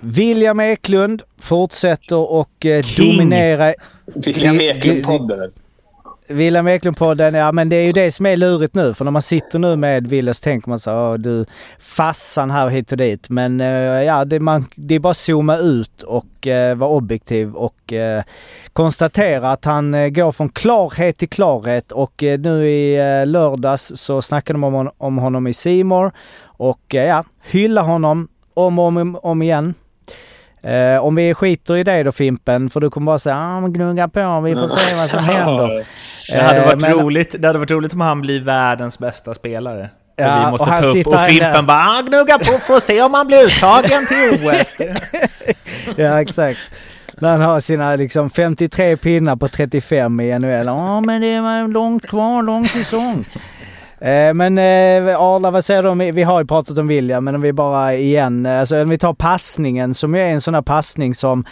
William 0.00 0.60
Eklund 0.60 1.22
fortsätter 1.40 2.32
och 2.32 2.66
eh, 2.66 2.82
King. 2.82 3.12
dominera. 3.16 3.74
William 4.14 4.56
Eklund-podden. 4.60 5.52
William 6.28 6.68
Eklund-podden, 6.68 7.34
ja 7.36 7.52
men 7.52 7.68
det 7.68 7.76
är 7.76 7.82
ju 7.82 7.92
det 7.92 8.12
som 8.12 8.26
är 8.26 8.36
lurigt 8.36 8.74
nu. 8.74 8.94
För 8.94 9.04
när 9.04 9.12
man 9.12 9.22
sitter 9.22 9.58
nu 9.58 9.76
med 9.76 10.06
Wille 10.06 10.34
så 10.34 10.40
tänker 10.40 10.68
man 10.68 10.78
så 10.78 10.92
"Åh, 10.92 11.14
du 11.14 11.44
fassan 11.78 12.50
här 12.50 12.68
hit 12.68 12.92
och 12.92 12.98
dit. 12.98 13.28
Men 13.30 13.60
eh, 13.60 13.66
ja, 14.02 14.24
det, 14.24 14.40
man, 14.40 14.64
det 14.74 14.94
är 14.94 14.98
bara 14.98 15.10
att 15.10 15.16
zooma 15.16 15.56
ut 15.56 16.02
och 16.02 16.46
eh, 16.46 16.76
vara 16.76 16.90
objektiv 16.90 17.54
och 17.54 17.92
eh, 17.92 18.22
konstatera 18.72 19.50
att 19.50 19.64
han 19.64 19.94
eh, 19.94 20.08
går 20.08 20.32
från 20.32 20.48
klarhet 20.48 21.18
till 21.18 21.28
klarhet. 21.28 21.92
Och 21.92 22.22
eh, 22.22 22.38
nu 22.40 22.68
i 22.68 22.96
eh, 23.20 23.26
lördags 23.26 23.92
så 23.96 24.22
snackade 24.22 24.58
de 24.60 24.64
om, 24.74 24.90
om 24.98 25.18
honom 25.18 25.46
i 25.46 25.52
Simor 25.52 26.12
och 26.42 26.80
ja, 26.88 27.24
hylla 27.50 27.80
honom 27.82 28.28
om 28.54 28.78
och 28.78 28.84
om, 28.86 29.18
om 29.22 29.42
igen. 29.42 29.74
Eh, 30.66 31.04
om 31.04 31.14
vi 31.14 31.34
skiter 31.34 31.76
i 31.76 31.84
det 31.84 32.02
då 32.02 32.12
Fimpen, 32.12 32.70
för 32.70 32.80
du 32.80 32.90
kommer 32.90 33.06
bara 33.06 33.18
säga 33.18 33.36
ah, 33.36 33.60
men 33.60 33.72
gnugga 33.72 34.08
på, 34.08 34.40
vi 34.40 34.54
får 34.54 34.68
se 34.68 34.96
vad 34.96 35.10
som 35.10 35.24
händer. 35.34 35.84
Det 36.32 36.40
hade, 36.42 36.56
Eh, 36.60 36.66
varit 36.66 36.80
men- 36.82 36.92
roligt, 36.92 37.34
det 37.38 37.46
hade 37.46 37.58
varit 37.58 37.70
roligt 37.70 37.92
om 37.92 38.00
han 38.00 38.20
blir 38.20 38.40
världens 38.40 38.98
bästa 38.98 39.34
spelare. 39.34 39.90
Ja, 40.16 40.40
och 40.40 40.46
vi 40.46 40.50
måste 40.50 40.62
och 40.64 40.68
han 40.70 40.82
ta 40.82 40.88
upp 40.88 41.06
och 41.06 41.20
Fimpen 41.20 41.50
inne. 41.54 41.62
bara 41.62 41.78
ah, 41.78 42.02
gnugga 42.08 42.38
på, 42.38 42.44
får 42.58 42.80
se 42.80 43.02
om 43.02 43.14
han 43.14 43.26
blir 43.26 43.44
uttagen 43.46 44.06
till 44.06 44.48
OS. 44.48 44.76
Ja, 45.96 46.20
exakt. 46.20 46.58
När 47.20 47.28
han 47.30 47.40
har 47.40 47.60
sina 47.60 47.96
liksom 47.96 48.30
53 48.30 48.96
pinnar 48.96 49.36
på 49.36 49.48
35 49.48 50.20
i 50.20 50.38
NHL. 50.38 50.66
Ja, 50.66 51.00
men 51.00 51.20
det 51.20 51.26
är 51.34 51.68
långt 51.68 52.06
kvar, 52.08 52.42
lång 52.42 52.66
säsong. 52.68 53.24
Eh, 53.98 54.34
men 54.34 54.58
eh, 54.58 55.20
Arla, 55.20 55.50
vad 55.50 55.64
säger 55.64 55.82
du 55.82 55.88
om, 55.88 55.98
vi 55.98 56.22
har 56.22 56.40
ju 56.40 56.46
pratat 56.46 56.78
om 56.78 56.88
William, 56.88 57.24
men 57.24 57.34
om 57.34 57.40
vi 57.40 57.52
bara 57.52 57.94
igen, 57.94 58.46
eh, 58.46 58.60
alltså 58.60 58.82
om 58.82 58.88
vi 58.88 58.98
tar 58.98 59.14
passningen 59.14 59.94
som 59.94 60.14
ju 60.14 60.20
är 60.20 60.30
en 60.30 60.40
sån 60.40 60.54
här 60.54 60.62
passning 60.62 61.14
som 61.14 61.44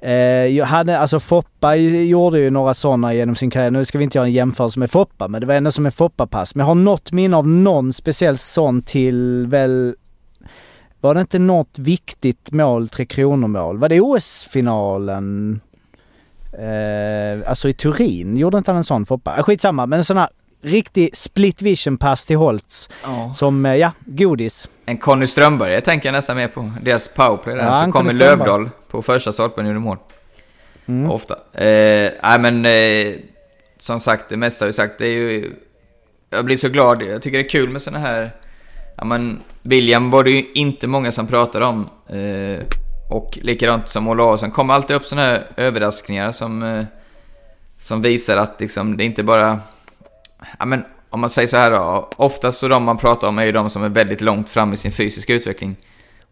eh, 0.00 0.64
hade, 0.64 0.98
alltså 0.98 1.20
Foppa 1.20 1.76
gjorde 1.76 2.38
ju 2.38 2.50
några 2.50 2.74
sådana 2.74 3.14
genom 3.14 3.36
sin 3.36 3.50
karriär. 3.50 3.70
Nu 3.70 3.84
ska 3.84 3.98
vi 3.98 4.04
inte 4.04 4.18
göra 4.18 4.26
en 4.26 4.32
jämförelse 4.32 4.78
med 4.78 4.90
Foppa, 4.90 5.28
men 5.28 5.40
det 5.40 5.46
var 5.46 5.54
ändå 5.54 5.72
som 5.72 5.86
en 5.86 5.92
Foppa-pass. 5.92 6.54
Men 6.54 6.60
jag 6.60 6.66
har 6.66 6.74
något 6.74 7.12
minne 7.12 7.36
av 7.36 7.48
någon 7.48 7.92
speciell 7.92 8.38
sån 8.38 8.82
till 8.82 9.46
väl 9.46 9.94
var 11.00 11.14
det 11.14 11.20
inte 11.20 11.38
något 11.38 11.78
viktigt 11.78 12.52
mål, 12.52 12.88
Tre 12.88 13.06
Kronor-mål? 13.06 13.78
Var 13.78 13.88
det 13.88 14.00
OS-finalen? 14.00 15.60
Eh, 16.52 17.48
alltså 17.48 17.68
i 17.68 17.72
Turin, 17.72 18.36
gjorde 18.36 18.58
inte 18.58 18.70
han 18.70 18.78
en 18.78 18.84
sån 18.84 19.06
Foppa? 19.06 19.42
Skitsamma, 19.42 19.86
men 19.86 19.98
en 19.98 20.04
sån 20.04 20.16
här 20.16 20.28
riktig 20.62 21.16
split 21.16 21.62
vision-pass 21.62 22.26
till 22.26 22.36
Holtz. 22.36 22.90
Ja. 23.02 23.32
Som, 23.34 23.66
eh, 23.66 23.74
ja, 23.74 23.92
godis. 24.04 24.68
En 24.86 24.98
Conny 24.98 25.26
Strömberg 25.26 25.72
jag 25.72 25.84
tänker 25.84 26.08
jag 26.08 26.12
nästan 26.12 26.36
mer 26.36 26.48
på. 26.48 26.72
Deras 26.82 27.08
powerplay 27.08 27.56
där. 27.56 27.64
Ja, 27.64 27.84
så 27.86 27.92
kommer. 27.92 28.12
Lövdahl 28.12 28.70
på 28.88 29.02
första 29.02 29.32
stolpen 29.32 29.66
gjorde 29.66 29.78
mål. 29.78 29.98
Mm. 30.86 31.10
Ofta. 31.10 31.34
Eh, 31.34 32.10
nej 32.22 32.38
men, 32.40 32.66
eh, 32.66 33.14
som 33.78 34.00
sagt, 34.00 34.28
det 34.28 34.36
mesta 34.36 34.64
har 34.64 34.66
vi 34.66 34.72
sagt. 34.72 34.98
Det 34.98 35.06
är 35.06 35.12
ju... 35.12 35.54
Jag 36.30 36.44
blir 36.44 36.56
så 36.56 36.68
glad. 36.68 37.02
Jag 37.02 37.22
tycker 37.22 37.38
det 37.38 37.44
är 37.44 37.48
kul 37.48 37.68
med 37.68 37.82
såna 37.82 37.98
här... 37.98 38.36
Ja 38.96 39.04
men, 39.04 39.40
William 39.62 40.10
var 40.10 40.24
det 40.24 40.30
ju 40.30 40.52
inte 40.54 40.86
många 40.86 41.12
som 41.12 41.26
pratade 41.26 41.64
om. 41.64 41.88
Eh, 42.08 42.64
och 43.10 43.38
likadant 43.42 43.88
som 43.88 44.08
Ola 44.08 44.24
Ahlsson. 44.24 44.50
kommer 44.50 44.74
alltid 44.74 44.96
upp 44.96 45.06
såna 45.06 45.22
här 45.22 45.46
överraskningar 45.56 46.32
som... 46.32 46.62
Eh, 46.62 46.84
som 47.78 48.02
visar 48.02 48.36
att 48.36 48.60
liksom, 48.60 48.96
det 48.96 49.04
inte 49.04 49.22
bara... 49.22 49.60
Ja 50.58 50.64
men, 50.64 50.84
om 51.10 51.20
man 51.20 51.30
säger 51.30 51.48
så 51.48 51.56
här 51.56 51.70
då. 51.70 52.10
Oftast 52.16 52.58
så 52.58 52.68
de 52.68 52.84
man 52.84 52.98
pratar 52.98 53.28
om 53.28 53.38
är 53.38 53.44
ju 53.44 53.52
de 53.52 53.70
som 53.70 53.82
är 53.82 53.88
väldigt 53.88 54.20
långt 54.20 54.50
fram 54.50 54.72
i 54.72 54.76
sin 54.76 54.92
fysiska 54.92 55.34
utveckling. 55.34 55.76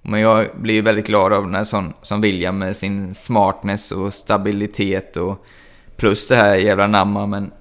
Men 0.03 0.21
jag 0.21 0.47
blir 0.55 0.75
ju 0.75 0.81
väldigt 0.81 1.07
glad 1.07 1.33
av 1.33 1.43
den 1.43 1.55
här 1.55 1.65
sån, 1.65 1.93
som 2.03 2.21
William 2.21 2.59
med 2.59 2.77
sin 2.77 3.15
smartness 3.15 3.93
och 3.93 4.15
stabilitet 4.15 5.17
och 5.17 5.47
plus 5.97 6.29
det 6.29 6.37
här 6.37 6.57
jävla 6.57 6.87
namma 6.87 7.27
men 7.27 7.53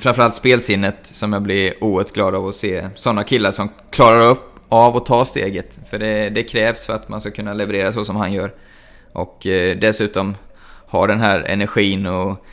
framförallt 0.00 0.34
spelsinnet 0.34 0.96
som 1.02 1.32
jag 1.32 1.42
blir 1.42 1.84
oerhört 1.84 2.12
glad 2.12 2.34
av 2.34 2.48
att 2.48 2.54
se 2.54 2.88
sådana 2.94 3.24
killar 3.24 3.50
som 3.50 3.68
klarar 3.90 4.30
upp 4.30 4.54
av 4.68 4.96
att 4.96 5.06
ta 5.06 5.24
steget. 5.24 5.78
För 5.90 5.98
det, 5.98 6.30
det 6.30 6.42
krävs 6.42 6.86
för 6.86 6.92
att 6.92 7.08
man 7.08 7.20
ska 7.20 7.30
kunna 7.30 7.54
leverera 7.54 7.92
så 7.92 8.04
som 8.04 8.16
han 8.16 8.32
gör. 8.32 8.54
Och 9.12 9.46
eh, 9.46 9.76
dessutom 9.76 10.36
ha 10.86 11.06
den 11.06 11.20
här 11.20 11.40
energin 11.40 12.06
och 12.06 12.44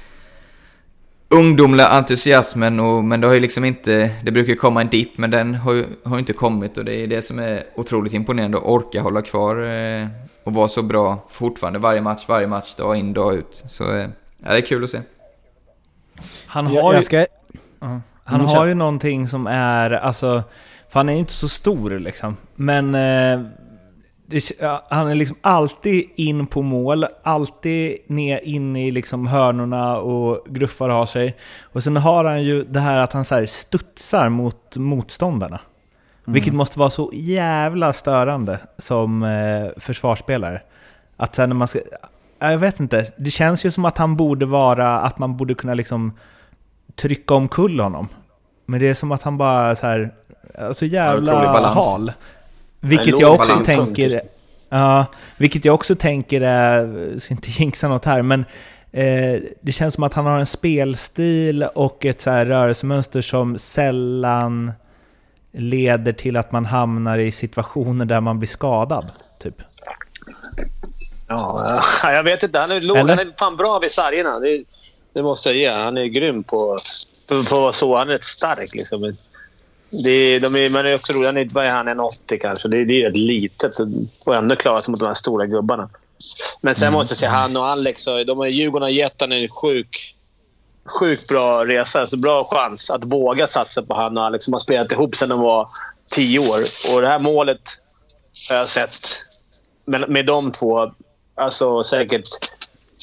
ungdomliga 1.35 1.87
entusiasmen 1.87 2.79
och, 2.79 3.03
men 3.03 3.21
det 3.21 3.27
har 3.27 3.33
ju 3.33 3.39
liksom 3.39 3.65
inte, 3.65 4.11
det 4.23 4.31
brukar 4.31 4.49
ju 4.49 4.55
komma 4.55 4.81
en 4.81 4.89
dipp 4.89 5.17
men 5.17 5.31
den 5.31 5.55
har 5.55 5.73
ju, 5.73 5.85
har 6.03 6.15
ju 6.15 6.19
inte 6.19 6.33
kommit 6.33 6.77
och 6.77 6.85
det 6.85 6.93
är 6.93 7.07
det 7.07 7.21
som 7.21 7.39
är 7.39 7.63
otroligt 7.75 8.13
imponerande 8.13 8.57
att 8.57 8.63
orka 8.63 9.01
hålla 9.01 9.21
kvar 9.21 9.63
eh, 9.63 10.07
och 10.43 10.53
vara 10.53 10.67
så 10.67 10.83
bra 10.83 11.25
fortfarande 11.29 11.79
varje 11.79 12.01
match, 12.01 12.23
varje 12.27 12.47
match, 12.47 12.75
dag 12.75 12.97
in, 12.97 13.13
dag 13.13 13.33
ut. 13.33 13.63
Så 13.67 13.95
eh, 13.95 14.09
ja, 14.37 14.51
det 14.51 14.57
är 14.57 14.61
kul 14.61 14.83
att 14.83 14.89
se. 14.89 15.01
Han 16.45 16.67
har 16.67 16.91
ju... 16.91 16.97
jag 16.97 17.03
ska... 17.03 17.25
Ja. 17.79 18.01
Han 18.23 18.41
har 18.41 18.65
ju 18.65 18.73
någonting 18.73 19.27
som 19.27 19.47
är, 19.47 19.91
alltså, 19.91 20.43
för 20.89 20.99
han 20.99 21.09
är 21.09 21.13
ju 21.13 21.19
inte 21.19 21.33
så 21.33 21.49
stor 21.49 21.99
liksom. 21.99 22.37
Men 22.55 22.95
eh, 22.95 23.45
det, 24.27 24.51
han 24.89 25.07
är 25.07 25.15
liksom 25.15 25.37
alltid 25.41 26.09
in 26.15 26.47
på 26.47 26.61
mål, 26.61 27.05
alltid 27.23 27.97
ner 28.07 28.39
in 28.43 28.75
i 28.75 28.91
liksom 28.91 29.27
hörnorna 29.27 29.97
och 29.97 30.45
gruffar 30.49 30.89
av 30.89 31.05
sig. 31.05 31.35
Och 31.63 31.83
sen 31.83 31.97
har 31.97 32.25
han 32.25 32.43
ju 32.43 32.63
det 32.63 32.79
här 32.79 32.97
att 32.97 33.13
han 33.13 33.25
så 33.25 33.35
här 33.35 33.45
studsar 33.45 34.29
mot 34.29 34.77
motståndarna. 34.77 35.59
Vilket 36.25 36.53
måste 36.53 36.79
vara 36.79 36.89
så 36.89 37.11
jävla 37.13 37.93
störande 37.93 38.59
som 38.77 39.23
eh, 39.23 39.67
försvarsspelare. 39.77 40.61
Att 41.17 41.35
sen 41.35 41.49
när 41.49 41.55
man 41.55 41.67
ska... 41.67 41.79
ja, 42.39 42.51
Jag 42.51 42.57
vet 42.57 42.79
inte, 42.79 43.11
det 43.17 43.31
känns 43.31 43.65
ju 43.65 43.71
som 43.71 43.85
att 43.85 43.97
han 43.97 44.15
borde 44.15 44.45
vara, 44.45 44.99
att 44.99 45.17
man 45.17 45.37
borde 45.37 45.53
kunna 45.53 45.73
liksom 45.73 46.13
trycka 46.95 47.33
omkull 47.33 47.79
honom. 47.79 48.07
Men 48.65 48.79
det 48.79 48.87
är 48.87 48.93
som 48.93 49.11
att 49.11 49.23
han 49.23 49.37
bara 49.37 49.75
så 49.75 49.87
här, 49.87 50.13
alltså 50.59 50.85
jävla 50.85 51.67
hal. 51.67 52.11
Vilket 52.89 53.19
jag 53.19 53.33
också 53.33 53.49
balans. 53.51 53.67
tänker, 53.67 54.21
ja, 54.69 55.05
vilket 55.37 55.65
jag 55.65 55.75
också 55.75 55.95
tänker 55.95 56.41
är, 56.41 57.19
ska 57.19 57.33
inte 57.33 57.49
jinxa 57.57 57.87
något 57.87 58.05
här, 58.05 58.21
men 58.21 58.45
eh, 58.91 59.41
det 59.61 59.71
känns 59.71 59.93
som 59.93 60.03
att 60.03 60.13
han 60.13 60.25
har 60.25 60.39
en 60.39 60.45
spelstil 60.45 61.63
och 61.63 62.05
ett 62.05 62.21
så 62.21 62.29
här 62.29 62.45
rörelsemönster 62.45 63.21
som 63.21 63.57
sällan 63.57 64.71
leder 65.51 66.11
till 66.11 66.37
att 66.37 66.51
man 66.51 66.65
hamnar 66.65 67.17
i 67.17 67.31
situationer 67.31 68.05
där 68.05 68.21
man 68.21 68.39
blir 68.39 68.49
skadad. 68.49 69.11
Typ. 69.39 69.55
Ja, 71.27 71.59
ja, 72.03 72.11
jag 72.11 72.23
vet 72.23 72.43
inte. 72.43 72.59
Han 72.59 72.71
är, 72.71 72.81
låg, 72.81 72.97
han 72.97 73.09
är 73.09 73.39
fan 73.39 73.57
bra 73.57 73.79
vid 73.79 73.91
sargerna. 73.91 74.39
Det, 74.39 74.63
det 75.13 75.23
måste 75.23 75.49
jag 75.49 75.57
ge. 75.57 75.69
Han 75.69 75.97
är 75.97 76.05
grym 76.05 76.43
på, 76.43 76.77
på, 77.27 77.43
på 77.43 77.73
så. 77.73 77.97
Han 77.97 78.09
är 78.09 78.11
rätt 78.11 78.23
stark. 78.23 78.73
Liksom. 78.73 79.13
Det, 80.03 80.11
är- 80.11 80.39
de 80.39 80.55
är, 80.55 80.69
men 80.69 80.85
det 80.85 80.91
är 80.91 80.95
också 80.95 81.13
roligt. 81.13 81.25
Han 81.27 81.37
är, 81.37 81.47
vad 81.53 81.65
är 81.65 81.69
han? 81.69 81.87
En 81.87 81.99
80 81.99 82.39
kanske. 82.39 82.67
Det, 82.67 82.85
det 82.85 83.01
är 83.01 83.07
rätt 83.07 83.17
litet 83.17 83.71
och 84.25 84.35
ändå 84.35 84.55
klara 84.55 84.81
sig 84.81 84.91
mot 84.91 84.99
de 84.99 85.05
här 85.05 85.13
stora 85.13 85.45
gubbarna. 85.45 85.89
Men 86.61 86.75
sen 86.75 86.93
måste 86.93 87.11
jag 87.11 87.17
säga, 87.17 87.31
han 87.31 87.57
och 87.57 87.65
Alex, 87.67 88.05
de 88.05 88.37
har, 88.37 88.45
Djurgården 88.45 88.83
har 88.83 88.89
gett 88.89 89.21
honom 89.21 89.37
en 89.37 89.49
sjuk, 89.49 90.15
sjukt 90.99 91.27
bra 91.29 91.65
resa. 91.65 92.01
Alltså 92.01 92.17
bra 92.17 92.43
chans 92.51 92.89
att 92.89 93.05
våga 93.05 93.47
satsa 93.47 93.83
på 93.83 93.95
han 93.95 94.17
och 94.17 94.23
Alex 94.25 94.45
som 94.45 94.53
har 94.53 94.59
spelat 94.59 94.91
ihop 94.91 95.15
sedan 95.15 95.29
de 95.29 95.39
var 95.39 95.67
tio 96.15 96.39
år. 96.39 96.59
Och 96.95 97.01
det 97.01 97.07
här 97.07 97.19
målet 97.19 97.61
har 98.49 98.55
jag 98.57 98.69
sett 98.69 98.91
med, 99.85 100.09
med 100.09 100.25
de 100.25 100.51
två, 100.51 100.91
alltså 101.35 101.83
säkert 101.83 102.27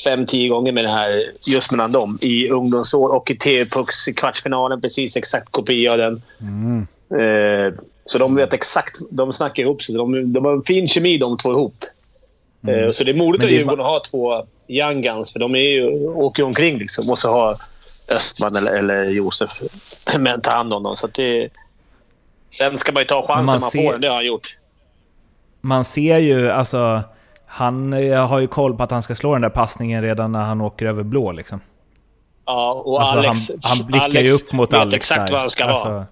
fem, 0.05 0.26
tio 0.26 0.49
gånger 0.49 0.72
med 0.72 0.84
det 0.84 0.90
här 0.90 1.32
just 1.49 1.70
mellan 1.70 1.93
dem 1.93 2.18
i 2.20 2.49
ungdomsår 2.49 3.09
och 3.14 3.30
i 3.30 3.36
TV-pucks 3.36 4.05
kvartsfinalen. 4.16 4.80
Precis 4.80 5.16
exakt 5.16 5.53
kopia 5.53 5.93
av 5.93 5.99
den. 5.99 6.22
Eh, 7.20 7.74
så 8.05 8.18
de 8.18 8.34
vet 8.34 8.55
exakt. 8.55 8.99
De 9.11 9.32
snackar 9.32 9.62
ihop 9.62 9.82
sig. 9.82 9.95
De, 9.95 10.32
de 10.32 10.45
har 10.45 10.53
en 10.53 10.62
fin 10.62 10.88
kemi 10.88 11.18
de 11.18 11.36
två 11.36 11.51
ihop. 11.51 11.84
Eh, 12.68 12.90
så 12.93 13.05
det 13.05 13.11
är 13.11 13.14
modigt 13.14 13.43
Men 13.43 13.49
av 13.49 13.53
Djurgården 13.53 13.80
att 13.80 13.86
ha 13.86 14.03
två 14.11 14.47
young 14.68 15.03
guns, 15.03 15.32
för 15.32 15.40
de 15.40 15.55
är 15.55 15.59
ju, 15.59 16.07
åker 16.09 16.43
omkring 16.43 16.78
liksom. 16.78 17.11
Och 17.11 17.18
så 17.18 17.28
har 17.28 17.55
Östman 18.11 18.57
eller, 18.57 18.72
eller 18.72 19.05
Josef 19.05 19.51
med 20.18 20.43
ta 20.43 20.51
hand 20.51 20.72
om 20.72 20.82
dem. 20.82 20.97
Så 20.97 21.07
det, 21.07 21.49
sen 22.51 22.78
ska 22.78 22.93
man 22.93 23.01
ju 23.01 23.07
ta 23.07 23.24
Men 23.28 23.36
chansen 23.36 23.47
man 23.47 23.61
man, 23.61 23.70
ser- 23.70 23.93
får. 23.93 23.99
Det 23.99 24.09
har 24.09 24.14
han 24.14 24.26
gjort. 24.26 24.57
Man 25.61 25.84
ser 25.84 26.18
ju, 26.18 26.51
alltså, 26.51 27.03
han 27.55 27.93
eh, 27.93 28.27
har 28.27 28.39
ju 28.41 28.47
koll 28.47 28.77
på 28.77 28.83
att 28.83 28.91
han 28.91 29.03
ska 29.03 29.15
slå 29.15 29.33
den 29.33 29.43
där 29.43 29.49
passningen 29.49 30.03
redan 30.03 30.33
när 30.33 30.43
han 30.43 30.61
åker 30.61 30.87
över 30.87 31.03
blå 31.03 31.33
liksom. 31.33 31.61
Ja, 32.47 32.73
och 32.73 33.03
Alltså, 33.03 33.19
Alex, 33.19 33.51
han, 33.63 33.79
han 33.79 33.87
blickar 33.87 34.05
Alex 34.07 34.31
ju 34.31 34.35
upp 34.35 34.53
mot 34.53 34.73
vet 34.73 34.81
Alex 34.81 34.95
exakt 34.97 35.27
där. 35.27 35.33
vad 35.33 35.41
han 35.41 35.51
ska 35.51 35.65
alltså, 35.65 35.89
vara. 35.89 36.07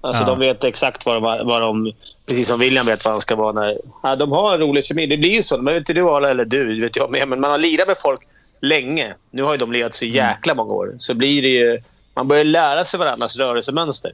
Alltså, 0.00 0.22
ja. 0.22 0.26
De 0.26 0.38
vet 0.38 0.64
exakt 0.64 1.06
vad 1.06 1.16
de, 1.16 1.22
vad 1.46 1.62
de... 1.62 1.92
Precis 2.28 2.48
som 2.48 2.60
William 2.60 2.86
vet 2.86 3.04
vad 3.04 3.14
han 3.14 3.20
ska 3.20 3.36
vara. 3.36 3.52
När, 3.52 3.72
ja, 4.02 4.16
de 4.16 4.32
har 4.32 4.54
en 4.54 4.60
rolig 4.60 4.84
kemi. 4.84 5.06
Det 5.06 5.16
blir 5.16 5.30
ju 5.30 5.42
så. 5.42 5.56
Men 5.62 5.74
vet 5.74 5.80
inte 5.80 5.92
du, 5.92 6.02
Arla, 6.02 6.30
eller 6.30 6.44
du, 6.44 6.80
vet 6.80 6.96
jag 6.96 7.10
med. 7.10 7.28
Men 7.28 7.40
man 7.40 7.50
har 7.50 7.58
lirat 7.58 7.88
med 7.88 7.96
folk 7.98 8.20
länge. 8.60 9.14
Nu 9.30 9.42
har 9.42 9.52
ju 9.52 9.58
de 9.58 9.72
lirat 9.72 9.94
så 9.94 10.04
Mm. 10.04 10.14
jäkla 10.16 10.54
många 10.54 10.72
år. 10.72 10.94
Så 10.98 11.14
blir 11.14 11.42
det 11.42 11.48
ju... 11.48 11.82
Man 12.14 12.28
börjar 12.28 12.44
lära 12.44 12.84
sig 12.84 12.98
varandras 13.00 13.36
rörelsemönster. 13.36 14.12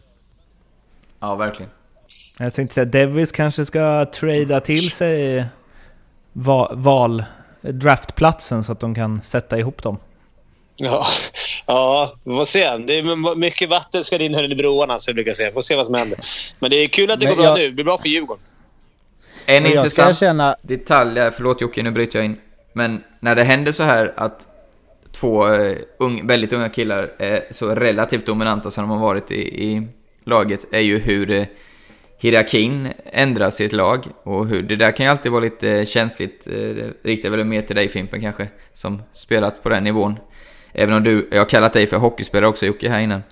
Ja, 1.20 1.35
verkligen. 1.35 1.70
Jag 2.39 2.55
tänkte 2.55 2.74
säga, 2.74 2.85
Devils 2.85 3.33
kanske 3.33 3.64
ska 3.64 4.07
trada 4.14 4.61
till 4.61 4.91
sig 4.91 5.45
va, 6.37 6.72
val, 6.74 7.24
draftplatsen 7.61 8.64
så 8.64 8.72
att 8.72 8.80
de 8.80 8.95
kan 8.95 9.22
sätta 9.22 9.59
ihop 9.59 9.82
dem. 9.82 9.99
Ja, 10.76 11.07
ja 11.66 12.16
vi 12.24 12.32
får 12.32 12.45
se. 12.45 12.76
Det 12.76 12.99
är 12.99 13.34
mycket 13.34 13.68
vatten 13.68 14.05
ska 14.05 14.18
rinna 14.18 14.43
under 14.43 14.57
broarna, 14.57 14.99
så 14.99 15.09
jag 15.11 15.14
brukar 15.14 15.32
säga. 15.32 15.53
Får 15.53 15.61
se 15.61 15.76
vad 15.76 15.87
som 15.87 15.95
händer. 15.95 16.18
Men 16.59 16.70
det 16.70 16.76
är 16.76 16.89
kul 16.89 17.11
att 17.11 17.20
det 17.20 17.26
Men 17.26 17.37
går 17.37 17.43
bra 17.43 17.51
jag- 17.51 17.59
nu. 17.59 17.66
Det 17.66 17.72
blir 17.72 17.84
bra 17.84 17.99
för 17.99 18.09
Djurgården. 18.09 18.43
En 19.47 19.66
intressant 19.66 20.09
erkänna... 20.09 20.57
detalj 20.62 21.20
förlåt 21.32 21.61
Jocke, 21.61 21.82
nu 21.82 21.91
bryter 21.91 22.18
jag 22.18 22.26
in. 22.26 22.37
Men 22.72 23.05
när 23.20 23.34
det 23.34 23.45
händer 23.45 23.72
så 23.72 23.82
här 23.82 24.12
att 24.16 24.47
två 25.12 25.49
eh, 25.55 25.76
ung, 25.99 26.26
väldigt 26.26 26.53
unga 26.53 26.68
killar 26.68 27.12
är 27.18 27.45
så 27.51 27.74
relativt 27.74 28.26
dominanta 28.26 28.70
som 28.70 28.82
de 28.82 28.91
har 28.91 28.99
varit 28.99 29.30
i, 29.30 29.64
i 29.64 29.89
laget, 30.24 30.64
är 30.72 30.80
ju 30.80 30.99
hur 30.99 31.30
eh, 31.30 31.47
hierarkin 32.18 32.88
ändras 33.12 33.60
i 33.60 33.64
ett 33.64 33.72
lag. 33.72 34.06
Och 34.22 34.46
hur, 34.46 34.62
det 34.62 34.76
där 34.76 34.92
kan 34.92 35.06
ju 35.06 35.10
alltid 35.10 35.32
vara 35.32 35.44
lite 35.44 35.86
känsligt. 35.86 36.46
Eh, 36.46 36.52
det 36.52 36.92
riktar 37.02 37.30
väl 37.30 37.44
mer 37.44 37.62
till 37.62 37.76
dig 37.76 37.88
Fimpen 37.88 38.20
kanske, 38.20 38.48
som 38.72 39.02
spelat 39.12 39.62
på 39.62 39.68
den 39.68 39.84
nivån. 39.84 40.18
Även 40.72 40.94
om 40.94 41.02
du, 41.02 41.28
jag 41.32 41.38
har 41.38 41.44
kallat 41.44 41.72
dig 41.72 41.86
för 41.86 41.96
hockeyspelare 41.96 42.48
också 42.48 42.66
Jocke 42.66 42.88
här 42.88 43.00
innan. 43.00 43.22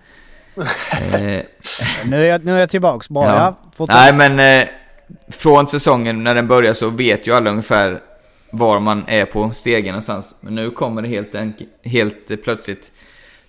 Eh, 1.13 1.43
Nu 2.05 2.17
är 2.17 2.25
jag, 2.25 2.45
nu 2.45 2.53
är 2.53 2.61
jag 2.61 2.71
tillbaks. 2.71 3.09
Bra, 3.09 3.57
ja. 3.79 3.87
Nej 3.89 4.15
men 4.15 4.63
eh, 4.63 4.69
från 5.29 5.67
säsongen 5.67 6.25
när 6.25 6.35
den 6.35 6.49
börjar 6.49 6.73
så 6.73 6.91
vet 6.91 7.27
ju 7.27 7.33
alla 7.33 7.51
ungefär 7.51 8.01
var 8.51 8.81
man 8.81 9.05
är 9.07 9.25
på 9.25 9.51
stegen 9.53 9.93
någonstans. 9.93 10.37
Men 10.41 10.55
nu 10.55 10.71
kommer 10.71 11.03
det 11.03 11.09
helt, 11.09 11.33
helt 11.85 12.31
eh, 12.31 12.37
plötsligt 12.37 12.93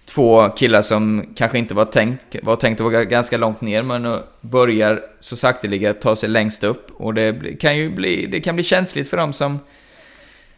två 0.05 0.49
killar 0.49 0.81
som 0.81 1.33
kanske 1.35 1.57
inte 1.57 1.73
var 1.73 1.85
tänkt, 1.85 2.35
var 2.43 2.55
tänkt 2.55 2.81
att 2.81 2.91
vara 2.91 3.03
ganska 3.03 3.37
långt 3.37 3.61
ner, 3.61 3.83
men 3.83 4.19
börjar 4.41 5.01
så 5.19 5.35
sakteliga 5.35 5.93
ta 5.93 6.15
sig 6.15 6.29
längst 6.29 6.63
upp. 6.63 6.91
Och 6.91 7.13
det 7.13 7.59
kan 7.59 7.77
ju 7.77 7.89
bli, 7.89 8.25
det 8.25 8.41
kan 8.41 8.55
bli 8.55 8.63
känsligt 8.63 9.09
för 9.09 9.17
dem 9.17 9.33
som 9.33 9.59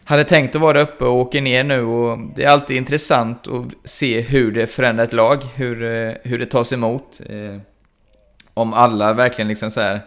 hade 0.04 0.24
tänkt 0.24 0.56
att 0.56 0.62
vara 0.62 0.74
där 0.74 0.82
uppe 0.82 1.06
och 1.06 1.16
åker 1.16 1.42
ner 1.42 1.64
nu. 1.64 1.82
Och 1.82 2.18
det 2.36 2.44
är 2.44 2.50
alltid 2.50 2.78
intressant 2.78 3.48
att 3.48 3.90
se 3.90 4.22
hur 4.22 4.52
det 4.52 4.68
förändrar 4.68 5.04
ett 5.04 5.14
lag, 5.14 5.44
hur, 5.56 5.84
eh, 5.84 6.14
hur 6.24 6.40
det 6.40 6.46
tas 6.46 6.74
emot. 6.74 7.22
Eh, 7.30 7.62
om 8.54 8.74
alla 8.74 9.14
verkligen 9.14 9.48
liksom 9.48 9.72
så 9.72 9.82
här 9.82 10.00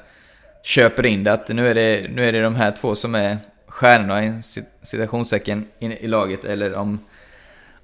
köper 0.63 1.07
in 1.07 1.25
det, 1.25 1.33
att 1.33 1.49
nu 1.49 1.69
är 1.69 1.75
det, 1.75 2.11
nu 2.11 2.29
är 2.29 2.33
det 2.33 2.41
de 2.41 2.55
här 2.55 2.71
två 2.81 2.95
som 2.95 3.15
är 3.15 3.39
stjärnorna 3.67 4.25
i 4.25 4.33
citationstecken 4.83 5.67
i, 5.79 5.87
i 5.87 6.07
laget, 6.07 6.45
eller 6.45 6.75
om 6.75 6.99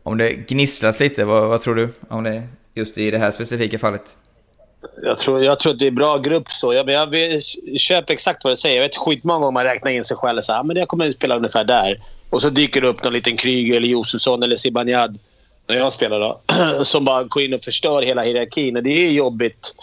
om 0.07 0.19
det 0.19 0.33
gnisslas 0.33 1.01
lite, 1.01 1.25
vad, 1.25 1.49
vad 1.49 1.63
tror 1.63 1.75
du? 1.75 1.89
Om 2.09 2.25
det 2.25 2.43
just 2.75 2.99
i 2.99 3.11
det 3.11 3.19
här 3.19 3.31
specifika 3.31 3.79
fallet? 3.79 4.17
Jag 5.03 5.19
tror, 5.19 5.45
jag 5.45 5.61
tror 5.61 5.73
att 5.73 5.79
det 5.79 5.85
är 5.85 5.89
en 5.89 5.95
bra 5.95 6.19
grupp 6.19 6.49
så. 6.49 6.75
Jag, 6.75 6.91
jag, 6.91 7.15
jag 7.15 7.43
köper 7.81 8.15
exakt 8.15 8.45
vad 8.45 8.53
du 8.53 8.57
säger. 8.57 8.77
Jag 8.77 8.83
vet 8.83 8.97
skitmånga 8.97 9.39
gånger 9.39 9.53
man 9.53 9.65
räknar 9.65 9.91
in 9.91 10.05
sig 10.05 10.17
själv 10.17 10.37
och 10.37 10.39
ah, 10.39 10.43
säger 10.43 10.63
men 10.63 10.77
jag 10.77 10.89
kommer 10.89 11.09
att 11.09 11.15
spela 11.15 11.37
ungefär 11.37 11.65
där. 11.65 12.01
Och 12.31 12.43
så 12.43 12.51
dyker 12.51 12.81
det 12.81 12.89
upp 12.89 13.05
någon 13.05 13.13
liten 13.13 13.37
Kryger 13.37 13.77
eller 13.77 13.89
Josefsson 13.89 14.43
eller 14.43 14.57
Zibanejad 14.57 15.19
när 15.67 15.77
jag 15.77 15.93
spelar 15.93 16.21
då, 16.21 16.41
som 16.85 17.05
bara 17.05 17.25
går 17.25 17.43
in 17.43 17.55
och 17.55 17.61
förstör 17.61 18.03
hela 18.03 18.23
hierarkin. 18.23 18.77
Och 18.77 18.83
det 18.83 19.07
är 19.07 19.11
jobbigt. 19.11 19.75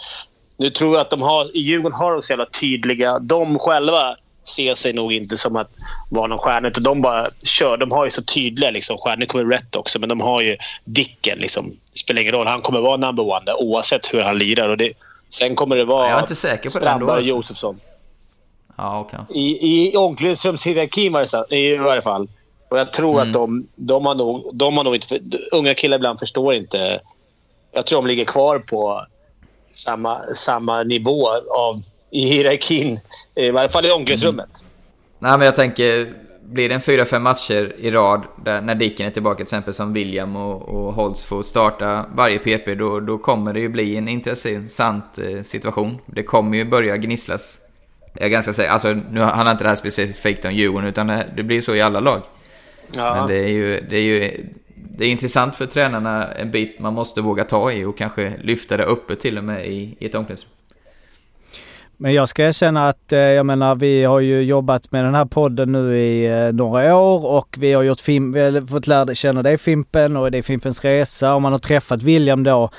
Nu 0.56 0.70
tror 0.70 0.92
jag 0.92 1.00
att 1.00 1.10
de 1.10 1.22
har, 1.22 1.56
i 1.56 1.60
Djurgården 1.60 1.98
har 1.98 2.12
de 2.12 2.22
så 2.22 2.32
jävla 2.32 2.46
tydliga... 2.46 3.18
De 3.18 3.58
själva 3.58 4.16
ser 4.44 4.74
sig 4.74 4.92
nog 4.92 5.12
inte 5.12 5.38
som 5.38 5.56
att 5.56 5.70
vara 6.10 6.26
någon 6.26 6.38
stjärna. 6.38 6.68
Utan 6.68 6.82
de 6.82 7.02
bara 7.02 7.26
kör. 7.44 7.76
De 7.76 7.92
har 7.92 8.04
ju 8.04 8.10
så 8.10 8.22
tydliga 8.22 8.70
liksom, 8.70 8.98
stjärnor. 8.98 9.16
Nu 9.16 9.26
kommer 9.26 9.44
rätt 9.44 9.76
också, 9.76 9.98
men 9.98 10.08
de 10.08 10.20
har 10.20 10.40
ju 10.40 10.56
Dicken. 10.84 11.38
Liksom. 11.38 11.76
Spelar 11.94 12.22
ingen 12.22 12.34
roll. 12.34 12.46
Han 12.46 12.62
kommer 12.62 12.80
vara 12.80 12.96
number 12.96 13.22
one 13.22 13.44
där, 13.44 13.62
oavsett 13.62 14.14
hur 14.14 14.22
han 14.22 14.38
lirar. 14.38 14.68
Och 14.68 14.76
det, 14.76 14.92
sen 15.28 15.56
kommer 15.56 15.76
det 15.76 15.84
vara 15.84 16.08
jag 16.08 16.18
är 16.18 16.22
inte 16.22 16.34
säker 16.34 16.64
på 16.64 16.70
Strandberg 16.70 17.20
och. 17.20 17.22
Josefsson. 17.22 17.80
Ja, 18.76 19.00
okay. 19.00 19.20
I, 19.30 19.88
i 19.88 19.96
omklädningsrumshierarkin 19.96 21.16
i 21.50 21.76
varje 21.76 22.02
fall. 22.02 22.28
Och 22.68 22.78
jag 22.78 22.92
tror 22.92 23.20
mm. 23.20 23.28
att 23.28 23.32
de, 23.32 23.66
de, 23.76 24.06
har 24.06 24.14
nog, 24.14 24.50
de 24.52 24.76
har 24.76 24.84
nog 24.84 24.94
inte... 24.94 25.20
Unga 25.52 25.74
killar 25.74 25.96
ibland 25.96 26.18
förstår 26.18 26.54
inte. 26.54 27.00
Jag 27.72 27.86
tror 27.86 28.02
de 28.02 28.06
ligger 28.06 28.24
kvar 28.24 28.58
på 28.58 29.06
samma, 29.68 30.20
samma 30.34 30.82
nivå 30.82 31.28
av 31.50 31.82
i 32.14 32.26
hierarkin. 32.26 32.98
I 33.34 33.50
varje 33.50 33.68
fall 33.68 33.86
i 33.86 33.90
omklädningsrummet. 33.90 34.48
Mm. 34.60 34.68
Nej, 35.18 35.38
men 35.38 35.44
jag 35.46 35.54
tänker, 35.54 36.12
blir 36.42 36.68
det 36.68 36.74
en 36.74 36.80
fyra, 36.80 37.04
fem 37.04 37.22
matcher 37.22 37.74
i 37.78 37.90
rad 37.90 38.22
där, 38.44 38.60
när 38.60 38.74
Dicken 38.74 39.06
är 39.06 39.10
tillbaka 39.10 39.36
till 39.36 39.42
exempel 39.42 39.74
som 39.74 39.92
William 39.92 40.36
och, 40.36 40.62
och 40.62 40.92
Holtz 40.92 41.24
får 41.24 41.42
starta 41.42 42.06
varje 42.14 42.38
PP, 42.38 42.74
då, 42.74 43.00
då 43.00 43.18
kommer 43.18 43.52
det 43.52 43.60
ju 43.60 43.68
bli 43.68 43.96
en 43.96 44.08
intressant 44.08 45.18
eh, 45.18 45.42
situation. 45.42 45.98
Det 46.06 46.22
kommer 46.22 46.56
ju 46.58 46.64
börja 46.64 46.96
gnisslas. 46.96 47.58
Jag 48.14 48.24
är 48.24 48.28
ganska 48.28 48.52
säker, 48.52 48.70
alltså 48.70 48.92
nu 48.92 49.20
handlar 49.20 49.52
inte 49.52 49.64
det 49.64 49.68
här 49.68 49.76
specifikt 49.76 50.44
om 50.44 50.54
Djurgården, 50.54 50.88
utan 50.88 51.06
det, 51.06 51.26
det 51.36 51.42
blir 51.42 51.60
så 51.60 51.74
i 51.74 51.82
alla 51.82 52.00
lag. 52.00 52.22
Ja. 52.96 53.14
Men 53.14 53.28
det 53.28 53.44
är 53.44 53.48
ju, 53.48 53.80
det 53.90 53.96
är 53.96 54.02
ju 54.02 54.46
det 54.98 55.04
är 55.04 55.08
intressant 55.08 55.56
för 55.56 55.66
tränarna 55.66 56.32
en 56.32 56.50
bit 56.50 56.78
man 56.78 56.94
måste 56.94 57.20
våga 57.20 57.44
ta 57.44 57.72
i 57.72 57.84
och 57.84 57.98
kanske 57.98 58.32
lyfta 58.42 58.76
det 58.76 58.84
uppe 58.84 59.16
till 59.16 59.38
och 59.38 59.44
med 59.44 59.66
i, 59.66 59.96
i 59.98 60.06
ett 60.06 60.14
omklädningsrum. 60.14 60.50
Men 61.96 62.14
jag 62.14 62.28
ska 62.28 62.44
erkänna 62.44 62.88
att, 62.88 63.12
eh, 63.12 63.18
jag 63.18 63.46
menar, 63.46 63.74
vi 63.74 64.04
har 64.04 64.20
ju 64.20 64.42
jobbat 64.42 64.92
med 64.92 65.04
den 65.04 65.14
här 65.14 65.24
podden 65.24 65.72
nu 65.72 65.98
i 65.98 66.26
eh, 66.26 66.52
några 66.52 66.96
år 66.96 67.26
och 67.26 67.56
vi 67.58 67.72
har 67.72 67.82
gjort 67.82 68.00
film, 68.00 68.32
vi 68.32 68.40
har 68.40 68.66
fått 68.66 68.86
lära 68.86 69.14
känna 69.14 69.42
dig 69.42 69.58
Fimpen 69.58 70.16
och 70.16 70.30
det 70.30 70.38
är 70.38 70.42
Fimpens 70.42 70.84
Resa. 70.84 71.34
Och 71.34 71.42
man 71.42 71.52
har 71.52 71.58
träffat 71.58 72.02
William 72.02 72.42
då 72.42 72.70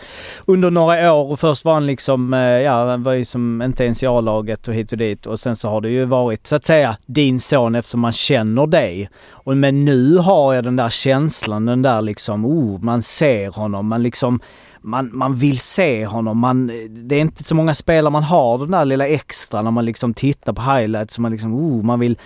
under 0.45 0.72
några 0.72 1.13
år 1.13 1.32
och 1.32 1.39
först 1.39 1.66
var 1.66 1.74
han 1.74 1.88
liksom, 1.88 2.34
eh, 2.34 2.39
ja, 2.39 2.97
var 2.97 3.13
ju 3.13 3.26
som 3.26 3.61
inte 3.61 3.84
ens 3.84 4.03
i 4.03 4.07
A-laget 4.07 4.68
och 4.68 4.74
hit 4.74 4.91
och 4.91 4.97
dit. 4.97 5.26
Och 5.26 5.39
sen 5.39 5.55
så 5.55 5.70
har 5.70 5.82
det 5.82 5.89
ju 5.89 6.05
varit 6.05 6.47
så 6.47 6.55
att 6.55 6.66
säga 6.66 6.97
din 7.05 7.39
son 7.39 7.76
eftersom 7.76 7.99
man 7.99 8.13
känner 8.13 8.68
dig. 8.68 9.09
Och 9.30 9.57
men 9.57 9.86
nu 9.86 10.18
har 10.18 10.53
jag 10.53 10.63
den 10.63 10.76
där 10.76 10.89
känslan, 10.89 11.66
den 11.66 11.82
där 11.82 12.01
liksom, 12.01 12.45
oh, 12.45 12.82
man 12.82 13.01
ser 13.01 13.49
honom, 13.49 13.88
man 13.88 14.03
liksom 14.03 14.39
man, 14.86 15.10
man 15.14 15.36
vill 15.36 15.60
se 15.60 16.06
honom. 16.06 16.38
Man, 16.38 16.68
det 16.90 17.16
är 17.16 17.20
inte 17.20 17.44
så 17.44 17.56
många 17.56 17.76
spelare 17.76 18.12
man 18.12 18.24
har 18.24 18.58
den 18.58 18.72
där 18.72 18.86
lilla 18.86 19.08
extra 19.08 19.62
när 19.62 19.72
man 19.72 19.86
liksom 19.86 20.14
tittar 20.14 20.54
på 20.54 20.62
highlights. 20.62 21.14
Som 21.14 21.22
man 21.22 21.32
liksom, 21.32 21.56
oh, 21.56 21.84
man 21.84 22.00
vill, 22.00 22.18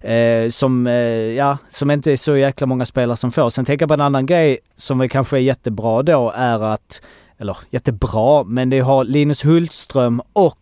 eh, 0.00 0.48
som, 0.48 0.86
eh, 0.86 0.94
ja, 1.36 1.58
som 1.70 1.90
inte 1.90 2.12
är 2.12 2.16
så 2.16 2.36
jäkla 2.36 2.66
många 2.66 2.86
spelare 2.86 3.16
som 3.16 3.32
får. 3.32 3.50
Sen 3.50 3.64
tänker 3.64 3.82
jag 3.82 3.88
på 3.88 3.94
en 3.94 4.00
annan 4.00 4.26
grej 4.26 4.58
som 4.76 4.98
väl 4.98 5.08
kanske 5.08 5.36
är 5.36 5.40
jättebra 5.40 6.02
då 6.02 6.32
är 6.36 6.62
att, 6.62 7.02
eller 7.38 7.56
jättebra, 7.70 8.44
men 8.44 8.70
det 8.70 8.80
har 8.80 9.04
Linus 9.04 9.44
Hultström 9.44 10.22
och 10.32 10.58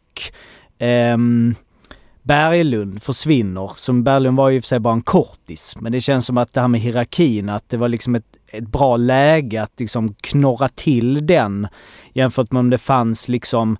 ehm, 0.79 1.55
Berglund 2.23 3.03
försvinner. 3.03 3.73
Som 3.77 4.05
Berglund 4.05 4.37
var 4.37 4.49
ju 4.49 4.57
i 4.57 4.61
och 4.61 4.65
för 4.65 4.69
sig 4.69 4.79
bara 4.79 4.95
en 4.95 5.03
kortis. 5.03 5.77
Men 5.81 5.93
det 5.93 6.01
känns 6.01 6.27
som 6.27 6.39
att 6.39 6.53
det 6.53 6.61
här 6.61 6.69
med 6.69 6.81
hierarkin, 6.81 7.49
att 7.49 7.69
det 7.69 7.77
var 7.77 7.89
liksom 7.89 8.15
ett, 8.15 8.25
ett 8.51 8.67
bra 8.69 8.97
läge 8.97 9.63
att 9.63 9.81
liksom 9.81 10.15
knorra 10.15 10.69
till 10.69 11.27
den. 11.27 11.69
Jämfört 12.13 12.53
med 12.53 12.61
om 12.61 12.71
det 12.71 12.79
fanns 12.79 13.29
liksom 13.29 13.77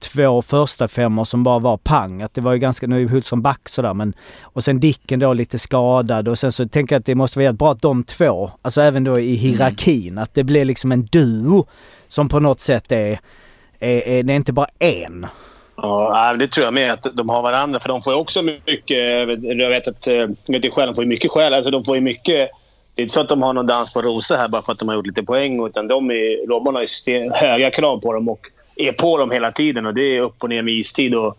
två 0.00 0.42
första 0.42 0.88
femmor 0.88 1.24
som 1.24 1.44
bara 1.44 1.58
var 1.58 1.76
pang. 1.76 2.22
Att 2.22 2.34
det 2.34 2.40
var 2.40 2.52
ju 2.52 2.58
ganska, 2.58 2.86
nu 2.86 3.04
är 3.04 3.08
Hultström 3.08 3.42
back 3.42 3.68
sådär 3.68 3.94
men... 3.94 4.14
Och 4.42 4.64
sen 4.64 4.80
Dicken 4.80 5.20
då 5.20 5.32
lite 5.32 5.58
skadad 5.58 6.28
och 6.28 6.38
sen 6.38 6.52
så 6.52 6.68
tänker 6.68 6.94
jag 6.94 7.00
att 7.00 7.06
det 7.06 7.14
måste 7.14 7.38
vara 7.38 7.52
bra 7.52 7.72
att 7.72 7.82
de 7.82 8.04
två, 8.04 8.50
alltså 8.62 8.80
även 8.80 9.04
då 9.04 9.20
i 9.20 9.34
hierarkin, 9.34 10.12
mm. 10.12 10.22
att 10.22 10.34
det 10.34 10.44
blir 10.44 10.64
liksom 10.64 10.92
en 10.92 11.06
duo 11.06 11.66
som 12.08 12.28
på 12.28 12.40
något 12.40 12.60
sätt 12.60 12.92
är, 12.92 13.18
är, 13.78 14.08
är 14.08 14.22
det 14.22 14.32
är 14.32 14.36
inte 14.36 14.52
bara 14.52 14.68
en. 14.78 15.26
Ja, 15.82 16.34
det 16.38 16.48
tror 16.48 16.64
jag 16.64 16.74
med. 16.74 16.92
Att 16.92 17.06
de 17.12 17.28
har 17.28 17.42
varandra. 17.42 17.80
För 17.80 17.88
de 17.88 18.02
får 18.02 18.12
ju 18.12 18.18
också 18.18 18.42
mycket... 18.42 18.98
Jag 19.60 19.70
vet 19.70 19.88
att... 19.88 20.06
Eh, 20.06 20.14
jag 20.46 20.62
vet 20.62 20.72
själv, 20.72 20.86
de 20.86 20.94
får 20.94 21.04
ju 21.04 21.08
mycket 21.08 21.30
skäl. 21.30 21.54
Alltså, 21.54 21.70
de 21.70 21.84
får 21.84 21.94
ju 21.94 22.00
mycket... 22.00 22.50
Det 23.00 23.02
är 23.02 23.04
inte 23.04 23.14
så 23.14 23.20
att 23.20 23.28
de 23.28 23.42
har 23.42 23.52
någon 23.52 23.66
dans 23.66 23.94
på 23.94 24.02
rosor 24.02 24.36
här 24.36 24.48
bara 24.48 24.62
för 24.62 24.72
att 24.72 24.78
de 24.78 24.88
har 24.88 24.94
gjort 24.94 25.06
lite 25.06 25.22
poäng. 25.22 25.66
Utan 25.66 25.88
de 25.88 26.10
är, 26.10 26.46
Robban 26.46 26.74
har 26.74 26.86
ju 27.08 27.30
höga 27.34 27.70
krav 27.70 28.00
på 28.00 28.12
dem 28.12 28.28
och 28.28 28.40
är 28.76 28.92
på 28.92 29.18
dem 29.18 29.30
hela 29.30 29.52
tiden. 29.52 29.86
Och 29.86 29.94
Det 29.94 30.16
är 30.16 30.20
upp 30.20 30.42
och 30.42 30.48
ner 30.48 30.62
med 30.62 30.74
istid. 30.74 31.14
Och, 31.14 31.36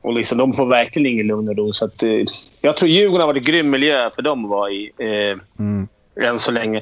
och 0.00 0.12
liksom, 0.12 0.38
de 0.38 0.52
får 0.52 0.66
verkligen 0.66 1.12
ingen 1.12 1.26
lugn 1.26 1.48
och 1.48 1.56
ro. 1.56 1.72
Så 1.72 1.84
att, 1.84 2.02
eh, 2.02 2.24
jag 2.60 2.76
tror 2.76 2.90
Djurgården 2.90 3.20
har 3.20 3.26
varit 3.26 3.46
en 3.46 3.52
grym 3.52 3.70
miljö 3.70 4.10
för 4.10 4.22
dem 4.22 4.44
att 4.44 4.50
vara 4.50 4.70
i. 4.70 4.90
Eh, 4.98 5.38
mm. 5.58 5.88
Än 6.22 6.38
så 6.38 6.52
länge. 6.52 6.80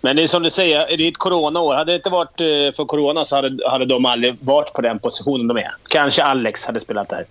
Men 0.00 0.16
det 0.16 0.22
är 0.22 0.26
som 0.26 0.42
du 0.42 0.50
säger, 0.50 0.96
det 0.96 1.04
är 1.04 1.08
ett 1.08 1.18
coronaår. 1.18 1.74
Hade 1.74 1.92
det 1.92 1.96
inte 1.96 2.10
varit 2.10 2.40
eh, 2.40 2.46
för 2.46 2.84
corona 2.84 3.24
så 3.24 3.36
hade, 3.36 3.68
hade 3.68 3.84
de 3.84 4.04
aldrig 4.04 4.36
varit 4.40 4.72
på 4.72 4.82
den 4.82 4.98
positionen 4.98 5.48
de 5.48 5.56
är. 5.56 5.70
Kanske 5.88 6.22
Alex 6.22 6.66
hade 6.66 6.80
spelat 6.80 7.08
där. 7.08 7.24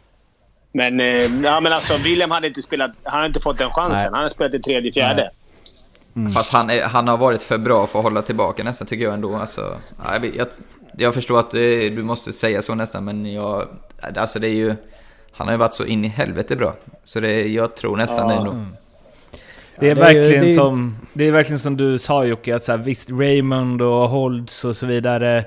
Men, 0.72 1.00
eh, 1.00 1.44
ja, 1.44 1.60
men 1.60 1.74
alltså, 1.74 1.94
William 2.04 2.32
hade 2.32 2.48
inte, 2.48 2.62
spelat, 2.62 2.92
han 3.04 3.14
hade 3.14 3.28
inte 3.28 3.40
fått 3.40 3.58
den 3.58 3.70
chansen. 3.70 4.04
Nej. 4.04 4.10
Han 4.12 4.20
hade 4.20 4.30
spelat 4.30 4.54
i 4.54 4.60
tredje, 4.60 4.92
fjärde. 4.92 5.32
Mm. 6.16 6.32
Fast 6.32 6.54
han, 6.54 6.70
är, 6.70 6.82
han 6.82 7.08
har 7.08 7.18
varit 7.18 7.42
för 7.42 7.58
bra 7.58 7.88
för 7.88 8.00
att 8.00 8.04
hålla 8.04 8.22
tillbaka 8.22 8.64
nästan, 8.64 8.88
tycker 8.88 9.06
jag 9.06 9.14
ändå. 9.14 9.36
Alltså, 9.36 9.78
jag, 10.12 10.36
jag, 10.36 10.48
jag 10.98 11.14
förstår 11.14 11.40
att 11.40 11.52
du, 11.52 11.90
du 11.90 12.04
måste 12.04 12.34
säga 12.34 12.62
så 12.62 12.76
nästan, 12.76 13.06
men 13.06 13.34
jag... 13.34 13.64
Alltså 14.18 14.40
det 14.40 14.48
är 14.48 14.54
ju... 14.54 14.76
Han 15.32 15.48
har 15.48 15.54
ju 15.54 15.58
varit 15.58 15.74
så 15.74 15.86
in 15.86 16.06
i 16.06 16.08
helvete 16.08 16.56
bra. 16.56 16.76
Så 17.04 17.20
det, 17.20 17.48
jag 17.48 17.76
tror 17.76 17.98
nästan 17.98 18.30
ja. 18.30 18.34
det 18.34 18.40
ändå. 18.40 18.52
Mm. 18.52 18.76
Det 19.80 19.86
är, 19.86 19.90
ja, 19.90 19.96
det 19.96 20.02
verkligen 20.02 20.42
är, 20.42 20.46
det 20.46 20.52
är... 20.52 20.56
som, 20.56 20.96
det 21.14 21.28
är 21.28 21.32
verkligen 21.32 21.60
som 21.60 21.78
du 21.78 22.00
sa 22.00 22.26
Jocke, 22.26 22.56
att 22.56 22.64
så 22.64 22.72
här, 22.72 22.80
visst 22.80 23.12
Raymond 23.12 23.82
och 23.82 24.10
Holds 24.10 24.66
och 24.66 24.76
så 24.76 24.86
vidare. 24.86 25.46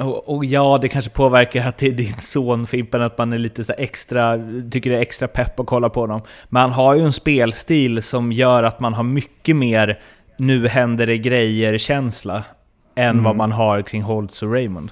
Och, 0.00 0.36
och, 0.36 0.44
ja, 0.44 0.78
det 0.82 0.88
kanske 0.88 1.10
påverkar 1.10 1.66
att 1.66 1.78
det 1.78 1.86
är 1.86 1.92
din 1.92 2.20
son 2.20 2.66
Fimpen, 2.66 3.02
att 3.02 3.18
man 3.18 3.32
är 3.32 3.38
lite 3.38 3.64
så 3.64 3.72
extra, 3.78 4.38
tycker 4.70 4.90
det 4.90 4.96
är 4.96 5.00
extra 5.00 5.28
pepp 5.28 5.60
att 5.60 5.66
kolla 5.66 5.88
på 5.88 6.00
honom. 6.00 6.20
Men 6.48 6.62
han 6.62 6.70
har 6.70 6.94
ju 6.94 7.04
en 7.04 7.12
spelstil 7.12 8.02
som 8.02 8.32
gör 8.32 8.62
att 8.62 8.80
man 8.80 8.94
har 8.94 9.02
mycket 9.02 9.56
mer 9.56 9.98
nu 10.36 10.68
händer 10.68 11.06
det 11.06 11.18
grejer-känsla 11.18 12.44
än 12.94 13.10
mm. 13.10 13.24
vad 13.24 13.36
man 13.36 13.52
har 13.52 13.82
kring 13.82 14.02
Holtz 14.02 14.42
och 14.42 14.52
Raymond. 14.52 14.90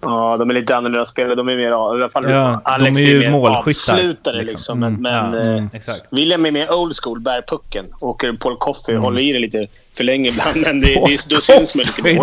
Ja, 0.00 0.36
de 0.36 0.50
är 0.50 0.54
lite 0.54 0.76
annorlunda 0.76 1.04
spelare. 1.04 1.34
De 1.34 1.48
är 1.48 1.56
mer, 1.56 1.68
i 1.68 1.72
alla 1.72 2.08
fall 2.08 2.30
ja, 2.30 2.60
Alex 2.64 2.98
de 2.98 3.04
är 3.04 3.06
ju 3.06 3.24
är 3.24 3.30
målskyttar. 3.30 3.94
avslutare. 3.94 4.42
Liksom. 4.42 4.82
Mm. 4.82 5.02
Men, 5.02 5.32
ja, 5.32 5.40
mm, 5.40 5.70
eh, 5.72 5.94
William 6.10 6.46
är 6.46 6.50
mer 6.50 6.72
old 6.72 6.94
school, 7.02 7.20
bär 7.20 7.42
pucken. 7.48 7.86
Åker 8.00 8.32
Paul 8.32 8.56
Coffey 8.56 8.94
mm. 8.94 9.04
håller 9.04 9.20
i 9.20 9.32
det 9.32 9.38
lite 9.38 9.66
för 9.96 10.04
länge 10.04 10.28
ibland, 10.28 10.56
men 10.56 10.80
det, 10.80 10.86
det, 10.86 11.30
då 11.30 11.40
syns 11.40 11.74
man 11.74 11.84
lite 11.84 12.02
mer. 12.02 12.16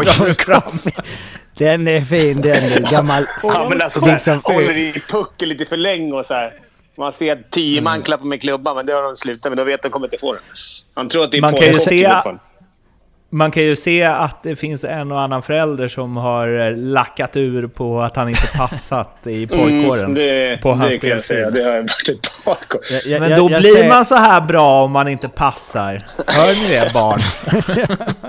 Den 1.62 1.88
är 1.88 2.02
fin 2.02 2.42
den. 2.42 2.84
Gammal. 2.92 3.26
Ja, 3.44 3.68
men 3.70 3.82
alltså, 3.82 4.00
såhär, 4.00 4.14
liksom, 4.14 4.42
håller 4.44 4.78
i 4.78 5.02
pucken 5.08 5.50
lite 5.50 5.66
för 5.66 5.78
länge 5.78 6.14
och 6.14 6.26
så 6.26 6.34
här. 6.34 6.54
Man 6.98 7.14
ser 7.14 7.32
att 7.34 7.52
tio 7.52 7.80
mm. 7.80 7.84
man 7.84 8.02
klappar 8.02 8.26
med 8.26 8.42
klubban, 8.42 8.76
men 8.76 8.86
det 8.86 8.94
har 8.94 9.04
de 9.04 9.18
slutat 9.18 9.52
med. 9.52 9.58
Då 9.58 9.64
vet 9.64 9.82
de 9.82 9.92
kommer 9.92 10.08
inte 10.08 10.18
få 10.18 10.34
den. 10.34 10.42
Han 10.94 11.10
tror 11.10 11.24
att 11.24 11.32
det 11.32 11.38
är 11.38 11.42
man 11.42 11.54
kan 11.54 11.68
ju 11.68 11.74
se, 11.74 12.22
Man 13.34 13.52
kan 13.52 13.64
ju 13.64 13.76
se 13.76 14.04
att 14.04 14.44
det 14.44 14.56
finns 14.56 14.84
en 14.84 15.12
och 15.12 15.22
annan 15.22 15.42
förälder 15.42 15.88
som 15.88 16.18
har 16.18 16.76
lackat 16.78 17.38
ur 17.38 17.68
på 17.68 18.02
att 18.02 18.16
han 18.16 18.30
inte 18.30 18.48
passat 18.58 19.18
i 19.28 19.48
pojkåren. 19.48 20.04
Mm, 20.04 20.14
det 20.14 20.58
på 20.62 20.72
hans 20.74 20.92
det 20.92 20.98
kan 20.98 21.10
jag 21.10 21.24
säga. 21.24 21.50
Det 21.50 21.64
har 21.64 21.72
jag 21.72 21.82
varit 21.82 22.10
ett 22.10 22.46
par 22.46 22.58
gånger. 22.68 23.12
Jag- 23.12 23.20
Men 23.22 23.30
jag- 23.30 23.40
då 23.40 23.52
jag 23.52 23.62
blir 23.62 23.76
ser- 23.76 23.88
man 23.90 24.06
så 24.06 24.16
här 24.16 24.42
bra 24.42 24.84
om 24.84 24.92
man 24.92 25.08
inte 25.08 25.30
passar. 25.30 25.98
Hör 26.28 26.54
ni 26.54 26.80
det 26.86 26.94
barn? 26.94 27.20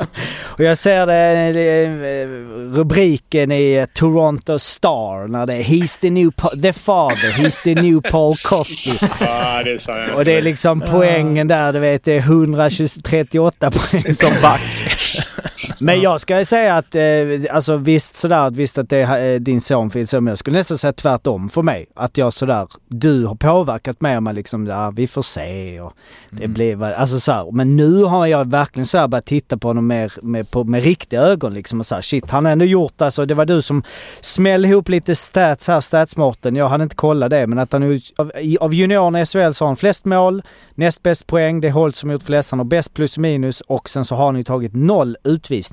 Och 0.44 0.60
jag 0.64 0.78
ser 0.78 1.06
det, 1.06 1.52
det 1.52 1.84
eh, 1.84 2.28
rubriken 2.76 3.52
i 3.52 3.72
eh, 3.74 3.84
Toronto 3.84 4.58
Star 4.58 5.28
när 5.28 5.46
det 5.46 5.54
är 5.54 5.62
He's 5.62 6.00
the 6.00 6.10
new 6.10 6.30
the 6.62 6.72
father, 6.72 7.42
he's 7.42 7.62
the 7.62 7.74
new 7.74 8.00
Paul 8.10 8.34
Coffey. 8.36 9.08
Det 9.64 9.78
jag. 9.88 10.16
Och 10.16 10.24
det 10.24 10.32
är 10.32 10.42
liksom 10.42 10.80
poängen 10.80 11.48
där, 11.48 11.72
du 11.72 11.78
vet, 11.78 12.04
det 12.04 12.12
är 12.12 12.18
138 12.18 13.70
poäng. 13.70 14.14
Som 14.14 14.42
back. 14.42 14.60
fish. 14.96 15.26
Men 15.84 16.00
jag 16.00 16.20
ska 16.20 16.44
säga 16.44 16.76
att, 16.76 16.94
eh, 16.94 17.02
alltså 17.50 17.76
visst 17.76 18.16
sådär, 18.16 18.50
visst 18.50 18.78
att 18.78 18.88
det 18.88 18.96
är 18.96 19.34
eh, 19.34 19.40
din 19.40 19.60
son 19.60 19.90
finns 19.90 20.12
men 20.12 20.26
jag 20.26 20.38
skulle 20.38 20.58
nästan 20.58 20.78
säga 20.78 20.92
tvärtom 20.92 21.48
för 21.48 21.62
mig. 21.62 21.86
Att 21.94 22.18
jag 22.18 22.32
sådär, 22.32 22.68
du 22.88 23.24
har 23.24 23.34
påverkat 23.34 24.00
mig 24.00 24.18
om 24.18 24.26
att 24.26 24.34
liksom, 24.34 24.66
ja 24.66 24.90
vi 24.90 25.06
får 25.06 25.22
se 25.22 25.80
och 25.80 25.92
det 26.30 26.48
blir 26.48 26.76
väl, 26.76 26.92
alltså 26.94 27.20
såhär. 27.20 27.52
Men 27.52 27.76
nu 27.76 28.02
har 28.04 28.26
jag 28.26 28.50
verkligen 28.50 28.86
såhär 28.86 29.08
börjat 29.08 29.26
titta 29.26 29.56
på 29.56 29.68
honom 29.68 29.86
mer 29.86 30.12
med, 30.22 30.50
på, 30.50 30.64
med 30.64 30.82
riktiga 30.82 31.20
ögon 31.20 31.54
liksom 31.54 31.80
och 31.80 31.86
såhär 31.86 32.02
shit, 32.02 32.30
han 32.30 32.44
har 32.44 32.52
ändå 32.52 32.64
gjort 32.64 33.02
alltså, 33.02 33.26
det 33.26 33.34
var 33.34 33.46
du 33.46 33.62
som 33.62 33.82
smällde 34.20 34.68
ihop 34.68 34.88
lite 34.88 35.14
stats 35.14 35.68
här, 35.68 35.80
statsmåtten. 35.80 36.56
Jag 36.56 36.68
hade 36.68 36.82
inte 36.82 36.96
kollat 36.96 37.30
det, 37.30 37.46
men 37.46 37.58
att 37.58 37.72
han 37.72 38.00
av, 38.16 38.32
av 38.60 38.74
juniorerna 38.74 39.20
i 39.20 39.26
SHL 39.26 39.52
så 39.52 39.64
har 39.64 39.66
han 39.66 39.76
flest 39.76 40.04
mål, 40.04 40.42
näst 40.74 41.02
bäst 41.02 41.26
poäng, 41.26 41.60
det 41.60 41.68
är 41.68 41.72
Holt 41.72 41.96
som 41.96 42.10
gjort 42.10 42.22
flest, 42.22 42.50
han 42.50 42.60
har 42.60 42.64
bäst 42.64 42.94
plus 42.94 43.18
minus 43.18 43.60
och 43.60 43.88
sen 43.88 44.04
så 44.04 44.14
har 44.14 44.26
han 44.26 44.36
ju 44.36 44.42
tagit 44.42 44.74
noll 44.74 45.16
utvisningar. 45.24 45.71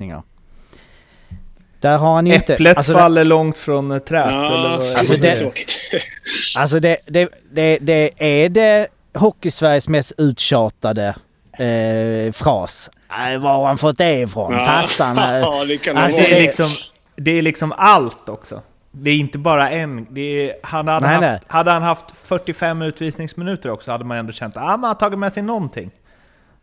Där 1.79 1.97
har 1.97 2.15
han 2.15 2.27
ju 2.27 2.33
inte... 2.35 2.53
Äpplet 2.53 2.77
alltså, 2.77 2.91
det- 2.93 2.99
faller 2.99 3.23
långt 3.23 3.57
från 3.57 3.99
träd. 3.99 4.27
eller 4.29 4.43
Ja, 4.43 4.77
vad- 4.77 4.97
Alltså, 4.97 5.13
det 5.13 5.33
det-. 5.39 5.51
Alltså 6.57 6.79
det, 6.79 6.97
det, 7.07 7.29
det, 7.51 7.77
det 7.81 8.11
är 8.43 8.49
det 8.49 8.87
Hockeysveriges 9.13 9.87
mest 9.87 10.11
uttjatade 10.17 11.15
eh, 11.59 12.31
fras. 12.31 12.89
Äh, 13.33 13.39
var 13.39 13.51
har 13.53 13.67
han 13.67 13.77
fått 13.77 13.97
det 13.97 14.13
ifrån? 14.21 14.59
Farsan? 14.59 15.17
eh, 15.17 15.23
Ja, 15.39 15.65
det 15.65 15.77
kan 15.77 15.95
det 15.95 16.01
Alltså, 16.01 16.23
det, 16.23 16.37
är 16.37 16.41
liksom, 16.41 16.65
det 17.15 17.31
är 17.31 17.41
liksom 17.41 17.73
allt 17.77 18.29
också. 18.29 18.61
Det 18.91 19.11
är 19.11 19.15
inte 19.15 19.37
bara 19.37 19.69
en. 19.69 20.07
Det 20.09 20.21
är, 20.49 20.55
han 20.63 20.87
hade, 20.87 21.05
Nej, 21.07 21.15
haft, 21.15 21.21
nej. 21.21 21.39
hade 21.47 21.71
han 21.71 21.81
haft 21.83 22.05
45 22.17 22.81
utvisningsminuter 22.81 23.69
också 23.71 23.91
hade 23.91 24.03
man 24.03 24.17
ändå 24.17 24.31
känt 24.33 24.57
att 24.57 24.63
ah, 24.63 24.77
man 24.77 24.87
har 24.87 24.95
tagit 24.95 25.19
med 25.19 25.33
sig 25.33 25.43
någonting. 25.43 25.91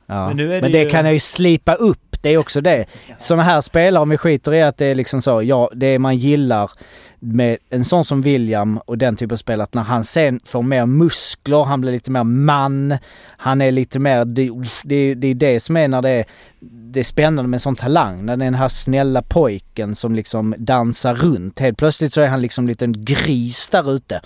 Ja. 0.06 0.28
Men 0.28 0.40
är 0.40 0.46
Men 0.48 0.62
det 0.62 0.68
det 0.78 0.82
ju- 0.84 0.90
kan 0.90 1.04
jag 1.04 1.14
ju 1.14 1.20
slipa 1.20 1.74
upp. 1.74 1.98
Det 2.22 2.30
är 2.30 2.38
också 2.38 2.60
det. 2.60 2.84
Sådana 3.18 3.42
här 3.42 3.60
spelare, 3.60 4.02
om 4.02 4.08
vi 4.08 4.16
skiter 4.16 4.54
i 4.54 4.62
att 4.62 4.76
det 4.76 4.86
är 4.86 4.94
liksom 4.94 5.22
så, 5.22 5.42
ja, 5.42 5.70
det 5.74 5.98
man 5.98 6.16
gillar 6.16 6.70
med 7.18 7.56
en 7.70 7.84
sån 7.84 8.04
som 8.04 8.22
William 8.22 8.78
och 8.78 8.98
den 8.98 9.16
typen 9.16 9.34
av 9.34 9.36
spelare, 9.36 9.62
att 9.64 9.74
när 9.74 9.82
han 9.82 10.04
sen 10.04 10.40
får 10.44 10.62
mer 10.62 10.86
muskler, 10.86 11.64
han 11.64 11.80
blir 11.80 11.92
lite 11.92 12.10
mer 12.10 12.24
man, 12.24 12.98
han 13.36 13.60
är 13.60 13.70
lite 13.70 13.98
mer, 13.98 14.24
det, 14.24 14.50
det, 14.84 15.14
det 15.14 15.26
är 15.28 15.34
det 15.34 15.60
som 15.60 15.76
är 15.76 15.88
när 15.88 16.02
det 16.02 16.10
är, 16.10 16.24
det 16.60 17.00
är 17.00 17.04
spännande 17.04 17.48
med 17.48 17.56
en 17.56 17.60
sån 17.60 17.76
talang, 17.76 18.24
när 18.26 18.36
det 18.36 18.44
är 18.44 18.46
den 18.46 18.54
här 18.54 18.68
snälla 18.68 19.22
pojken 19.22 19.94
som 19.94 20.14
liksom 20.14 20.54
dansar 20.58 21.14
runt. 21.14 21.58
Helt 21.60 21.78
plötsligt 21.78 22.12
så 22.12 22.20
är 22.20 22.26
han 22.28 22.42
liksom 22.42 22.64
en 22.64 22.68
liten 22.68 23.04
gris 23.04 23.68
där 23.68 23.92
ute. 23.94 24.20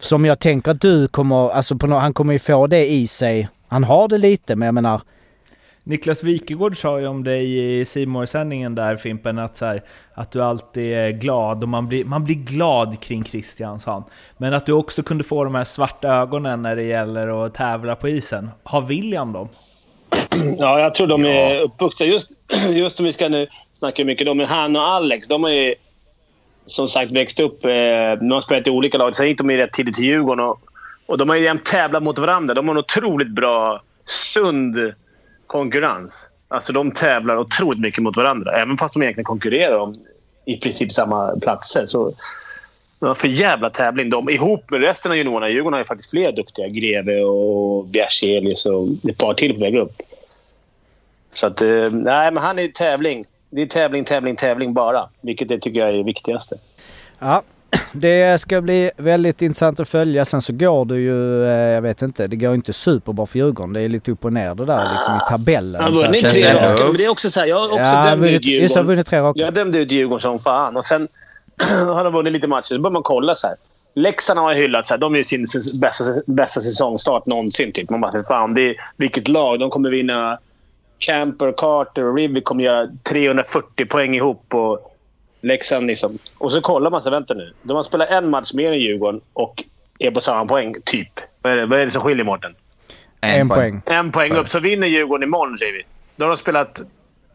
Som 0.00 0.24
jag 0.24 0.38
tänker 0.38 0.70
att 0.70 0.80
du 0.80 1.08
kommer, 1.08 1.50
alltså 1.50 1.76
på, 1.78 1.86
han 1.94 2.14
kommer 2.14 2.32
ju 2.32 2.38
få 2.38 2.66
det 2.66 2.86
i 2.92 3.06
sig. 3.06 3.48
Han 3.72 3.84
har 3.84 4.08
det 4.08 4.18
lite, 4.18 4.56
men 4.56 4.66
jag 4.66 4.74
menar, 4.74 5.00
Niklas 5.84 6.22
Wikegård 6.22 6.76
sa 6.76 7.00
ju 7.00 7.06
om 7.06 7.24
dig 7.24 7.80
i 7.80 7.84
simor 7.84 8.26
sändningen 8.26 8.74
där 8.74 8.96
Fimpen, 8.96 9.38
att, 9.38 9.56
så 9.56 9.64
här, 9.64 9.82
att 10.14 10.32
du 10.32 10.42
alltid 10.42 10.94
är 10.94 11.10
glad 11.10 11.62
och 11.62 11.68
man 11.68 11.88
blir, 11.88 12.04
man 12.04 12.24
blir 12.24 12.34
glad 12.34 13.00
kring 13.00 13.24
Christian, 13.24 13.80
sa 13.80 13.92
han. 13.92 14.04
Men 14.36 14.54
att 14.54 14.66
du 14.66 14.72
också 14.72 15.02
kunde 15.02 15.24
få 15.24 15.44
de 15.44 15.54
här 15.54 15.64
svarta 15.64 16.08
ögonen 16.08 16.62
när 16.62 16.76
det 16.76 16.82
gäller 16.82 17.46
att 17.46 17.54
tävla 17.54 17.96
på 17.96 18.08
isen. 18.08 18.50
Har 18.62 18.82
William 18.82 19.32
dem? 19.32 19.48
Ja, 20.58 20.80
jag 20.80 20.94
tror 20.94 21.06
de 21.06 21.24
är 21.24 21.60
uppvuxna. 21.60 22.06
Just, 22.06 22.30
just 22.74 23.00
om 23.00 23.06
vi 23.06 23.12
ska 23.12 23.28
nu 23.28 23.46
snacka 23.72 24.04
mycket 24.04 24.28
om 24.28 24.40
han 24.40 24.76
och 24.76 24.82
Alex. 24.82 25.28
De 25.28 25.42
har 25.42 25.50
ju 25.50 25.74
som 26.66 26.88
sagt 26.88 27.12
växt 27.12 27.40
upp. 27.40 27.64
Eh, 27.64 27.70
de 28.20 28.30
har 28.30 28.40
spelat 28.40 28.66
i 28.66 28.70
olika 28.70 28.98
lag. 28.98 29.16
Sen 29.16 29.28
gick 29.28 29.38
de 29.38 29.50
ju 29.50 29.56
rätt 29.56 29.72
tidigt 29.72 29.94
till 29.94 30.04
Djurgården. 30.04 30.44
Och, 30.44 30.60
och 31.06 31.18
de 31.18 31.28
har 31.28 31.36
ju 31.36 31.44
jämt 31.44 31.64
tävlat 31.64 32.02
mot 32.02 32.18
varandra. 32.18 32.54
De 32.54 32.68
har 32.68 32.74
en 32.74 32.78
otroligt 32.78 33.30
bra, 33.30 33.82
sund 34.04 34.92
konkurrens. 35.46 36.30
Alltså 36.48 36.72
de 36.72 36.90
tävlar 36.90 37.36
otroligt 37.36 37.80
mycket 37.80 38.02
mot 38.02 38.16
varandra. 38.16 38.62
Även 38.62 38.76
fast 38.76 38.94
de 38.94 39.02
egentligen 39.02 39.24
konkurrerar 39.24 39.78
om 39.78 39.94
i 40.44 40.56
princip 40.56 40.92
samma 40.92 41.36
platser. 41.36 41.86
Så, 41.86 42.12
det 43.00 43.06
var 43.06 43.14
för 43.14 43.28
jävla 43.28 43.70
tävling. 43.70 44.10
De, 44.10 44.30
ihop 44.30 44.70
med 44.70 44.80
resten 44.80 45.10
av 45.10 45.16
juniorerna 45.16 45.48
i 45.48 45.52
Djurgården 45.52 45.72
har 45.72 45.80
ju 45.80 45.84
faktiskt 45.84 46.10
fler 46.10 46.32
duktiga. 46.32 46.68
Greve 46.68 47.20
och 47.20 47.86
Bjärselius 47.86 48.66
och 48.66 48.88
ett 49.08 49.18
par 49.18 49.34
till 49.34 49.54
på 49.54 49.60
väg 49.60 49.76
upp. 49.76 50.02
Så 51.32 51.46
att, 51.46 51.62
eh, 51.62 51.84
nej, 51.92 52.32
men 52.32 52.36
han 52.36 52.58
är 52.58 52.68
tävling. 52.68 53.24
Det 53.50 53.62
är 53.62 53.66
tävling, 53.66 54.04
tävling, 54.04 54.36
tävling 54.36 54.74
bara. 54.74 55.08
Vilket 55.20 55.48
det 55.48 55.58
tycker 55.58 55.80
jag 55.80 55.88
är 55.88 55.92
det 55.92 56.02
viktigaste. 56.02 56.56
Ja, 57.18 57.42
det 57.92 58.40
ska 58.40 58.60
bli 58.60 58.90
väldigt 58.96 59.42
intressant 59.42 59.80
att 59.80 59.88
följa. 59.88 60.24
Sen 60.24 60.42
så 60.42 60.52
går 60.52 60.84
det 60.84 60.98
ju, 60.98 61.44
eh, 61.44 61.50
jag 61.50 61.82
vet 61.82 62.02
inte, 62.02 62.26
det 62.26 62.36
går 62.36 62.54
inte 62.54 62.72
superbra 62.72 63.26
för 63.26 63.38
Djurgården. 63.38 63.72
Det 63.72 63.80
är 63.80 63.88
lite 63.88 64.10
upp 64.10 64.24
och 64.24 64.32
ner 64.32 64.54
det 64.54 64.64
där 64.64 64.92
liksom 64.94 65.14
i 65.16 65.18
tabellen. 65.30 65.82
Han 65.82 65.94
har 65.94 66.02
vunnit 66.02 66.28
tre 66.28 66.54
raka, 66.54 66.84
men 66.86 66.96
det 66.96 67.04
är 67.04 67.08
också 67.08 67.30
så 67.30 67.40
här, 67.40 67.46
Jag 67.46 67.56
har 67.58 67.64
också 67.66 67.78
Ja, 67.78 68.04
dömt 68.10 68.24
ut 68.24 68.32
just 68.32 68.48
Djurgården. 68.48 68.86
vunnit 68.86 69.06
tre 69.06 69.20
raka. 69.20 69.40
Jag 69.40 69.54
dömde 69.54 69.78
ut 69.78 69.92
Djurgården 69.92 70.20
som 70.20 70.38
fan. 70.38 70.76
Och 70.76 70.84
sen 70.84 71.08
har 71.86 72.04
de 72.04 72.12
vunnit 72.12 72.32
lite 72.32 72.46
matcher. 72.46 72.74
Då 72.74 72.80
börjar 72.80 72.92
man 72.92 73.02
kolla 73.02 73.34
så 73.34 73.46
här. 73.46 73.56
Leksand 73.94 74.38
har 74.38 74.54
hyllat 74.54 74.86
så 74.86 74.94
här. 74.94 74.98
De 74.98 75.14
är 75.14 75.18
ju 75.18 75.24
sin 75.24 75.46
bästa, 75.80 76.04
bästa 76.26 76.60
säsongstart 76.60 77.26
någonsin. 77.26 77.72
Typ. 77.72 77.90
Man 77.90 78.00
bara, 78.00 78.12
fan, 78.28 78.54
det 78.54 78.60
är, 78.70 78.74
vilket 78.98 79.28
lag. 79.28 79.60
De 79.60 79.70
kommer 79.70 79.90
vinna. 79.90 80.38
Camper, 80.98 81.54
Carter 81.56 82.04
och 82.04 82.16
Rivy 82.16 82.40
kommer 82.40 82.64
göra 82.64 82.88
340 83.02 83.86
poäng 83.90 84.14
ihop. 84.16 84.44
Och 84.54 84.91
Leksand 85.42 85.86
liksom. 85.86 86.18
Och 86.38 86.52
så 86.52 86.60
kollar 86.60 86.90
man 86.90 87.02
så 87.02 87.10
vänta 87.10 87.34
nu. 87.34 87.52
De 87.62 87.76
har 87.76 87.82
spelat 87.82 88.10
en 88.10 88.30
match 88.30 88.52
mer 88.54 88.72
än 88.72 88.78
Djurgården 88.78 89.20
och 89.32 89.64
är 89.98 90.10
på 90.10 90.20
samma 90.20 90.46
poäng, 90.46 90.74
typ. 90.84 91.08
Vad 91.42 91.52
är 91.52 91.56
det, 91.56 91.66
vad 91.66 91.78
är 91.78 91.84
det 91.84 91.90
som 91.90 92.02
skiljer, 92.02 92.24
Mårten? 92.24 92.54
En 93.20 93.48
poäng. 93.48 93.82
En 93.86 94.12
poäng 94.12 94.32
upp, 94.32 94.48
så 94.48 94.60
vinner 94.60 94.86
Djurgården 94.86 95.28
imorgon, 95.28 95.58
säger 95.58 95.72
vi. 95.72 95.82
Då 96.16 96.24
har 96.24 96.28
de 96.28 96.36
spelat... 96.36 96.80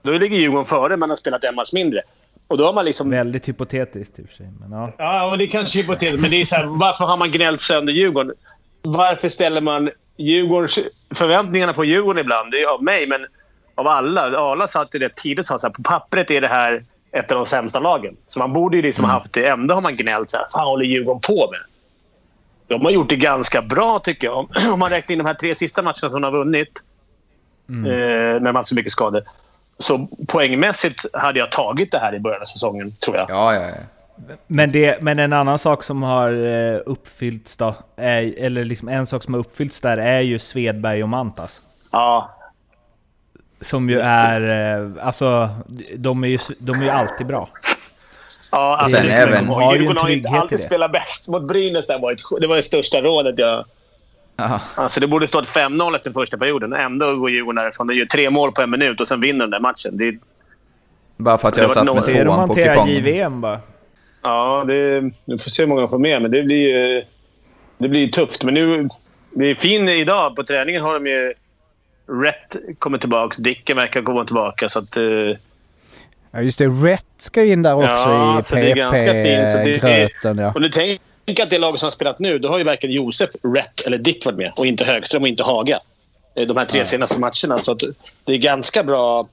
Då 0.01 0.11
ligger 0.11 0.37
Djurgården 0.37 0.65
före, 0.65 0.97
men 0.97 1.09
har 1.09 1.15
spelat 1.15 1.43
en 1.43 1.55
match 1.55 1.73
mindre. 1.73 2.01
Och 2.47 2.57
då 2.57 2.65
har 2.65 2.73
man 2.73 2.85
liksom... 2.85 3.09
Väldigt 3.09 3.47
hypotetiskt 3.47 4.19
i 4.19 4.23
och 4.23 4.27
för 4.27 4.35
sig. 4.35 4.49
Men 4.59 4.71
ja. 4.71 4.91
Ja, 4.97 5.31
och 5.31 5.37
det 5.37 5.43
är 5.43 5.47
kanske 5.47 5.79
är 5.79 5.81
hypotetiskt, 5.81 6.21
men 6.21 6.29
det 6.29 6.41
är 6.41 6.45
så 6.45 6.55
här, 6.55 6.65
varför 6.65 7.05
har 7.05 7.17
man 7.17 7.31
gnällt 7.31 7.61
sönder 7.61 7.93
Djurgården? 7.93 8.35
Varför 8.81 9.29
ställer 9.29 9.61
man 9.61 9.89
Djurgårdens 10.17 11.09
förväntningarna 11.15 11.73
på 11.73 11.85
Djurgården 11.85 12.21
ibland? 12.21 12.51
Det 12.51 12.61
är 12.61 12.67
av 12.67 12.83
mig, 12.83 13.07
men 13.07 13.25
av 13.75 13.87
alla. 13.87 14.21
Arla 14.21 14.67
satt 14.67 14.95
i 14.95 14.97
det 14.97 15.15
tidigt 15.15 15.39
och 15.39 15.45
sa 15.45 15.59
så 15.59 15.67
här, 15.67 15.73
på 15.73 15.83
pappret 15.83 16.31
är 16.31 16.41
det 16.41 16.47
här 16.47 16.83
ett 17.11 17.31
av 17.31 17.35
de 17.35 17.45
sämsta 17.45 17.79
lagen. 17.79 18.17
Så 18.27 18.39
man 18.39 18.53
borde 18.53 18.77
ju 18.77 18.83
liksom 18.83 19.05
haft 19.05 19.33
det. 19.33 19.47
Ändå 19.47 19.73
har 19.73 19.81
man 19.81 19.95
gnällt 19.95 20.29
så 20.29 20.37
här, 20.37 20.45
fan 20.51 20.67
håller 20.67 20.85
Djurgården 20.85 21.21
på 21.21 21.49
med? 21.51 21.59
De 22.67 22.85
har 22.85 22.91
gjort 22.91 23.09
det 23.09 23.15
ganska 23.15 23.61
bra, 23.61 23.99
tycker 23.99 24.27
jag. 24.27 24.49
Om 24.73 24.79
man 24.79 24.89
räknar 24.89 25.13
in 25.13 25.17
de 25.17 25.25
här 25.25 25.33
tre 25.33 25.55
sista 25.55 25.81
matcherna 25.81 26.09
som 26.09 26.21
de 26.21 26.23
har 26.23 26.31
vunnit, 26.31 26.83
eh, 27.69 27.75
när 27.75 28.39
de 28.39 28.45
har 28.45 28.53
haft 28.53 28.69
så 28.69 28.75
mycket 28.75 28.91
skador. 28.91 29.21
Så 29.77 30.07
poängmässigt 30.27 31.05
hade 31.13 31.39
jag 31.39 31.51
tagit 31.51 31.91
det 31.91 31.99
här 31.99 32.15
i 32.15 32.19
början 32.19 32.41
av 32.41 32.45
säsongen, 32.45 32.95
tror 32.99 33.17
jag. 33.17 33.29
Ja, 33.29 33.53
ja, 33.53 33.61
ja. 33.61 33.75
Men, 34.47 34.71
det, 34.71 35.01
men 35.01 35.19
en 35.19 35.33
annan 35.33 35.59
sak 35.59 35.83
som 35.83 36.03
har 36.03 36.31
eh, 36.31 36.79
uppfyllts 36.85 37.57
då, 37.57 37.75
är, 37.95 38.33
eller 38.37 38.65
liksom 38.65 38.87
en 38.87 39.05
sak 39.05 39.23
som 39.23 39.33
har 39.33 39.41
uppfyllts 39.41 39.81
där 39.81 39.97
är 39.97 40.21
ju 40.21 40.39
Svedberg 40.39 41.03
och 41.03 41.09
Mantas. 41.09 41.61
Ja, 41.91 42.36
Som 43.61 43.89
ju 43.89 43.99
är, 43.99 44.75
eh, 44.81 45.05
alltså, 45.05 45.49
de 45.95 46.23
är 46.23 46.27
ju, 46.27 46.37
de 46.67 46.71
är 46.79 46.83
ju 46.83 46.89
alltid 46.89 47.27
bra. 47.27 47.49
Ja, 48.51 48.79
Och 48.83 48.91
sen 48.91 48.99
absolut. 49.05 49.13
även- 49.27 49.47
har 49.47 49.61
ju 49.61 49.67
en 49.67 49.73
Djurgården 49.83 50.01
har 50.01 50.09
ju 50.09 50.15
inte 50.15 50.29
alltid 50.29 50.57
det. 50.57 50.61
spelat 50.61 50.91
bäst. 50.91 51.29
Mot 51.29 51.43
Brynäs 51.47 51.87
där 51.87 51.99
var 51.99 52.11
ett, 52.11 52.19
det 52.41 52.47
var 52.47 52.55
det 52.55 52.63
största 52.63 53.01
rådet 53.01 53.35
jag... 53.39 53.65
Ja. 54.37 54.59
Alltså 54.75 54.99
det 54.99 55.07
borde 55.07 55.27
stått 55.27 55.47
5-0 55.47 55.95
efter 55.95 56.11
första 56.11 56.37
perioden. 56.37 56.73
Ändå 56.73 57.15
går 57.15 57.29
Djurgården 57.29 57.63
därifrån. 57.63 57.87
De 57.87 57.93
gör 57.93 58.05
tre 58.05 58.29
mål 58.29 58.51
på 58.51 58.61
en 58.61 58.69
minut 58.69 59.01
och 59.01 59.07
sen 59.07 59.21
vinner 59.21 59.45
de 59.45 59.51
den 59.51 59.61
matchen. 59.61 59.97
Det, 59.97 60.17
Bara 61.17 61.37
för 61.37 61.47
att 61.47 61.53
Det 61.55 61.61
jag 61.61 61.67
var 61.67 61.75
satt 61.75 61.85
med 61.85 62.25
tvåan 62.25 62.47
på 62.47 62.53
kupongen. 62.55 62.87
JVM 62.95 63.41
bara. 63.41 63.59
ja, 64.23 64.63
det, 64.67 64.99
vi 65.01 65.37
får 65.37 65.49
se 65.49 65.63
hur 65.63 65.67
många 65.67 65.81
de 65.81 65.87
får 65.87 65.99
med, 65.99 66.21
men 66.21 66.31
det 66.31 66.43
blir 66.43 66.57
ju 66.69 67.03
det 67.77 67.87
blir 67.87 67.99
ju 68.01 68.07
tufft. 68.07 68.43
Men 68.43 68.53
nu... 68.53 68.87
Det 69.31 69.45
är 69.45 69.55
fin 69.55 69.89
idag. 69.89 70.35
På 70.35 70.43
träningen 70.43 70.81
har 70.81 70.93
de 70.93 71.07
ju... 71.07 71.33
Rätt 72.07 72.55
kommer 72.79 72.97
tillbaka. 72.97 73.41
Dicken 73.41 73.77
verkar 73.77 74.01
komma 74.01 74.25
tillbaka. 74.25 74.69
Så 74.69 74.79
att, 74.79 74.97
eh, 74.97 75.03
Ja 76.31 76.41
just 76.41 76.57
det, 76.57 76.67
Rätt 76.67 77.05
ska 77.17 77.43
in 77.43 77.63
där 77.63 77.73
också 77.73 77.85
Ja, 77.87 78.39
i 78.39 78.43
så 78.43 78.55
det 78.55 78.71
är 78.71 78.75
ganska 78.75 79.13
fint. 79.13 79.51
Så 79.51 79.57
det 79.57 79.75
är- 79.75 79.79
PP-gröten. 79.79 80.37
Ja. 80.37 80.51
Och 80.55 80.61
nu 80.61 80.69
tänk 80.69 81.39
att 81.39 81.49
det 81.49 81.57
laget 81.57 81.79
som 81.79 81.85
har 81.85 81.91
spelat 81.91 82.19
nu, 82.19 82.39
då 82.39 82.49
har 82.49 82.57
ju 82.57 82.63
varken 82.63 82.91
Josef, 82.91 83.29
Rätt 83.55 83.81
eller 83.81 83.97
Dick 83.97 84.25
varit 84.25 84.37
med. 84.37 84.51
Och 84.55 84.65
inte 84.65 84.83
Högström 84.85 85.21
och 85.21 85.27
inte 85.27 85.43
Haga. 85.43 85.79
De 86.47 86.57
här 86.57 86.65
tre 86.65 86.85
senaste 86.85 87.19
matcherna. 87.19 87.59
Så 87.59 87.71
att 87.71 87.83
det 88.25 88.33
är 88.33 88.37
ganska 88.37 88.83
bra 88.83 89.27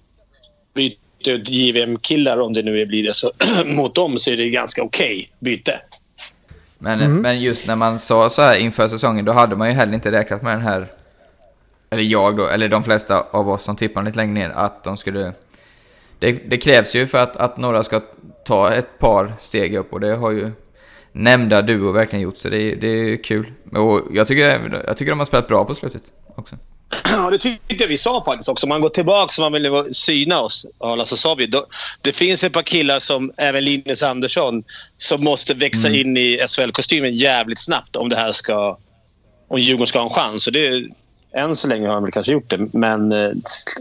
byta 0.74 1.30
ut 1.30 1.48
JVM-killar, 1.50 2.40
om 2.40 2.52
det 2.52 2.62
nu 2.62 2.86
blir 2.86 3.02
det, 3.02 3.14
så 3.14 3.32
mot 3.64 3.94
dem 3.94 4.18
så 4.18 4.30
är 4.30 4.36
det 4.36 4.50
ganska 4.50 4.82
okej 4.82 5.30
byte. 5.38 5.80
Men, 6.78 7.20
men 7.20 7.40
just 7.40 7.66
när 7.66 7.76
man 7.76 7.98
sa 7.98 8.30
så 8.30 8.42
här 8.42 8.56
inför 8.56 8.88
säsongen, 8.88 9.24
då 9.24 9.32
hade 9.32 9.56
man 9.56 9.68
ju 9.68 9.74
heller 9.74 9.94
inte 9.94 10.12
räknat 10.12 10.42
med 10.42 10.52
den 10.52 10.62
här... 10.62 10.86
Eller 11.94 12.02
jag 12.04 12.36
då, 12.36 12.46
eller 12.46 12.68
de 12.68 12.84
flesta 12.84 13.26
av 13.30 13.48
oss 13.48 13.62
som 13.62 13.76
tippar 13.76 14.02
lite 14.02 14.16
längre 14.16 14.34
ner, 14.34 14.50
att 14.50 14.84
de 14.84 14.96
skulle... 14.96 15.32
Det, 16.18 16.32
det 16.32 16.58
krävs 16.58 16.94
ju 16.94 17.06
för 17.06 17.18
att, 17.18 17.36
att 17.36 17.56
några 17.56 17.82
ska 17.82 18.00
ta 18.46 18.72
ett 18.72 18.98
par 18.98 19.34
steg 19.40 19.74
upp 19.74 19.92
och 19.92 20.00
det 20.00 20.14
har 20.16 20.30
ju 20.30 20.52
nämnda 21.12 21.62
duo 21.62 21.92
verkligen 21.92 22.22
gjort, 22.22 22.38
så 22.38 22.48
det, 22.48 22.58
är- 22.72 22.76
det 22.76 22.86
är 22.88 23.22
kul. 23.24 23.52
Och 23.72 24.00
jag 24.12 24.26
tycker, 24.26 24.82
jag 24.86 24.96
tycker 24.96 25.12
de 25.12 25.18
har 25.18 25.26
spelat 25.26 25.48
bra 25.48 25.64
på 25.64 25.74
slutet 25.74 26.02
också. 26.36 26.56
Ja, 27.16 27.30
det 27.30 27.38
tyckte 27.38 27.74
jag 27.78 27.88
vi 27.88 27.96
sa 27.98 28.24
faktiskt 28.24 28.48
också. 28.48 28.66
Om 28.66 28.68
man 28.68 28.80
går 28.80 28.88
tillbaka 28.88 29.42
och 29.44 29.52
man 29.52 29.62
vill 29.62 29.94
syna 29.94 30.40
oss, 30.40 30.66
Arla, 30.78 31.04
så 31.04 31.16
sa 31.16 31.34
vi 31.34 31.46
då, 31.46 31.66
det 32.00 32.12
finns 32.16 32.44
ett 32.44 32.52
par 32.52 32.62
killar 32.62 32.98
som 32.98 33.32
även 33.36 33.64
Linus 33.64 34.02
Andersson 34.02 34.64
som 34.98 35.24
måste 35.24 35.54
växa 35.54 35.90
in 35.90 36.16
i 36.16 36.38
SHL-kostymen 36.48 37.14
jävligt 37.14 37.58
snabbt 37.64 37.96
om 37.96 38.08
det 38.08 38.16
här 38.16 38.32
ska... 38.32 38.78
Om 39.48 39.60
Djurgården 39.60 39.86
ska 39.86 39.98
ha 39.98 40.06
en 40.08 40.14
chans. 40.14 40.44
Så 40.44 40.50
det, 40.50 40.88
än 41.34 41.56
så 41.56 41.68
länge 41.68 41.86
har 41.86 41.94
de 41.94 42.02
väl 42.02 42.12
kanske 42.12 42.32
gjort 42.32 42.50
det, 42.50 42.68
men 42.72 43.12
eh, 43.12 43.30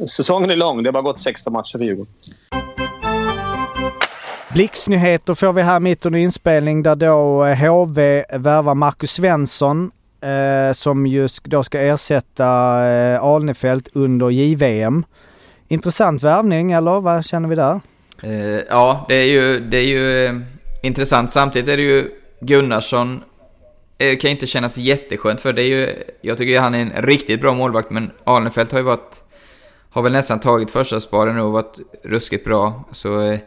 säsongen 0.07 0.49
är 0.49 0.55
lång. 0.55 0.83
Det 0.83 0.87
har 0.87 0.93
bara 0.93 1.03
gått 1.03 1.19
16 1.19 1.53
matcher 1.53 1.77
för 1.77 1.85
Djurgården. 1.85 2.13
Blixtnyheter 4.53 5.33
får 5.33 5.53
vi 5.53 5.61
här 5.61 5.79
mitt 5.79 6.05
under 6.05 6.19
inspelning 6.19 6.83
där 6.83 6.95
då 6.95 7.45
eh, 7.45 7.57
HV 7.57 8.25
värvar 8.31 8.75
Marcus 8.75 9.11
Svensson 9.11 9.91
eh, 10.21 10.73
som 10.73 11.07
just 11.07 11.43
då 11.43 11.63
ska 11.63 11.79
ersätta 11.79 12.45
eh, 12.87 13.23
Alnefelt 13.23 13.87
under 13.93 14.29
JVM. 14.29 15.05
Intressant 15.67 16.23
värvning 16.23 16.71
eller 16.71 16.99
vad 16.99 17.25
känner 17.25 17.49
vi 17.49 17.55
där? 17.55 17.79
Eh, 18.23 18.63
ja, 18.69 19.05
det 19.09 19.15
är 19.15 19.25
ju, 19.25 19.59
det 19.59 19.77
är 19.77 19.85
ju 19.85 20.25
eh, 20.25 20.33
intressant. 20.81 21.31
Samtidigt 21.31 21.69
är 21.69 21.77
det 21.77 21.83
ju 21.83 22.09
Gunnarsson 22.41 23.13
eh, 23.13 23.19
kan 23.97 24.17
ju 24.21 24.29
inte 24.29 24.47
kännas 24.47 24.77
jätteskönt 24.77 25.41
för 25.41 25.53
det 25.53 25.61
är 25.61 25.67
ju, 25.67 26.03
jag 26.21 26.37
tycker 26.37 26.59
han 26.59 26.75
är 26.75 26.81
en 26.81 26.91
riktigt 27.03 27.41
bra 27.41 27.53
målvakt 27.53 27.89
men 27.89 28.11
Alenfelt 28.23 28.71
har 28.71 28.79
ju 28.79 28.85
varit, 28.85 29.23
har 29.89 30.01
väl 30.01 30.11
nästan 30.11 30.39
tagit 30.39 30.71
första 30.71 30.99
sparen 30.99 31.35
nu 31.35 31.41
och 31.41 31.51
varit 31.51 31.79
ruskigt 32.03 32.45
bra. 32.45 32.83
Så 32.91 33.37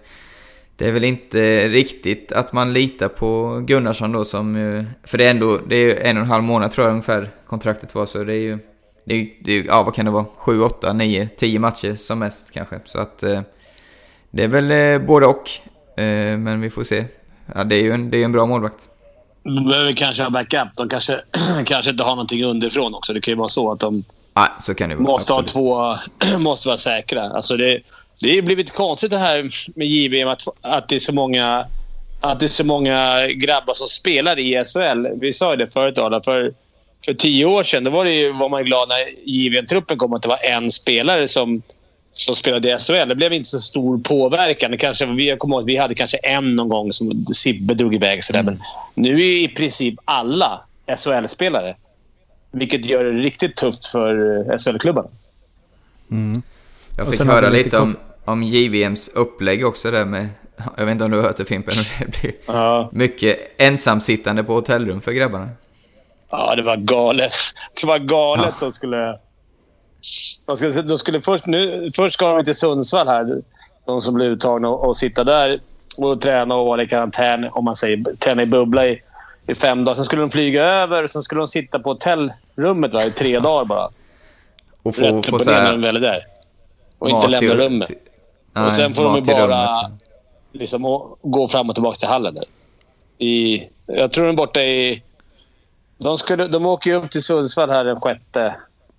det 0.76 0.88
är 0.88 0.92
väl 0.92 1.04
inte 1.04 1.68
riktigt 1.68 2.32
att 2.32 2.52
man 2.52 2.72
litar 2.72 3.08
på 3.08 3.60
Gunnarsson 3.66 4.12
då 4.12 4.24
som, 4.24 4.54
för 5.04 5.18
det 5.18 5.26
är 5.26 5.30
ändå, 5.30 5.60
det 5.66 5.76
är 5.76 5.80
ju 5.80 5.96
en 5.96 6.16
och 6.16 6.22
en 6.22 6.30
halv 6.30 6.44
månad 6.44 6.70
tror 6.70 6.86
jag 6.86 6.92
ungefär 6.92 7.30
kontraktet 7.46 7.94
var 7.94 8.06
så 8.06 8.24
det 8.24 8.32
är 8.32 8.40
ju, 8.40 8.58
det 9.04 9.14
är, 9.14 9.28
det 9.40 9.52
är, 9.52 9.64
ja 9.64 9.82
vad 9.82 9.94
kan 9.94 10.04
det 10.04 10.10
vara, 10.10 10.26
sju, 10.36 10.60
åtta, 10.60 10.92
nio, 10.92 11.28
tio 11.36 11.58
matcher 11.58 11.94
som 11.94 12.18
mest 12.18 12.50
kanske. 12.50 12.80
Så 12.84 12.98
att 12.98 13.18
det 14.30 14.44
är 14.44 14.48
väl 14.48 15.00
både 15.00 15.26
och, 15.26 15.50
men 16.38 16.60
vi 16.60 16.70
får 16.70 16.82
se. 16.82 17.04
Ja, 17.54 17.64
det 17.64 17.76
är 17.76 17.82
ju 17.82 17.92
en, 17.92 18.10
det 18.10 18.18
är 18.18 18.24
en 18.24 18.32
bra 18.32 18.46
målvakt. 18.46 18.88
De 19.54 19.68
behöver 19.68 19.92
kanske 19.92 20.22
ha 20.22 20.30
backup. 20.30 20.68
De 20.76 20.88
kanske, 20.88 21.20
kanske 21.64 21.90
inte 21.90 22.04
har 22.04 22.10
någonting 22.10 22.44
underifrån 22.44 22.94
också. 22.94 23.12
Det 23.12 23.20
kan 23.20 23.32
ju 23.32 23.38
vara 23.38 23.48
så 23.48 23.72
att 23.72 23.80
de 23.80 24.04
Nej, 24.36 24.48
så 24.60 24.74
kan 24.74 24.88
det 24.88 24.94
vara. 24.94 25.04
måste 25.04 25.32
ha 25.32 25.40
absolut. 25.40 25.98
två... 26.28 26.38
måste 26.38 26.68
vara 26.68 26.78
säkra. 26.78 27.22
Alltså 27.22 27.56
det, 27.56 27.80
det 28.22 28.28
har 28.28 28.34
ju 28.34 28.42
blivit 28.42 28.74
konstigt 28.74 29.10
det 29.10 29.18
här 29.18 29.48
med 29.74 29.86
JVM, 29.88 30.28
att, 30.28 30.42
att, 30.60 30.88
det 30.88 30.94
är 30.94 30.98
så 30.98 31.14
många, 31.14 31.66
att 32.20 32.40
det 32.40 32.46
är 32.46 32.48
så 32.48 32.64
många 32.64 33.26
grabbar 33.26 33.74
som 33.74 33.86
spelar 33.86 34.38
i 34.38 34.64
SHL. 34.64 35.06
Vi 35.20 35.32
sa 35.32 35.50
ju 35.50 35.56
det 35.56 35.66
förut, 35.66 35.98
Arla. 35.98 36.20
För, 36.22 36.52
för 37.04 37.14
tio 37.14 37.44
år 37.44 37.62
sedan 37.62 37.84
då 37.84 37.90
var, 37.90 38.04
det 38.04 38.12
ju, 38.12 38.32
var 38.32 38.48
man 38.48 38.64
glad 38.64 38.88
när 38.88 39.28
JVM-truppen 39.28 39.96
kom 39.96 40.12
att 40.12 40.22
det 40.22 40.28
var 40.28 40.44
en 40.44 40.70
spelare 40.70 41.28
som, 41.28 41.62
som 42.16 42.34
spelade 42.34 42.68
i 42.68 42.78
SHL. 42.78 43.08
Det 43.08 43.14
blev 43.14 43.32
inte 43.32 43.48
så 43.48 43.60
stor 43.60 43.98
påverkan. 43.98 44.70
Det 44.70 44.76
kanske, 44.78 45.06
vi, 45.06 45.28
jag 45.28 45.38
kommer 45.38 45.56
ihåg 45.56 45.66
vi 45.66 45.76
hade 45.76 45.94
kanske 45.94 46.16
en 46.16 46.54
någon 46.54 46.68
gång 46.68 46.92
som 46.92 47.26
Sibbe 47.26 47.74
drog 47.74 47.94
iväg. 47.94 48.24
Sådär. 48.24 48.42
Men 48.42 48.62
nu 48.94 49.12
är 49.12 49.16
ju 49.16 49.42
i 49.42 49.48
princip 49.48 49.94
alla 50.04 50.60
SHL-spelare. 50.96 51.76
Vilket 52.50 52.86
gör 52.86 53.04
det 53.04 53.10
riktigt 53.10 53.56
tufft 53.56 53.84
för 53.86 54.14
SHL-klubbarna. 54.58 55.08
Jag 56.96 57.06
Och 57.06 57.12
fick 57.14 57.26
höra 57.26 57.48
lite 57.48 57.64
lite 57.64 57.78
om, 57.78 57.96
om 58.24 58.42
JVMs 58.42 59.08
upplägg 59.08 59.66
också 59.66 59.90
där 59.90 60.04
med... 60.04 60.28
Jag 60.76 60.84
vet 60.84 60.92
inte 60.92 61.04
om 61.04 61.10
du 61.10 61.16
har 61.16 61.24
hört 61.24 61.36
det 61.36 61.44
Fimpen? 61.44 61.74
Det 61.98 62.20
blir 62.20 62.32
Ja. 62.46 62.90
mycket 62.92 63.38
ensamsittande 63.58 64.44
på 64.44 64.54
hotellrum 64.54 65.00
för 65.00 65.12
grabbarna. 65.12 65.48
Ja, 66.30 66.54
det 66.56 66.62
var 66.62 66.76
galet. 66.76 67.32
Det 67.80 67.86
var 67.86 67.98
galet. 67.98 68.54
De 68.60 68.72
skulle... 68.72 69.18
De 70.46 70.56
skulle, 70.56 70.82
de 70.82 70.98
skulle 70.98 71.20
först, 71.20 71.46
nu, 71.46 71.88
först 71.96 72.14
ska 72.14 72.34
de 72.34 72.44
till 72.44 72.54
Sundsvall 72.54 73.08
här, 73.08 73.42
de 73.84 74.02
som 74.02 74.14
blev 74.14 74.32
uttagna, 74.32 74.68
och, 74.68 74.88
och 74.88 74.96
sitta 74.96 75.24
där 75.24 75.60
och 75.98 76.20
träna 76.20 76.54
och 76.54 76.66
vara 76.66 76.82
i 76.82 76.88
karantän, 76.88 77.48
om 77.52 77.64
man 77.64 77.76
säger, 77.76 78.16
träna 78.16 78.42
i 78.42 78.46
bubbla 78.46 78.86
i, 78.86 79.02
i 79.46 79.54
fem 79.54 79.84
dagar. 79.84 79.94
Sen 79.94 80.04
skulle 80.04 80.22
de 80.22 80.30
flyga 80.30 80.64
över 80.64 81.06
sen 81.06 81.22
skulle 81.22 81.40
de 81.40 81.48
sitta 81.48 81.78
på 81.78 81.90
hotellrummet 81.90 82.94
va, 82.94 83.04
i 83.04 83.10
tre 83.10 83.38
dagar 83.38 83.64
bara. 83.64 83.88
Och 84.82 84.96
få, 84.96 85.02
Rätt 85.02 85.28
upp 85.28 85.34
och 85.34 85.46
ner 85.46 85.52
när 85.52 85.72
de 85.72 85.82
väl 85.82 85.96
är 85.96 86.00
där. 86.00 86.26
Och 86.98 87.10
inte 87.10 87.28
lämna 87.28 87.38
till- 87.50 87.58
rummet. 87.58 87.88
till- 87.88 87.96
nej, 88.52 88.64
och 88.64 88.72
sen 88.72 88.94
får 88.94 89.04
de 89.04 89.14
ju 89.16 89.22
bara 89.22 89.90
liksom, 90.52 90.82
gå 91.22 91.46
fram 91.48 91.68
och 91.68 91.74
tillbaka 91.74 91.96
till 91.96 92.08
hallen. 92.08 92.34
Där. 92.34 92.44
I, 93.18 93.62
jag 93.86 94.10
tror 94.10 94.24
de 94.24 94.30
är 94.30 94.36
borta 94.36 94.62
i... 94.62 95.02
De, 95.98 96.18
skulle, 96.18 96.46
de 96.46 96.66
åker 96.66 96.90
ju 96.90 96.96
upp 96.96 97.10
till 97.10 97.22
Sundsvall 97.22 97.70
här 97.70 97.84
den 97.84 98.00
sjätte, 98.00 98.54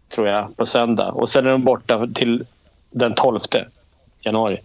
tror 0.09 0.27
jag, 0.27 0.57
på 0.57 0.65
söndag. 0.65 1.11
Och 1.11 1.29
sen 1.29 1.45
är 1.45 1.49
de 1.51 1.63
borta 1.63 2.07
till 2.13 2.41
den 2.91 3.15
12 3.15 3.37
januari. 4.21 4.61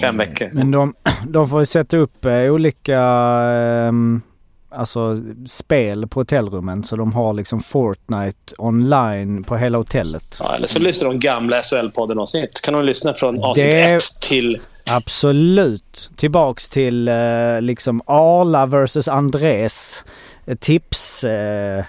Fem 0.00 0.16
veckor. 0.16 0.50
Men 0.52 0.70
de, 0.70 0.94
de 1.28 1.48
får 1.48 1.60
ju 1.60 1.66
sätta 1.66 1.96
upp 1.96 2.24
eh, 2.24 2.32
olika 2.42 3.00
ehm, 3.00 4.22
alltså, 4.70 5.18
spel 5.46 6.06
på 6.08 6.20
hotellrummen 6.20 6.84
så 6.84 6.96
de 6.96 7.12
har 7.12 7.34
liksom 7.34 7.60
Fortnite 7.60 8.54
online 8.58 9.44
på 9.44 9.56
hela 9.56 9.78
hotellet. 9.78 10.36
Ja, 10.40 10.54
eller 10.54 10.66
så 10.66 10.78
lyssnar 10.78 11.08
de 11.08 11.18
gamla 11.20 11.60
SHL-podden 11.60 12.20
avsnitt. 12.20 12.60
kan 12.60 12.74
de 12.74 12.84
lyssna 12.84 13.14
från 13.14 13.44
avsnitt 13.44 13.70
Det- 13.70 13.94
1 13.94 14.02
till... 14.20 14.60
Absolut. 14.90 16.10
Tillbaks 16.16 16.68
till 16.68 17.08
eh, 17.08 17.14
liksom 17.60 18.00
Arla 18.06 18.66
versus 18.66 19.08
Andres. 19.08 20.04
Eh, 20.46 20.56
tips. 20.56 21.24
Eh, 21.24 21.84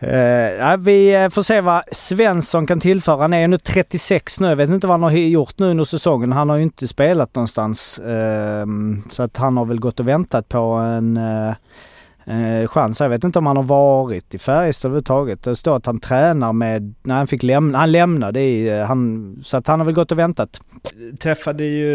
eh, 0.00 0.76
vi 0.78 1.14
eh, 1.14 1.28
får 1.28 1.42
se 1.42 1.60
vad 1.60 1.82
Svensson 1.92 2.66
kan 2.66 2.80
tillföra. 2.80 3.16
Han 3.16 3.32
är 3.32 3.40
ju 3.40 3.46
nu 3.46 3.58
36 3.58 4.40
nu. 4.40 4.48
Jag 4.48 4.56
vet 4.56 4.70
inte 4.70 4.86
vad 4.86 4.94
han 4.94 5.02
har 5.02 5.10
gjort 5.10 5.58
nu 5.58 5.66
under 5.66 5.84
säsongen. 5.84 6.32
Han 6.32 6.48
har 6.48 6.56
ju 6.56 6.62
inte 6.62 6.88
spelat 6.88 7.34
någonstans. 7.34 7.98
Eh, 7.98 8.66
så 9.10 9.22
att 9.22 9.36
han 9.36 9.56
har 9.56 9.64
väl 9.64 9.80
gått 9.80 10.00
och 10.00 10.08
väntat 10.08 10.48
på 10.48 10.60
en 10.60 11.16
eh, 11.16 11.54
eh, 12.28 12.66
chans. 12.66 13.00
Jag 13.00 13.08
vet 13.08 13.24
inte 13.24 13.38
om 13.38 13.46
han 13.46 13.56
har 13.56 13.64
varit 13.64 14.34
i 14.34 14.38
Färjestad 14.38 14.88
överhuvudtaget. 14.88 15.42
Det 15.42 15.56
står 15.56 15.76
att 15.76 15.86
han 15.86 16.00
tränar 16.00 16.52
med, 16.52 16.94
när 17.02 17.14
han 17.14 17.26
fick 17.26 17.42
lämna, 17.42 17.78
han 17.78 17.92
lämnade 17.92 18.40
i, 18.40 18.68
eh, 18.68 18.84
han, 18.84 19.36
så 19.44 19.56
att 19.56 19.66
han 19.66 19.80
har 19.80 19.84
väl 19.84 19.94
gått 19.94 20.12
och 20.12 20.18
väntat. 20.18 20.60
träffade 21.18 21.64
ju 21.64 21.92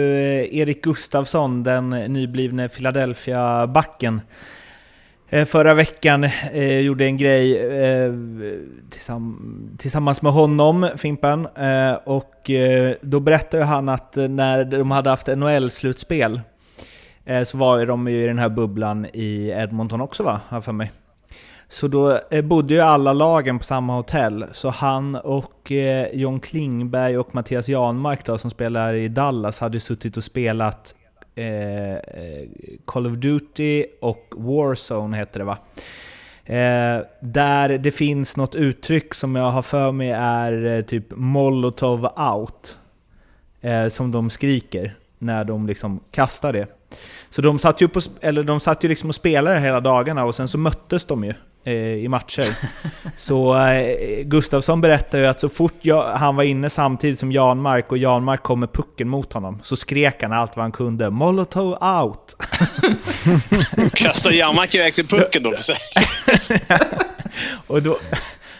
Erik 0.57 0.83
Gustafsson, 0.83 1.63
den 1.63 1.89
nyblivne 1.89 2.69
Philadelphia-backen. 2.69 4.21
Eh, 5.33 5.45
förra 5.45 5.73
veckan 5.73 6.23
eh, 6.53 6.79
gjorde 6.79 7.05
en 7.05 7.17
grej 7.17 7.57
eh, 7.57 8.13
tillsamm 8.89 9.69
tillsammans 9.77 10.21
med 10.21 10.33
honom, 10.33 10.87
Fimpen. 10.95 11.47
Eh, 11.55 11.93
och 11.93 12.49
eh, 12.49 12.95
då 13.01 13.19
berättade 13.19 13.63
han 13.63 13.89
att 13.89 14.17
eh, 14.17 14.27
när 14.27 14.65
de 14.65 14.91
hade 14.91 15.09
haft 15.09 15.27
NHL-slutspel 15.27 16.41
eh, 17.25 17.43
så 17.43 17.57
var 17.57 17.85
de 17.85 18.07
ju 18.07 18.23
i 18.23 18.27
den 18.27 18.39
här 18.39 18.49
bubblan 18.49 19.05
i 19.13 19.49
Edmonton 19.49 20.01
också 20.01 20.23
va, 20.23 20.41
har 20.47 20.57
jag 20.57 20.63
för 20.63 20.71
mig. 20.71 20.91
Så 21.69 21.87
då 21.87 22.19
eh, 22.31 22.41
bodde 22.41 22.73
ju 22.73 22.79
alla 22.79 23.13
lagen 23.13 23.59
på 23.59 23.65
samma 23.65 23.95
hotell. 23.95 24.45
Så 24.51 24.69
han 24.69 25.15
och 25.15 25.71
John 26.13 26.39
Klingberg 26.39 27.17
och 27.17 27.35
Mattias 27.35 27.69
Janmark 27.69 28.25
då, 28.25 28.37
som 28.37 28.51
spelar 28.51 28.93
i 28.93 29.07
Dallas 29.07 29.59
hade 29.59 29.75
ju 29.75 29.79
suttit 29.79 30.17
och 30.17 30.23
spelat 30.23 30.95
Eh, 31.35 31.93
eh, 31.93 32.47
Call 32.85 33.07
of 33.07 33.13
Duty 33.13 33.85
och 34.01 34.33
Warzone 34.35 35.17
heter 35.17 35.39
det 35.39 35.45
va? 35.45 35.57
Eh, 36.45 37.05
där 37.19 37.77
det 37.77 37.91
finns 37.91 38.37
något 38.37 38.55
uttryck 38.55 39.13
som 39.13 39.35
jag 39.35 39.51
har 39.51 39.61
för 39.61 39.91
mig 39.91 40.11
är 40.11 40.65
eh, 40.65 40.81
typ 40.81 41.05
Molotov 41.09 42.07
out. 42.33 42.77
Eh, 43.61 43.87
som 43.87 44.11
de 44.11 44.29
skriker 44.29 44.93
när 45.17 45.43
de 45.43 45.67
liksom 45.67 45.99
kastar 46.11 46.53
det. 46.53 46.67
Så 47.29 47.41
de 47.41 47.59
satt 47.59 47.81
ju, 47.81 47.87
på, 47.87 47.99
eller 48.21 48.43
de 48.43 48.59
satt 48.59 48.83
ju 48.83 48.89
liksom 48.89 49.09
och 49.09 49.15
spelade 49.15 49.59
hela 49.59 49.79
dagarna 49.79 50.25
och 50.25 50.35
sen 50.35 50.47
så 50.47 50.57
möttes 50.57 51.05
de 51.05 51.23
ju 51.23 51.33
i 51.71 52.07
matcher. 52.07 52.55
så 53.17 53.57
eh, 53.57 54.23
Gustafsson 54.23 54.81
berättade 54.81 55.23
ju 55.23 55.29
att 55.29 55.39
så 55.39 55.49
fort 55.49 55.79
jag, 55.81 56.15
han 56.15 56.35
var 56.35 56.43
inne 56.43 56.69
samtidigt 56.69 57.19
som 57.19 57.31
Janmark 57.31 57.91
och 57.91 57.97
Janmark 57.97 58.43
kom 58.43 58.59
med 58.59 58.73
pucken 58.73 59.09
mot 59.09 59.33
honom 59.33 59.59
så 59.63 59.75
skrek 59.75 60.21
han 60.21 60.33
allt 60.33 60.55
vad 60.55 60.63
han 60.63 60.71
kunde. 60.71 61.09
Molotov 61.09 61.83
out! 61.83 62.35
Kastar 63.93 64.31
Janmark 64.31 64.75
iväg 64.75 64.93
till 64.93 65.07
pucken 65.07 65.43
då 65.43 65.51
för 65.51 65.63
sig. 65.63 66.61
och 67.67 67.83
då, 67.83 67.97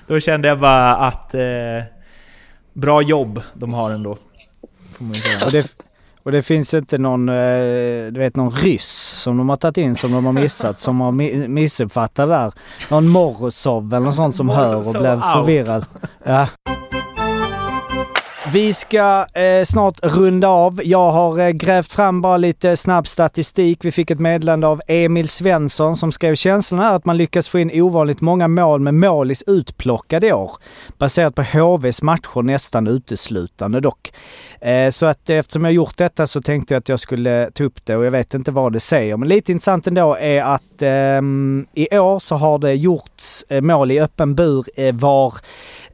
då 0.07 0.19
kände 0.19 0.47
jag 0.47 0.59
bara 0.59 0.95
att... 0.95 1.33
Eh, 1.33 1.41
Bra 2.73 3.01
jobb 3.01 3.41
de 3.53 3.73
har 3.73 3.91
ändå. 3.91 4.17
Får 4.97 5.03
man 5.03 5.13
säga. 5.13 5.63
Och 6.23 6.31
det, 6.31 6.41
finns 6.43 6.73
inte 6.73 6.97
någon, 6.97 7.29
eh, 7.29 7.35
du 8.11 8.19
vet 8.19 8.35
någon 8.35 8.51
ryss 8.51 9.19
som 9.23 9.37
de 9.37 9.49
har 9.49 9.55
tagit 9.55 9.77
in 9.77 9.95
som 9.95 10.11
de 10.11 10.25
har 10.25 10.33
missat, 10.33 10.79
som 10.79 11.01
har 11.01 11.11
mi- 11.11 11.47
missuppfattat 11.47 12.29
där. 12.29 12.51
Någon 12.89 13.07
Morozov 13.07 13.93
eller 13.93 14.05
något 14.05 14.15
sånt 14.15 14.35
som 14.35 14.49
hör 14.49 14.75
och 14.87 14.93
blev 14.99 15.21
förvirrad. 15.21 15.85
Ja. 16.23 16.47
Vi 18.53 18.73
ska 18.73 19.25
eh, 19.33 19.65
snart 19.65 19.99
runda 20.03 20.47
av. 20.47 20.81
Jag 20.83 21.11
har 21.11 21.39
eh, 21.39 21.49
grävt 21.49 21.93
fram 21.93 22.21
bara 22.21 22.37
lite 22.37 22.77
snabb 22.77 23.07
statistik. 23.07 23.85
Vi 23.85 23.91
fick 23.91 24.11
ett 24.11 24.19
meddelande 24.19 24.67
av 24.67 24.81
Emil 24.87 25.27
Svensson 25.27 25.97
som 25.97 26.11
skrev 26.11 26.35
känslan 26.35 26.79
är 26.79 26.93
att 26.93 27.05
man 27.05 27.17
lyckas 27.17 27.47
få 27.47 27.59
in 27.59 27.81
ovanligt 27.81 28.21
många 28.21 28.47
mål 28.47 28.79
med 28.79 28.93
målis 28.93 29.43
utplockade 29.47 30.27
i 30.27 30.33
år. 30.33 30.51
Baserat 30.97 31.35
på 31.35 31.43
HVs 31.43 32.01
matcher 32.01 32.41
nästan 32.41 32.87
uteslutande 32.87 33.79
dock. 33.79 34.13
Eh, 34.61 34.89
så 34.89 35.05
att 35.05 35.29
eftersom 35.29 35.63
jag 35.63 35.73
gjort 35.73 35.97
detta 35.97 36.27
så 36.27 36.41
tänkte 36.41 36.73
jag 36.73 36.79
att 36.79 36.89
jag 36.89 36.99
skulle 36.99 37.51
ta 37.53 37.63
upp 37.63 37.85
det 37.85 37.95
och 37.95 38.05
jag 38.05 38.11
vet 38.11 38.33
inte 38.33 38.51
vad 38.51 38.73
det 38.73 38.79
säger. 38.79 39.17
Men 39.17 39.29
lite 39.29 39.51
intressant 39.51 39.87
ändå 39.87 40.17
är 40.19 40.41
att 40.41 40.81
ehm, 40.81 41.65
i 41.73 41.97
år 41.97 42.19
så 42.19 42.35
har 42.35 42.59
det 42.59 42.73
gjorts 42.73 43.45
eh, 43.49 43.61
mål 43.61 43.91
i 43.91 43.99
öppen 43.99 44.35
bur 44.35 44.65
eh, 44.75 44.95
var, 44.95 45.33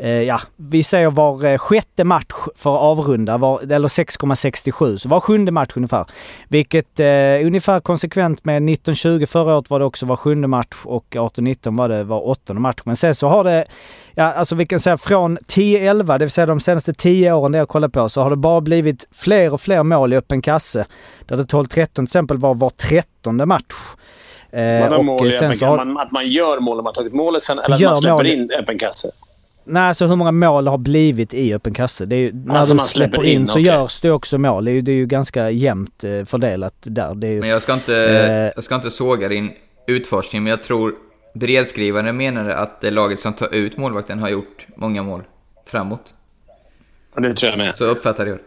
ja, 0.08 0.39
vi 0.56 0.84
säger 0.84 1.10
var 1.12 1.45
eh, 1.45 1.58
sjätte 1.58 2.04
match 2.04 2.34
för 2.56 2.76
att 2.76 2.82
avrunda, 2.82 3.38
var, 3.38 3.72
eller 3.74 3.88
6,67. 3.88 4.97
Så 4.97 5.10
var 5.10 5.20
sjunde 5.20 5.52
match 5.52 5.72
ungefär. 5.76 6.06
Vilket 6.47 7.00
eh, 7.00 7.45
ungefär 7.47 7.80
konsekvent 7.80 8.45
med 8.45 8.62
19-20 8.62 9.26
förra 9.26 9.56
året 9.56 9.70
var 9.70 9.80
det 9.80 9.86
också 9.86 10.06
var 10.06 10.16
sjunde 10.16 10.47
match 10.47 10.76
och 10.86 11.06
18-19 11.10 11.78
var 11.78 11.89
det 11.89 12.04
var 12.04 12.28
åttonde 12.28 12.62
match. 12.62 12.82
Men 12.84 12.95
sen 12.95 13.16
så 13.16 13.28
har 13.28 13.43
det, 13.43 13.66
ja 14.16 14.24
alltså 14.34 14.56
vi 14.56 14.66
kan 14.66 14.80
säga 14.80 14.97
från 14.97 15.38
10-11, 15.38 16.18
det 16.18 16.26
vill 16.26 16.32
säga 16.32 16.45
de 16.45 16.60
senaste 16.60 16.93
10 16.93 17.34
åren 17.34 17.52
det 17.52 17.58
jag 17.58 17.68
kollar 17.68 17.89
på, 17.89 18.10
så 18.10 18.22
har 18.22 18.30
det 18.30 18.36
bara 18.36 18.62
blivit 18.62 19.08
fler 19.12 19.54
och 19.54 19.62
fler 19.62 19.84
mål 19.84 20.14
i 20.14 20.16
öppen 20.16 20.41
kasse. 20.41 20.86
Där 21.26 21.38
det 21.38 21.43
12-13 21.43 21.86
till 21.93 22.04
exempel 22.04 22.38
var 22.38 22.54
var 22.56 22.70
trettonde 22.70 23.45
match. 23.45 23.64
Eh, 24.52 24.80
Man 24.80 24.91
har 24.91 25.04
mål 25.04 25.28
i 25.28 25.36
öppen 25.36 25.68
har, 25.68 26.02
att 26.02 26.12
man 26.12 26.28
gör 26.28 26.60
mål 26.60 26.78
om 26.78 26.84
man 26.84 26.93
tagit 26.93 27.14
målet 27.14 27.43
sen, 27.43 27.60
eller 27.60 27.76
att 27.76 27.82
man 27.82 27.95
släpper 27.95 28.16
mål. 28.16 28.28
in 28.28 28.52
öppen 28.60 28.78
kasse. 28.80 29.12
Nej, 29.70 29.84
alltså 29.84 30.05
hur 30.07 30.15
många 30.15 30.32
mål 30.32 30.67
har 30.67 30.78
blivit 30.78 31.34
i 31.34 31.53
öppen 31.53 31.74
kasse? 31.74 32.05
Det 32.05 32.15
är 32.15 32.20
ju, 32.20 32.32
när 32.34 32.55
Alltså 32.55 32.76
man 32.76 32.86
släpper 32.86 33.11
släpper 33.17 33.30
in, 33.30 33.41
in, 33.41 33.47
så 33.47 33.53
okej. 33.53 33.63
görs 33.65 33.99
det 33.99 34.11
också 34.11 34.38
mål. 34.38 34.65
Det 34.65 34.72
är 34.72 34.74
ju, 34.74 34.82
det 34.82 34.91
är 34.91 34.95
ju 34.95 35.05
ganska 35.05 35.49
jämnt 35.49 36.03
eh, 36.03 36.26
fördelat 36.26 36.74
där. 36.82 37.15
Det 37.15 37.28
är 37.28 37.32
ju, 37.32 37.39
Men 37.39 37.49
jag 37.49 37.61
ska 37.61 37.74
inte, 37.74 37.95
Eh. 37.95 38.51
jag 38.55 38.63
ska 38.63 38.76
inte 38.76 38.91
såga 38.91 39.28
din 39.30 39.51
utforskning, 39.88 40.43
men 40.43 40.49
jag 40.49 40.63
tror 40.63 40.95
brevskrivaren 41.34 42.17
menade 42.17 42.55
att 42.57 42.82
det 42.82 42.91
laget 42.91 43.20
som 43.20 43.34
tar 43.34 43.53
ut 43.55 43.78
målvakten 43.78 44.20
har 44.20 44.30
gjort 44.30 44.67
många 44.76 45.03
mål 45.03 45.24
framåt. 45.65 46.13
Det 47.15 47.34
tror 47.34 47.49
jag 47.49 47.57
med. 47.57 47.76
Så 47.76 47.86
uppfattade 47.86 48.30
jag 48.30 48.38
det. 48.39 48.43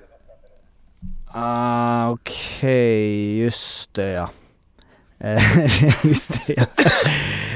Ah, 1.34 2.10
okej, 2.10 3.38
just 3.38 3.94
det 3.94 4.08
ja. 4.10 4.30
Eh, 5.24 5.42
just 6.02 6.30
det 6.46 6.54
ja. 6.56 6.64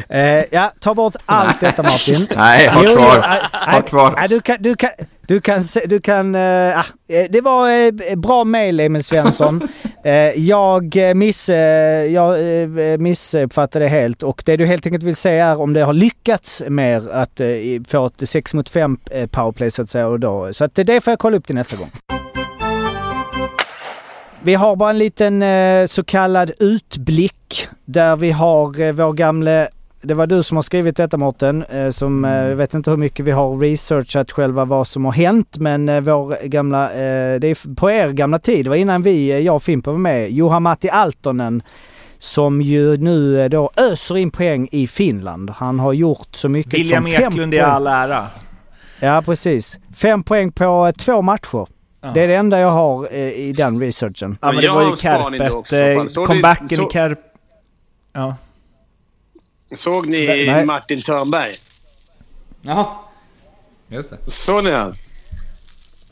Eh, 0.08 0.44
ja, 0.50 0.72
ta 0.80 0.94
bort 0.94 1.16
allt 1.26 1.60
detta 1.60 1.82
Martin. 1.82 2.26
Nej, 2.36 2.68
ha 2.68 2.82
kvar. 2.82 3.18
nej, 3.20 3.74
Ha 3.74 3.82
kvar. 3.82 4.28
Du 4.28 4.40
kan, 4.40 4.56
du 4.60 4.76
kan, 4.76 4.90
du 5.26 5.40
kan, 5.40 5.62
du 5.86 6.00
kan, 6.00 6.34
eh, 6.34 6.78
eh, 6.78 6.82
det 7.30 7.40
var 7.40 7.70
eh, 7.70 8.16
bra 8.16 8.44
mail 8.44 8.80
Emil 8.80 9.04
Svensson. 9.04 9.68
Eh, 10.04 10.12
jag 10.38 10.96
eh, 10.96 11.14
miss, 11.14 11.48
eh, 11.48 12.06
jag 12.06 12.60
eh, 12.62 12.98
missuppfattade 12.98 13.84
det 13.84 13.88
helt 13.88 14.22
och 14.22 14.42
det 14.46 14.56
du 14.56 14.66
helt 14.66 14.86
enkelt 14.86 15.04
vill 15.04 15.16
säga 15.16 15.46
är 15.46 15.60
om 15.60 15.72
det 15.72 15.80
har 15.84 15.92
lyckats 15.92 16.62
mer 16.68 17.10
att 17.12 17.40
eh, 17.40 17.48
få 17.88 18.06
ett 18.06 18.28
6 18.28 18.54
mot 18.54 18.68
5 18.68 18.96
eh, 19.10 19.26
powerplay 19.26 19.70
så 19.70 19.82
att 19.82 19.90
säga. 19.90 20.06
Och 20.06 20.20
då. 20.20 20.52
Så 20.52 20.64
att 20.64 20.74
det 20.74 21.04
får 21.04 21.10
jag 21.10 21.18
kolla 21.18 21.36
upp 21.36 21.46
till 21.46 21.54
nästa 21.54 21.76
gång. 21.76 21.90
Vi 24.47 24.55
har 24.55 24.76
bara 24.76 24.90
en 24.90 24.99
liten 24.99 25.42
eh, 25.42 25.86
så 25.86 26.05
kallad 26.05 26.51
utblick 26.59 27.68
där 27.84 28.16
vi 28.16 28.30
har 28.30 28.80
eh, 28.80 28.92
vår 28.92 29.12
gamle 29.12 29.68
det 30.03 30.14
var 30.14 30.26
du 30.26 30.42
som 30.42 30.57
har 30.57 30.62
skrivit 30.62 30.97
detta 30.97 31.16
Mårten, 31.16 31.62
eh, 31.62 31.90
som 31.90 32.24
eh, 32.24 32.30
jag 32.30 32.57
vet 32.57 32.74
inte 32.74 32.90
hur 32.90 32.97
mycket 32.97 33.24
vi 33.26 33.30
har 33.30 33.59
researchat 33.59 34.32
själva 34.32 34.64
vad 34.64 34.86
som 34.86 35.05
har 35.05 35.12
hänt 35.12 35.57
men 35.59 36.05
vår 36.05 36.47
gamla, 36.47 36.88
det 37.38 37.49
är 37.49 37.74
på 37.74 37.90
er 37.90 38.09
gamla 38.09 38.38
tid, 38.38 38.64
det 38.64 38.68
var 38.68 38.76
innan 38.76 39.03
vi, 39.03 39.42
jag 39.42 39.57
och 39.57 39.62
Fimpen 39.62 39.92
var 39.92 40.01
med, 40.01 40.30
Juha-Matti 40.30 40.88
Altonen 40.88 41.62
som 42.18 42.62
ju 42.62 42.97
nu 42.97 43.49
då 43.49 43.70
öser 43.76 44.16
in 44.16 44.30
poäng 44.30 44.68
i 44.72 44.86
Finland. 44.86 45.51
Han 45.51 45.80
har 45.80 45.92
gjort 45.92 46.28
så 46.32 46.49
mycket 46.49 46.74
William 46.74 47.03
som 47.03 47.12
fem 47.12 47.22
Eklund 47.32 47.55
i 47.55 47.59
poäng. 47.59 47.70
all 47.70 47.86
ära. 47.86 48.26
Ja 49.01 49.22
precis. 49.26 49.78
Fem 49.94 50.22
poäng 50.22 50.53
på 50.53 50.92
två 50.99 51.22
matcher. 51.22 51.76
Ja. 52.07 52.12
Det 52.14 52.20
är 52.20 52.28
det 52.28 52.34
enda 52.34 52.61
jag 52.61 52.68
har 52.68 53.09
eh, 53.14 53.28
i 53.30 53.52
den 53.52 53.80
researchen. 53.80 54.38
Ja 54.40 54.46
men 54.46 54.57
det 54.57 54.62
Jag 54.62 54.74
var 54.74 54.90
ju 54.90 54.96
Kärpet. 54.96 55.72
eh, 55.72 56.07
Så 56.07 56.26
Comebacken 56.26 56.86
i 56.86 56.90
Kärp... 56.92 57.18
Ja. 58.12 58.36
Såg 59.74 60.07
ni 60.07 60.26
Nej. 60.26 60.66
Martin 60.66 61.02
Törnberg? 61.02 61.50
Jaha. 62.62 62.86
Just 63.88 64.11
det. 64.11 64.30
Såg 64.30 64.64
ni 64.64 64.70
han? 64.70 64.94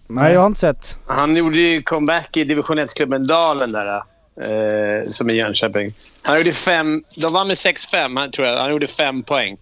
Nej 0.06 0.32
jag 0.32 0.40
har 0.40 0.46
inte 0.46 0.60
sett. 0.60 0.98
Han 1.06 1.36
gjorde 1.36 1.58
ju 1.58 1.82
comeback 1.82 2.36
i 2.36 2.44
division 2.44 2.78
1-klubben 2.78 3.26
Dalen 3.26 3.72
där. 3.72 3.96
Eh, 4.40 5.04
som 5.06 5.30
i 5.30 5.32
Jönköping. 5.34 5.94
Han 6.22 6.38
gjorde 6.38 6.52
fem... 6.52 7.04
De 7.22 7.32
vann 7.32 7.46
med 7.46 7.54
6-5, 7.56 8.18
han- 8.20 8.30
tror 8.30 8.48
jag. 8.48 8.58
Han 8.58 8.70
gjorde 8.70 8.86
fem 8.86 9.22
poäng 9.22 9.56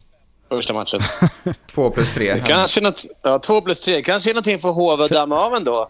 första 0.49 0.75
matchen. 0.75 1.01
Två 1.75 1.91
plus 1.91 2.15
tre. 2.15 2.41
Kanske 2.47 2.81
något, 2.81 3.05
ja, 3.23 3.39
två 3.39 3.61
plus 3.61 3.81
tre. 3.81 4.03
Kanske 4.03 4.31
är 4.31 4.35
någonting 4.35 4.59
för 4.59 4.69
HV 4.69 5.05
att 5.05 5.11
damma 5.11 5.37
av 5.41 5.55
ändå. 5.55 5.89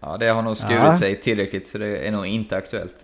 Ja, 0.00 0.16
det 0.16 0.26
har 0.28 0.42
nog 0.42 0.56
skurit 0.56 0.74
Ja. 0.76 0.98
sig 0.98 1.20
tillräckligt 1.20 1.68
så 1.68 1.78
det 1.78 2.06
är 2.06 2.10
nog 2.12 2.26
inte 2.26 2.56
aktuellt. 2.56 3.02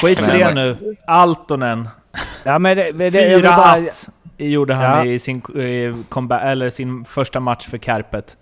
Skit 0.00 0.20
i 0.20 0.22
Men- 0.22 0.38
det 0.38 0.54
nu. 0.54 0.96
Altonen. 1.06 1.88
Ja 2.44 2.58
men 2.58 2.76
det, 2.76 2.92
det, 2.92 3.04
jag 3.04 3.10
vill 3.10 3.40
Fyra 3.40 3.56
bara, 3.56 3.72
ass 3.72 4.10
gjorde 4.38 4.74
han 4.74 5.06
Ja. 5.06 5.12
i 5.12 5.18
sin, 5.18 5.40
comeback, 6.08 6.42
eller 6.44 6.70
sin 6.70 7.04
första 7.04 7.40
match 7.40 7.66
för 7.68 7.78
Kärpet. 7.78 8.36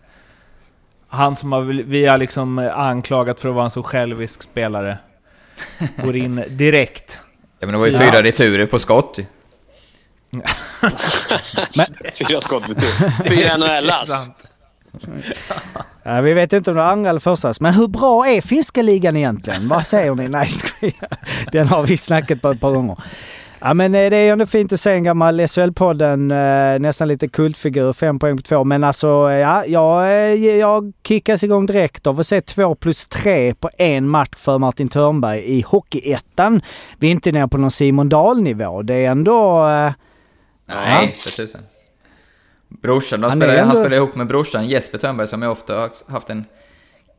Han 1.08 1.36
som 1.36 1.52
har, 1.52 1.62
vi 1.62 2.06
har 2.06 2.18
liksom 2.18 2.58
anklagat 2.58 3.40
för 3.40 3.48
att 3.48 3.54
vara 3.54 3.64
en 3.64 3.70
så 3.70 3.82
självisk 3.82 4.42
spelare. 4.42 4.98
Går 5.96 6.16
in 6.16 6.44
direkt. 6.48 7.20
Ja, 7.58 7.66
men 7.66 7.72
det 7.72 7.78
var 7.78 7.86
ju 7.86 7.92
Fyra 7.92 8.10
fyra 8.10 8.22
returer 8.22 8.66
på 8.66 8.78
skott. 8.78 9.18
Fyra 12.28 12.40
skott 12.40 12.62
för 12.62 12.74
tur. 12.74 13.28
Fyra 13.34 13.56
NHL-ass. 13.56 14.30
ja, 16.02 16.20
vi 16.20 16.32
vet 16.32 16.52
inte 16.52 16.70
om 16.70 16.76
det 16.76 16.82
var 16.82 16.90
andra 16.90 17.10
eller 17.10 17.20
första. 17.20 17.52
Men 17.60 17.74
hur 17.74 17.88
bra 17.88 18.26
är 18.28 18.40
finska 18.40 18.82
ligan 18.82 19.16
egentligen? 19.16 19.68
Vad 19.68 19.86
säger 19.86 20.14
ni? 20.14 20.28
Nej. 20.28 20.48
Den 21.52 21.68
har 21.68 21.82
vi 21.82 21.96
snackat 21.96 22.42
på 22.42 22.50
ett 22.50 22.60
par 22.60 22.72
gånger. 22.72 22.98
Ja 23.62 23.74
men 23.74 23.94
eh, 23.94 24.10
det 24.10 24.16
är 24.16 24.32
ändå 24.32 24.46
fint 24.46 24.72
att 24.72 24.80
se 24.80 24.90
en 24.90 25.04
gammal 25.04 25.40
SHL-podden, 25.40 26.30
eh, 26.74 26.80
nästan 26.80 27.08
lite 27.08 27.28
kultfigur, 27.28 27.92
fem 27.92 28.18
poäng 28.18 28.36
på 28.36 28.42
två. 28.42 28.64
Men 28.64 28.84
alltså, 28.84 29.30
eh, 29.30 29.38
ja, 29.38 29.64
jag, 29.66 30.36
jag 30.38 30.92
kickas 31.06 31.44
igång 31.44 31.66
direkt 31.66 32.06
av 32.06 32.20
att 32.20 32.26
se 32.26 32.40
två 32.40 32.74
plus 32.74 33.06
tre 33.06 33.54
på 33.54 33.70
en 33.78 34.08
match 34.08 34.36
för 34.36 34.58
Martin 34.58 34.88
Törnberg 34.88 35.40
i 35.40 35.64
Hockeyettan. 35.66 36.62
Vi 36.98 37.06
är 37.06 37.10
inte 37.10 37.32
nere 37.32 37.48
på 37.48 37.58
någon 37.58 37.70
Simon 37.70 38.08
Dahl-nivå. 38.08 38.82
Det 38.82 38.94
är 38.94 39.10
ändå... 39.10 39.68
Eh, 39.68 39.92
Nej, 40.68 41.06
för 41.06 41.30
tusan. 41.30 41.62
Brorsan, 42.82 43.22
han, 43.22 43.30
spelar, 43.32 43.54
ändå- 43.54 43.66
han 43.66 43.76
spelar 43.76 43.96
ihop 43.96 44.14
med 44.14 44.26
brorsan 44.26 44.68
Jesper 44.68 44.98
Törnberg 44.98 45.28
som 45.28 45.42
jag 45.42 45.52
ofta 45.52 45.74
har 45.74 45.90
haft 46.06 46.30
en 46.30 46.44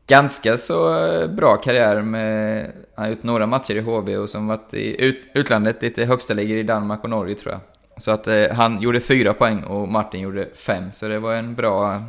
ganska 0.06 0.56
så 0.56 1.04
eh, 1.04 1.26
bra 1.28 1.56
karriär 1.56 2.02
med... 2.02 2.72
Han 2.94 3.04
har 3.04 3.10
gjort 3.10 3.22
några 3.22 3.46
matcher 3.46 3.74
i 3.76 3.80
HV 3.80 4.16
och 4.16 4.30
som 4.30 4.46
varit 4.46 4.74
i 4.74 5.04
ut, 5.04 5.20
utlandet, 5.34 5.82
lite 5.82 6.04
högsta 6.04 6.34
ligger 6.34 6.56
i 6.56 6.62
Danmark 6.62 7.04
och 7.04 7.10
Norge 7.10 7.34
tror 7.34 7.52
jag. 7.52 7.60
Så 8.02 8.10
att 8.10 8.26
eh, 8.26 8.50
han 8.50 8.82
gjorde 8.82 9.00
fyra 9.00 9.34
poäng 9.34 9.62
och 9.64 9.88
Martin 9.88 10.20
gjorde 10.20 10.48
fem, 10.54 10.84
så 10.92 11.08
det 11.08 11.18
var 11.18 11.34
en 11.34 11.54
bra... 11.54 12.02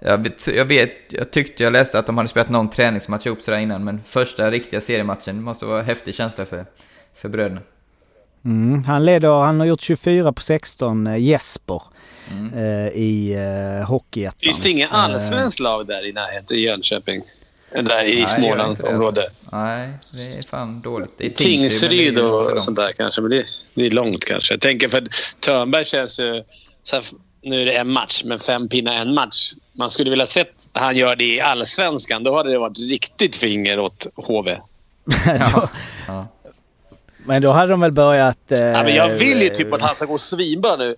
Jag 0.00 0.18
vet, 0.18 0.48
jag 0.48 0.64
vet, 0.64 0.92
jag 1.08 1.30
tyckte 1.30 1.62
jag 1.62 1.72
läste 1.72 1.98
att 1.98 2.06
de 2.06 2.16
hade 2.16 2.28
spelat 2.28 2.48
någon 2.48 2.70
träningsmatch 2.70 3.26
ihop 3.26 3.42
sådär 3.42 3.58
innan, 3.58 3.84
men 3.84 4.00
första 4.06 4.50
riktiga 4.50 4.80
seriematchen 4.80 5.42
måste 5.42 5.66
vara 5.66 5.80
en 5.80 5.84
häftig 5.86 6.14
känsla 6.14 6.44
för, 6.44 6.66
för 7.14 7.28
bröderna. 7.28 7.60
Mm, 8.44 8.84
han 8.84 9.04
leder, 9.04 9.28
han 9.40 9.60
har 9.60 9.66
gjort 9.66 9.80
24 9.80 10.32
på 10.32 10.42
16, 10.42 11.06
eh, 11.06 11.16
Jesper, 11.16 11.82
Mm. 12.30 12.52
eh, 12.54 12.88
i 12.88 13.32
eh, 13.80 13.86
Hockeyettan. 13.88 14.38
Finns 14.38 14.62
det 14.62 14.70
inget 14.70 14.90
Eh, 14.90 14.94
allsvenskt 14.98 15.60
lag 15.60 15.86
där 15.86 16.06
i 16.08 16.12
närheten 16.12 16.56
i 16.56 16.60
Jönköping? 16.60 17.22
Där 17.72 18.04
i 18.04 18.26
Smålandsområdet? 18.28 19.14
det. 19.50 19.56
Nej, 19.56 19.88
det 19.88 20.38
är 20.38 20.48
fan 20.50 20.80
dåligt. 20.80 21.14
Det 21.18 21.26
är 21.26 21.30
Tingsryd 21.30 22.18
och 22.18 22.48
långt. 22.50 22.62
sånt 22.62 22.76
där 22.76 22.92
kanske, 22.92 23.20
men 23.20 23.30
det, 23.30 23.44
det 23.74 23.86
är 23.86 23.90
långt 23.90 24.24
kanske. 24.24 24.54
Jag 24.54 24.60
tänker 24.60 24.88
för 24.88 24.98
att 24.98 25.08
Törnberg 25.40 25.84
känns 25.84 26.20
ju... 26.20 26.42
Så 26.82 26.96
här, 26.96 27.04
nu 27.42 27.62
är 27.62 27.66
det 27.66 27.72
en 27.76 27.90
match, 27.90 28.22
men 28.24 28.38
fem 28.38 28.68
pinnar 28.68 28.92
en 28.94 29.14
match. 29.14 29.52
Man 29.72 29.90
skulle 29.90 30.10
vilja 30.10 30.26
sett 30.26 30.52
att 30.72 30.82
han 30.82 30.96
gör 30.96 31.16
det 31.16 31.24
i 31.24 31.40
allsvenskan. 31.40 32.24
Då 32.24 32.36
hade 32.36 32.50
det 32.50 32.58
varit 32.58 32.78
riktigt 32.90 33.36
finger 33.36 33.78
åt 33.80 34.06
HV. 34.16 34.58
då, 35.54 35.68
Ja. 36.06 36.26
Men 37.28 37.42
då 37.42 37.52
hade 37.52 37.72
de 37.72 37.80
väl 37.80 37.92
börjat... 37.92 38.52
Eh, 38.52 38.58
Ja, 38.58 38.82
men 38.82 38.94
jag 38.94 39.08
vill 39.08 39.42
ju 39.42 39.48
typ 39.48 39.72
att 39.72 39.80
han 39.80 39.94
ska 39.96 40.04
gå 40.04 40.18
svinbra 40.18 40.76
nu. 40.76 40.94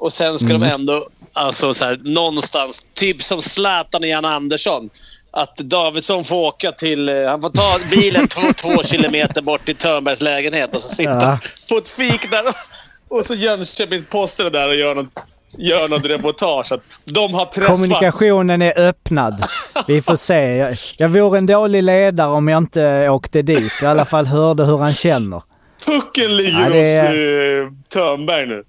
Och 0.00 0.12
sen 0.12 0.38
ska 0.38 0.48
Mm. 0.48 0.60
de 0.60 0.66
ändå, 0.68 1.04
alltså 1.32 1.74
så 1.74 1.84
här, 1.84 1.98
någonstans, 2.02 2.86
typ 2.94 3.22
som 3.22 3.42
Zlatan 3.42 4.02
och 4.02 4.08
Jan 4.08 4.24
Andersson. 4.24 4.90
Att 5.30 5.56
Davidsson 5.56 6.24
får 6.24 6.36
åka 6.36 6.72
till... 6.72 7.08
eh, 7.08 7.14
Han 7.28 7.40
får 7.42 7.48
ta 7.50 7.78
bilen 7.90 8.28
två, 8.28 8.40
två 8.56 8.82
kilometer 8.82 9.42
bort 9.42 9.64
till 9.64 9.76
Törnbergs 9.76 10.22
lägenhet 10.22 10.74
och 10.74 10.80
så 10.80 10.88
sitta 10.88 11.10
Ja. 11.22 11.38
på 11.68 11.76
ett 11.76 11.88
fik 11.88 12.30
där. 12.30 12.44
Och, 12.48 13.18
och 13.18 13.26
så 13.26 13.34
Jönköpings-Posten 13.34 14.46
är 14.46 14.50
där 14.50 14.68
och 14.68 14.74
gör 14.74 14.94
något, 14.94 15.06
gör 15.58 15.88
något 15.88 16.04
reportage. 16.06 16.72
Att 16.72 16.80
de 17.04 17.34
har 17.34 17.44
träffats. 17.44 17.66
Kommunikationen 17.72 18.62
är 18.62 18.78
öppnad. 18.88 19.44
Vi 19.86 20.02
får 20.02 20.16
se. 20.16 20.56
Jag, 20.56 20.76
jag 20.96 21.08
vore 21.08 21.38
en 21.38 21.46
dålig 21.46 21.82
ledare 21.82 22.28
om 22.30 22.48
jag 22.48 22.58
inte 22.58 23.08
åkte 23.08 23.42
dit. 23.42 23.72
I 23.82 23.86
alla 23.86 24.04
fall 24.04 24.26
hörde 24.26 24.64
hur 24.64 24.78
han 24.78 24.94
känner. 24.94 25.42
Pucken 25.86 26.36
ligger 26.36 26.60
Ja, 26.60 26.68
det 26.70 26.78
hos 26.78 27.68
eh, 27.68 27.88
Törnberg 27.88 28.46
nu. 28.46 28.64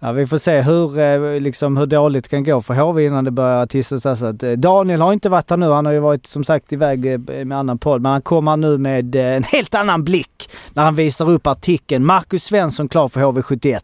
Ja, 0.00 0.12
vi 0.12 0.26
får 0.26 0.38
se 0.38 0.60
hur, 0.60 0.98
eh, 0.98 1.40
liksom, 1.40 1.76
hur 1.76 1.86
dåligt 1.86 2.24
det 2.24 2.30
kan 2.30 2.44
gå 2.44 2.62
för 2.62 2.74
HV 2.74 3.04
innan 3.06 3.24
det 3.24 3.30
börjar. 3.30 3.62
Att, 3.62 4.42
eh, 4.42 4.50
Daniel 4.52 5.00
har 5.00 5.12
inte 5.12 5.28
varit 5.28 5.50
här 5.50 5.56
nu. 5.56 5.70
Han 5.70 5.86
har 5.86 5.92
ju 5.92 5.98
varit 5.98 6.26
som 6.26 6.44
sagt 6.44 6.72
iväg 6.72 7.06
eh, 7.12 7.18
med 7.18 7.58
annan 7.58 7.78
podd. 7.78 8.02
Men 8.02 8.12
han 8.12 8.22
kommer 8.22 8.56
nu 8.56 8.78
med 8.78 9.16
en 9.16 9.42
helt 9.44 9.74
annan 9.74 10.04
blick 10.04 10.50
när 10.74 10.82
han 10.82 10.94
visar 10.94 11.30
upp 11.30 11.46
artikeln. 11.46 12.04
Marcus 12.04 12.44
Svensson 12.44 12.88
klar 12.88 13.08
för 13.08 13.20
HV71. 13.20 13.78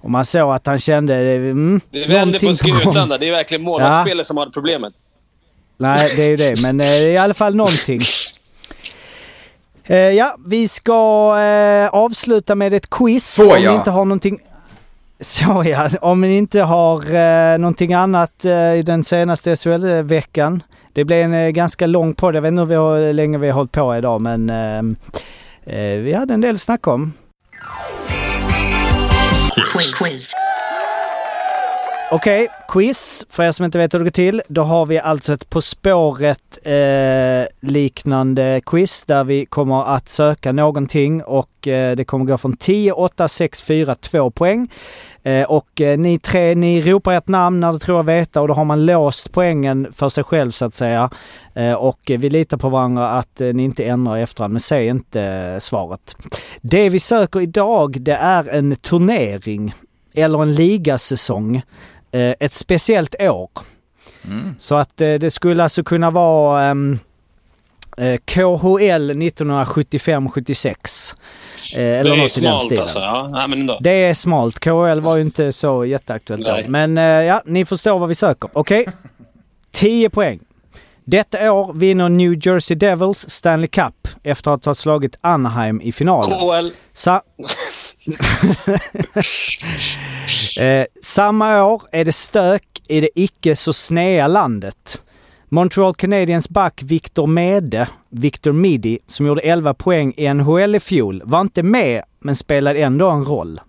Och 0.00 0.10
man 0.10 0.24
såg 0.24 0.52
att 0.52 0.66
han 0.66 0.78
kände... 0.78 1.14
Mm, 1.14 1.80
Det 1.90 1.98
vänder 2.00 2.18
någonting 2.18 2.74
på 2.74 2.80
skutan 2.80 3.08
där. 3.08 3.18
Det 3.18 3.28
är 3.28 3.32
verkligen 3.32 3.62
målvaktsspelet 3.64 4.26
som 4.26 4.36
har 4.36 4.46
problemet. 4.46 4.92
Nej, 5.76 6.10
det 6.16 6.24
är 6.24 6.30
ju 6.30 6.36
det. 6.36 6.62
Men 6.62 6.80
i 6.80 7.16
alla 7.16 7.34
fall 7.34 7.54
någonting. 7.54 8.00
Eh, 9.90 9.96
ja, 9.96 10.36
vi 10.46 10.68
ska 10.68 11.36
eh, 11.38 11.88
avsluta 11.88 12.54
med 12.54 12.74
ett 12.74 12.90
quiz. 12.90 13.34
Så, 13.34 13.56
om 13.56 13.62
ja. 13.62 13.70
ni 13.70 13.76
inte 13.76 13.90
har 13.90 14.04
någonting... 14.04 14.38
Så 15.20 15.62
ja, 15.66 15.90
om 16.00 16.20
ni 16.20 16.36
inte 16.36 16.60
har 16.60 17.14
eh, 17.14 17.58
någonting 17.58 17.94
annat 17.94 18.44
eh, 18.44 18.74
i 18.74 18.82
den 18.82 19.04
senaste 19.04 19.56
SHL-veckan. 19.56 20.62
Det 20.92 21.04
blev 21.04 21.24
en 21.24 21.34
eh, 21.34 21.48
ganska 21.48 21.86
lång 21.86 22.14
podd. 22.14 22.34
Jag 22.34 22.42
vet 22.42 22.48
inte 22.48 22.74
hur, 22.74 23.12
länge 23.12 23.38
vi 23.38 23.46
har 23.46 23.54
hållit 23.54 23.72
på 23.72 23.96
idag, 23.96 24.20
men 24.20 24.50
eh, 24.50 24.78
eh, 25.76 25.98
vi 25.98 26.12
hade 26.12 26.34
en 26.34 26.40
del 26.40 26.54
att 26.54 26.60
snacka 26.60 26.90
om. 26.90 27.12
Quiz. 29.72 30.32
Okej, 32.10 32.48
quiz. 32.68 33.26
För 33.30 33.42
er 33.42 33.52
som 33.52 33.64
inte 33.64 33.78
vet 33.78 33.94
hur 33.94 33.98
det 33.98 34.04
går 34.04 34.10
till. 34.10 34.42
Då 34.48 34.62
har 34.62 34.86
vi 34.86 34.98
alltså 34.98 35.32
ett 35.32 35.50
På 35.50 35.62
spåret 35.62 36.58
eh, 36.62 37.68
liknande 37.68 38.60
quiz 38.66 39.04
där 39.04 39.24
vi 39.24 39.46
kommer 39.46 39.94
att 39.94 40.08
söka 40.08 40.52
någonting 40.52 41.22
och 41.22 41.68
eh, 41.68 41.96
det 41.96 42.04
kommer 42.04 42.24
gå 42.24 42.38
från 42.38 42.56
10, 42.56 42.92
8, 42.92 43.28
6, 43.28 43.62
4, 43.62 43.94
2 43.94 44.30
poäng. 44.30 44.68
Eh, 45.22 45.44
och 45.44 45.80
eh, 45.80 45.98
ni 45.98 46.18
tre, 46.18 46.54
ni 46.54 46.82
ropar 46.82 47.12
ert 47.12 47.28
namn 47.28 47.60
när 47.60 47.72
du 47.72 47.78
tror 47.78 47.98
jag 47.98 48.04
veta 48.04 48.40
och 48.40 48.48
då 48.48 48.54
har 48.54 48.64
man 48.64 48.86
låst 48.86 49.32
poängen 49.32 49.92
för 49.92 50.08
sig 50.08 50.24
själv 50.24 50.50
så 50.50 50.64
att 50.64 50.74
säga. 50.74 51.10
Eh, 51.54 51.72
och 51.72 52.10
eh, 52.10 52.18
vi 52.18 52.30
litar 52.30 52.56
på 52.56 52.68
varandra 52.68 53.08
att 53.08 53.40
eh, 53.40 53.52
ni 53.54 53.64
inte 53.64 53.84
ändrar 53.84 54.16
i 54.16 54.22
efterhand, 54.22 54.52
men 54.52 54.60
säg 54.60 54.86
inte 54.86 55.22
eh, 55.22 55.58
svaret. 55.58 56.16
Det 56.60 56.88
vi 56.88 57.00
söker 57.00 57.40
idag, 57.40 58.00
det 58.00 58.16
är 58.16 58.48
en 58.48 58.76
turnering 58.76 59.74
eller 60.14 60.42
en 60.42 60.54
ligasäsong 60.54 61.62
ett 62.12 62.52
speciellt 62.52 63.14
år. 63.20 63.50
Mm. 64.24 64.54
Så 64.58 64.74
att 64.74 65.00
eh, 65.00 65.14
det 65.14 65.30
skulle 65.30 65.62
alltså 65.62 65.84
kunna 65.84 66.10
vara 66.10 66.64
ehm, 66.64 66.98
eh, 67.96 68.16
KHL 68.24 69.10
1975-76. 69.12 71.16
Eh, 71.76 72.00
eller 72.00 72.16
något 72.16 72.18
i 72.18 72.20
den 72.20 72.30
smalt 72.30 72.62
stilen. 72.62 72.82
alltså. 72.82 72.98
Ja, 72.98 73.28
nej, 73.32 73.48
men 73.48 73.60
ändå. 73.60 73.78
Det 73.80 73.90
är 73.90 74.14
smalt. 74.14 74.58
KHL 74.58 75.00
var 75.00 75.16
ju 75.16 75.22
inte 75.22 75.52
så 75.52 75.84
jätteaktuellt 75.84 76.46
då. 76.46 76.56
Men 76.68 76.98
eh, 76.98 77.04
ja, 77.04 77.42
ni 77.44 77.64
förstår 77.64 77.98
vad 77.98 78.08
vi 78.08 78.14
söker. 78.14 78.50
Okej? 78.52 78.86
10 79.70 80.10
poäng. 80.10 80.40
Detta 81.10 81.52
år 81.52 81.72
vinner 81.72 82.08
New 82.08 82.46
Jersey 82.46 82.76
Devils 82.76 83.30
Stanley 83.30 83.68
Cup 83.68 84.08
efter 84.22 84.50
att 84.50 84.64
ha 84.64 84.74
slagit 84.74 85.18
Anaheim 85.20 85.80
i 85.80 85.92
finalen. 85.92 86.38
KL. 86.40 86.70
Sa- 86.92 87.22
eh, 90.60 90.84
samma 91.02 91.64
år 91.64 91.82
är 91.92 92.04
det 92.04 92.12
stök 92.12 92.62
i 92.88 93.00
det 93.00 93.08
icke 93.14 93.56
så 93.56 93.72
snea 93.72 94.26
landet. 94.26 95.02
Montreal 95.48 95.94
Canadiens 95.94 96.48
back 96.48 96.82
Victor 96.82 97.26
Mede, 97.26 97.88
Victor 98.10 98.52
Midi, 98.52 98.98
som 99.06 99.26
gjorde 99.26 99.40
11 99.40 99.74
poäng 99.74 100.14
i 100.16 100.34
NHL 100.34 100.74
i 100.74 100.80
fjol, 100.80 101.22
var 101.24 101.40
inte 101.40 101.62
med 101.62 102.02
men 102.20 102.34
spelade 102.34 102.80
ändå 102.80 103.10
en 103.10 103.24
roll. 103.24 103.60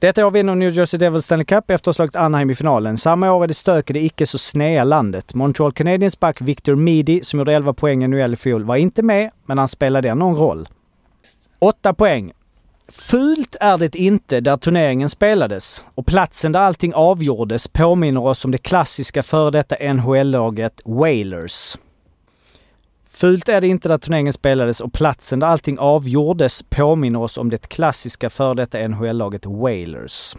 Detta 0.00 0.26
år 0.26 0.30
vinner 0.30 0.54
New 0.54 0.70
Jersey 0.70 0.98
Devils 0.98 1.24
Stanley 1.24 1.44
Cup 1.44 1.70
efter 1.70 1.74
att 1.74 1.86
ha 1.86 1.92
slagit 1.92 2.16
Anaheim 2.16 2.50
i 2.50 2.54
finalen. 2.54 2.96
Samma 2.96 3.32
år 3.32 3.44
är 3.44 3.48
det 3.48 3.54
stök 3.54 3.90
i 3.90 3.92
det 3.92 4.04
icke 4.04 4.26
så 4.26 4.38
snea 4.38 4.84
landet. 4.84 5.34
Montreal 5.34 5.72
Canadiens 5.72 6.20
back 6.20 6.40
Victor 6.40 6.74
Midi, 6.74 7.24
som 7.24 7.38
gjorde 7.38 7.52
11 7.52 7.72
poäng 7.72 8.04
i 8.04 8.08
NHL 8.08 8.32
i 8.32 8.36
fjol, 8.36 8.64
var 8.64 8.76
inte 8.76 9.02
med 9.02 9.30
men 9.46 9.58
han 9.58 9.68
spelade 9.68 10.08
ändå 10.08 10.26
en 10.26 10.36
roll. 10.36 10.68
8 11.58 11.94
poäng. 11.94 12.32
Fult 12.88 13.56
är 13.60 13.78
det 13.78 13.96
inte 13.96 14.40
där 14.40 14.56
turneringen 14.56 15.08
spelades 15.08 15.84
och 15.94 16.06
platsen 16.06 16.52
där 16.52 16.60
allting 16.60 16.94
avgjordes 16.94 17.68
påminner 17.68 18.24
oss 18.24 18.44
om 18.44 18.50
det 18.50 18.58
klassiska 18.58 19.22
före 19.22 19.50
detta 19.50 19.92
NHL-laget 19.92 20.82
Whalers. 20.84 21.76
Fult 23.16 23.48
är 23.48 23.60
det 23.60 23.66
inte 23.66 23.88
där 23.88 23.98
turneringen 23.98 24.32
spelades 24.32 24.80
och 24.80 24.92
platsen 24.92 25.38
där 25.38 25.46
allting 25.46 25.78
avgjordes 25.78 26.62
påminner 26.62 27.20
oss 27.20 27.38
om 27.38 27.50
det 27.50 27.68
klassiska 27.68 28.30
före 28.30 28.54
detta 28.54 28.88
NHL-laget 28.88 29.46
Whalers. 29.46 30.36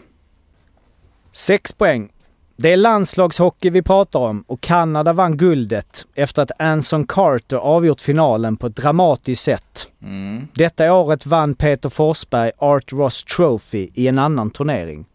6 1.31 1.71
poäng. 1.73 2.11
Det 2.55 2.73
är 2.73 2.77
landslagshockey 2.77 3.69
vi 3.69 3.81
pratar 3.81 4.19
om 4.19 4.41
och 4.47 4.61
Kanada 4.61 5.13
vann 5.13 5.37
guldet 5.37 6.05
efter 6.15 6.41
att 6.41 6.51
Anson 6.59 7.07
Carter 7.07 7.57
avgjort 7.57 8.01
finalen 8.01 8.57
på 8.57 8.67
ett 8.67 8.75
dramatiskt 8.75 9.43
sätt. 9.43 9.87
Mm. 10.01 10.47
Detta 10.53 10.93
året 10.93 11.25
vann 11.25 11.55
Peter 11.55 11.89
Forsberg 11.89 12.51
Art 12.57 12.93
Ross 12.93 13.23
Trophy 13.23 13.89
i 13.93 14.07
en 14.07 14.19
annan 14.19 14.49
turnering. 14.51 15.05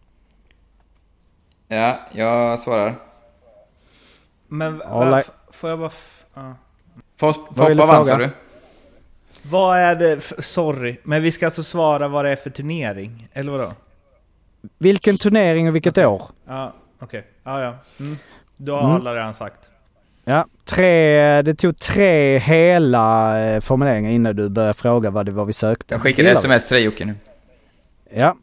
Ja, 1.69 1.99
jag 2.13 2.61
svarar. 2.61 2.95
Men 4.49 4.83
f- 5.19 5.31
får 5.51 5.71
jag 5.71 5.79
bara... 5.79 5.87
F-. 5.89 6.25
Fos- 7.23 7.37
Vad 7.49 7.69
vill 7.69 7.79
Foppa 7.79 7.93
du 7.93 7.97
vann 7.97 8.05
fråga? 8.05 8.19
sa 8.19 8.19
du? 8.19 8.31
Vad 9.51 9.79
är 9.79 9.95
det... 9.95 10.21
Sorry, 10.45 10.97
men 11.03 11.23
vi 11.23 11.33
ska 11.33 11.47
alltså 11.47 11.63
svara 11.63 12.09
vad 12.09 12.25
det 12.25 12.31
är 12.31 12.37
för 12.37 12.51
turnering? 12.51 13.29
Eller 13.33 13.53
vadå? 13.53 13.73
Vilken 14.79 15.19
turnering 15.19 15.69
och 15.69 15.75
vilket 15.75 15.99
år? 15.99 16.23
Ja, 16.49 16.73
okej. 17.01 17.27
Ja, 17.45 17.63
ja. 17.63 17.75
Mm. 18.01 18.17
Då 18.57 18.73
har 18.75 18.81
Mm. 18.81 18.93
alla 18.93 19.15
redan 19.17 19.35
sagt. 19.35 19.71
Ja, 20.25 20.47
tre, 20.65 21.43
det 21.43 21.55
tog 21.55 21.77
tre 21.79 22.39
hela 22.39 23.39
eh, 23.45 23.61
formuleringar 23.61 24.11
innan 24.11 24.37
du 24.37 24.49
började 24.49 24.75
fråga 24.75 25.11
vad 25.11 25.27
det 25.27 25.33
var 25.33 25.45
vi 25.45 25.53
sökte. 25.53 25.95
Jag 25.95 26.03
skickade 26.03 26.31
sms 26.31 26.69
till 26.69 26.75
dig 26.75 26.85
Jocke 26.85 27.05
nu. 27.05 27.15
Ja. 28.15 28.37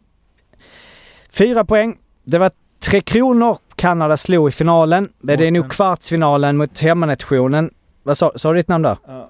Fyra 1.29 1.65
poäng. 1.65 1.97
Det 2.23 2.37
var 2.37 2.51
Tre 2.79 3.01
Kronor 3.01 3.57
Kanada 3.75 4.17
slog 4.17 4.49
i 4.49 4.51
finalen. 4.51 5.09
Men 5.19 5.37
det 5.37 5.47
är 5.47 5.51
nog 5.51 5.71
kvartsfinalen 5.71 6.57
mot 6.57 6.79
hemmanationen. 6.79 7.71
Vad 8.09 8.17
sa, 8.17 8.31
sa 8.35 8.49
du 8.51 8.59
ditt 8.59 8.67
namn 8.67 8.83
där? 8.83 8.97
Ja. 9.07 9.29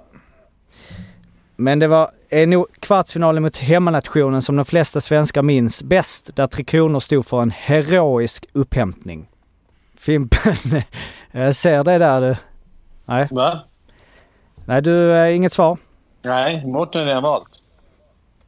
Men 1.56 1.80
det 1.80 1.88
var 1.88 2.11
är 2.30 2.47
nog 2.47 2.68
kvartsfinalen 2.80 3.43
mot 3.43 3.57
hemmanationen 3.57 4.41
som 4.41 4.56
de 4.56 4.65
flesta 4.65 5.01
svenskar 5.01 5.41
minns 5.41 5.84
bäst. 5.84 6.35
Där 6.35 6.47
Tre 6.47 6.64
Kronor 6.64 6.99
stod 6.99 7.26
för 7.26 7.41
en 7.41 7.51
heroisk 7.51 8.45
upphämtning. 8.53 9.30
Fimpen, 9.97 10.56
jag 11.31 11.56
ser 11.56 11.84
det 11.84 11.97
där 11.97 12.22
du. 12.22 12.35
Nej, 13.06 13.27
Va? 13.31 13.60
nej 14.65 14.81
du, 14.81 15.11
eh, 15.11 15.35
inget 15.35 15.53
svar. 15.53 15.77
Nej, 16.26 16.65
Mårten 16.65 17.01
är 17.01 17.06
redan 17.06 17.23
valt. 17.23 17.49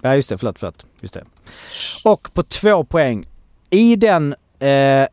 Ja 0.02 0.16
just 0.16 0.30
det, 0.30 0.38
förlåt, 0.38 0.60
förlåt. 0.60 0.86
Just 1.02 1.14
det. 1.14 1.24
Och 2.06 2.34
på 2.34 2.44
två 2.44 2.84
poäng. 2.84 3.26
I 3.70 3.95
den 3.95 4.36
eh, 4.60 5.08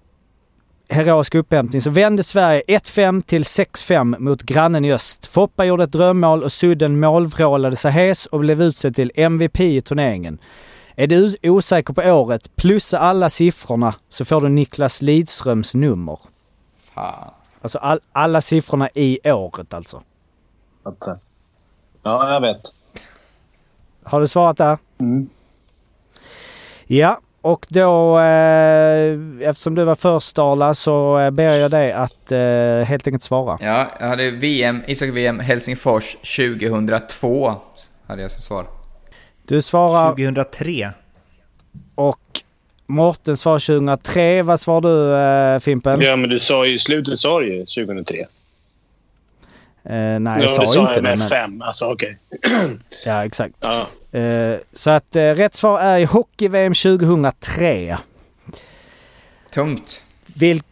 heroiska 0.89 1.39
upphämtning 1.39 1.83
så 1.83 1.91
vände 1.91 2.23
Sverige 2.23 2.63
1-5 2.67 3.23
till 3.23 3.43
6-5 3.43 4.19
mot 4.19 4.43
grannen 4.43 4.85
i 4.85 4.93
öst. 4.93 5.27
Foppa 5.27 5.65
gjorde 5.65 5.85
ett 5.85 5.93
drömmål 5.93 6.43
och 6.43 6.53
Sudden 6.53 7.01
målvrålade 7.01 7.77
sig 7.77 7.93
hes 7.93 8.27
och 8.27 8.41
blev 8.41 8.63
utsedd 8.63 8.95
till 8.95 9.13
MVP 9.15 9.61
i 9.61 9.81
turneringen. 9.81 10.39
Är 10.97 11.07
du 11.07 11.37
osäker 11.43 11.95
på 11.95 12.03
året, 12.03 12.57
plussa 12.57 12.99
alla 12.99 13.31
siffrorna 13.31 13.95
så 14.09 14.25
får 14.25 14.41
du 14.41 14.49
Niklas 14.49 15.03
Lidströms 15.03 15.75
nummer. 15.75 16.19
Fan. 16.95 17.31
Alltså 17.63 17.79
all, 17.79 18.01
alla 18.13 18.41
siffrorna 18.41 18.89
i 18.95 19.19
året 19.25 19.75
alltså. 19.75 20.03
Fattar. 20.85 21.19
Ja, 22.03 22.33
jag 22.33 22.41
vet. 22.41 22.61
Har 24.03 24.21
du 24.21 24.29
svarat 24.29 24.57
där? 24.57 24.79
Mm. 24.99 25.29
Ja, 26.87 27.21
och 27.41 27.67
då 27.69 28.19
eh, 28.19 29.49
eftersom 29.49 29.75
du 29.75 29.85
var 29.85 29.95
först 29.95 30.39
Arla 30.39 30.75
så 30.75 31.19
eh, 31.19 31.31
ber 31.31 31.57
jag 31.57 31.71
dig 31.71 31.93
att 31.93 32.33
eh, 32.33 32.89
helt 32.89 33.07
enkelt 33.07 33.23
svara. 33.23 33.59
Ja, 33.61 33.87
jag 34.01 34.07
hade 34.07 34.31
VM, 34.31 34.83
ishockey-VM 34.87 35.41
Helsingfors 35.41 36.17
2002. 36.37 37.55
Hade 38.07 38.23
jag 38.23 38.31
som 38.31 38.41
svar. 38.41 38.67
Du 39.47 39.63
svarar 39.63 40.11
2003. 40.11 40.93
och 41.95 42.21
Mårten 42.87 43.37
svarar 43.37 43.59
2003. 43.59 44.43
Vad 44.43 44.61
svarar 44.61 44.81
du 44.81 45.55
uh, 45.55 45.61
Fimpen? 45.61 46.01
Ja, 46.01 46.17
men 46.17 46.31
du 46.31 46.41
sa 46.41 46.67
ju 46.67 46.75
i 46.75 46.79
slutet 46.79 47.19
sa 47.19 47.41
du 47.41 47.55
ju 47.55 47.61
2003. 47.61 48.27
Uh, 49.87 49.93
nej, 50.21 50.21
ja, 50.25 50.41
jag 50.43 50.51
sa 50.51 50.61
du 50.61 50.67
sa 50.67 50.81
inte 50.81 50.93
jag 50.95 51.03
med 51.03 51.13
det. 51.13 51.17
men- 51.19 51.29
fem. 51.29 51.63
Alltså, 51.63 51.85
okej. 51.93 52.19
Ja, 53.07 53.25
exakt. 53.25 53.55
Ja. 53.61 53.87
Eh, 54.19 54.57
så 54.73 54.91
att 54.91 55.17
eh, 55.17 55.23
rätt 55.23 55.55
svar 55.55 55.81
är 55.81 55.99
i 55.99 56.05
Hockey-VM 56.05 56.75
2003. 56.75 57.99
Tungt. 59.55 60.01
Vil- 60.27 60.63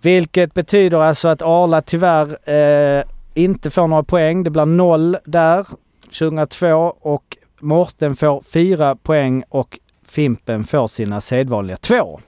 vilket 0.00 0.54
betyder 0.54 0.98
alltså 0.98 1.28
att 1.28 1.42
Arla 1.42 1.82
tyvärr 1.82 2.50
eh, 2.98 3.04
inte 3.34 3.70
får 3.70 3.86
några 3.86 4.02
poäng. 4.02 4.42
Det 4.42 4.50
blir 4.50 4.66
noll 4.66 5.16
där 5.24 5.66
2002 6.18 6.66
och 7.00 7.36
Mårten 7.60 8.16
får 8.16 8.42
fyra 8.42 8.96
poäng 8.96 9.44
och 9.48 9.78
Fimpen 10.06 10.64
får 10.64 10.88
sina 10.88 11.20
sedvanliga 11.20 11.76
två. 11.76 12.20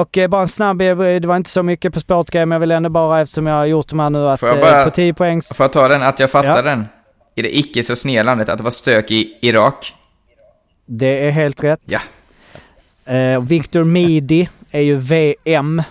Och 0.00 0.18
eh, 0.18 0.28
bara 0.28 0.42
en 0.42 0.48
snabb, 0.48 0.80
eh, 0.82 0.96
det 0.96 1.24
var 1.26 1.36
inte 1.36 1.50
så 1.50 1.62
mycket 1.62 1.94
på 1.94 2.00
sportgrejer 2.00 2.46
men 2.46 2.56
jag 2.56 2.60
vill 2.60 2.70
ändå 2.70 2.88
bara 2.88 3.20
eftersom 3.20 3.46
jag 3.46 3.54
har 3.54 3.66
gjort 3.66 3.88
de 3.88 3.98
här 4.00 4.10
nu 4.10 4.28
att 4.28 4.42
eh, 4.42 4.60
bara- 4.60 4.84
på 4.84 4.90
10 4.90 5.14
poäng... 5.14 5.42
Får 5.42 5.64
jag 5.64 5.72
ta 5.72 5.88
den, 5.88 6.02
att 6.02 6.20
jag 6.20 6.30
fattar 6.30 6.56
Ja. 6.56 6.62
den? 6.62 6.84
I 7.34 7.42
det 7.42 7.58
icke 7.58 7.82
så 7.82 7.96
sneda 7.96 8.22
landet, 8.22 8.48
att 8.48 8.58
det 8.58 8.64
var 8.64 8.70
stök 8.70 9.10
i 9.10 9.38
Irak. 9.42 9.94
Det 10.86 11.26
är 11.26 11.30
helt 11.30 11.64
rätt. 11.64 11.80
Ja. 11.84 12.00
Eh, 13.14 13.40
Victor 13.40 13.84
Midi 13.84 14.48
är 14.70 14.80
ju 14.80 14.94
VM. 14.96 15.82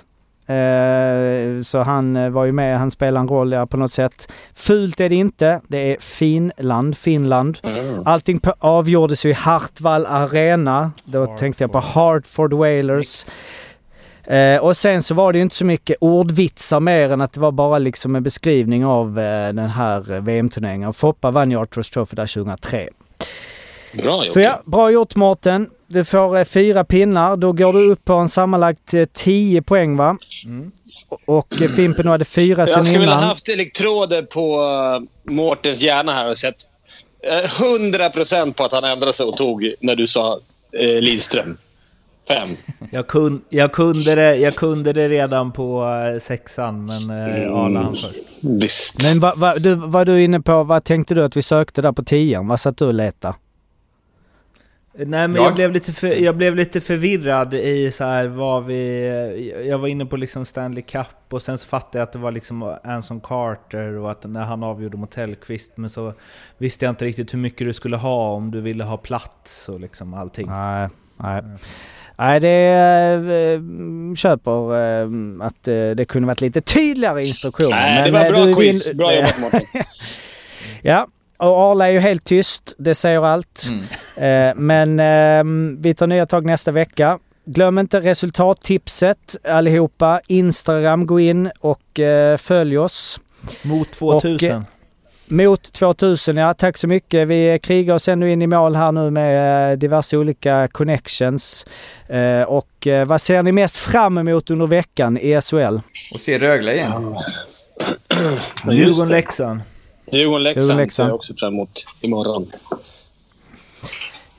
Eh, 0.47 1.61
så 1.61 1.81
han 1.81 2.15
eh, 2.15 2.29
var 2.29 2.45
ju 2.45 2.51
med, 2.51 2.79
han 2.79 2.91
spelar 2.91 3.21
en 3.21 3.27
roll 3.27 3.49
där 3.49 3.65
på 3.65 3.77
något 3.77 3.91
sätt. 3.93 4.31
Fult 4.53 4.99
är 4.99 5.09
det 5.09 5.15
inte. 5.15 5.61
Det 5.67 5.77
är 5.93 5.97
Finland, 5.99 6.97
Finland. 6.97 7.57
Allting 8.05 8.39
på, 8.39 8.53
avgjordes 8.59 9.25
ju 9.25 9.29
i 9.29 9.33
Hartwall 9.33 10.05
Arena. 10.05 10.91
Då 11.05 11.25
tänkte 11.37 11.63
jag 11.63 11.71
på 11.71 11.79
Hartford 11.79 12.53
Whalers. 12.53 13.25
Eh, 14.27 14.57
och 14.57 14.77
sen 14.77 15.03
så 15.03 15.13
var 15.13 15.33
det 15.33 15.37
ju 15.37 15.41
inte 15.41 15.55
så 15.55 15.65
mycket 15.65 15.97
ordvitsar 16.01 16.79
mer 16.79 17.11
än 17.11 17.21
att 17.21 17.33
det 17.33 17.39
var 17.39 17.51
bara 17.51 17.77
liksom 17.77 18.15
en 18.15 18.23
beskrivning 18.23 18.85
av 18.85 19.19
eh, 19.19 19.53
den 19.53 19.69
här 19.69 20.11
eh, 20.11 20.21
VM-turneringen. 20.21 20.89
Och 20.89 20.95
Foppa 20.95 21.31
vann 21.31 21.51
ju 21.51 21.59
Arthurs 21.59 21.89
Trophy 21.89 22.15
där 22.15 22.33
2003. 22.33 22.89
Bra 23.93 24.23
Så 24.27 24.39
ja, 24.39 24.61
bra 24.65 24.91
gjort 24.91 25.15
Mårten. 25.15 25.69
Du 25.87 26.05
får 26.05 26.37
eh, 26.37 26.43
fyra 26.43 26.83
pinnar. 26.83 27.37
Då 27.37 27.51
går 27.51 27.73
du 27.73 27.91
upp 27.91 28.05
på 28.05 28.13
en 28.13 28.29
sammanlagt 28.29 28.93
eh, 28.93 29.05
10 29.13 29.61
poäng 29.61 29.97
va? 29.97 30.17
Och, 31.09 31.37
och 31.37 31.61
eh, 31.61 31.69
Fimpen, 31.69 32.07
hade 32.07 32.25
fyra 32.25 32.59
Jag 32.59 32.69
sen 32.69 32.83
skulle 32.83 32.99
vilja 32.99 33.13
innan. 33.13 33.27
haft 33.27 33.49
elektroder 33.49 34.21
på 34.21 34.61
uh, 34.61 35.33
Mårtens 35.33 35.81
hjärna 35.81 36.13
här 36.13 36.29
och 36.29 36.37
sett 36.37 36.55
eh, 37.23 37.49
100% 37.49 38.53
på 38.53 38.63
att 38.63 38.71
han 38.71 38.83
ändrade 38.83 39.13
sig 39.13 39.25
och 39.25 39.37
tog 39.37 39.73
när 39.79 39.95
du 39.95 40.07
sa 40.07 40.39
uh, 40.81 41.01
Lidström. 41.01 41.57
Fem. 42.27 42.47
Jag, 42.91 43.07
kun, 43.07 43.41
jag, 43.49 43.71
kunde 43.73 44.15
det, 44.15 44.35
jag 44.35 44.55
kunde 44.55 44.93
det 44.93 45.09
redan 45.09 45.51
på 45.51 45.85
eh, 46.13 46.19
sexan, 46.19 46.85
men 46.85 47.29
eh, 47.43 47.53
Arla 47.53 47.79
han 47.81 47.89
först. 47.93 48.13
Visst. 48.41 49.03
Men 49.11 49.19
vad 49.19 49.37
va, 49.39 49.55
du, 49.55 49.75
var 49.75 50.05
du 50.05 50.23
inne 50.23 50.41
på, 50.41 50.63
vad 50.63 50.83
tänkte 50.83 51.13
du 51.13 51.23
att 51.23 51.37
vi 51.37 51.41
sökte 51.41 51.81
där 51.81 51.91
på 51.91 52.03
tian? 52.03 52.47
Vad 52.47 52.59
satt 52.59 52.77
du 52.77 52.85
och 52.85 52.93
letade? 52.93 53.35
Nej 54.97 55.27
men 55.27 55.35
Jag- 55.35 55.45
jag, 55.45 55.55
blev 55.55 55.71
lite 55.71 55.93
för, 55.93 56.07
jag 56.07 56.37
blev 56.37 56.55
lite 56.55 56.81
förvirrad 56.81 57.53
i 57.53 57.91
så 57.91 58.03
här 58.03 58.27
vad 58.27 58.65
vi... 58.65 59.65
Jag 59.69 59.77
var 59.77 59.87
inne 59.87 60.05
på 60.05 60.17
liksom 60.17 60.45
Stanley 60.45 60.81
Cup 60.83 61.05
och 61.29 61.41
sen 61.41 61.57
så 61.57 61.67
fattade 61.67 61.97
jag 61.97 62.03
att 62.03 62.13
det 62.13 62.19
var 62.19 62.31
liksom 62.31 62.77
Anson 62.83 63.19
Carter 63.21 63.97
och 63.97 64.11
att 64.11 64.23
när 64.25 64.43
han 64.43 64.63
avgjorde 64.63 64.97
mot 64.97 65.15
Hellqvist 65.15 65.77
men 65.77 65.89
så 65.89 66.13
visste 66.57 66.85
jag 66.85 66.91
inte 66.91 67.05
riktigt 67.05 67.33
hur 67.33 67.39
mycket 67.39 67.67
du 67.67 67.73
skulle 67.73 67.97
ha 67.97 68.31
om 68.31 68.51
du 68.51 68.61
ville 68.61 68.83
ha 68.83 68.97
plats 68.97 69.69
och 69.69 69.79
liksom 69.79 70.13
allting. 70.13 70.47
Nej, 70.47 70.89
nej. 71.17 71.41
Nej, 72.17 72.39
det 72.39 72.49
eh, 72.49 74.15
köper 74.15 74.75
eh, 74.75 75.09
att 75.45 75.67
eh, 75.67 75.89
det 75.89 76.05
kunde 76.05 76.27
varit 76.27 76.41
lite 76.41 76.61
tydligare 76.61 77.25
instruktioner. 77.25 77.69
Nej, 77.71 78.11
det 78.11 78.11
var 78.11 78.29
bra 78.29 78.45
du 78.45 78.53
quiz. 78.53 78.93
Bra 78.93 79.15
jobbat 79.15 79.39
Mårten. 79.39 79.61
Ja, 80.81 81.07
och 81.37 81.47
Arla 81.47 81.87
är 81.87 81.91
ju 81.91 81.99
helt 81.99 82.25
tyst. 82.25 82.73
Det 82.77 82.95
säger 82.95 83.25
allt. 83.25 83.67
Mm. 84.17 84.65
Men 84.65 84.99
ehm, 84.99 85.81
vi 85.81 85.93
tar 85.93 86.07
nya 86.07 86.25
tag 86.25 86.45
nästa 86.45 86.71
vecka. 86.71 87.19
Glöm 87.45 87.79
inte 87.79 87.99
resultattipset 87.99 89.35
allihopa. 89.43 90.21
Instagram, 90.27 91.05
gå 91.05 91.19
in 91.19 91.51
och 91.59 91.99
följ 92.37 92.77
oss. 92.77 93.19
Mot 93.61 93.91
2000. 93.91 94.55
Och, 94.55 94.63
Mot 95.27 95.63
2000, 95.73 96.37
ja 96.37 96.53
tack 96.53 96.77
så 96.77 96.87
mycket. 96.87 97.27
Vi 97.27 97.59
krigar 97.63 97.93
oss 97.95 98.07
ännu 98.07 98.31
in 98.31 98.41
i 98.41 98.47
mål 98.47 98.75
här 98.75 98.91
nu 98.91 99.09
med 99.11 99.71
eh, 99.71 99.77
diverse 99.77 100.17
olika 100.17 100.67
connections. 100.71 101.65
Eh, 102.09 102.41
och 102.41 102.87
eh, 102.87 103.05
vad 103.05 103.21
ser 103.21 103.43
ni 103.43 103.51
mest 103.51 103.77
fram 103.77 104.17
emot 104.17 104.49
under 104.49 104.67
veckan 104.67 105.17
i 105.17 105.41
SHL? 105.41 105.77
Och 106.13 106.19
se 106.19 106.39
Rögle 106.39 106.73
igen. 106.73 107.15
Djurgården-Leksand. 108.71 109.59
Djurgården-Leksand 110.11 110.91
ser 110.91 111.03
jag 111.03 111.15
också 111.15 111.33
fram 111.39 111.53
emot 111.53 111.85
imorgon. 112.01 112.51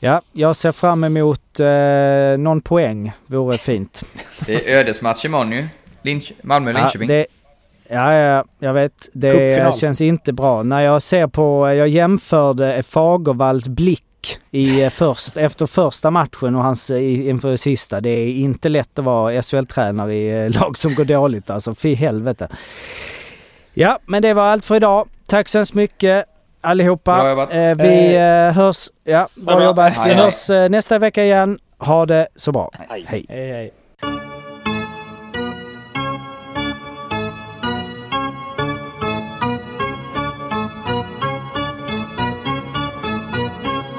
Ja, 0.01 0.21
jag 0.33 0.57
ser 0.57 0.73
fram 0.73 1.05
emot 1.05 1.61
eh, 1.61 2.39
någon 2.39 2.61
poäng. 2.61 3.13
Vore 3.27 3.59
fint. 3.59 4.03
Det 4.47 4.73
är 4.73 4.77
ödesmatch 4.79 5.25
imorgon 5.25 5.53
ju. 5.53 5.67
Linch- 6.03 6.33
Ja, 6.33 6.35
Malmö-Linköping. 6.43 7.09
det, 7.09 7.27
ja, 7.89 8.15
ja, 8.15 8.45
jag 8.59 8.75
vet. 8.75 9.09
Det 9.13 9.33
Cupfinal. 9.33 9.73
känns 9.73 10.01
inte 10.01 10.33
bra. 10.33 10.63
När 10.63 10.81
jag 10.81 11.03
ser 11.03 11.27
på, 11.27 11.73
jag 11.73 11.89
jämförde 11.89 12.83
Fagervalls 12.83 13.69
blick 13.69 14.03
i, 14.51 14.83
eh, 14.83 14.91
först, 14.91 15.37
efter 15.37 15.67
första 15.67 16.11
matchen 16.11 16.55
och 16.55 16.63
hans 16.63 16.91
eh, 16.91 17.29
inför 17.29 17.57
sista. 17.57 18.01
Det 18.01 18.11
är 18.11 18.33
inte 18.33 18.69
lätt 18.69 18.99
att 18.99 19.05
vara 19.05 19.43
SHL-tränare 19.43 20.15
i 20.15 20.45
eh, 20.45 20.51
lag 20.61 20.79
som 20.79 20.95
går 20.95 21.05
dåligt 21.05 21.51
alltså. 21.51 21.75
Fy 21.75 21.95
helvete. 21.95 22.49
Ja, 23.75 23.99
men 24.07 24.23
det 24.23 24.35
var 24.35 24.43
allt 24.43 24.65
för 24.65 24.77
idag. 24.77 25.09
Tack 25.29 25.49
så 25.49 25.59
hemskt 25.59 25.75
mycket 25.75 26.25
allihopa. 26.61 27.49
Eh, 27.51 27.77
vi 27.77 28.17
eh, 28.17 28.55
hörs, 28.55 28.89
ja, 29.05 29.29
bra 29.35 29.55
bra. 29.57 29.65
jobbat. 29.65 29.93
Vi 29.93 30.13
hej. 30.13 30.15
hörs 30.15 30.71
nästa 30.71 30.99
vecka 30.99 31.25
igen. 31.25 31.59
Ha 31.79 32.07
det 32.07 32.27
så 32.37 32.53
bra. 32.53 32.71
Hej. 32.89 33.05
Hej. 33.09 33.27
Hej 33.29 33.53
hej. 33.53 33.73